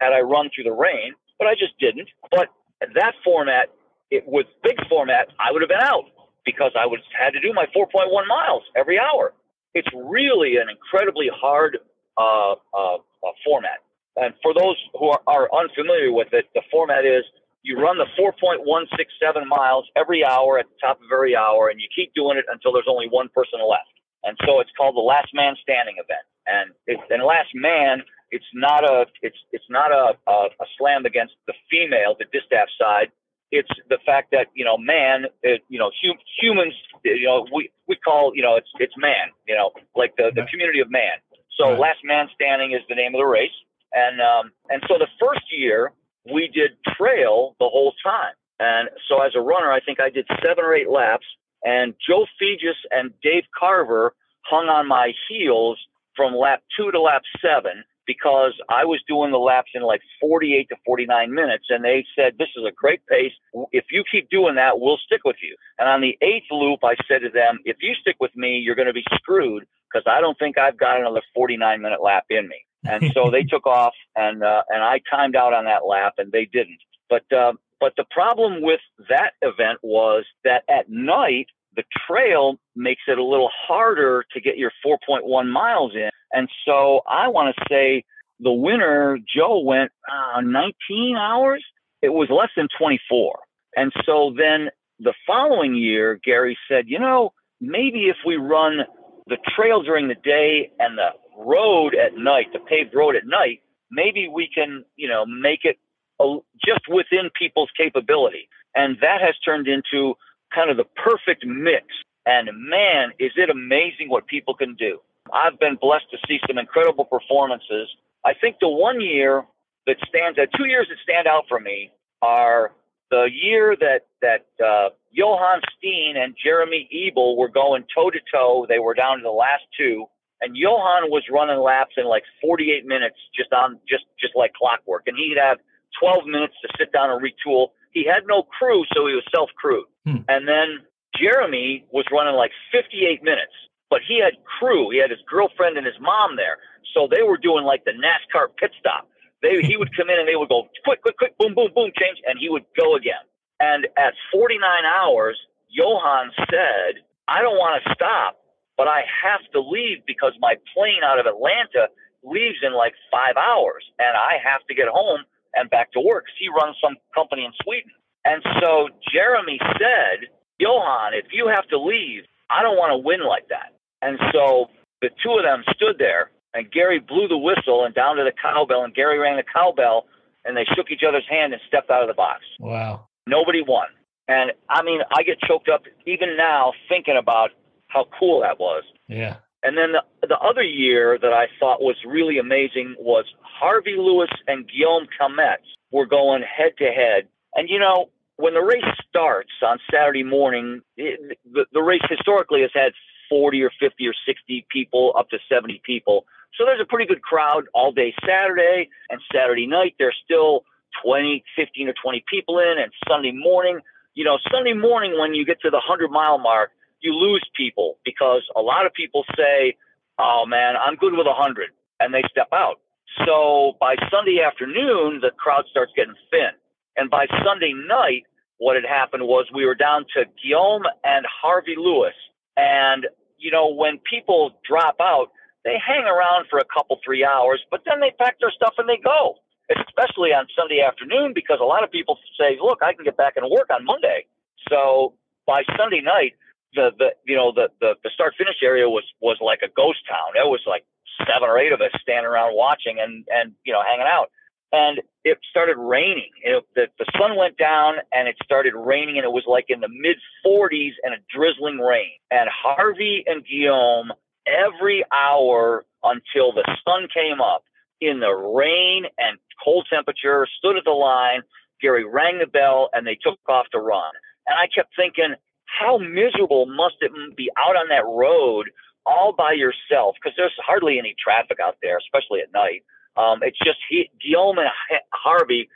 had 0.00 0.12
I 0.12 0.20
run 0.20 0.50
through 0.54 0.64
the 0.64 0.72
rain, 0.76 1.14
but 1.38 1.48
I 1.48 1.54
just 1.54 1.78
didn't. 1.80 2.08
But 2.30 2.48
that 2.94 3.14
format, 3.24 3.70
it, 4.10 4.24
with 4.26 4.46
big 4.62 4.76
format, 4.88 5.28
I 5.38 5.52
would 5.52 5.62
have 5.62 5.68
been 5.70 5.82
out 5.82 6.06
because 6.44 6.72
I 6.78 6.86
would 6.86 7.00
had 7.18 7.30
to 7.32 7.40
do 7.40 7.52
my 7.52 7.66
4.1 7.76 8.10
miles 8.28 8.62
every 8.76 8.98
hour. 8.98 9.32
It's 9.74 9.88
really 9.94 10.56
an 10.56 10.68
incredibly 10.70 11.28
hard 11.32 11.78
uh, 12.18 12.52
uh, 12.74 12.96
uh, 12.96 13.34
format. 13.44 13.80
And 14.16 14.34
for 14.42 14.52
those 14.54 14.76
who 14.98 15.10
are, 15.10 15.20
are 15.26 15.48
unfamiliar 15.54 16.12
with 16.12 16.28
it, 16.32 16.46
the 16.54 16.62
format 16.70 17.04
is 17.06 17.24
you 17.62 17.78
run 17.78 17.98
the 17.98 18.06
4.167 18.18 19.46
miles 19.46 19.86
every 19.96 20.24
hour 20.24 20.58
at 20.58 20.66
the 20.66 20.76
top 20.80 20.98
of 20.98 21.06
every 21.12 21.36
hour, 21.36 21.68
and 21.68 21.80
you 21.80 21.88
keep 21.94 22.14
doing 22.14 22.38
it 22.38 22.46
until 22.50 22.72
there's 22.72 22.88
only 22.88 23.08
one 23.08 23.28
person 23.30 23.60
left. 23.60 23.92
And 24.24 24.36
so 24.46 24.60
it's 24.60 24.70
called 24.76 24.96
the 24.96 25.04
last 25.04 25.28
man 25.34 25.54
standing 25.62 25.96
event. 25.98 26.26
And 26.46 26.72
it's 26.86 27.02
and 27.10 27.22
last 27.22 27.50
man, 27.54 28.02
it's 28.30 28.50
not 28.54 28.84
a 28.84 29.06
it's 29.22 29.38
it's 29.52 29.64
not 29.68 29.90
a, 29.92 30.16
a, 30.30 30.48
a 30.60 30.66
slam 30.78 31.06
against 31.06 31.34
the 31.46 31.54
female, 31.70 32.16
the 32.18 32.26
distaff 32.32 32.68
side. 32.80 33.10
It's 33.50 33.70
the 33.88 33.98
fact 34.04 34.30
that 34.32 34.48
you 34.54 34.64
know 34.64 34.76
man, 34.76 35.26
it, 35.42 35.62
you 35.68 35.78
know 35.78 35.90
hum, 36.02 36.18
humans, 36.40 36.74
you 37.04 37.26
know 37.26 37.46
we 37.54 37.70
we 37.86 37.96
call 37.96 38.32
you 38.34 38.42
know 38.42 38.56
it's 38.56 38.70
it's 38.78 38.94
man, 38.96 39.32
you 39.46 39.54
know 39.54 39.70
like 39.96 40.16
the 40.16 40.30
the 40.34 40.44
community 40.50 40.80
of 40.80 40.90
man. 40.90 41.18
So 41.58 41.70
right. 41.70 41.78
last 41.78 41.98
man 42.04 42.28
standing 42.34 42.72
is 42.72 42.82
the 42.88 42.94
name 42.94 43.14
of 43.14 43.18
the 43.18 43.26
race. 43.26 43.56
And 43.92 44.20
um, 44.20 44.52
and 44.68 44.82
so 44.88 44.98
the 44.98 45.08
first 45.20 45.44
year 45.50 45.92
we 46.30 46.48
did 46.48 46.72
trail 46.96 47.56
the 47.58 47.68
whole 47.68 47.94
time. 48.04 48.34
And 48.60 48.88
so 49.08 49.22
as 49.22 49.32
a 49.34 49.40
runner, 49.40 49.72
I 49.72 49.80
think 49.80 50.00
I 50.00 50.10
did 50.10 50.26
seven 50.44 50.64
or 50.64 50.74
eight 50.74 50.90
laps. 50.90 51.26
And 51.64 51.94
Joe 52.06 52.26
Fejes 52.40 52.78
and 52.90 53.12
Dave 53.22 53.44
Carver 53.58 54.14
hung 54.42 54.68
on 54.68 54.86
my 54.86 55.12
heels 55.28 55.78
from 56.18 56.34
lap 56.34 56.62
two 56.76 56.90
to 56.90 57.00
lap 57.00 57.22
seven 57.40 57.84
because 58.06 58.52
I 58.68 58.84
was 58.84 59.00
doing 59.06 59.30
the 59.30 59.38
laps 59.38 59.70
in 59.74 59.82
like 59.82 60.00
48 60.20 60.68
to 60.70 60.76
49 60.84 61.32
minutes. 61.32 61.66
And 61.68 61.84
they 61.84 62.04
said, 62.16 62.34
This 62.38 62.48
is 62.56 62.64
a 62.68 62.72
great 62.72 63.00
pace. 63.06 63.32
If 63.72 63.84
you 63.90 64.02
keep 64.10 64.28
doing 64.30 64.56
that, 64.56 64.80
we'll 64.80 64.98
stick 64.98 65.20
with 65.24 65.36
you. 65.42 65.54
And 65.78 65.88
on 65.88 66.00
the 66.00 66.18
eighth 66.20 66.50
loop, 66.50 66.80
I 66.82 66.96
said 67.06 67.20
to 67.20 67.30
them, 67.30 67.60
If 67.64 67.76
you 67.80 67.94
stick 67.94 68.16
with 68.18 68.34
me, 68.34 68.58
you're 68.58 68.74
going 68.74 68.88
to 68.88 68.94
be 68.94 69.04
screwed 69.14 69.64
because 69.88 70.04
I 70.10 70.20
don't 70.20 70.38
think 70.38 70.58
I've 70.58 70.78
got 70.78 71.00
another 71.00 71.22
49 71.34 71.80
minute 71.80 72.02
lap 72.02 72.24
in 72.28 72.48
me 72.48 72.64
and 72.84 73.12
so 73.14 73.30
they 73.30 73.42
took 73.48 73.66
off, 73.66 73.94
and 74.16 74.42
uh, 74.42 74.62
and 74.68 74.82
I 74.82 75.00
timed 75.10 75.36
out 75.36 75.52
on 75.52 75.64
that 75.64 75.86
lap, 75.86 76.14
and 76.18 76.32
they 76.32 76.44
didn't. 76.44 76.80
But 77.08 77.30
uh, 77.32 77.52
but 77.80 77.94
the 77.96 78.04
problem 78.10 78.62
with 78.62 78.80
that 79.08 79.32
event 79.42 79.78
was 79.82 80.24
that 80.44 80.64
at 80.68 80.88
night 80.88 81.46
the 81.78 81.84
trail 82.06 82.58
makes 82.74 83.02
it 83.06 83.18
a 83.18 83.24
little 83.24 83.50
harder 83.66 84.24
to 84.32 84.40
get 84.40 84.58
your 84.58 84.72
4.1 84.84 85.48
miles 85.48 85.92
in, 85.94 86.10
and 86.32 86.48
so 86.66 87.02
I 87.08 87.28
want 87.28 87.54
to 87.54 87.64
say 87.70 88.04
the 88.40 88.52
winner 88.52 89.18
Joe 89.32 89.60
went 89.60 89.92
uh, 90.10 90.40
19 90.40 91.16
hours. 91.16 91.64
It 92.02 92.08
was 92.10 92.28
less 92.30 92.50
than 92.56 92.66
24, 92.76 93.38
and 93.76 93.92
so 94.04 94.34
then 94.36 94.70
the 94.98 95.14
following 95.24 95.76
year 95.76 96.18
Gary 96.24 96.58
said, 96.68 96.84
you 96.88 96.98
know, 96.98 97.32
maybe 97.60 98.08
if 98.08 98.16
we 98.26 98.36
run 98.36 98.80
the 99.28 99.38
trail 99.56 99.82
during 99.82 100.08
the 100.08 100.16
day 100.16 100.72
and 100.80 100.98
the 100.98 101.10
road 101.38 101.94
at 101.94 102.16
night, 102.16 102.46
the 102.52 102.58
paved 102.58 102.94
road 102.94 103.14
at 103.14 103.24
night, 103.24 103.60
maybe 103.90 104.28
we 104.28 104.48
can, 104.52 104.84
you 104.96 105.08
know, 105.08 105.24
make 105.26 105.60
it 105.62 105.76
a, 106.20 106.38
just 106.64 106.88
within 106.88 107.30
people's 107.38 107.70
capability. 107.76 108.48
And 108.74 108.96
that 109.00 109.20
has 109.20 109.34
turned 109.44 109.68
into 109.68 110.14
kind 110.54 110.70
of 110.70 110.76
the 110.76 110.86
perfect 110.96 111.44
mix. 111.46 111.86
And 112.26 112.48
man, 112.52 113.10
is 113.18 113.32
it 113.36 113.50
amazing 113.50 114.08
what 114.08 114.26
people 114.26 114.54
can 114.54 114.74
do. 114.74 115.00
I've 115.32 115.58
been 115.58 115.76
blessed 115.80 116.10
to 116.10 116.18
see 116.26 116.38
some 116.46 116.58
incredible 116.58 117.04
performances. 117.04 117.88
I 118.24 118.32
think 118.34 118.56
the 118.60 118.68
one 118.68 119.00
year 119.00 119.44
that 119.86 119.96
stands 120.08 120.38
out, 120.38 120.48
two 120.56 120.66
years 120.66 120.86
that 120.88 120.98
stand 121.02 121.26
out 121.26 121.44
for 121.48 121.60
me 121.60 121.90
are 122.22 122.72
the 123.10 123.28
year 123.32 123.76
that 123.80 124.06
that 124.20 124.46
uh, 124.64 124.90
Johan 125.12 125.60
Steen 125.78 126.16
and 126.16 126.34
Jeremy 126.42 126.88
Ebel 126.92 127.36
were 127.36 127.48
going 127.48 127.84
toe 127.94 128.10
to 128.10 128.18
toe. 128.32 128.66
They 128.68 128.78
were 128.78 128.94
down 128.94 129.18
to 129.18 129.22
the 129.22 129.30
last 129.30 129.64
two, 129.76 130.06
and 130.40 130.56
Johan 130.56 131.10
was 131.10 131.24
running 131.30 131.58
laps 131.58 131.94
in 131.96 132.06
like 132.06 132.24
48 132.42 132.86
minutes, 132.86 133.16
just 133.34 133.52
on 133.52 133.78
just 133.88 134.04
just 134.20 134.36
like 134.36 134.52
clockwork. 134.52 135.04
And 135.06 135.16
he'd 135.16 135.38
have 135.40 135.58
12 136.00 136.26
minutes 136.26 136.54
to 136.62 136.68
sit 136.78 136.92
down 136.92 137.10
and 137.10 137.20
retool. 137.20 137.68
He 137.92 138.04
had 138.04 138.26
no 138.26 138.42
crew, 138.42 138.84
so 138.94 139.06
he 139.06 139.14
was 139.14 139.24
self 139.34 139.50
crewed. 139.56 139.86
Hmm. 140.04 140.24
And 140.28 140.46
then 140.46 140.84
Jeremy 141.16 141.84
was 141.90 142.04
running 142.12 142.34
like 142.34 142.52
58 142.72 143.22
minutes, 143.22 143.54
but 143.90 144.00
he 144.06 144.20
had 144.20 144.34
crew. 144.44 144.90
He 144.90 144.98
had 144.98 145.10
his 145.10 145.20
girlfriend 145.28 145.76
and 145.76 145.86
his 145.86 145.98
mom 146.00 146.36
there, 146.36 146.58
so 146.94 147.08
they 147.10 147.22
were 147.22 147.38
doing 147.38 147.64
like 147.64 147.84
the 147.84 147.92
NASCAR 147.92 148.48
pit 148.56 148.72
stop. 148.78 149.08
They 149.42 149.62
he 149.62 149.76
would 149.76 149.94
come 149.96 150.10
in 150.10 150.18
and 150.18 150.28
they 150.28 150.36
would 150.36 150.48
go 150.48 150.68
quick, 150.84 151.02
quick, 151.02 151.16
quick, 151.16 151.38
boom, 151.38 151.54
boom, 151.54 151.70
boom, 151.74 151.90
change, 151.94 152.18
and 152.26 152.38
he 152.38 152.48
would 152.48 152.64
go 152.78 152.96
again. 152.96 153.22
And 153.60 153.86
at 153.96 154.14
49 154.32 154.60
hours, 154.84 155.38
Johan 155.68 156.30
said, 156.50 157.02
"I 157.26 157.42
don't 157.42 157.56
want 157.56 157.82
to 157.82 157.94
stop 157.94 158.38
but 158.78 158.86
I 158.86 159.02
have 159.26 159.42
to 159.52 159.60
leave 159.60 160.06
because 160.06 160.32
my 160.38 160.54
plane 160.72 161.02
out 161.02 161.18
of 161.18 161.26
Atlanta 161.26 161.90
leaves 162.22 162.62
in 162.62 162.72
like 162.72 162.94
five 163.10 163.34
hours 163.36 163.82
and 163.98 164.16
I 164.16 164.38
have 164.38 164.64
to 164.70 164.74
get 164.74 164.86
home 164.86 165.26
and 165.58 165.70
back 165.70 165.92
to 165.92 166.00
work. 166.00 166.24
He 166.38 166.48
runs 166.48 166.76
some 166.82 166.96
company 167.14 167.44
in 167.44 167.52
Sweden. 167.62 167.90
And 168.24 168.42
so 168.60 168.88
Jeremy 169.12 169.58
said, 169.78 170.28
Johan, 170.58 171.14
if 171.14 171.26
you 171.32 171.48
have 171.48 171.66
to 171.68 171.78
leave, 171.78 172.24
I 172.50 172.62
don't 172.62 172.76
want 172.76 172.92
to 172.92 172.98
win 172.98 173.26
like 173.26 173.48
that. 173.48 173.74
And 174.02 174.18
so 174.32 174.70
the 175.00 175.10
two 175.22 175.32
of 175.32 175.44
them 175.44 175.64
stood 175.74 175.98
there 175.98 176.30
and 176.54 176.70
Gary 176.70 176.98
blew 176.98 177.28
the 177.28 177.38
whistle 177.38 177.84
and 177.84 177.94
down 177.94 178.16
to 178.16 178.24
the 178.24 178.32
cowbell 178.32 178.84
and 178.84 178.94
Gary 178.94 179.18
rang 179.18 179.36
the 179.36 179.44
cowbell 179.44 180.06
and 180.44 180.56
they 180.56 180.64
shook 180.74 180.90
each 180.90 181.02
other's 181.06 181.26
hand 181.28 181.52
and 181.52 181.62
stepped 181.66 181.90
out 181.90 182.02
of 182.02 182.08
the 182.08 182.14
box. 182.14 182.42
Wow. 182.58 183.06
Nobody 183.26 183.62
won. 183.62 183.88
And 184.28 184.52
I 184.68 184.82
mean, 184.82 185.00
I 185.10 185.22
get 185.22 185.40
choked 185.40 185.68
up 185.68 185.82
even 186.06 186.36
now 186.36 186.72
thinking 186.88 187.16
about 187.16 187.50
how 187.88 188.06
cool 188.18 188.40
that 188.42 188.58
was. 188.58 188.84
Yeah. 189.08 189.36
And 189.62 189.76
then 189.76 189.92
the, 189.92 190.26
the 190.28 190.38
other 190.38 190.62
year 190.62 191.18
that 191.20 191.32
I 191.32 191.46
thought 191.58 191.80
was 191.80 191.96
really 192.06 192.38
amazing 192.38 192.94
was 192.98 193.24
Harvey 193.42 193.96
Lewis 193.98 194.30
and 194.46 194.68
Guillaume 194.68 195.08
Calmette 195.18 195.64
were 195.90 196.06
going 196.06 196.42
head 196.42 196.72
to 196.78 196.84
head. 196.84 197.28
And 197.54 197.68
you 197.68 197.78
know, 197.78 198.10
when 198.36 198.54
the 198.54 198.62
race 198.62 198.84
starts 199.08 199.50
on 199.66 199.78
Saturday 199.92 200.22
morning, 200.22 200.80
it, 200.96 201.38
the, 201.52 201.66
the 201.72 201.82
race 201.82 202.02
historically 202.08 202.62
has 202.62 202.70
had 202.72 202.92
40 203.28 203.62
or 203.62 203.70
50 203.80 204.06
or 204.06 204.14
60 204.26 204.66
people, 204.70 205.12
up 205.18 205.28
to 205.30 205.38
70 205.48 205.82
people. 205.84 206.24
So 206.56 206.64
there's 206.64 206.80
a 206.80 206.86
pretty 206.86 207.06
good 207.06 207.22
crowd 207.22 207.64
all 207.74 207.92
day 207.92 208.14
Saturday 208.26 208.88
and 209.10 209.20
Saturday 209.32 209.66
night. 209.66 209.96
There's 209.98 210.16
still 210.24 210.64
20, 211.04 211.44
15 211.56 211.88
or 211.88 211.94
20 212.02 212.24
people 212.30 212.58
in. 212.58 212.76
And 212.78 212.92
Sunday 213.08 213.32
morning, 213.32 213.80
you 214.14 214.24
know, 214.24 214.38
Sunday 214.50 214.72
morning 214.72 215.18
when 215.18 215.34
you 215.34 215.44
get 215.44 215.60
to 215.62 215.70
the 215.70 215.76
100 215.76 216.10
mile 216.10 216.38
mark, 216.38 216.70
you 217.00 217.14
lose 217.14 217.44
people 217.56 217.98
because 218.04 218.42
a 218.56 218.62
lot 218.62 218.86
of 218.86 218.94
people 218.94 219.24
say, 219.36 219.76
"Oh 220.18 220.44
man, 220.46 220.76
I'm 220.76 220.96
good 220.96 221.14
with 221.14 221.26
a 221.26 221.32
100," 221.36 221.70
and 222.00 222.14
they 222.14 222.22
step 222.30 222.48
out. 222.52 222.80
So 223.26 223.76
by 223.80 223.96
Sunday 224.10 224.40
afternoon, 224.42 225.20
the 225.22 225.30
crowd 225.32 225.64
starts 225.70 225.92
getting 225.96 226.16
thin, 226.30 226.50
and 226.96 227.10
by 227.10 227.26
Sunday 227.44 227.72
night, 227.74 228.24
what 228.58 228.76
had 228.76 228.86
happened 228.86 229.24
was 229.24 229.46
we 229.54 229.66
were 229.66 229.74
down 229.76 230.06
to 230.16 230.24
Guillaume 230.42 230.84
and 231.04 231.26
Harvey 231.26 231.76
Lewis, 231.76 232.14
and 232.56 233.06
you 233.38 233.50
know 233.50 233.68
when 233.68 233.98
people 234.10 234.52
drop 234.68 234.96
out, 235.00 235.30
they 235.64 235.76
hang 235.84 236.04
around 236.04 236.46
for 236.50 236.58
a 236.58 236.66
couple 236.66 236.98
three 237.04 237.24
hours, 237.24 237.62
but 237.70 237.82
then 237.86 238.00
they 238.00 238.12
pack 238.18 238.38
their 238.40 238.52
stuff 238.52 238.74
and 238.78 238.88
they 238.88 238.98
go. 238.98 239.36
especially 239.70 240.30
on 240.32 240.46
Sunday 240.56 240.80
afternoon, 240.80 241.32
because 241.34 241.58
a 241.60 241.64
lot 241.64 241.84
of 241.84 241.90
people 241.90 242.18
say, 242.38 242.58
look, 242.62 242.80
I 242.82 242.92
can 242.94 243.04
get 243.04 243.16
back 243.16 243.34
and 243.36 243.48
work 243.50 243.68
on 243.70 243.84
Monday. 243.84 244.26
So 244.70 245.14
by 245.46 245.62
Sunday 245.78 246.00
night, 246.00 246.34
the, 246.74 246.90
the 246.98 247.08
you 247.26 247.36
know 247.36 247.52
the, 247.52 247.68
the 247.80 247.94
the 248.04 248.10
start 248.12 248.34
finish 248.36 248.56
area 248.62 248.88
was 248.88 249.04
was 249.20 249.38
like 249.40 249.60
a 249.62 249.68
ghost 249.74 250.00
town. 250.08 250.34
There 250.34 250.46
was 250.46 250.60
like 250.66 250.84
seven 251.18 251.48
or 251.48 251.58
eight 251.58 251.72
of 251.72 251.80
us 251.80 251.90
standing 252.00 252.26
around 252.26 252.56
watching 252.56 252.98
and 253.00 253.26
and 253.28 253.52
you 253.64 253.72
know 253.72 253.82
hanging 253.86 254.08
out. 254.08 254.30
And 254.70 255.00
it 255.24 255.38
started 255.48 255.78
raining. 255.78 256.30
It, 256.44 256.62
the 256.74 256.88
the 256.98 257.06
sun 257.18 257.36
went 257.36 257.56
down 257.56 257.94
and 258.12 258.28
it 258.28 258.36
started 258.44 258.74
raining, 258.76 259.16
and 259.16 259.24
it 259.24 259.32
was 259.32 259.44
like 259.46 259.66
in 259.68 259.80
the 259.80 259.88
mid 259.88 260.18
40s 260.46 260.92
and 261.02 261.14
a 261.14 261.18
drizzling 261.34 261.78
rain. 261.78 262.20
And 262.30 262.48
Harvey 262.52 263.24
and 263.26 263.44
Guillaume 263.44 264.12
every 264.46 265.04
hour 265.12 265.84
until 266.02 266.52
the 266.52 266.64
sun 266.84 267.08
came 267.12 267.40
up 267.40 267.64
in 268.00 268.20
the 268.20 268.32
rain 268.32 269.04
and 269.18 269.38
cold 269.62 269.86
temperature 269.90 270.46
stood 270.58 270.76
at 270.76 270.84
the 270.84 270.90
line. 270.90 271.40
Gary 271.80 272.04
rang 272.04 272.38
the 272.38 272.46
bell 272.46 272.90
and 272.92 273.06
they 273.06 273.16
took 273.20 273.38
off 273.48 273.66
to 273.72 273.78
run. 273.78 274.12
And 274.46 274.56
I 274.58 274.66
kept 274.66 274.94
thinking, 274.96 275.34
how 275.68 275.98
miserable 275.98 276.66
must 276.66 276.96
it 277.00 277.12
be 277.36 277.50
out 277.56 277.76
on 277.76 277.88
that 277.88 278.04
road 278.06 278.70
all 279.06 279.32
by 279.36 279.52
yourself? 279.52 280.16
Because 280.16 280.34
there's 280.36 280.54
hardly 280.64 280.98
any 280.98 281.14
traffic 281.22 281.58
out 281.62 281.76
there, 281.82 281.98
especially 281.98 282.40
at 282.40 282.52
night. 282.52 282.84
Um, 283.16 283.40
it's 283.42 283.58
just 283.58 283.78
he, 283.88 284.10
Guillaume 284.20 284.58
and 284.58 284.68
Harvey, 285.12 285.68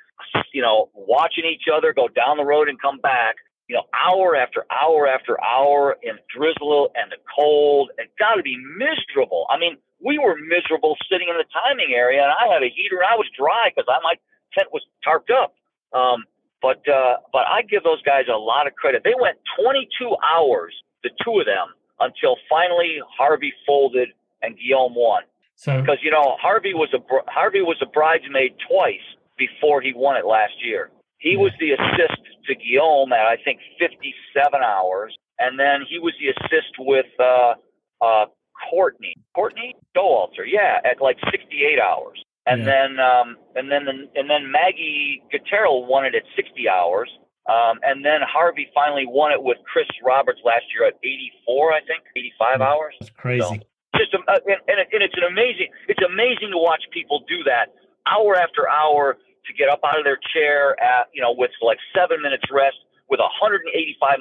you 0.53 0.63
know, 0.63 0.89
watching 0.95 1.45
each 1.45 1.67
other 1.73 1.93
go 1.93 2.09
down 2.09 2.37
the 2.37 2.45
road 2.45 2.69
and 2.69 2.81
come 2.81 2.99
back, 2.99 3.37
you 3.69 3.77
know, 3.77 3.85
hour 3.93 4.37
after 4.37 4.65
hour 4.71 5.07
after 5.07 5.43
hour 5.43 5.97
in 6.03 6.17
drizzle 6.35 6.91
and 6.95 7.11
the 7.11 7.19
cold. 7.35 7.91
It 7.99 8.11
got 8.19 8.37
to 8.37 8.43
be 8.43 8.57
miserable. 8.57 9.47
I 9.51 9.59
mean, 9.59 9.77
we 10.01 10.19
were 10.19 10.37
miserable 10.37 10.97
sitting 11.11 11.29
in 11.29 11.37
the 11.37 11.47
timing 11.53 11.95
area, 11.95 12.23
and 12.23 12.33
I 12.33 12.53
had 12.53 12.63
a 12.63 12.71
heater 12.71 13.03
and 13.03 13.07
I 13.11 13.17
was 13.17 13.27
dry 13.37 13.71
because 13.75 13.87
I 13.89 13.99
my 14.03 14.15
tent 14.57 14.69
was 14.73 14.83
tarped 15.07 15.31
up. 15.31 15.55
Um, 15.93 16.25
but 16.63 16.81
uh, 16.89 17.17
but 17.33 17.45
I 17.51 17.63
give 17.63 17.83
those 17.83 18.01
guys 18.03 18.25
a 18.33 18.39
lot 18.39 18.67
of 18.67 18.75
credit. 18.75 19.03
They 19.05 19.19
went 19.19 19.37
22 19.61 20.17
hours, 20.23 20.73
the 21.03 21.11
two 21.23 21.41
of 21.41 21.47
them, 21.47 21.75
until 21.99 22.37
finally 22.49 23.01
Harvey 23.19 23.53
folded 23.67 24.09
and 24.43 24.57
Guillaume 24.57 24.95
won. 24.95 25.23
So 25.57 25.81
because 25.81 25.99
you 26.03 26.11
know 26.11 26.37
Harvey 26.41 26.73
was 26.73 26.95
a 26.95 27.03
Harvey 27.31 27.61
was 27.61 27.77
a 27.83 27.87
bridesmaid 27.87 28.55
twice 28.69 29.05
before 29.37 29.83
he 29.83 29.93
won 29.95 30.17
it 30.17 30.25
last 30.25 30.55
year. 30.65 30.91
He 31.19 31.37
was 31.37 31.53
the 31.61 31.73
assist 31.73 32.23
to 32.47 32.55
Guillaume 32.55 33.13
at 33.13 33.27
I 33.27 33.37
think 33.45 33.61
57 33.79 34.63
hours, 34.63 35.15
and 35.39 35.59
then 35.59 35.83
he 35.89 35.99
was 35.99 36.15
the 36.19 36.31
assist 36.31 36.75
with 36.79 37.07
uh, 37.19 37.55
uh, 38.01 38.27
Courtney 38.71 39.15
Courtney 39.35 39.75
Dauwalter, 39.97 40.47
yeah, 40.47 40.79
at 40.85 41.01
like 41.01 41.19
68 41.31 41.79
hours. 41.79 42.23
And 42.47 42.63
yeah. 42.63 42.67
then 42.67 42.91
um, 42.99 43.37
and 43.55 43.71
then 43.71 43.85
the, 43.85 43.95
and 44.19 44.29
then 44.29 44.51
Maggie 44.51 45.23
Guterl 45.33 45.87
won 45.87 46.05
it 46.05 46.15
at 46.15 46.23
60 46.35 46.69
hours. 46.69 47.11
Um, 47.51 47.79
and 47.83 48.05
then 48.05 48.23
Harvey 48.23 48.71
finally 48.75 49.05
won 49.07 49.33
it 49.33 49.43
with 49.43 49.59
Chris 49.67 49.87
Roberts 50.05 50.39
last 50.45 50.63
year 50.71 50.87
at 50.87 50.95
84, 51.03 51.73
I 51.73 51.81
think, 51.83 52.07
85 52.15 52.61
hours. 52.61 52.95
That's 53.01 53.11
crazy. 53.19 53.43
So, 53.43 53.99
just 53.99 54.15
uh, 54.15 54.39
and, 54.47 54.63
and, 54.71 54.79
it, 54.79 54.89
and 54.95 55.03
it's 55.03 55.15
an 55.19 55.27
amazing. 55.27 55.69
It's 55.89 56.03
amazing 56.03 56.51
to 56.55 56.59
watch 56.59 56.83
people 56.93 57.25
do 57.29 57.43
that 57.45 57.75
hour 58.07 58.35
after 58.37 58.69
hour 58.69 59.19
to 59.19 59.51
get 59.55 59.69
up 59.69 59.81
out 59.85 59.99
of 59.99 60.05
their 60.05 60.19
chair 60.35 60.79
at 60.83 61.11
you 61.15 61.23
know 61.23 61.35
with 61.35 61.51
like 61.63 61.79
seven 61.95 62.23
minutes 62.23 62.47
rest 62.51 62.79
with 63.11 63.21
185 63.21 63.71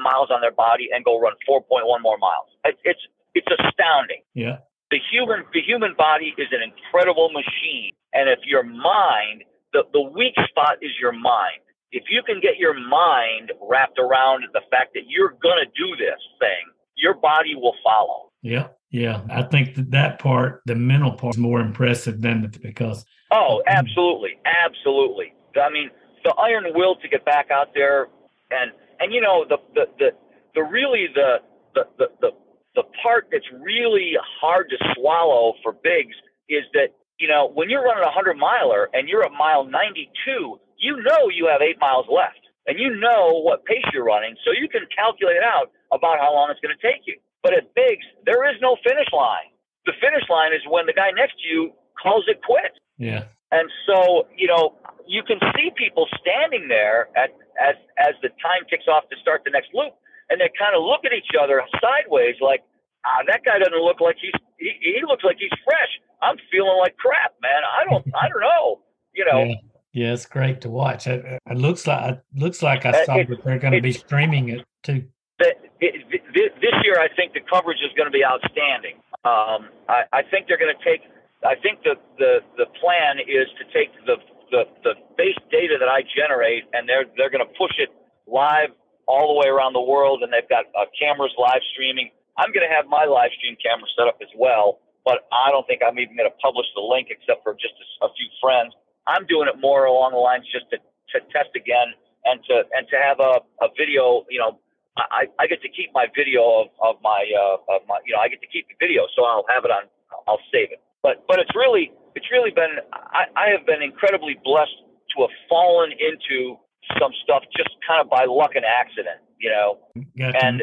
miles 0.02 0.30
on 0.30 0.42
their 0.42 0.52
body 0.52 0.90
and 0.94 1.06
go 1.06 1.18
run 1.18 1.34
4.1 1.48 1.86
more 2.02 2.18
miles. 2.18 2.50
It, 2.66 2.78
it's 2.84 3.02
it's 3.34 3.48
astounding. 3.50 4.22
Yeah 4.34 4.66
the 4.92 5.00
human 5.10 5.46
the 5.54 5.62
human 5.62 5.96
body 5.98 6.36
is 6.38 6.48
an 6.52 6.62
incredible 6.62 7.32
machine 7.32 7.96
and 8.14 8.30
if 8.30 8.40
your 8.46 8.64
mind 8.64 9.44
the, 9.74 9.84
the 9.94 10.02
weak 10.02 10.36
spot 10.50 10.78
is 10.82 10.92
your 11.00 11.14
mind. 11.14 11.64
If 11.94 12.04
you 12.10 12.24
can 12.24 12.42
get 12.42 12.58
your 12.58 12.74
mind 12.74 13.52
wrapped 13.62 14.00
around 14.00 14.44
the 14.54 14.62
fact 14.70 14.94
that 14.96 15.04
you're 15.08 15.32
going 15.42 15.64
to 15.64 15.70
do 15.76 15.96
this 15.98 16.20
thing 16.40 16.72
your 16.98 17.16
body 17.16 17.56
will 17.56 17.76
follow. 17.84 18.32
Yeah 18.42 18.68
yeah. 18.92 19.22
I 19.30 19.44
think 19.44 19.76
that, 19.76 19.92
that 19.92 20.20
part 20.20 20.62
the 20.66 20.76
mental 20.76 21.14
part 21.14 21.36
is 21.36 21.40
more 21.40 21.62
impressive 21.62 22.22
than 22.22 22.44
the, 22.44 22.60
because 22.60 23.06
oh 23.32 23.62
mm-hmm. 23.66 23.78
absolutely. 23.78 24.38
Absolutely. 24.46 25.34
I 25.60 25.70
mean 25.70 25.90
the 26.24 26.34
iron 26.38 26.66
will 26.76 26.96
to 26.98 27.08
get 27.08 27.26
back 27.26 27.50
out 27.52 27.70
there 27.74 28.08
and 28.52 28.72
and 29.00 29.14
you 29.14 29.22
know 29.22 29.46
the 29.48 29.58
the 29.74 29.86
the, 29.98 30.10
the 30.56 30.62
really 30.64 31.08
the 31.16 31.38
the, 31.74 31.84
the, 31.98 32.08
the 32.20 32.30
the 32.76 32.84
part 33.02 33.28
that's 33.32 33.46
really 33.62 34.14
hard 34.40 34.70
to 34.70 34.78
swallow 34.96 35.54
for 35.64 35.74
Big's 35.74 36.16
is 36.50 36.64
that 36.74 36.90
you 37.22 37.30
know 37.30 37.48
when 37.54 37.70
you're 37.70 37.86
running 37.86 38.04
a 38.04 38.12
hundred 38.12 38.36
miler 38.36 38.90
and 38.94 39.08
you're 39.08 39.24
at 39.24 39.32
mile 39.32 39.64
92, 39.64 40.60
you 40.78 40.98
know 41.06 41.30
you 41.30 41.48
have 41.48 41.62
eight 41.62 41.78
miles 41.80 42.10
left, 42.10 42.42
and 42.66 42.80
you 42.80 42.90
know 42.98 43.40
what 43.46 43.64
pace 43.66 43.86
you're 43.94 44.04
running, 44.04 44.36
so 44.44 44.52
you 44.52 44.68
can 44.68 44.82
calculate 44.90 45.46
out 45.46 45.70
about 45.94 46.18
how 46.18 46.34
long 46.34 46.50
it's 46.50 46.60
going 46.60 46.74
to 46.74 46.82
take 46.82 47.06
you. 47.06 47.16
But 47.44 47.54
at 47.54 47.74
Big's, 47.74 48.06
there 48.26 48.50
is 48.50 48.58
no 48.62 48.78
finish 48.84 49.08
line. 49.14 49.54
The 49.86 49.94
finish 50.02 50.26
line 50.30 50.54
is 50.54 50.62
when 50.70 50.86
the 50.86 50.94
guy 50.94 51.10
next 51.14 51.42
to 51.42 51.46
you 51.48 51.74
calls 52.02 52.26
it 52.28 52.42
quit. 52.44 52.74
Yeah. 52.98 53.30
And 53.52 53.68
so, 53.86 54.28
you 54.38 54.48
know, 54.48 54.78
you 55.06 55.24
can 55.24 55.38
see 55.58 55.70
people 55.76 56.08
standing 56.22 56.70
there 56.70 57.10
at, 57.18 57.36
as 57.60 57.76
as 58.00 58.16
the 58.22 58.30
time 58.40 58.64
ticks 58.70 58.88
off 58.88 59.10
to 59.10 59.18
start 59.20 59.44
the 59.44 59.52
next 59.52 59.74
loop, 59.74 59.92
and 60.30 60.40
they 60.40 60.50
kind 60.56 60.72
of 60.72 60.82
look 60.82 61.04
at 61.04 61.12
each 61.12 61.36
other 61.36 61.60
sideways, 61.84 62.40
like, 62.40 62.64
ah, 63.04 63.26
that 63.28 63.44
guy 63.44 63.60
doesn't 63.60 63.84
look 63.84 64.00
like 64.00 64.16
he's 64.22 64.38
he, 64.56 64.72
he 64.80 65.02
looks 65.04 65.26
like 65.26 65.36
he's 65.38 65.54
fresh. 65.68 65.92
I'm 66.22 66.38
feeling 66.52 66.78
like 66.80 66.98
crap, 66.98 67.34
man. 67.42 67.62
I 67.66 67.90
don't 67.90 68.06
I 68.16 68.30
don't 68.30 68.42
know. 68.42 68.80
You 69.14 69.26
know. 69.26 69.44
Yeah. 69.44 69.56
Yeah, 69.94 70.14
it's 70.14 70.26
great 70.26 70.62
to 70.62 70.70
watch. 70.70 71.06
It, 71.06 71.20
it 71.26 71.58
looks 71.58 71.86
like 71.86 72.16
it 72.16 72.40
looks 72.40 72.64
like 72.64 72.86
I 72.86 73.04
saw 73.04 73.18
it, 73.18 73.28
that 73.28 73.44
they're 73.44 73.60
going 73.60 73.74
to 73.74 73.82
be 73.82 73.92
streaming 73.92 74.48
it 74.48 74.66
too. 74.84 75.04
It, 75.40 76.00
this 76.32 76.76
year, 76.84 76.96
I 76.96 77.10
think 77.16 77.34
the 77.34 77.42
coverage 77.42 77.80
is 77.84 77.92
going 77.98 78.08
to 78.08 78.14
be 78.14 78.24
outstanding. 78.24 79.02
Um, 79.26 79.68
I, 79.90 80.06
I 80.14 80.22
think 80.24 80.48
they're 80.48 80.62
going 80.62 80.74
to 80.74 80.84
take. 80.86 81.02
I 81.44 81.56
think 81.60 81.84
the, 81.84 81.96
the 82.18 82.40
the 82.56 82.68
plan 82.80 83.20
is 83.20 83.50
to 83.60 83.66
take 83.74 83.92
the 84.06 84.16
the 84.52 84.64
the 84.84 84.94
base 85.18 85.36
data 85.52 85.76
that 85.80 85.90
I 85.90 86.08
generate, 86.16 86.64
and 86.72 86.88
they're 86.88 87.06
they're 87.18 87.34
going 87.34 87.44
to 87.44 87.54
push 87.58 87.76
it 87.78 87.90
live 88.28 88.72
all 89.08 89.34
the 89.34 89.38
way 89.44 89.52
around 89.52 89.74
the 89.74 89.82
world, 89.84 90.24
and 90.24 90.32
they've 90.32 90.48
got 90.48 90.72
uh, 90.72 90.86
cameras 90.96 91.34
live 91.36 91.60
streaming. 91.74 92.12
I'm 92.38 92.54
going 92.54 92.64
to 92.64 92.74
have 92.74 92.88
my 92.88 93.04
live 93.04 93.32
stream 93.36 93.58
camera 93.60 93.90
set 93.98 94.08
up 94.08 94.22
as 94.22 94.32
well, 94.38 94.80
but 95.04 95.26
I 95.34 95.50
don't 95.50 95.66
think 95.66 95.82
I'm 95.82 95.98
even 95.98 96.16
going 96.16 96.30
to 96.30 96.38
publish 96.42 96.68
the 96.76 96.82
link 96.82 97.10
except 97.10 97.42
for 97.44 97.54
just 97.58 97.74
a, 97.78 98.06
a 98.06 98.10
few 98.14 98.30
friends. 98.42 98.74
I'm 99.08 99.26
doing 99.26 99.50
it 99.50 99.58
more 99.58 99.86
along 99.86 100.14
the 100.14 100.22
lines 100.22 100.46
just 100.54 100.70
to, 100.70 100.78
to 100.78 101.18
test 101.34 101.54
again 101.58 101.98
and 102.26 102.38
to 102.46 102.64
and 102.74 102.86
to 102.90 102.98
have 103.02 103.18
a, 103.20 103.42
a 103.66 103.68
video. 103.78 104.26
You 104.30 104.40
know, 104.40 104.52
I, 104.98 105.26
I 105.40 105.48
get 105.48 105.62
to 105.62 105.70
keep 105.70 105.90
my 105.94 106.06
video 106.14 106.46
of, 106.62 106.68
of 106.82 106.96
my 107.02 107.26
uh, 107.34 107.58
of 107.74 107.82
my 107.88 107.98
you 108.06 108.14
know 108.14 108.22
I 108.22 108.30
get 108.30 108.42
to 108.42 108.52
keep 108.52 108.68
the 108.70 108.78
video, 108.78 109.10
so 109.16 109.26
I'll 109.26 109.46
have 109.50 109.66
it 109.66 109.72
on. 109.72 109.90
I'll 110.28 110.44
save 110.54 110.70
it. 110.72 110.82
But 111.02 111.26
but 111.28 111.40
it's 111.40 111.56
really 111.56 111.92
it's 112.16 112.30
really 112.32 112.52
been 112.52 112.78
I, 112.94 113.26
I 113.34 113.46
have 113.58 113.66
been 113.66 113.82
incredibly 113.82 114.38
blessed 114.44 114.86
to 115.18 115.26
have 115.26 115.36
fallen 115.50 115.92
into 115.98 116.62
some 117.00 117.12
stuff 117.24 117.44
just 117.56 117.74
kind 117.88 118.02
of 118.02 118.10
by 118.10 118.26
luck 118.26 118.54
and 118.54 118.66
accident, 118.66 119.18
you 119.40 119.50
know. 119.50 119.80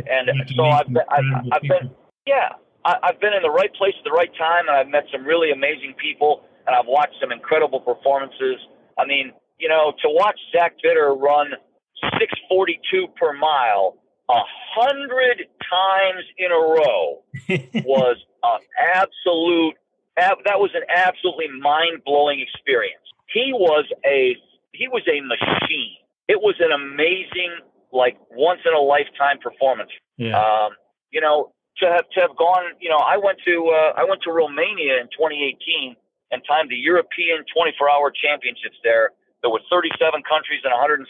and 0.06 0.28
and 0.30 0.30
so 0.54 0.64
I've 0.64 0.86
been, 0.86 1.08
I've, 1.10 1.58
I've 1.58 1.62
been 1.62 1.90
yeah 2.26 2.54
I, 2.89 2.97
I've 3.02 3.20
been 3.20 3.36
in 3.36 3.43
the 3.43 3.51
right 3.52 3.73
place 3.74 3.93
at 3.98 4.05
the 4.05 4.16
right 4.16 4.32
time, 4.39 4.69
and 4.69 4.77
I've 4.77 4.89
met 4.89 5.05
some 5.12 5.24
really 5.24 5.51
amazing 5.51 5.94
people, 6.01 6.48
and 6.66 6.74
I've 6.74 6.89
watched 6.89 7.20
some 7.20 7.32
incredible 7.32 7.81
performances. 7.81 8.56
I 8.97 9.05
mean, 9.05 9.32
you 9.60 9.69
know, 9.69 9.93
to 10.02 10.09
watch 10.09 10.39
Zach 10.52 10.74
Bitter 10.82 11.12
run 11.15 11.52
642 12.01 13.09
per 13.20 13.32
mile 13.32 13.98
a 14.31 14.40
hundred 14.77 15.44
times 15.69 16.24
in 16.36 16.52
a 16.52 16.60
row 16.60 17.23
was 17.85 18.16
an 18.43 18.60
absolute 18.94 19.74
that 20.16 20.59
was 20.59 20.70
an 20.74 20.82
absolutely 20.89 21.47
mind 21.60 22.02
blowing 22.05 22.40
experience. 22.40 23.05
He 23.32 23.52
was 23.52 23.86
a 24.05 24.36
he 24.73 24.89
was 24.89 25.02
a 25.06 25.20
machine 25.23 25.97
it 26.28 26.40
was 26.40 26.55
an 26.60 26.70
amazing, 26.70 27.56
like 27.90 28.16
once 28.31 28.60
in 28.65 28.74
a 28.74 28.78
lifetime 28.78 29.40
performance. 29.43 29.90
Yeah. 30.19 30.39
Um, 30.39 30.73
you 31.10 31.20
know, 31.20 31.52
to 31.80 31.86
have 31.86 32.06
to 32.14 32.20
have 32.20 32.34
gone, 32.36 32.74
you 32.80 32.88
know, 32.88 32.98
I 32.98 33.16
went 33.16 33.38
to 33.46 33.55
uh, 33.70 33.92
I 33.96 34.05
went 34.05 34.22
to 34.22 34.32
Romania 34.32 35.00
in 35.00 35.06
2018 35.14 35.96
and 36.30 36.42
timed 36.46 36.70
the 36.70 36.76
European 36.76 37.44
24 37.55 37.90
hour 37.90 38.12
championships 38.12 38.76
there. 38.84 39.10
There 39.42 39.50
were 39.50 39.62
37 39.70 39.96
countries 40.26 40.60
and 40.64 40.74
175 40.74 41.09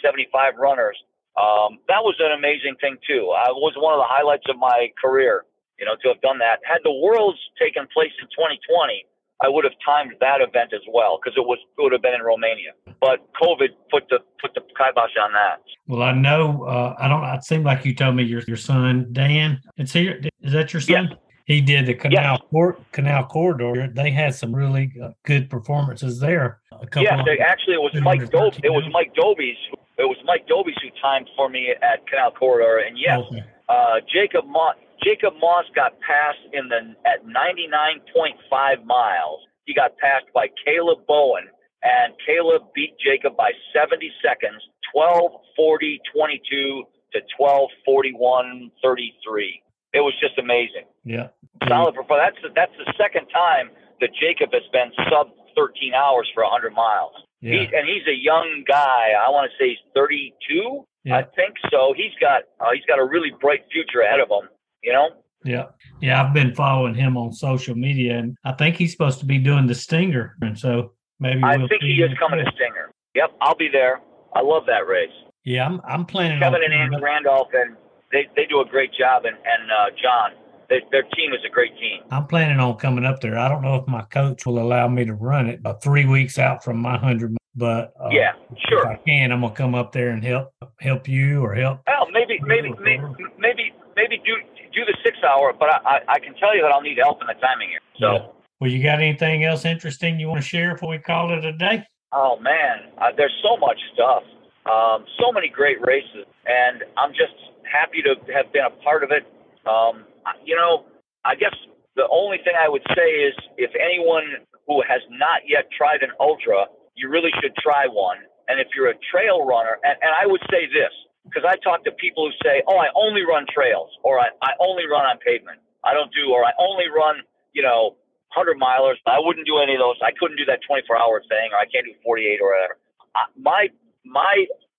runners. 0.60 0.96
Um, 1.38 1.78
that 1.88 2.02
was 2.02 2.18
an 2.18 2.32
amazing 2.32 2.76
thing 2.80 2.98
too. 3.06 3.30
I 3.30 3.50
was 3.54 3.72
one 3.78 3.94
of 3.94 4.00
the 4.02 4.10
highlights 4.10 4.44
of 4.50 4.58
my 4.58 4.90
career, 5.00 5.46
you 5.78 5.86
know, 5.86 5.94
to 6.02 6.06
have 6.12 6.20
done 6.20 6.38
that. 6.42 6.60
Had 6.66 6.82
the 6.82 6.92
Worlds 6.92 7.38
taken 7.56 7.86
place 7.88 8.12
in 8.20 8.26
2020, 8.34 9.06
I 9.40 9.48
would 9.48 9.64
have 9.64 9.74
timed 9.84 10.14
that 10.20 10.40
event 10.40 10.72
as 10.72 10.80
well 10.92 11.20
because 11.22 11.36
it 11.36 11.46
was 11.46 11.58
it 11.78 11.82
would 11.82 11.92
have 11.92 12.02
been 12.02 12.14
in 12.14 12.22
Romania. 12.22 12.72
But 13.00 13.20
COVID 13.40 13.68
put 13.90 14.08
the 14.10 14.18
put 14.40 14.54
the 14.54 14.60
kibosh 14.76 15.16
on 15.22 15.32
that. 15.32 15.62
Well, 15.86 16.02
I 16.02 16.12
know 16.12 16.64
uh, 16.64 16.96
I 16.98 17.08
don't. 17.08 17.24
It 17.24 17.44
seemed 17.44 17.64
like 17.64 17.84
you 17.84 17.94
told 17.94 18.16
me 18.16 18.24
your 18.24 18.42
your 18.48 18.56
son 18.56 19.08
Dan. 19.12 19.60
It's 19.76 19.92
here. 19.92 20.20
Is 20.42 20.52
that 20.52 20.72
your 20.72 20.80
son? 20.80 21.08
Yeah. 21.10 21.16
he 21.46 21.60
did 21.60 21.86
the 21.86 21.94
canal 21.94 22.38
Cor- 22.50 22.78
canal 22.90 23.26
corridor. 23.26 23.88
They 23.94 24.10
had 24.10 24.34
some 24.34 24.54
really 24.54 24.92
uh, 25.02 25.10
good 25.24 25.48
performances 25.48 26.18
there. 26.18 26.60
A 26.72 26.86
couple 26.86 27.04
yeah, 27.04 27.22
they, 27.24 27.38
actually 27.38 27.74
it 27.74 27.82
was 27.82 27.94
Mike 28.02 28.30
Doby. 28.30 28.60
It 28.64 28.70
was 28.70 28.84
Mike 28.92 29.14
Doby's. 29.14 29.56
It 29.98 30.04
was 30.04 30.16
Mike 30.24 30.46
Doby's 30.48 30.76
who 30.82 30.90
timed 31.00 31.28
for 31.36 31.48
me 31.48 31.74
at 31.80 32.06
Canal 32.08 32.32
Corridor, 32.32 32.82
and 32.86 32.98
yes, 32.98 33.20
okay. 33.30 33.44
uh, 33.68 34.00
Jacob 34.12 34.46
Moss. 34.46 34.74
Jacob 35.02 35.34
Moss 35.40 35.64
got 35.74 35.98
passed 36.00 36.42
in 36.52 36.68
the 36.68 36.94
at 37.06 37.24
99.5 37.24 38.84
miles. 38.84 39.40
He 39.64 39.74
got 39.74 39.96
passed 39.98 40.26
by 40.34 40.48
Caleb 40.64 41.06
Bowen, 41.06 41.44
and 41.82 42.14
Caleb 42.26 42.62
beat 42.74 42.96
Jacob 42.98 43.36
by 43.36 43.52
70 43.72 44.10
seconds, 44.22 44.62
12 44.92 45.32
40 45.56 46.00
22 46.14 46.82
to 47.12 47.20
12 47.36 47.68
41 47.84 48.70
33. 48.82 49.62
It 49.94 50.00
was 50.00 50.14
just 50.20 50.38
amazing. 50.38 50.84
Yeah. 51.04 51.28
Solid 51.66 51.94
performance. 51.94 52.36
That's, 52.42 52.54
that's 52.54 52.76
the 52.76 52.92
second 52.98 53.26
time 53.32 53.70
that 54.00 54.10
Jacob 54.14 54.52
has 54.52 54.66
been 54.72 54.92
sub 55.08 55.32
13 55.56 55.94
hours 55.94 56.28
for 56.34 56.44
100 56.44 56.72
miles. 56.72 57.12
Yeah. 57.40 57.52
He, 57.52 57.76
and 57.76 57.88
he's 57.88 58.06
a 58.06 58.16
young 58.16 58.64
guy. 58.66 59.14
I 59.16 59.30
want 59.30 59.50
to 59.50 59.54
say 59.56 59.70
he's 59.70 59.84
32. 59.94 60.84
Yeah. 61.04 61.18
I 61.18 61.22
think 61.22 61.54
so. 61.70 61.94
He's 61.96 62.12
got 62.20 62.42
uh, 62.60 62.74
he's 62.74 62.84
got 62.84 62.98
a 62.98 63.04
really 63.04 63.32
bright 63.40 63.64
future 63.72 64.02
ahead 64.02 64.20
of 64.20 64.28
him. 64.28 64.50
You 64.82 64.92
know. 64.92 65.08
Yeah, 65.44 65.66
yeah. 66.00 66.22
I've 66.22 66.34
been 66.34 66.54
following 66.54 66.94
him 66.94 67.16
on 67.16 67.32
social 67.32 67.74
media, 67.74 68.18
and 68.18 68.36
I 68.44 68.52
think 68.52 68.76
he's 68.76 68.92
supposed 68.92 69.20
to 69.20 69.26
be 69.26 69.38
doing 69.38 69.66
the 69.66 69.74
Stinger, 69.74 70.36
and 70.40 70.58
so 70.58 70.92
maybe 71.20 71.42
I 71.42 71.56
we'll 71.56 71.68
think 71.68 71.82
he 71.82 72.02
is 72.02 72.10
coming 72.18 72.44
to 72.44 72.50
Stinger. 72.52 72.90
Yep, 73.14 73.32
I'll 73.40 73.56
be 73.56 73.68
there. 73.68 74.00
I 74.34 74.42
love 74.42 74.64
that 74.66 74.86
race. 74.86 75.10
Yeah, 75.44 75.66
I'm 75.66 75.80
I'm 75.86 76.04
planning. 76.04 76.40
Kevin 76.40 76.62
and 76.64 76.74
Andy 76.74 76.96
Randolph, 77.00 77.48
and 77.54 77.76
they 78.12 78.26
they 78.34 78.46
do 78.46 78.60
a 78.60 78.64
great 78.64 78.92
job, 78.92 79.24
and 79.24 79.36
and 79.36 79.70
uh, 79.70 79.90
John 80.02 80.32
they, 80.68 80.82
their 80.90 81.02
team 81.02 81.32
is 81.32 81.40
a 81.46 81.50
great 81.50 81.76
team. 81.78 82.02
I'm 82.10 82.26
planning 82.26 82.60
on 82.60 82.76
coming 82.76 83.04
up 83.04 83.20
there. 83.20 83.38
I 83.38 83.48
don't 83.48 83.62
know 83.62 83.76
if 83.76 83.88
my 83.88 84.02
coach 84.02 84.46
will 84.46 84.58
allow 84.58 84.88
me 84.88 85.04
to 85.04 85.14
run 85.14 85.48
it 85.48 85.62
but 85.62 85.82
three 85.82 86.04
weeks 86.04 86.38
out 86.38 86.62
from 86.62 86.78
my 86.78 86.98
hundred, 86.98 87.36
but 87.54 87.92
uh, 88.00 88.08
yeah, 88.10 88.32
sure. 88.68 88.80
If 88.80 88.86
I 88.86 89.02
can, 89.06 89.32
I'm 89.32 89.40
gonna 89.40 89.54
come 89.54 89.74
up 89.74 89.92
there 89.92 90.10
and 90.10 90.22
help 90.22 90.52
help 90.80 91.08
you 91.08 91.42
or 91.42 91.54
help. 91.54 91.80
Well, 91.86 92.08
maybe 92.12 92.38
maybe 92.42 92.74
maybe 92.80 93.02
maybe, 93.38 93.72
maybe 93.96 94.20
do 94.24 94.36
do 94.78 94.84
the 94.84 94.96
six 95.04 95.18
hour, 95.26 95.52
but 95.52 95.68
I, 95.68 95.78
I, 95.84 95.96
I 96.16 96.18
can 96.18 96.34
tell 96.34 96.54
you 96.54 96.62
that 96.62 96.70
I'll 96.70 96.80
need 96.80 96.98
help 96.98 97.20
in 97.20 97.26
the 97.26 97.38
timing 97.40 97.68
here. 97.70 97.84
So. 97.98 98.12
Yeah. 98.12 98.26
Well, 98.60 98.70
you 98.70 98.82
got 98.82 98.98
anything 98.98 99.44
else 99.44 99.64
interesting 99.64 100.18
you 100.18 100.28
want 100.28 100.42
to 100.42 100.48
share 100.48 100.74
before 100.74 100.90
we 100.90 100.98
call 100.98 101.30
it 101.30 101.44
a 101.44 101.52
day? 101.52 101.84
Oh 102.12 102.38
man, 102.40 102.90
uh, 102.98 103.12
there's 103.16 103.34
so 103.42 103.56
much 103.56 103.78
stuff, 103.94 104.22
um, 104.66 105.04
so 105.20 105.30
many 105.30 105.48
great 105.48 105.78
races, 105.86 106.26
and 106.46 106.82
I'm 106.96 107.12
just 107.12 107.36
happy 107.70 108.02
to 108.02 108.16
have 108.32 108.50
been 108.52 108.64
a 108.64 108.74
part 108.82 109.04
of 109.04 109.10
it. 109.12 109.28
Um, 109.68 110.04
you 110.44 110.56
know, 110.56 110.86
I 111.24 111.34
guess 111.34 111.54
the 111.94 112.08
only 112.10 112.38
thing 112.38 112.54
I 112.58 112.68
would 112.68 112.82
say 112.96 113.28
is 113.28 113.34
if 113.58 113.70
anyone 113.78 114.42
who 114.66 114.82
has 114.82 115.02
not 115.10 115.42
yet 115.46 115.68
tried 115.76 116.02
an 116.02 116.10
ultra, 116.18 116.66
you 116.96 117.08
really 117.08 117.30
should 117.42 117.54
try 117.56 117.86
one. 117.86 118.18
And 118.48 118.58
if 118.58 118.68
you're 118.74 118.88
a 118.88 118.98
trail 119.12 119.44
runner, 119.44 119.78
and, 119.84 119.98
and 120.00 120.12
I 120.18 120.26
would 120.26 120.40
say 120.50 120.66
this, 120.66 120.92
because 121.28 121.44
I 121.44 121.56
talk 121.60 121.84
to 121.84 121.92
people 121.92 122.28
who 122.28 122.34
say, 122.42 122.62
oh, 122.66 122.76
I 122.80 122.88
only 122.96 123.22
run 123.22 123.44
trails, 123.52 123.90
or 124.02 124.18
I, 124.18 124.32
I 124.42 124.56
only 124.60 124.88
run 124.88 125.04
on 125.04 125.18
pavement. 125.20 125.60
I 125.84 125.92
don't 125.94 126.12
do, 126.12 126.32
or 126.32 126.44
I 126.44 126.52
only 126.58 126.88
run, 126.88 127.22
you 127.52 127.62
know, 127.62 127.96
100 128.34 128.58
milers. 128.58 128.96
I 129.06 129.20
wouldn't 129.20 129.46
do 129.46 129.58
any 129.58 129.74
of 129.76 129.80
those. 129.80 129.96
I 130.02 130.12
couldn't 130.16 130.36
do 130.36 130.44
that 130.46 130.60
24 130.66 130.96
hour 130.96 131.20
thing, 131.28 131.52
or 131.52 131.58
I 131.60 131.68
can't 131.68 131.86
do 131.86 131.94
48 132.04 132.40
or 132.40 132.52
whatever. 132.52 132.76
I, 133.14 133.22
my, 133.36 133.62
my, 134.04 134.34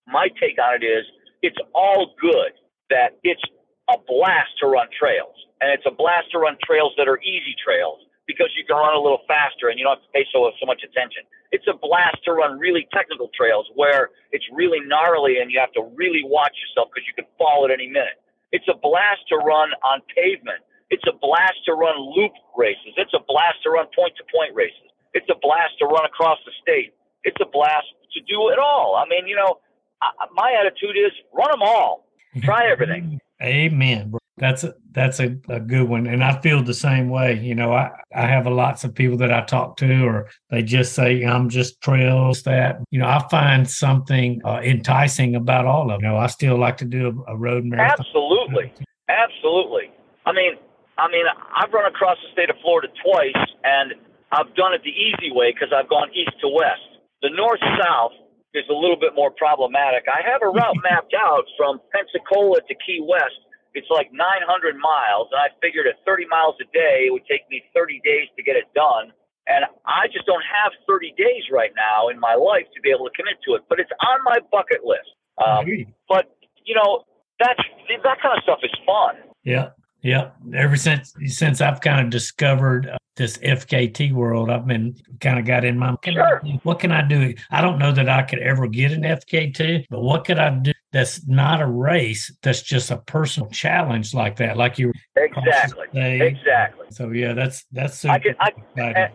my 0.08 0.28
take 0.42 0.58
on 0.58 0.82
it 0.82 0.86
is 0.86 1.06
it's 1.42 1.58
all 1.74 2.14
good 2.20 2.54
that 2.90 3.18
it's 3.24 3.42
a 3.90 3.98
blast 4.08 4.54
to 4.62 4.68
run 4.68 4.88
trails. 4.94 5.36
And 5.62 5.72
it's 5.72 5.86
a 5.86 5.92
blast 5.92 6.32
to 6.32 6.40
run 6.40 6.58
trails 6.64 6.94
that 6.98 7.08
are 7.08 7.20
easy 7.22 7.56
trails 7.58 8.00
because 8.28 8.54
you 8.56 8.64
can 8.64 8.78
run 8.78 8.96
a 8.96 9.02
little 9.02 9.26
faster 9.28 9.70
and 9.70 9.80
you 9.80 9.86
don't 9.86 9.98
have 9.98 10.06
to 10.06 10.14
pay 10.14 10.26
so, 10.32 10.46
so 10.60 10.66
much 10.66 10.82
attention. 10.86 11.26
It's 11.52 11.66
a 11.68 11.74
blast 11.74 12.24
to 12.26 12.34
run 12.34 12.60
really 12.60 12.88
technical 12.94 13.30
trails 13.34 13.66
where 13.76 14.10
it's 14.32 14.46
really 14.54 14.80
gnarly 14.86 15.40
and 15.42 15.52
you 15.52 15.60
have 15.60 15.74
to 15.74 15.84
really 15.96 16.22
watch 16.24 16.54
yourself 16.62 16.90
because 16.94 17.08
you 17.08 17.14
can 17.18 17.26
fall 17.38 17.66
at 17.66 17.72
any 17.72 17.88
minute. 17.88 18.22
It's 18.52 18.68
a 18.68 18.78
blast 18.78 19.26
to 19.30 19.38
run 19.38 19.70
on 19.84 20.02
pavement. 20.14 20.62
It's 20.90 21.06
a 21.06 21.14
blast 21.22 21.58
to 21.66 21.74
run 21.74 21.98
loop 21.98 22.34
races. 22.58 22.94
It's 22.98 23.14
a 23.14 23.22
blast 23.28 23.62
to 23.64 23.70
run 23.70 23.86
point 23.96 24.14
to 24.18 24.24
point 24.34 24.54
races. 24.56 24.90
It's 25.14 25.30
a 25.30 25.38
blast 25.42 25.78
to 25.80 25.86
run 25.86 26.06
across 26.06 26.38
the 26.46 26.52
state. 26.62 26.94
It's 27.24 27.38
a 27.42 27.46
blast 27.46 27.88
to 28.14 28.20
do 28.22 28.50
it 28.50 28.58
all. 28.58 28.96
I 28.96 29.08
mean, 29.10 29.28
you 29.28 29.36
know, 29.36 29.60
I, 30.02 30.10
my 30.34 30.54
attitude 30.60 30.98
is 30.98 31.12
run 31.34 31.50
them 31.52 31.62
all. 31.62 32.06
Try 32.42 32.70
everything. 32.72 33.20
Amen. 33.42 34.14
That's 34.38 34.64
a, 34.64 34.74
that's 34.92 35.20
a, 35.20 35.36
a 35.50 35.60
good 35.60 35.90
one. 35.90 36.08
And 36.08 36.24
I 36.24 36.40
feel 36.42 36.64
the 36.64 36.74
same 36.74 37.10
way. 37.10 37.38
You 37.40 37.56
know, 37.56 37.74
I, 37.74 37.92
I 38.16 38.26
have 38.26 38.48
a 38.48 38.50
lots 38.50 38.84
of 38.84 38.96
people 38.96 39.18
that 39.18 39.34
I 39.34 39.44
talk 39.44 39.76
to, 39.78 40.06
or 40.06 40.30
they 40.50 40.64
just 40.64 40.94
say, 40.94 41.24
I'm 41.24 41.50
just 41.50 41.82
trails 41.82 42.44
that, 42.44 42.80
you 42.90 43.00
know, 43.00 43.08
I 43.08 43.26
find 43.30 43.70
something 43.70 44.42
uh, 44.46 44.62
enticing 44.64 45.36
about 45.36 45.66
all 45.66 45.92
of 45.92 46.00
them. 46.00 46.02
You 46.02 46.16
know, 46.16 46.18
I 46.18 46.28
still 46.28 46.58
like 46.58 46.78
to 46.78 46.86
do 46.86 47.24
a, 47.28 47.34
a 47.34 47.38
road 47.38 47.66
marathon. 47.66 47.98
Absolutely. 48.00 48.74
Absolutely. 49.10 49.92
I 50.26 50.32
mean, 50.32 50.54
I 50.98 51.08
mean, 51.12 51.26
I've 51.56 51.72
run 51.74 51.86
across 51.86 52.18
the 52.24 52.32
state 52.34 52.50
of 52.50 52.58
Florida 52.62 52.88
twice, 53.04 53.48
and 53.64 53.94
I've 54.32 54.54
done 54.56 54.74
it 54.74 54.82
the 54.84 54.92
easy 54.92 55.32
way 55.32 55.52
because 55.52 55.74
I've 55.76 55.90
gone 55.90 56.10
east 56.14 56.36
to 56.42 56.48
west. 56.48 56.84
The 57.22 57.30
north 57.36 57.60
south 57.82 58.12
is 58.54 58.66
a 58.70 58.74
little 58.74 58.98
bit 58.98 59.14
more 59.16 59.32
problematic. 59.32 60.06
I 60.10 60.26
have 60.26 60.42
a 60.42 60.50
route 60.50 60.78
mapped 60.90 61.14
out 61.14 61.46
from 61.58 61.80
Pensacola 61.94 62.62
to 62.62 62.76
Key 62.86 63.02
West. 63.06 63.38
It's 63.74 63.90
like 63.90 64.10
900 64.12 64.76
miles, 64.78 65.30
and 65.32 65.40
I 65.40 65.54
figured 65.62 65.86
at 65.86 66.02
30 66.06 66.26
miles 66.26 66.56
a 66.58 66.66
day, 66.74 67.06
it 67.06 67.14
would 67.14 67.26
take 67.30 67.46
me 67.50 67.62
30 67.74 68.02
days 68.04 68.28
to 68.36 68.42
get 68.42 68.56
it 68.56 68.66
done. 68.74 69.14
And 69.46 69.66
I 69.86 70.08
just 70.14 70.26
don't 70.26 70.44
have 70.46 70.74
30 70.88 71.14
days 71.18 71.50
right 71.52 71.72
now 71.76 72.10
in 72.10 72.20
my 72.20 72.36
life 72.36 72.66
to 72.74 72.82
be 72.82 72.90
able 72.90 73.06
to 73.06 73.14
commit 73.16 73.38
to 73.46 73.56
it. 73.56 73.62
But 73.70 73.80
it's 73.80 73.90
on 74.02 74.24
my 74.24 74.40
bucket 74.52 74.86
list. 74.86 75.10
Um, 75.38 75.66
but 76.08 76.26
you 76.66 76.76
know, 76.76 77.06
that's 77.40 77.62
that 78.04 78.22
kind 78.22 78.38
of 78.38 78.44
stuff 78.44 78.60
is 78.64 78.72
fun. 78.86 79.16
Yeah, 79.44 79.70
yeah. 80.02 80.32
Ever 80.54 80.76
since 80.76 81.14
since 81.26 81.62
I've 81.62 81.82
kind 81.82 82.02
of 82.02 82.10
discovered 82.12 82.90
this 83.20 83.38
FKT 83.40 84.14
world, 84.14 84.50
I've 84.50 84.66
been 84.66 84.96
kind 85.20 85.38
of 85.38 85.46
got 85.46 85.66
in 85.66 85.78
my 85.78 85.96
sure. 86.06 86.42
what 86.64 86.80
can 86.80 86.92
I 86.92 87.04
do? 87.04 87.36
I 87.52 87.62
don't 87.62 87.78
know 87.78 87.92
that 87.92 88.08
I 88.08 88.24
could 88.24 88.40
ever 88.40 88.66
get 88.66 88.94
an 88.94 89.04
FKT, 89.04 89.86
but 89.90 90.02
what 90.02 90.26
could 90.26 90.40
I 90.40 90.50
do 90.50 90.72
that's 90.92 91.28
not 91.28 91.62
a 91.62 91.68
race, 91.68 92.34
that's 92.42 92.64
just 92.64 92.90
a 92.90 92.98
personal 92.98 93.50
challenge 93.50 94.14
like 94.14 94.38
that, 94.38 94.58
like 94.58 94.80
you 94.80 94.92
exactly, 95.16 95.86
exactly. 95.94 96.88
So 96.90 97.12
yeah, 97.12 97.34
that's 97.34 97.66
that's 97.72 98.00
super 98.00 98.14
I 98.14 98.20
can, 98.20 98.36
I, 98.40 98.52
and, 98.78 99.14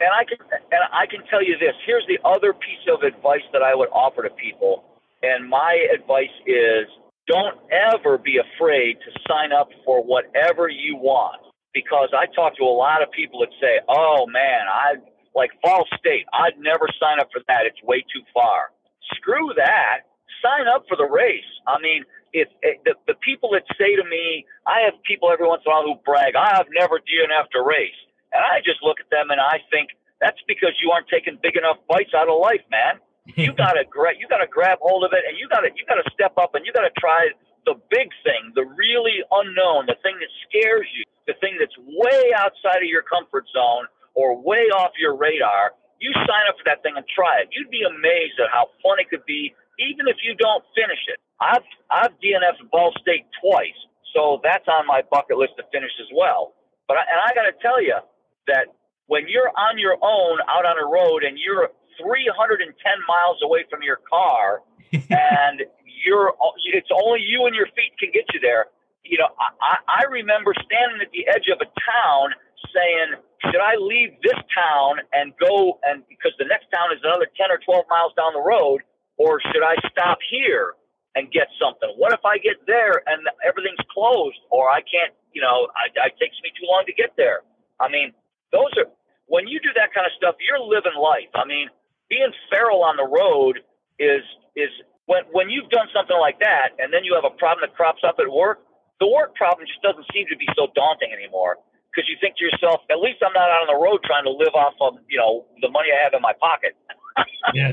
and 0.00 0.10
I 0.14 0.24
can 0.24 0.38
and 0.52 0.80
I 0.92 1.06
can 1.06 1.26
tell 1.28 1.42
you 1.42 1.58
this. 1.58 1.74
Here's 1.84 2.06
the 2.06 2.18
other 2.24 2.54
piece 2.54 2.86
of 2.90 3.02
advice 3.02 3.42
that 3.52 3.62
I 3.62 3.74
would 3.74 3.90
offer 3.90 4.22
to 4.22 4.30
people, 4.30 4.84
and 5.22 5.46
my 5.46 5.86
advice 5.92 6.32
is 6.46 6.86
don't 7.26 7.58
ever 7.70 8.16
be 8.16 8.38
afraid 8.38 8.96
to 9.00 9.20
sign 9.28 9.52
up 9.52 9.68
for 9.84 10.02
whatever 10.02 10.68
you 10.68 10.96
want 10.96 11.40
because 11.74 12.08
I 12.16 12.26
talk 12.32 12.56
to 12.56 12.64
a 12.64 12.72
lot 12.72 13.02
of 13.02 13.10
people 13.10 13.40
that 13.40 13.52
say, 13.60 13.80
"Oh 13.88 14.26
man, 14.26 14.64
I 14.70 14.94
like 15.34 15.50
Vol 15.66 15.84
State. 15.98 16.24
I'd 16.32 16.56
never 16.58 16.88
sign 16.98 17.20
up 17.20 17.28
for 17.32 17.42
that. 17.48 17.66
It's 17.66 17.82
way 17.82 18.00
too 18.02 18.22
far." 18.32 18.70
Screw 19.18 19.52
that. 19.56 20.06
Sign 20.40 20.66
up 20.68 20.86
for 20.88 20.96
the 20.96 21.04
race. 21.04 21.50
I 21.66 21.80
mean, 21.80 22.04
if, 22.32 22.48
if 22.62 22.82
the, 22.84 22.94
the 23.06 23.14
people 23.20 23.50
that 23.52 23.64
say 23.76 23.96
to 23.96 24.04
me, 24.04 24.46
I 24.66 24.80
have 24.86 24.94
people 25.02 25.30
every 25.30 25.46
once 25.46 25.62
in 25.66 25.70
a 25.70 25.74
while 25.74 25.84
who 25.84 26.00
brag, 26.06 26.36
"I've 26.36 26.70
never 26.72 27.02
DNF'd 27.02 27.52
a 27.58 27.62
race," 27.62 28.00
and 28.32 28.40
I 28.40 28.62
just 28.64 28.82
look 28.82 29.00
at 29.00 29.10
them 29.10 29.30
and 29.30 29.40
I 29.40 29.58
think 29.70 29.90
that's 30.20 30.40
because 30.46 30.72
you 30.80 30.90
aren't 30.90 31.08
taking 31.08 31.38
big 31.42 31.56
enough 31.56 31.76
bites 31.88 32.14
out 32.16 32.28
of 32.32 32.40
life, 32.40 32.64
man. 32.70 33.02
You 33.36 33.52
gotta 33.64 33.84
grab, 33.84 34.16
you 34.18 34.28
gotta 34.28 34.48
grab 34.48 34.78
hold 34.80 35.04
of 35.04 35.12
it, 35.12 35.24
and 35.26 35.36
you 35.36 35.48
gotta 35.48 35.68
you 35.74 35.84
gotta 35.84 36.06
step 36.12 36.32
up 36.38 36.54
and 36.54 36.64
you 36.64 36.72
gotta 36.72 36.94
try 36.98 37.28
the 37.66 37.74
big 37.90 38.08
thing, 38.22 38.52
the 38.54 38.64
really 38.64 39.24
unknown, 39.32 39.86
the 39.88 39.96
thing 40.04 40.16
that 40.20 40.32
scares 40.44 40.86
you, 40.92 41.04
the 41.26 41.34
thing 41.40 41.56
that's 41.58 41.74
way 41.78 42.32
outside 42.36 42.84
of 42.84 42.88
your 42.88 43.02
comfort 43.02 43.44
zone 43.52 43.88
or 44.14 44.36
way 44.36 44.68
off 44.72 44.92
your 45.00 45.16
radar, 45.16 45.72
you 45.98 46.12
sign 46.12 46.44
up 46.48 46.56
for 46.60 46.66
that 46.66 46.82
thing 46.82 46.94
and 46.96 47.06
try 47.08 47.40
it. 47.40 47.48
You'd 47.52 47.70
be 47.70 47.82
amazed 47.82 48.36
at 48.38 48.52
how 48.52 48.68
fun 48.84 49.00
it 49.00 49.08
could 49.08 49.24
be, 49.24 49.54
even 49.80 50.06
if 50.06 50.20
you 50.22 50.36
don't 50.36 50.62
finish 50.76 51.00
it. 51.08 51.18
I've 51.40 51.66
I've 51.90 52.14
DNF'd 52.22 52.70
Vol 52.70 52.92
State 53.00 53.26
twice, 53.42 53.76
so 54.14 54.40
that's 54.44 54.68
on 54.68 54.86
my 54.86 55.02
bucket 55.10 55.36
list 55.36 55.58
to 55.58 55.64
finish 55.72 55.90
as 55.98 56.10
well. 56.14 56.54
But 56.86 56.98
I, 56.98 57.02
and 57.08 57.18
I 57.24 57.34
got 57.34 57.48
to 57.48 57.56
tell 57.58 57.82
you 57.82 57.98
that 58.46 58.70
when 59.06 59.26
you're 59.28 59.50
on 59.50 59.78
your 59.78 59.96
own 60.00 60.38
out 60.48 60.64
on 60.64 60.76
a 60.78 60.86
road 60.86 61.24
and 61.24 61.38
you're 61.40 61.72
310 62.00 62.70
miles 63.06 63.38
away 63.42 63.64
from 63.70 63.82
your 63.82 64.00
car 64.08 64.62
and 64.92 65.62
you're 66.04 66.34
it's 66.72 66.92
only 66.92 67.20
you 67.20 67.46
and 67.46 67.54
your 67.54 67.66
feet 67.72 67.96
can 67.98 68.10
get 68.12 68.24
you 68.32 68.40
there. 68.40 68.66
You 69.04 69.18
know, 69.20 69.28
I, 69.38 69.76
I 69.86 70.02
remember 70.08 70.52
standing 70.64 71.00
at 71.04 71.12
the 71.12 71.28
edge 71.28 71.52
of 71.52 71.60
a 71.60 71.68
town 71.68 72.32
saying, 72.72 73.20
should 73.44 73.60
I 73.60 73.76
leave 73.76 74.16
this 74.24 74.40
town 74.50 75.04
and 75.12 75.32
go 75.36 75.78
and 75.84 76.02
because 76.08 76.32
the 76.40 76.48
next 76.48 76.72
town 76.72 76.88
is 76.90 77.00
another 77.04 77.28
10 77.36 77.52
or 77.52 77.60
12 77.60 77.84
miles 77.92 78.12
down 78.16 78.32
the 78.32 78.42
road, 78.42 78.80
or 79.16 79.40
should 79.52 79.62
I 79.62 79.76
stop 79.92 80.18
here 80.30 80.74
and 81.14 81.30
get 81.30 81.46
something? 81.60 81.92
What 82.00 82.12
if 82.12 82.24
I 82.24 82.38
get 82.38 82.64
there 82.66 83.04
and 83.06 83.22
everything's 83.46 83.82
closed 83.92 84.40
or 84.50 84.70
I 84.70 84.80
can't, 84.82 85.14
you 85.32 85.42
know, 85.44 85.68
I, 85.76 85.92
it 85.92 86.16
takes 86.18 86.36
me 86.42 86.50
too 86.58 86.66
long 86.66 86.84
to 86.88 86.94
get 86.96 87.14
there? 87.16 87.46
I 87.78 87.88
mean, 87.92 88.10
those 88.50 88.72
are, 88.80 88.88
when 89.26 89.46
you 89.46 89.60
do 89.60 89.70
that 89.76 89.94
kind 89.94 90.06
of 90.06 90.12
stuff, 90.18 90.34
you're 90.42 90.60
living 90.60 90.96
life. 90.98 91.30
I 91.34 91.44
mean, 91.46 91.68
being 92.08 92.32
feral 92.50 92.82
on 92.82 92.96
the 92.96 93.06
road 93.06 93.60
is, 94.00 94.24
is 94.56 94.70
when, 95.06 95.22
when 95.30 95.50
you've 95.50 95.70
done 95.70 95.86
something 95.94 96.18
like 96.18 96.40
that 96.40 96.74
and 96.78 96.92
then 96.92 97.04
you 97.04 97.14
have 97.14 97.26
a 97.28 97.34
problem 97.36 97.62
that 97.62 97.76
crops 97.76 98.02
up 98.02 98.16
at 98.18 98.26
work, 98.30 98.64
the 99.00 99.08
work 99.08 99.34
problem 99.34 99.66
just 99.66 99.82
doesn't 99.82 100.06
seem 100.12 100.26
to 100.30 100.36
be 100.36 100.46
so 100.56 100.68
daunting 100.74 101.10
anymore 101.12 101.58
because 101.94 102.08
you 102.08 102.16
think 102.20 102.36
to 102.38 102.44
yourself, 102.44 102.82
at 102.90 102.98
least 102.98 103.22
I'm 103.22 103.32
not 103.32 103.50
out 103.50 103.66
on 103.66 103.70
the 103.70 103.78
road 103.78 104.02
trying 104.04 104.24
to 104.24 104.34
live 104.34 104.54
off 104.54 104.74
of, 104.80 104.98
you 105.08 105.18
know, 105.18 105.46
the 105.62 105.70
money 105.70 105.88
I 105.94 106.02
have 106.02 106.14
in 106.14 106.22
my 106.22 106.32
pocket. 106.38 106.74
yes. 107.54 107.72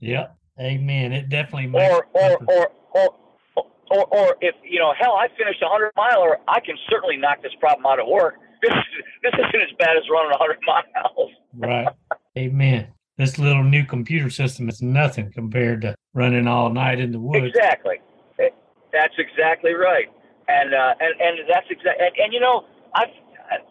Yeah. 0.00 0.28
Amen. 0.60 1.12
It 1.12 1.28
definitely 1.28 1.68
makes 1.68 1.92
or 1.92 2.06
or, 2.12 2.38
or 2.48 2.72
or 2.94 3.08
or 3.90 4.04
or 4.10 4.36
if 4.40 4.54
you 4.64 4.78
know, 4.78 4.92
hell, 4.98 5.14
I 5.14 5.28
finished 5.36 5.62
a 5.62 5.68
hundred 5.68 5.92
miler, 5.96 6.38
I 6.48 6.60
can 6.60 6.76
certainly 6.88 7.16
knock 7.16 7.42
this 7.42 7.52
problem 7.60 7.86
out 7.86 7.98
at 7.98 8.06
work. 8.06 8.34
This 8.62 8.70
this 9.24 9.32
isn't 9.34 9.60
as 9.60 9.76
bad 9.76 9.96
as 9.96 10.04
running 10.08 10.30
a 10.30 10.38
hundred 10.38 10.58
miles. 10.66 11.30
right. 11.56 11.88
Amen. 12.38 12.86
This 13.16 13.36
little 13.36 13.64
new 13.64 13.84
computer 13.84 14.30
system 14.30 14.68
is 14.68 14.80
nothing 14.80 15.32
compared 15.32 15.80
to 15.82 15.96
running 16.14 16.46
all 16.46 16.70
night 16.70 17.00
in 17.00 17.10
the 17.10 17.18
woods. 17.18 17.44
Exactly. 17.44 17.96
That's 18.92 19.14
exactly 19.18 19.72
right. 19.72 20.06
And 20.52 20.74
uh, 20.74 20.94
and 21.00 21.12
and 21.16 21.34
that's 21.48 21.66
exactly. 21.72 22.04
And, 22.04 22.12
and 22.20 22.30
you 22.32 22.40
know, 22.40 22.68
I've 22.94 23.08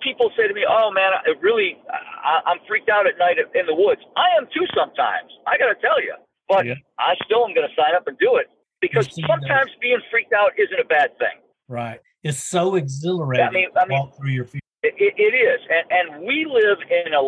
people 0.01 0.31
say 0.37 0.47
to 0.47 0.53
me, 0.53 0.65
"Oh 0.67 0.89
man, 0.89 1.13
I 1.13 1.37
really, 1.41 1.77
I, 1.89 2.41
I'm 2.49 2.57
freaked 2.67 2.89
out 2.89 3.05
at 3.05 3.17
night 3.17 3.37
in 3.37 3.65
the 3.65 3.75
woods." 3.75 4.01
I 4.17 4.33
am 4.37 4.49
too 4.49 4.65
sometimes. 4.73 5.29
I 5.45 5.57
got 5.57 5.69
to 5.69 5.77
tell 5.79 6.01
you. 6.01 6.15
But 6.49 6.65
yeah. 6.65 6.75
I 6.99 7.15
still 7.25 7.45
am 7.45 7.53
going 7.53 7.67
to 7.67 7.75
sign 7.77 7.95
up 7.95 8.07
and 8.07 8.17
do 8.17 8.35
it 8.35 8.51
because 8.81 9.07
sometimes 9.27 9.71
being 9.79 10.01
freaked 10.09 10.33
out 10.33 10.51
isn't 10.57 10.79
a 10.79 10.85
bad 10.85 11.17
thing. 11.17 11.39
Right. 11.69 11.99
It's 12.23 12.43
so 12.43 12.75
exhilarating. 12.75 13.47
I 13.47 13.51
mean, 13.51 13.69
I 13.77 13.85
mean, 13.87 13.99
walk 13.99 14.17
through 14.17 14.31
your 14.31 14.45
feet. 14.45 14.61
It, 14.83 14.93
it, 14.97 15.13
it 15.17 15.33
is, 15.37 15.61
and 15.69 15.85
and 15.89 16.27
we 16.27 16.45
live 16.49 16.77
in 16.89 17.13
a 17.13 17.21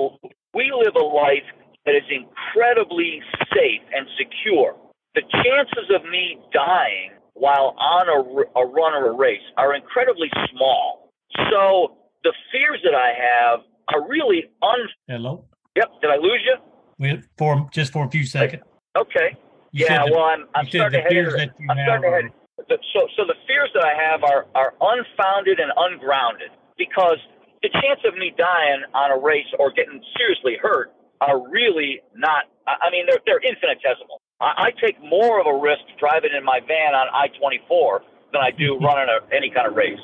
we 0.53 0.73
live 0.75 0.95
a 0.95 1.05
life 1.05 1.47
that 1.85 1.95
is 1.95 2.03
incredibly 2.09 3.21
safe 3.53 3.81
and 3.95 4.07
secure. 4.17 4.75
The 5.15 5.21
chances 5.29 5.93
of 5.93 6.03
me 6.09 6.37
dying 6.51 7.11
while 7.33 7.75
on 7.77 8.07
a, 8.09 8.59
a 8.59 8.65
run 8.65 8.93
or 8.93 9.11
a 9.11 9.15
race 9.15 9.41
are 9.57 9.75
incredibly 9.75 10.29
small. 10.51 11.09
So 11.51 11.97
the 12.23 12.33
fears 12.51 12.79
that 12.83 12.95
I 12.95 13.11
have 13.13 13.59
are 13.93 14.07
really 14.07 14.45
un. 14.61 14.79
Hello. 15.07 15.45
Yep. 15.75 15.89
Did 16.01 16.11
I 16.11 16.17
lose 16.17 16.41
you? 16.45 16.55
We, 16.99 17.21
for 17.37 17.67
just 17.71 17.91
for 17.91 18.05
a 18.05 18.09
few 18.09 18.25
seconds. 18.25 18.63
Okay. 18.95 19.35
You 19.71 19.87
yeah, 19.89 20.05
well, 20.05 20.21
I'm, 20.21 20.45
I'm 20.53 20.67
starting 20.67 21.01
to 21.01 21.09
head. 21.09 21.51
I'm 21.69 21.77
starting 21.83 22.03
to 22.03 22.15
head. 22.15 22.79
So, 22.93 23.09
so 23.17 23.25
the 23.25 23.33
fears 23.47 23.69
that 23.73 23.83
I 23.83 23.97
have 23.97 24.23
are 24.23 24.45
are 24.53 24.73
unfounded 24.79 25.59
and 25.59 25.73
ungrounded 25.75 26.53
because 26.77 27.17
the 27.63 27.69
chance 27.81 27.99
of 28.05 28.13
me 28.13 28.31
dying 28.37 28.85
on 28.93 29.09
a 29.09 29.17
race 29.17 29.49
or 29.57 29.71
getting 29.71 29.99
seriously 30.15 30.57
hurt 30.61 30.93
are 31.21 31.41
really 31.49 32.01
not. 32.15 32.45
I 32.67 32.91
mean, 32.91 33.05
they're 33.09 33.19
they're 33.25 33.41
infinitesimal. 33.41 34.21
I, 34.43 34.67
I 34.67 34.71
take 34.83 35.01
more 35.01 35.39
of 35.39 35.47
a 35.47 35.57
risk 35.57 35.81
driving 35.99 36.31
in 36.37 36.43
my 36.43 36.59
van 36.67 36.93
on 36.93 37.07
I-24 37.13 37.99
than 38.33 38.41
I 38.41 38.51
do 38.51 38.77
running 38.81 39.07
a, 39.07 39.35
any 39.35 39.49
kind 39.49 39.67
of 39.67 39.75
race. 39.75 39.99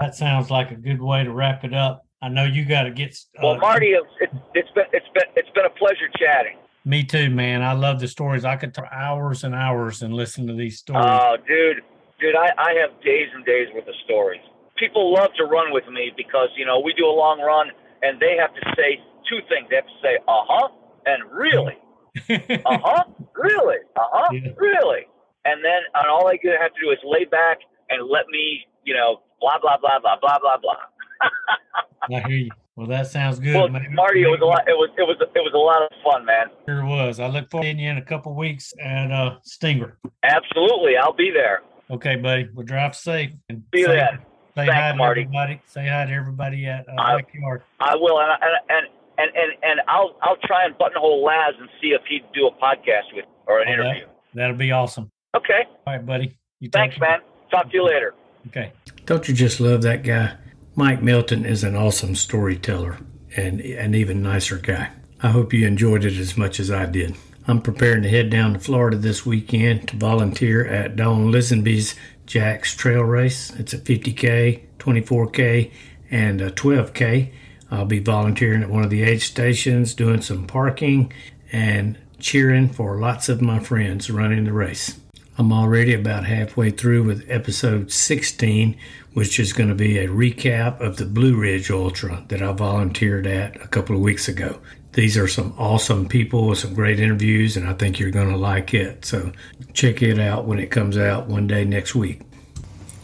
that 0.00 0.14
sounds 0.14 0.50
like 0.50 0.70
a 0.70 0.76
good 0.76 1.00
way 1.00 1.24
to 1.24 1.32
wrap 1.32 1.64
it 1.64 1.72
up. 1.72 2.04
I 2.22 2.28
know 2.28 2.44
you 2.44 2.66
got 2.66 2.82
to 2.82 2.90
get. 2.90 3.16
Uh, 3.38 3.40
well, 3.42 3.58
Marty, 3.58 3.94
it's, 3.96 4.32
it's 4.54 4.70
been 4.72 4.84
it's 4.92 5.08
been 5.14 5.24
it's 5.36 5.48
been 5.54 5.64
a 5.64 5.70
pleasure 5.70 6.10
chatting. 6.18 6.58
Me 6.84 7.02
too, 7.02 7.30
man. 7.30 7.62
I 7.62 7.72
love 7.72 8.00
the 8.00 8.08
stories. 8.08 8.44
I 8.44 8.56
could 8.56 8.74
talk 8.74 8.88
hours 8.92 9.44
and 9.44 9.54
hours 9.54 10.02
and 10.02 10.12
listen 10.12 10.46
to 10.48 10.54
these 10.54 10.78
stories. 10.78 11.04
Oh, 11.06 11.36
dude, 11.46 11.80
dude, 12.20 12.34
I, 12.36 12.52
I 12.58 12.74
have 12.80 13.00
days 13.02 13.28
and 13.34 13.44
days 13.46 13.68
worth 13.74 13.88
of 13.88 13.94
stories. 14.04 14.40
People 14.76 15.12
love 15.12 15.30
to 15.36 15.44
run 15.44 15.72
with 15.72 15.86
me 15.88 16.10
because 16.14 16.48
you 16.56 16.66
know 16.66 16.80
we 16.80 16.92
do 16.92 17.06
a 17.06 17.16
long 17.16 17.40
run 17.40 17.68
and 18.02 18.20
they 18.20 18.36
have 18.38 18.52
to 18.54 18.60
say 18.76 19.00
two 19.28 19.40
things. 19.48 19.68
They 19.70 19.76
have 19.76 19.86
to 19.86 20.00
say 20.02 20.18
uh 20.28 20.44
huh 20.44 20.68
and 21.06 21.30
really, 21.32 21.78
uh 22.28 22.78
huh, 22.82 23.04
really, 23.34 23.76
uh 23.96 24.00
huh, 24.12 24.28
yeah. 24.32 24.50
really, 24.56 25.06
and 25.44 25.64
then 25.64 25.80
and 25.94 26.08
all 26.08 26.26
they 26.26 26.38
have 26.60 26.72
to 26.74 26.80
do 26.80 26.90
is 26.90 26.98
lay 27.04 27.24
back 27.24 27.58
and 27.90 28.08
let 28.08 28.26
me, 28.30 28.66
you 28.84 28.94
know, 28.94 29.20
blah 29.40 29.58
blah 29.60 29.76
blah 29.78 29.98
blah 30.00 30.16
blah 30.20 30.38
blah 30.38 30.56
blah. 30.60 32.16
I 32.16 32.28
hear 32.28 32.36
you. 32.36 32.50
Well, 32.76 32.86
that 32.88 33.08
sounds 33.08 33.38
good. 33.38 33.54
Well, 33.54 33.68
Marty, 33.68 34.22
it 34.22 34.26
was 34.26 34.40
a 34.40 34.46
lot. 34.46 34.66
It 34.66 34.72
was 34.72 34.88
it 34.96 35.02
was 35.02 35.16
it 35.20 35.40
was 35.40 35.52
a 35.52 35.58
lot 35.58 35.82
of 35.82 35.90
fun, 36.02 36.24
man. 36.24 36.46
Sure 36.66 36.84
was. 36.84 37.20
I 37.20 37.26
look 37.26 37.50
forward 37.50 37.64
to 37.64 37.78
you 37.78 37.90
in 37.90 37.98
a 37.98 38.04
couple 38.04 38.34
weeks 38.34 38.72
at 38.82 39.10
uh, 39.10 39.36
Stinger. 39.42 39.98
Absolutely, 40.22 40.96
I'll 40.96 41.12
be 41.12 41.30
there. 41.30 41.60
Okay, 41.90 42.16
buddy. 42.16 42.48
We'll 42.54 42.64
drive 42.64 42.96
safe. 42.96 43.32
And 43.48 43.64
See 43.74 43.80
you 43.80 43.86
say. 43.86 44.08
Say 44.56 44.66
Thanks, 44.66 44.74
hi 44.74 44.90
to 44.92 44.96
Marty. 44.96 45.22
everybody. 45.22 45.60
Say 45.66 45.86
hi 45.86 46.06
to 46.06 46.12
everybody 46.12 46.66
at 46.66 46.88
uh, 46.88 46.94
I, 46.98 47.16
backyard. 47.16 47.62
I 47.80 47.96
will, 47.96 48.18
and 48.18 48.30
and 48.40 48.52
and 48.70 48.86
and 49.20 49.30
and 49.36 49.52
and 49.62 49.80
I'll 49.86 50.16
I'll 50.22 50.36
try 50.44 50.64
and 50.64 50.76
buttonhole 50.78 51.24
Laz 51.24 51.54
and 51.58 51.68
see 51.80 51.88
if 51.88 52.02
he'd 52.08 52.24
do 52.32 52.46
a 52.46 52.52
podcast 52.52 53.14
with 53.14 53.26
or 53.46 53.60
an 53.60 53.68
oh, 53.68 53.72
interview. 53.72 54.06
That, 54.34 54.48
will 54.48 54.56
be 54.56 54.70
awesome. 54.70 55.10
Okay. 55.36 55.64
All 55.86 55.94
right, 55.94 56.04
buddy. 56.04 56.36
You 56.60 56.70
Thanks, 56.70 56.98
man. 56.98 57.20
Talk 57.50 57.70
to 57.70 57.76
you 57.76 57.84
later. 57.84 58.14
Okay. 58.48 58.72
Don't 59.06 59.26
you 59.28 59.34
just 59.34 59.60
love 59.60 59.82
that 59.82 60.02
guy? 60.02 60.34
Mike 60.76 61.02
Melton 61.02 61.44
is 61.44 61.64
an 61.64 61.74
awesome 61.74 62.14
storyteller 62.14 62.98
and 63.36 63.60
an 63.60 63.94
even 63.94 64.22
nicer 64.22 64.56
guy. 64.56 64.90
I 65.22 65.28
hope 65.28 65.52
you 65.52 65.66
enjoyed 65.66 66.04
it 66.04 66.16
as 66.16 66.36
much 66.36 66.60
as 66.60 66.70
I 66.70 66.86
did. 66.86 67.16
I'm 67.46 67.60
preparing 67.60 68.02
to 68.04 68.08
head 68.08 68.30
down 68.30 68.54
to 68.54 68.60
Florida 68.60 68.96
this 68.96 69.26
weekend 69.26 69.88
to 69.88 69.96
volunteer 69.96 70.64
at 70.66 70.96
Don 70.96 71.32
Lisenby's 71.32 71.96
Jack's 72.26 72.74
Trail 72.76 73.02
Race. 73.02 73.50
It's 73.58 73.72
a 73.72 73.78
50K, 73.78 74.62
24K, 74.78 75.72
and 76.10 76.40
a 76.40 76.50
12K. 76.50 77.32
I'll 77.70 77.84
be 77.84 78.00
volunteering 78.00 78.62
at 78.62 78.70
one 78.70 78.82
of 78.82 78.90
the 78.90 79.02
aid 79.02 79.22
stations, 79.22 79.94
doing 79.94 80.22
some 80.22 80.46
parking, 80.46 81.12
and 81.52 81.98
cheering 82.18 82.68
for 82.68 82.98
lots 82.98 83.28
of 83.28 83.40
my 83.40 83.58
friends 83.58 84.10
running 84.10 84.44
the 84.44 84.52
race. 84.52 84.98
I'm 85.38 85.52
already 85.52 85.94
about 85.94 86.26
halfway 86.26 86.70
through 86.70 87.04
with 87.04 87.24
episode 87.30 87.90
16, 87.90 88.76
which 89.14 89.40
is 89.40 89.52
going 89.52 89.70
to 89.70 89.74
be 89.74 89.98
a 89.98 90.08
recap 90.08 90.80
of 90.80 90.98
the 90.98 91.06
Blue 91.06 91.34
Ridge 91.34 91.70
Ultra 91.70 92.24
that 92.28 92.42
I 92.42 92.52
volunteered 92.52 93.26
at 93.26 93.56
a 93.56 93.68
couple 93.68 93.96
of 93.96 94.02
weeks 94.02 94.28
ago. 94.28 94.60
These 94.92 95.16
are 95.16 95.28
some 95.28 95.54
awesome 95.56 96.08
people 96.08 96.48
with 96.48 96.58
some 96.58 96.74
great 96.74 97.00
interviews, 97.00 97.56
and 97.56 97.68
I 97.68 97.74
think 97.74 97.98
you're 97.98 98.10
going 98.10 98.28
to 98.28 98.36
like 98.36 98.74
it. 98.74 99.04
So 99.04 99.32
check 99.72 100.02
it 100.02 100.18
out 100.18 100.44
when 100.44 100.58
it 100.58 100.70
comes 100.70 100.98
out 100.98 101.28
one 101.28 101.46
day 101.46 101.64
next 101.64 101.94
week. 101.94 102.20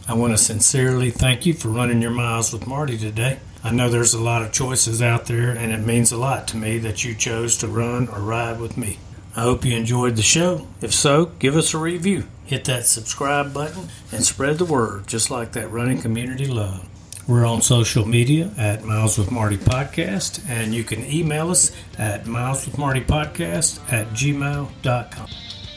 I 0.08 0.14
want 0.14 0.32
to 0.32 0.38
sincerely 0.38 1.10
thank 1.10 1.46
you 1.46 1.54
for 1.54 1.68
running 1.68 2.02
your 2.02 2.10
miles 2.10 2.52
with 2.52 2.66
Marty 2.66 2.98
today. 2.98 3.38
I 3.66 3.72
know 3.72 3.90
there's 3.90 4.14
a 4.14 4.22
lot 4.22 4.42
of 4.42 4.52
choices 4.52 5.02
out 5.02 5.26
there, 5.26 5.50
and 5.50 5.72
it 5.72 5.84
means 5.84 6.12
a 6.12 6.16
lot 6.16 6.46
to 6.48 6.56
me 6.56 6.78
that 6.78 7.04
you 7.04 7.16
chose 7.16 7.58
to 7.58 7.66
run 7.66 8.06
or 8.06 8.20
ride 8.20 8.60
with 8.60 8.76
me. 8.76 9.00
I 9.34 9.40
hope 9.40 9.64
you 9.64 9.76
enjoyed 9.76 10.14
the 10.14 10.22
show. 10.22 10.68
If 10.80 10.94
so, 10.94 11.32
give 11.40 11.56
us 11.56 11.74
a 11.74 11.78
review. 11.78 12.28
Hit 12.44 12.64
that 12.66 12.86
subscribe 12.86 13.52
button 13.52 13.88
and 14.12 14.24
spread 14.24 14.58
the 14.58 14.64
word, 14.64 15.08
just 15.08 15.32
like 15.32 15.50
that 15.54 15.72
running 15.72 16.00
community 16.00 16.46
love. 16.46 16.88
We're 17.26 17.44
on 17.44 17.60
social 17.60 18.06
media 18.06 18.52
at 18.56 18.84
Miles 18.84 19.18
with 19.18 19.32
Marty 19.32 19.56
Podcast, 19.56 20.48
and 20.48 20.72
you 20.72 20.84
can 20.84 21.04
email 21.04 21.50
us 21.50 21.72
at 21.98 22.24
Miles 22.24 22.66
with 22.66 22.78
Marty 22.78 23.00
Podcast 23.00 23.80
at 23.92 24.06
gmail.com. 24.10 25.28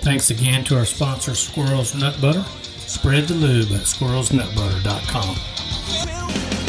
Thanks 0.03 0.29
again 0.29 0.63
to 0.65 0.77
our 0.77 0.85
sponsor, 0.85 1.33
Squirrels 1.33 1.95
Nut 1.95 2.21
Butter. 2.21 2.43
Spread 2.43 3.27
the 3.27 3.33
lube 3.33 3.71
at 3.71 3.87
squirrelsnutbutter.com. 3.87 6.68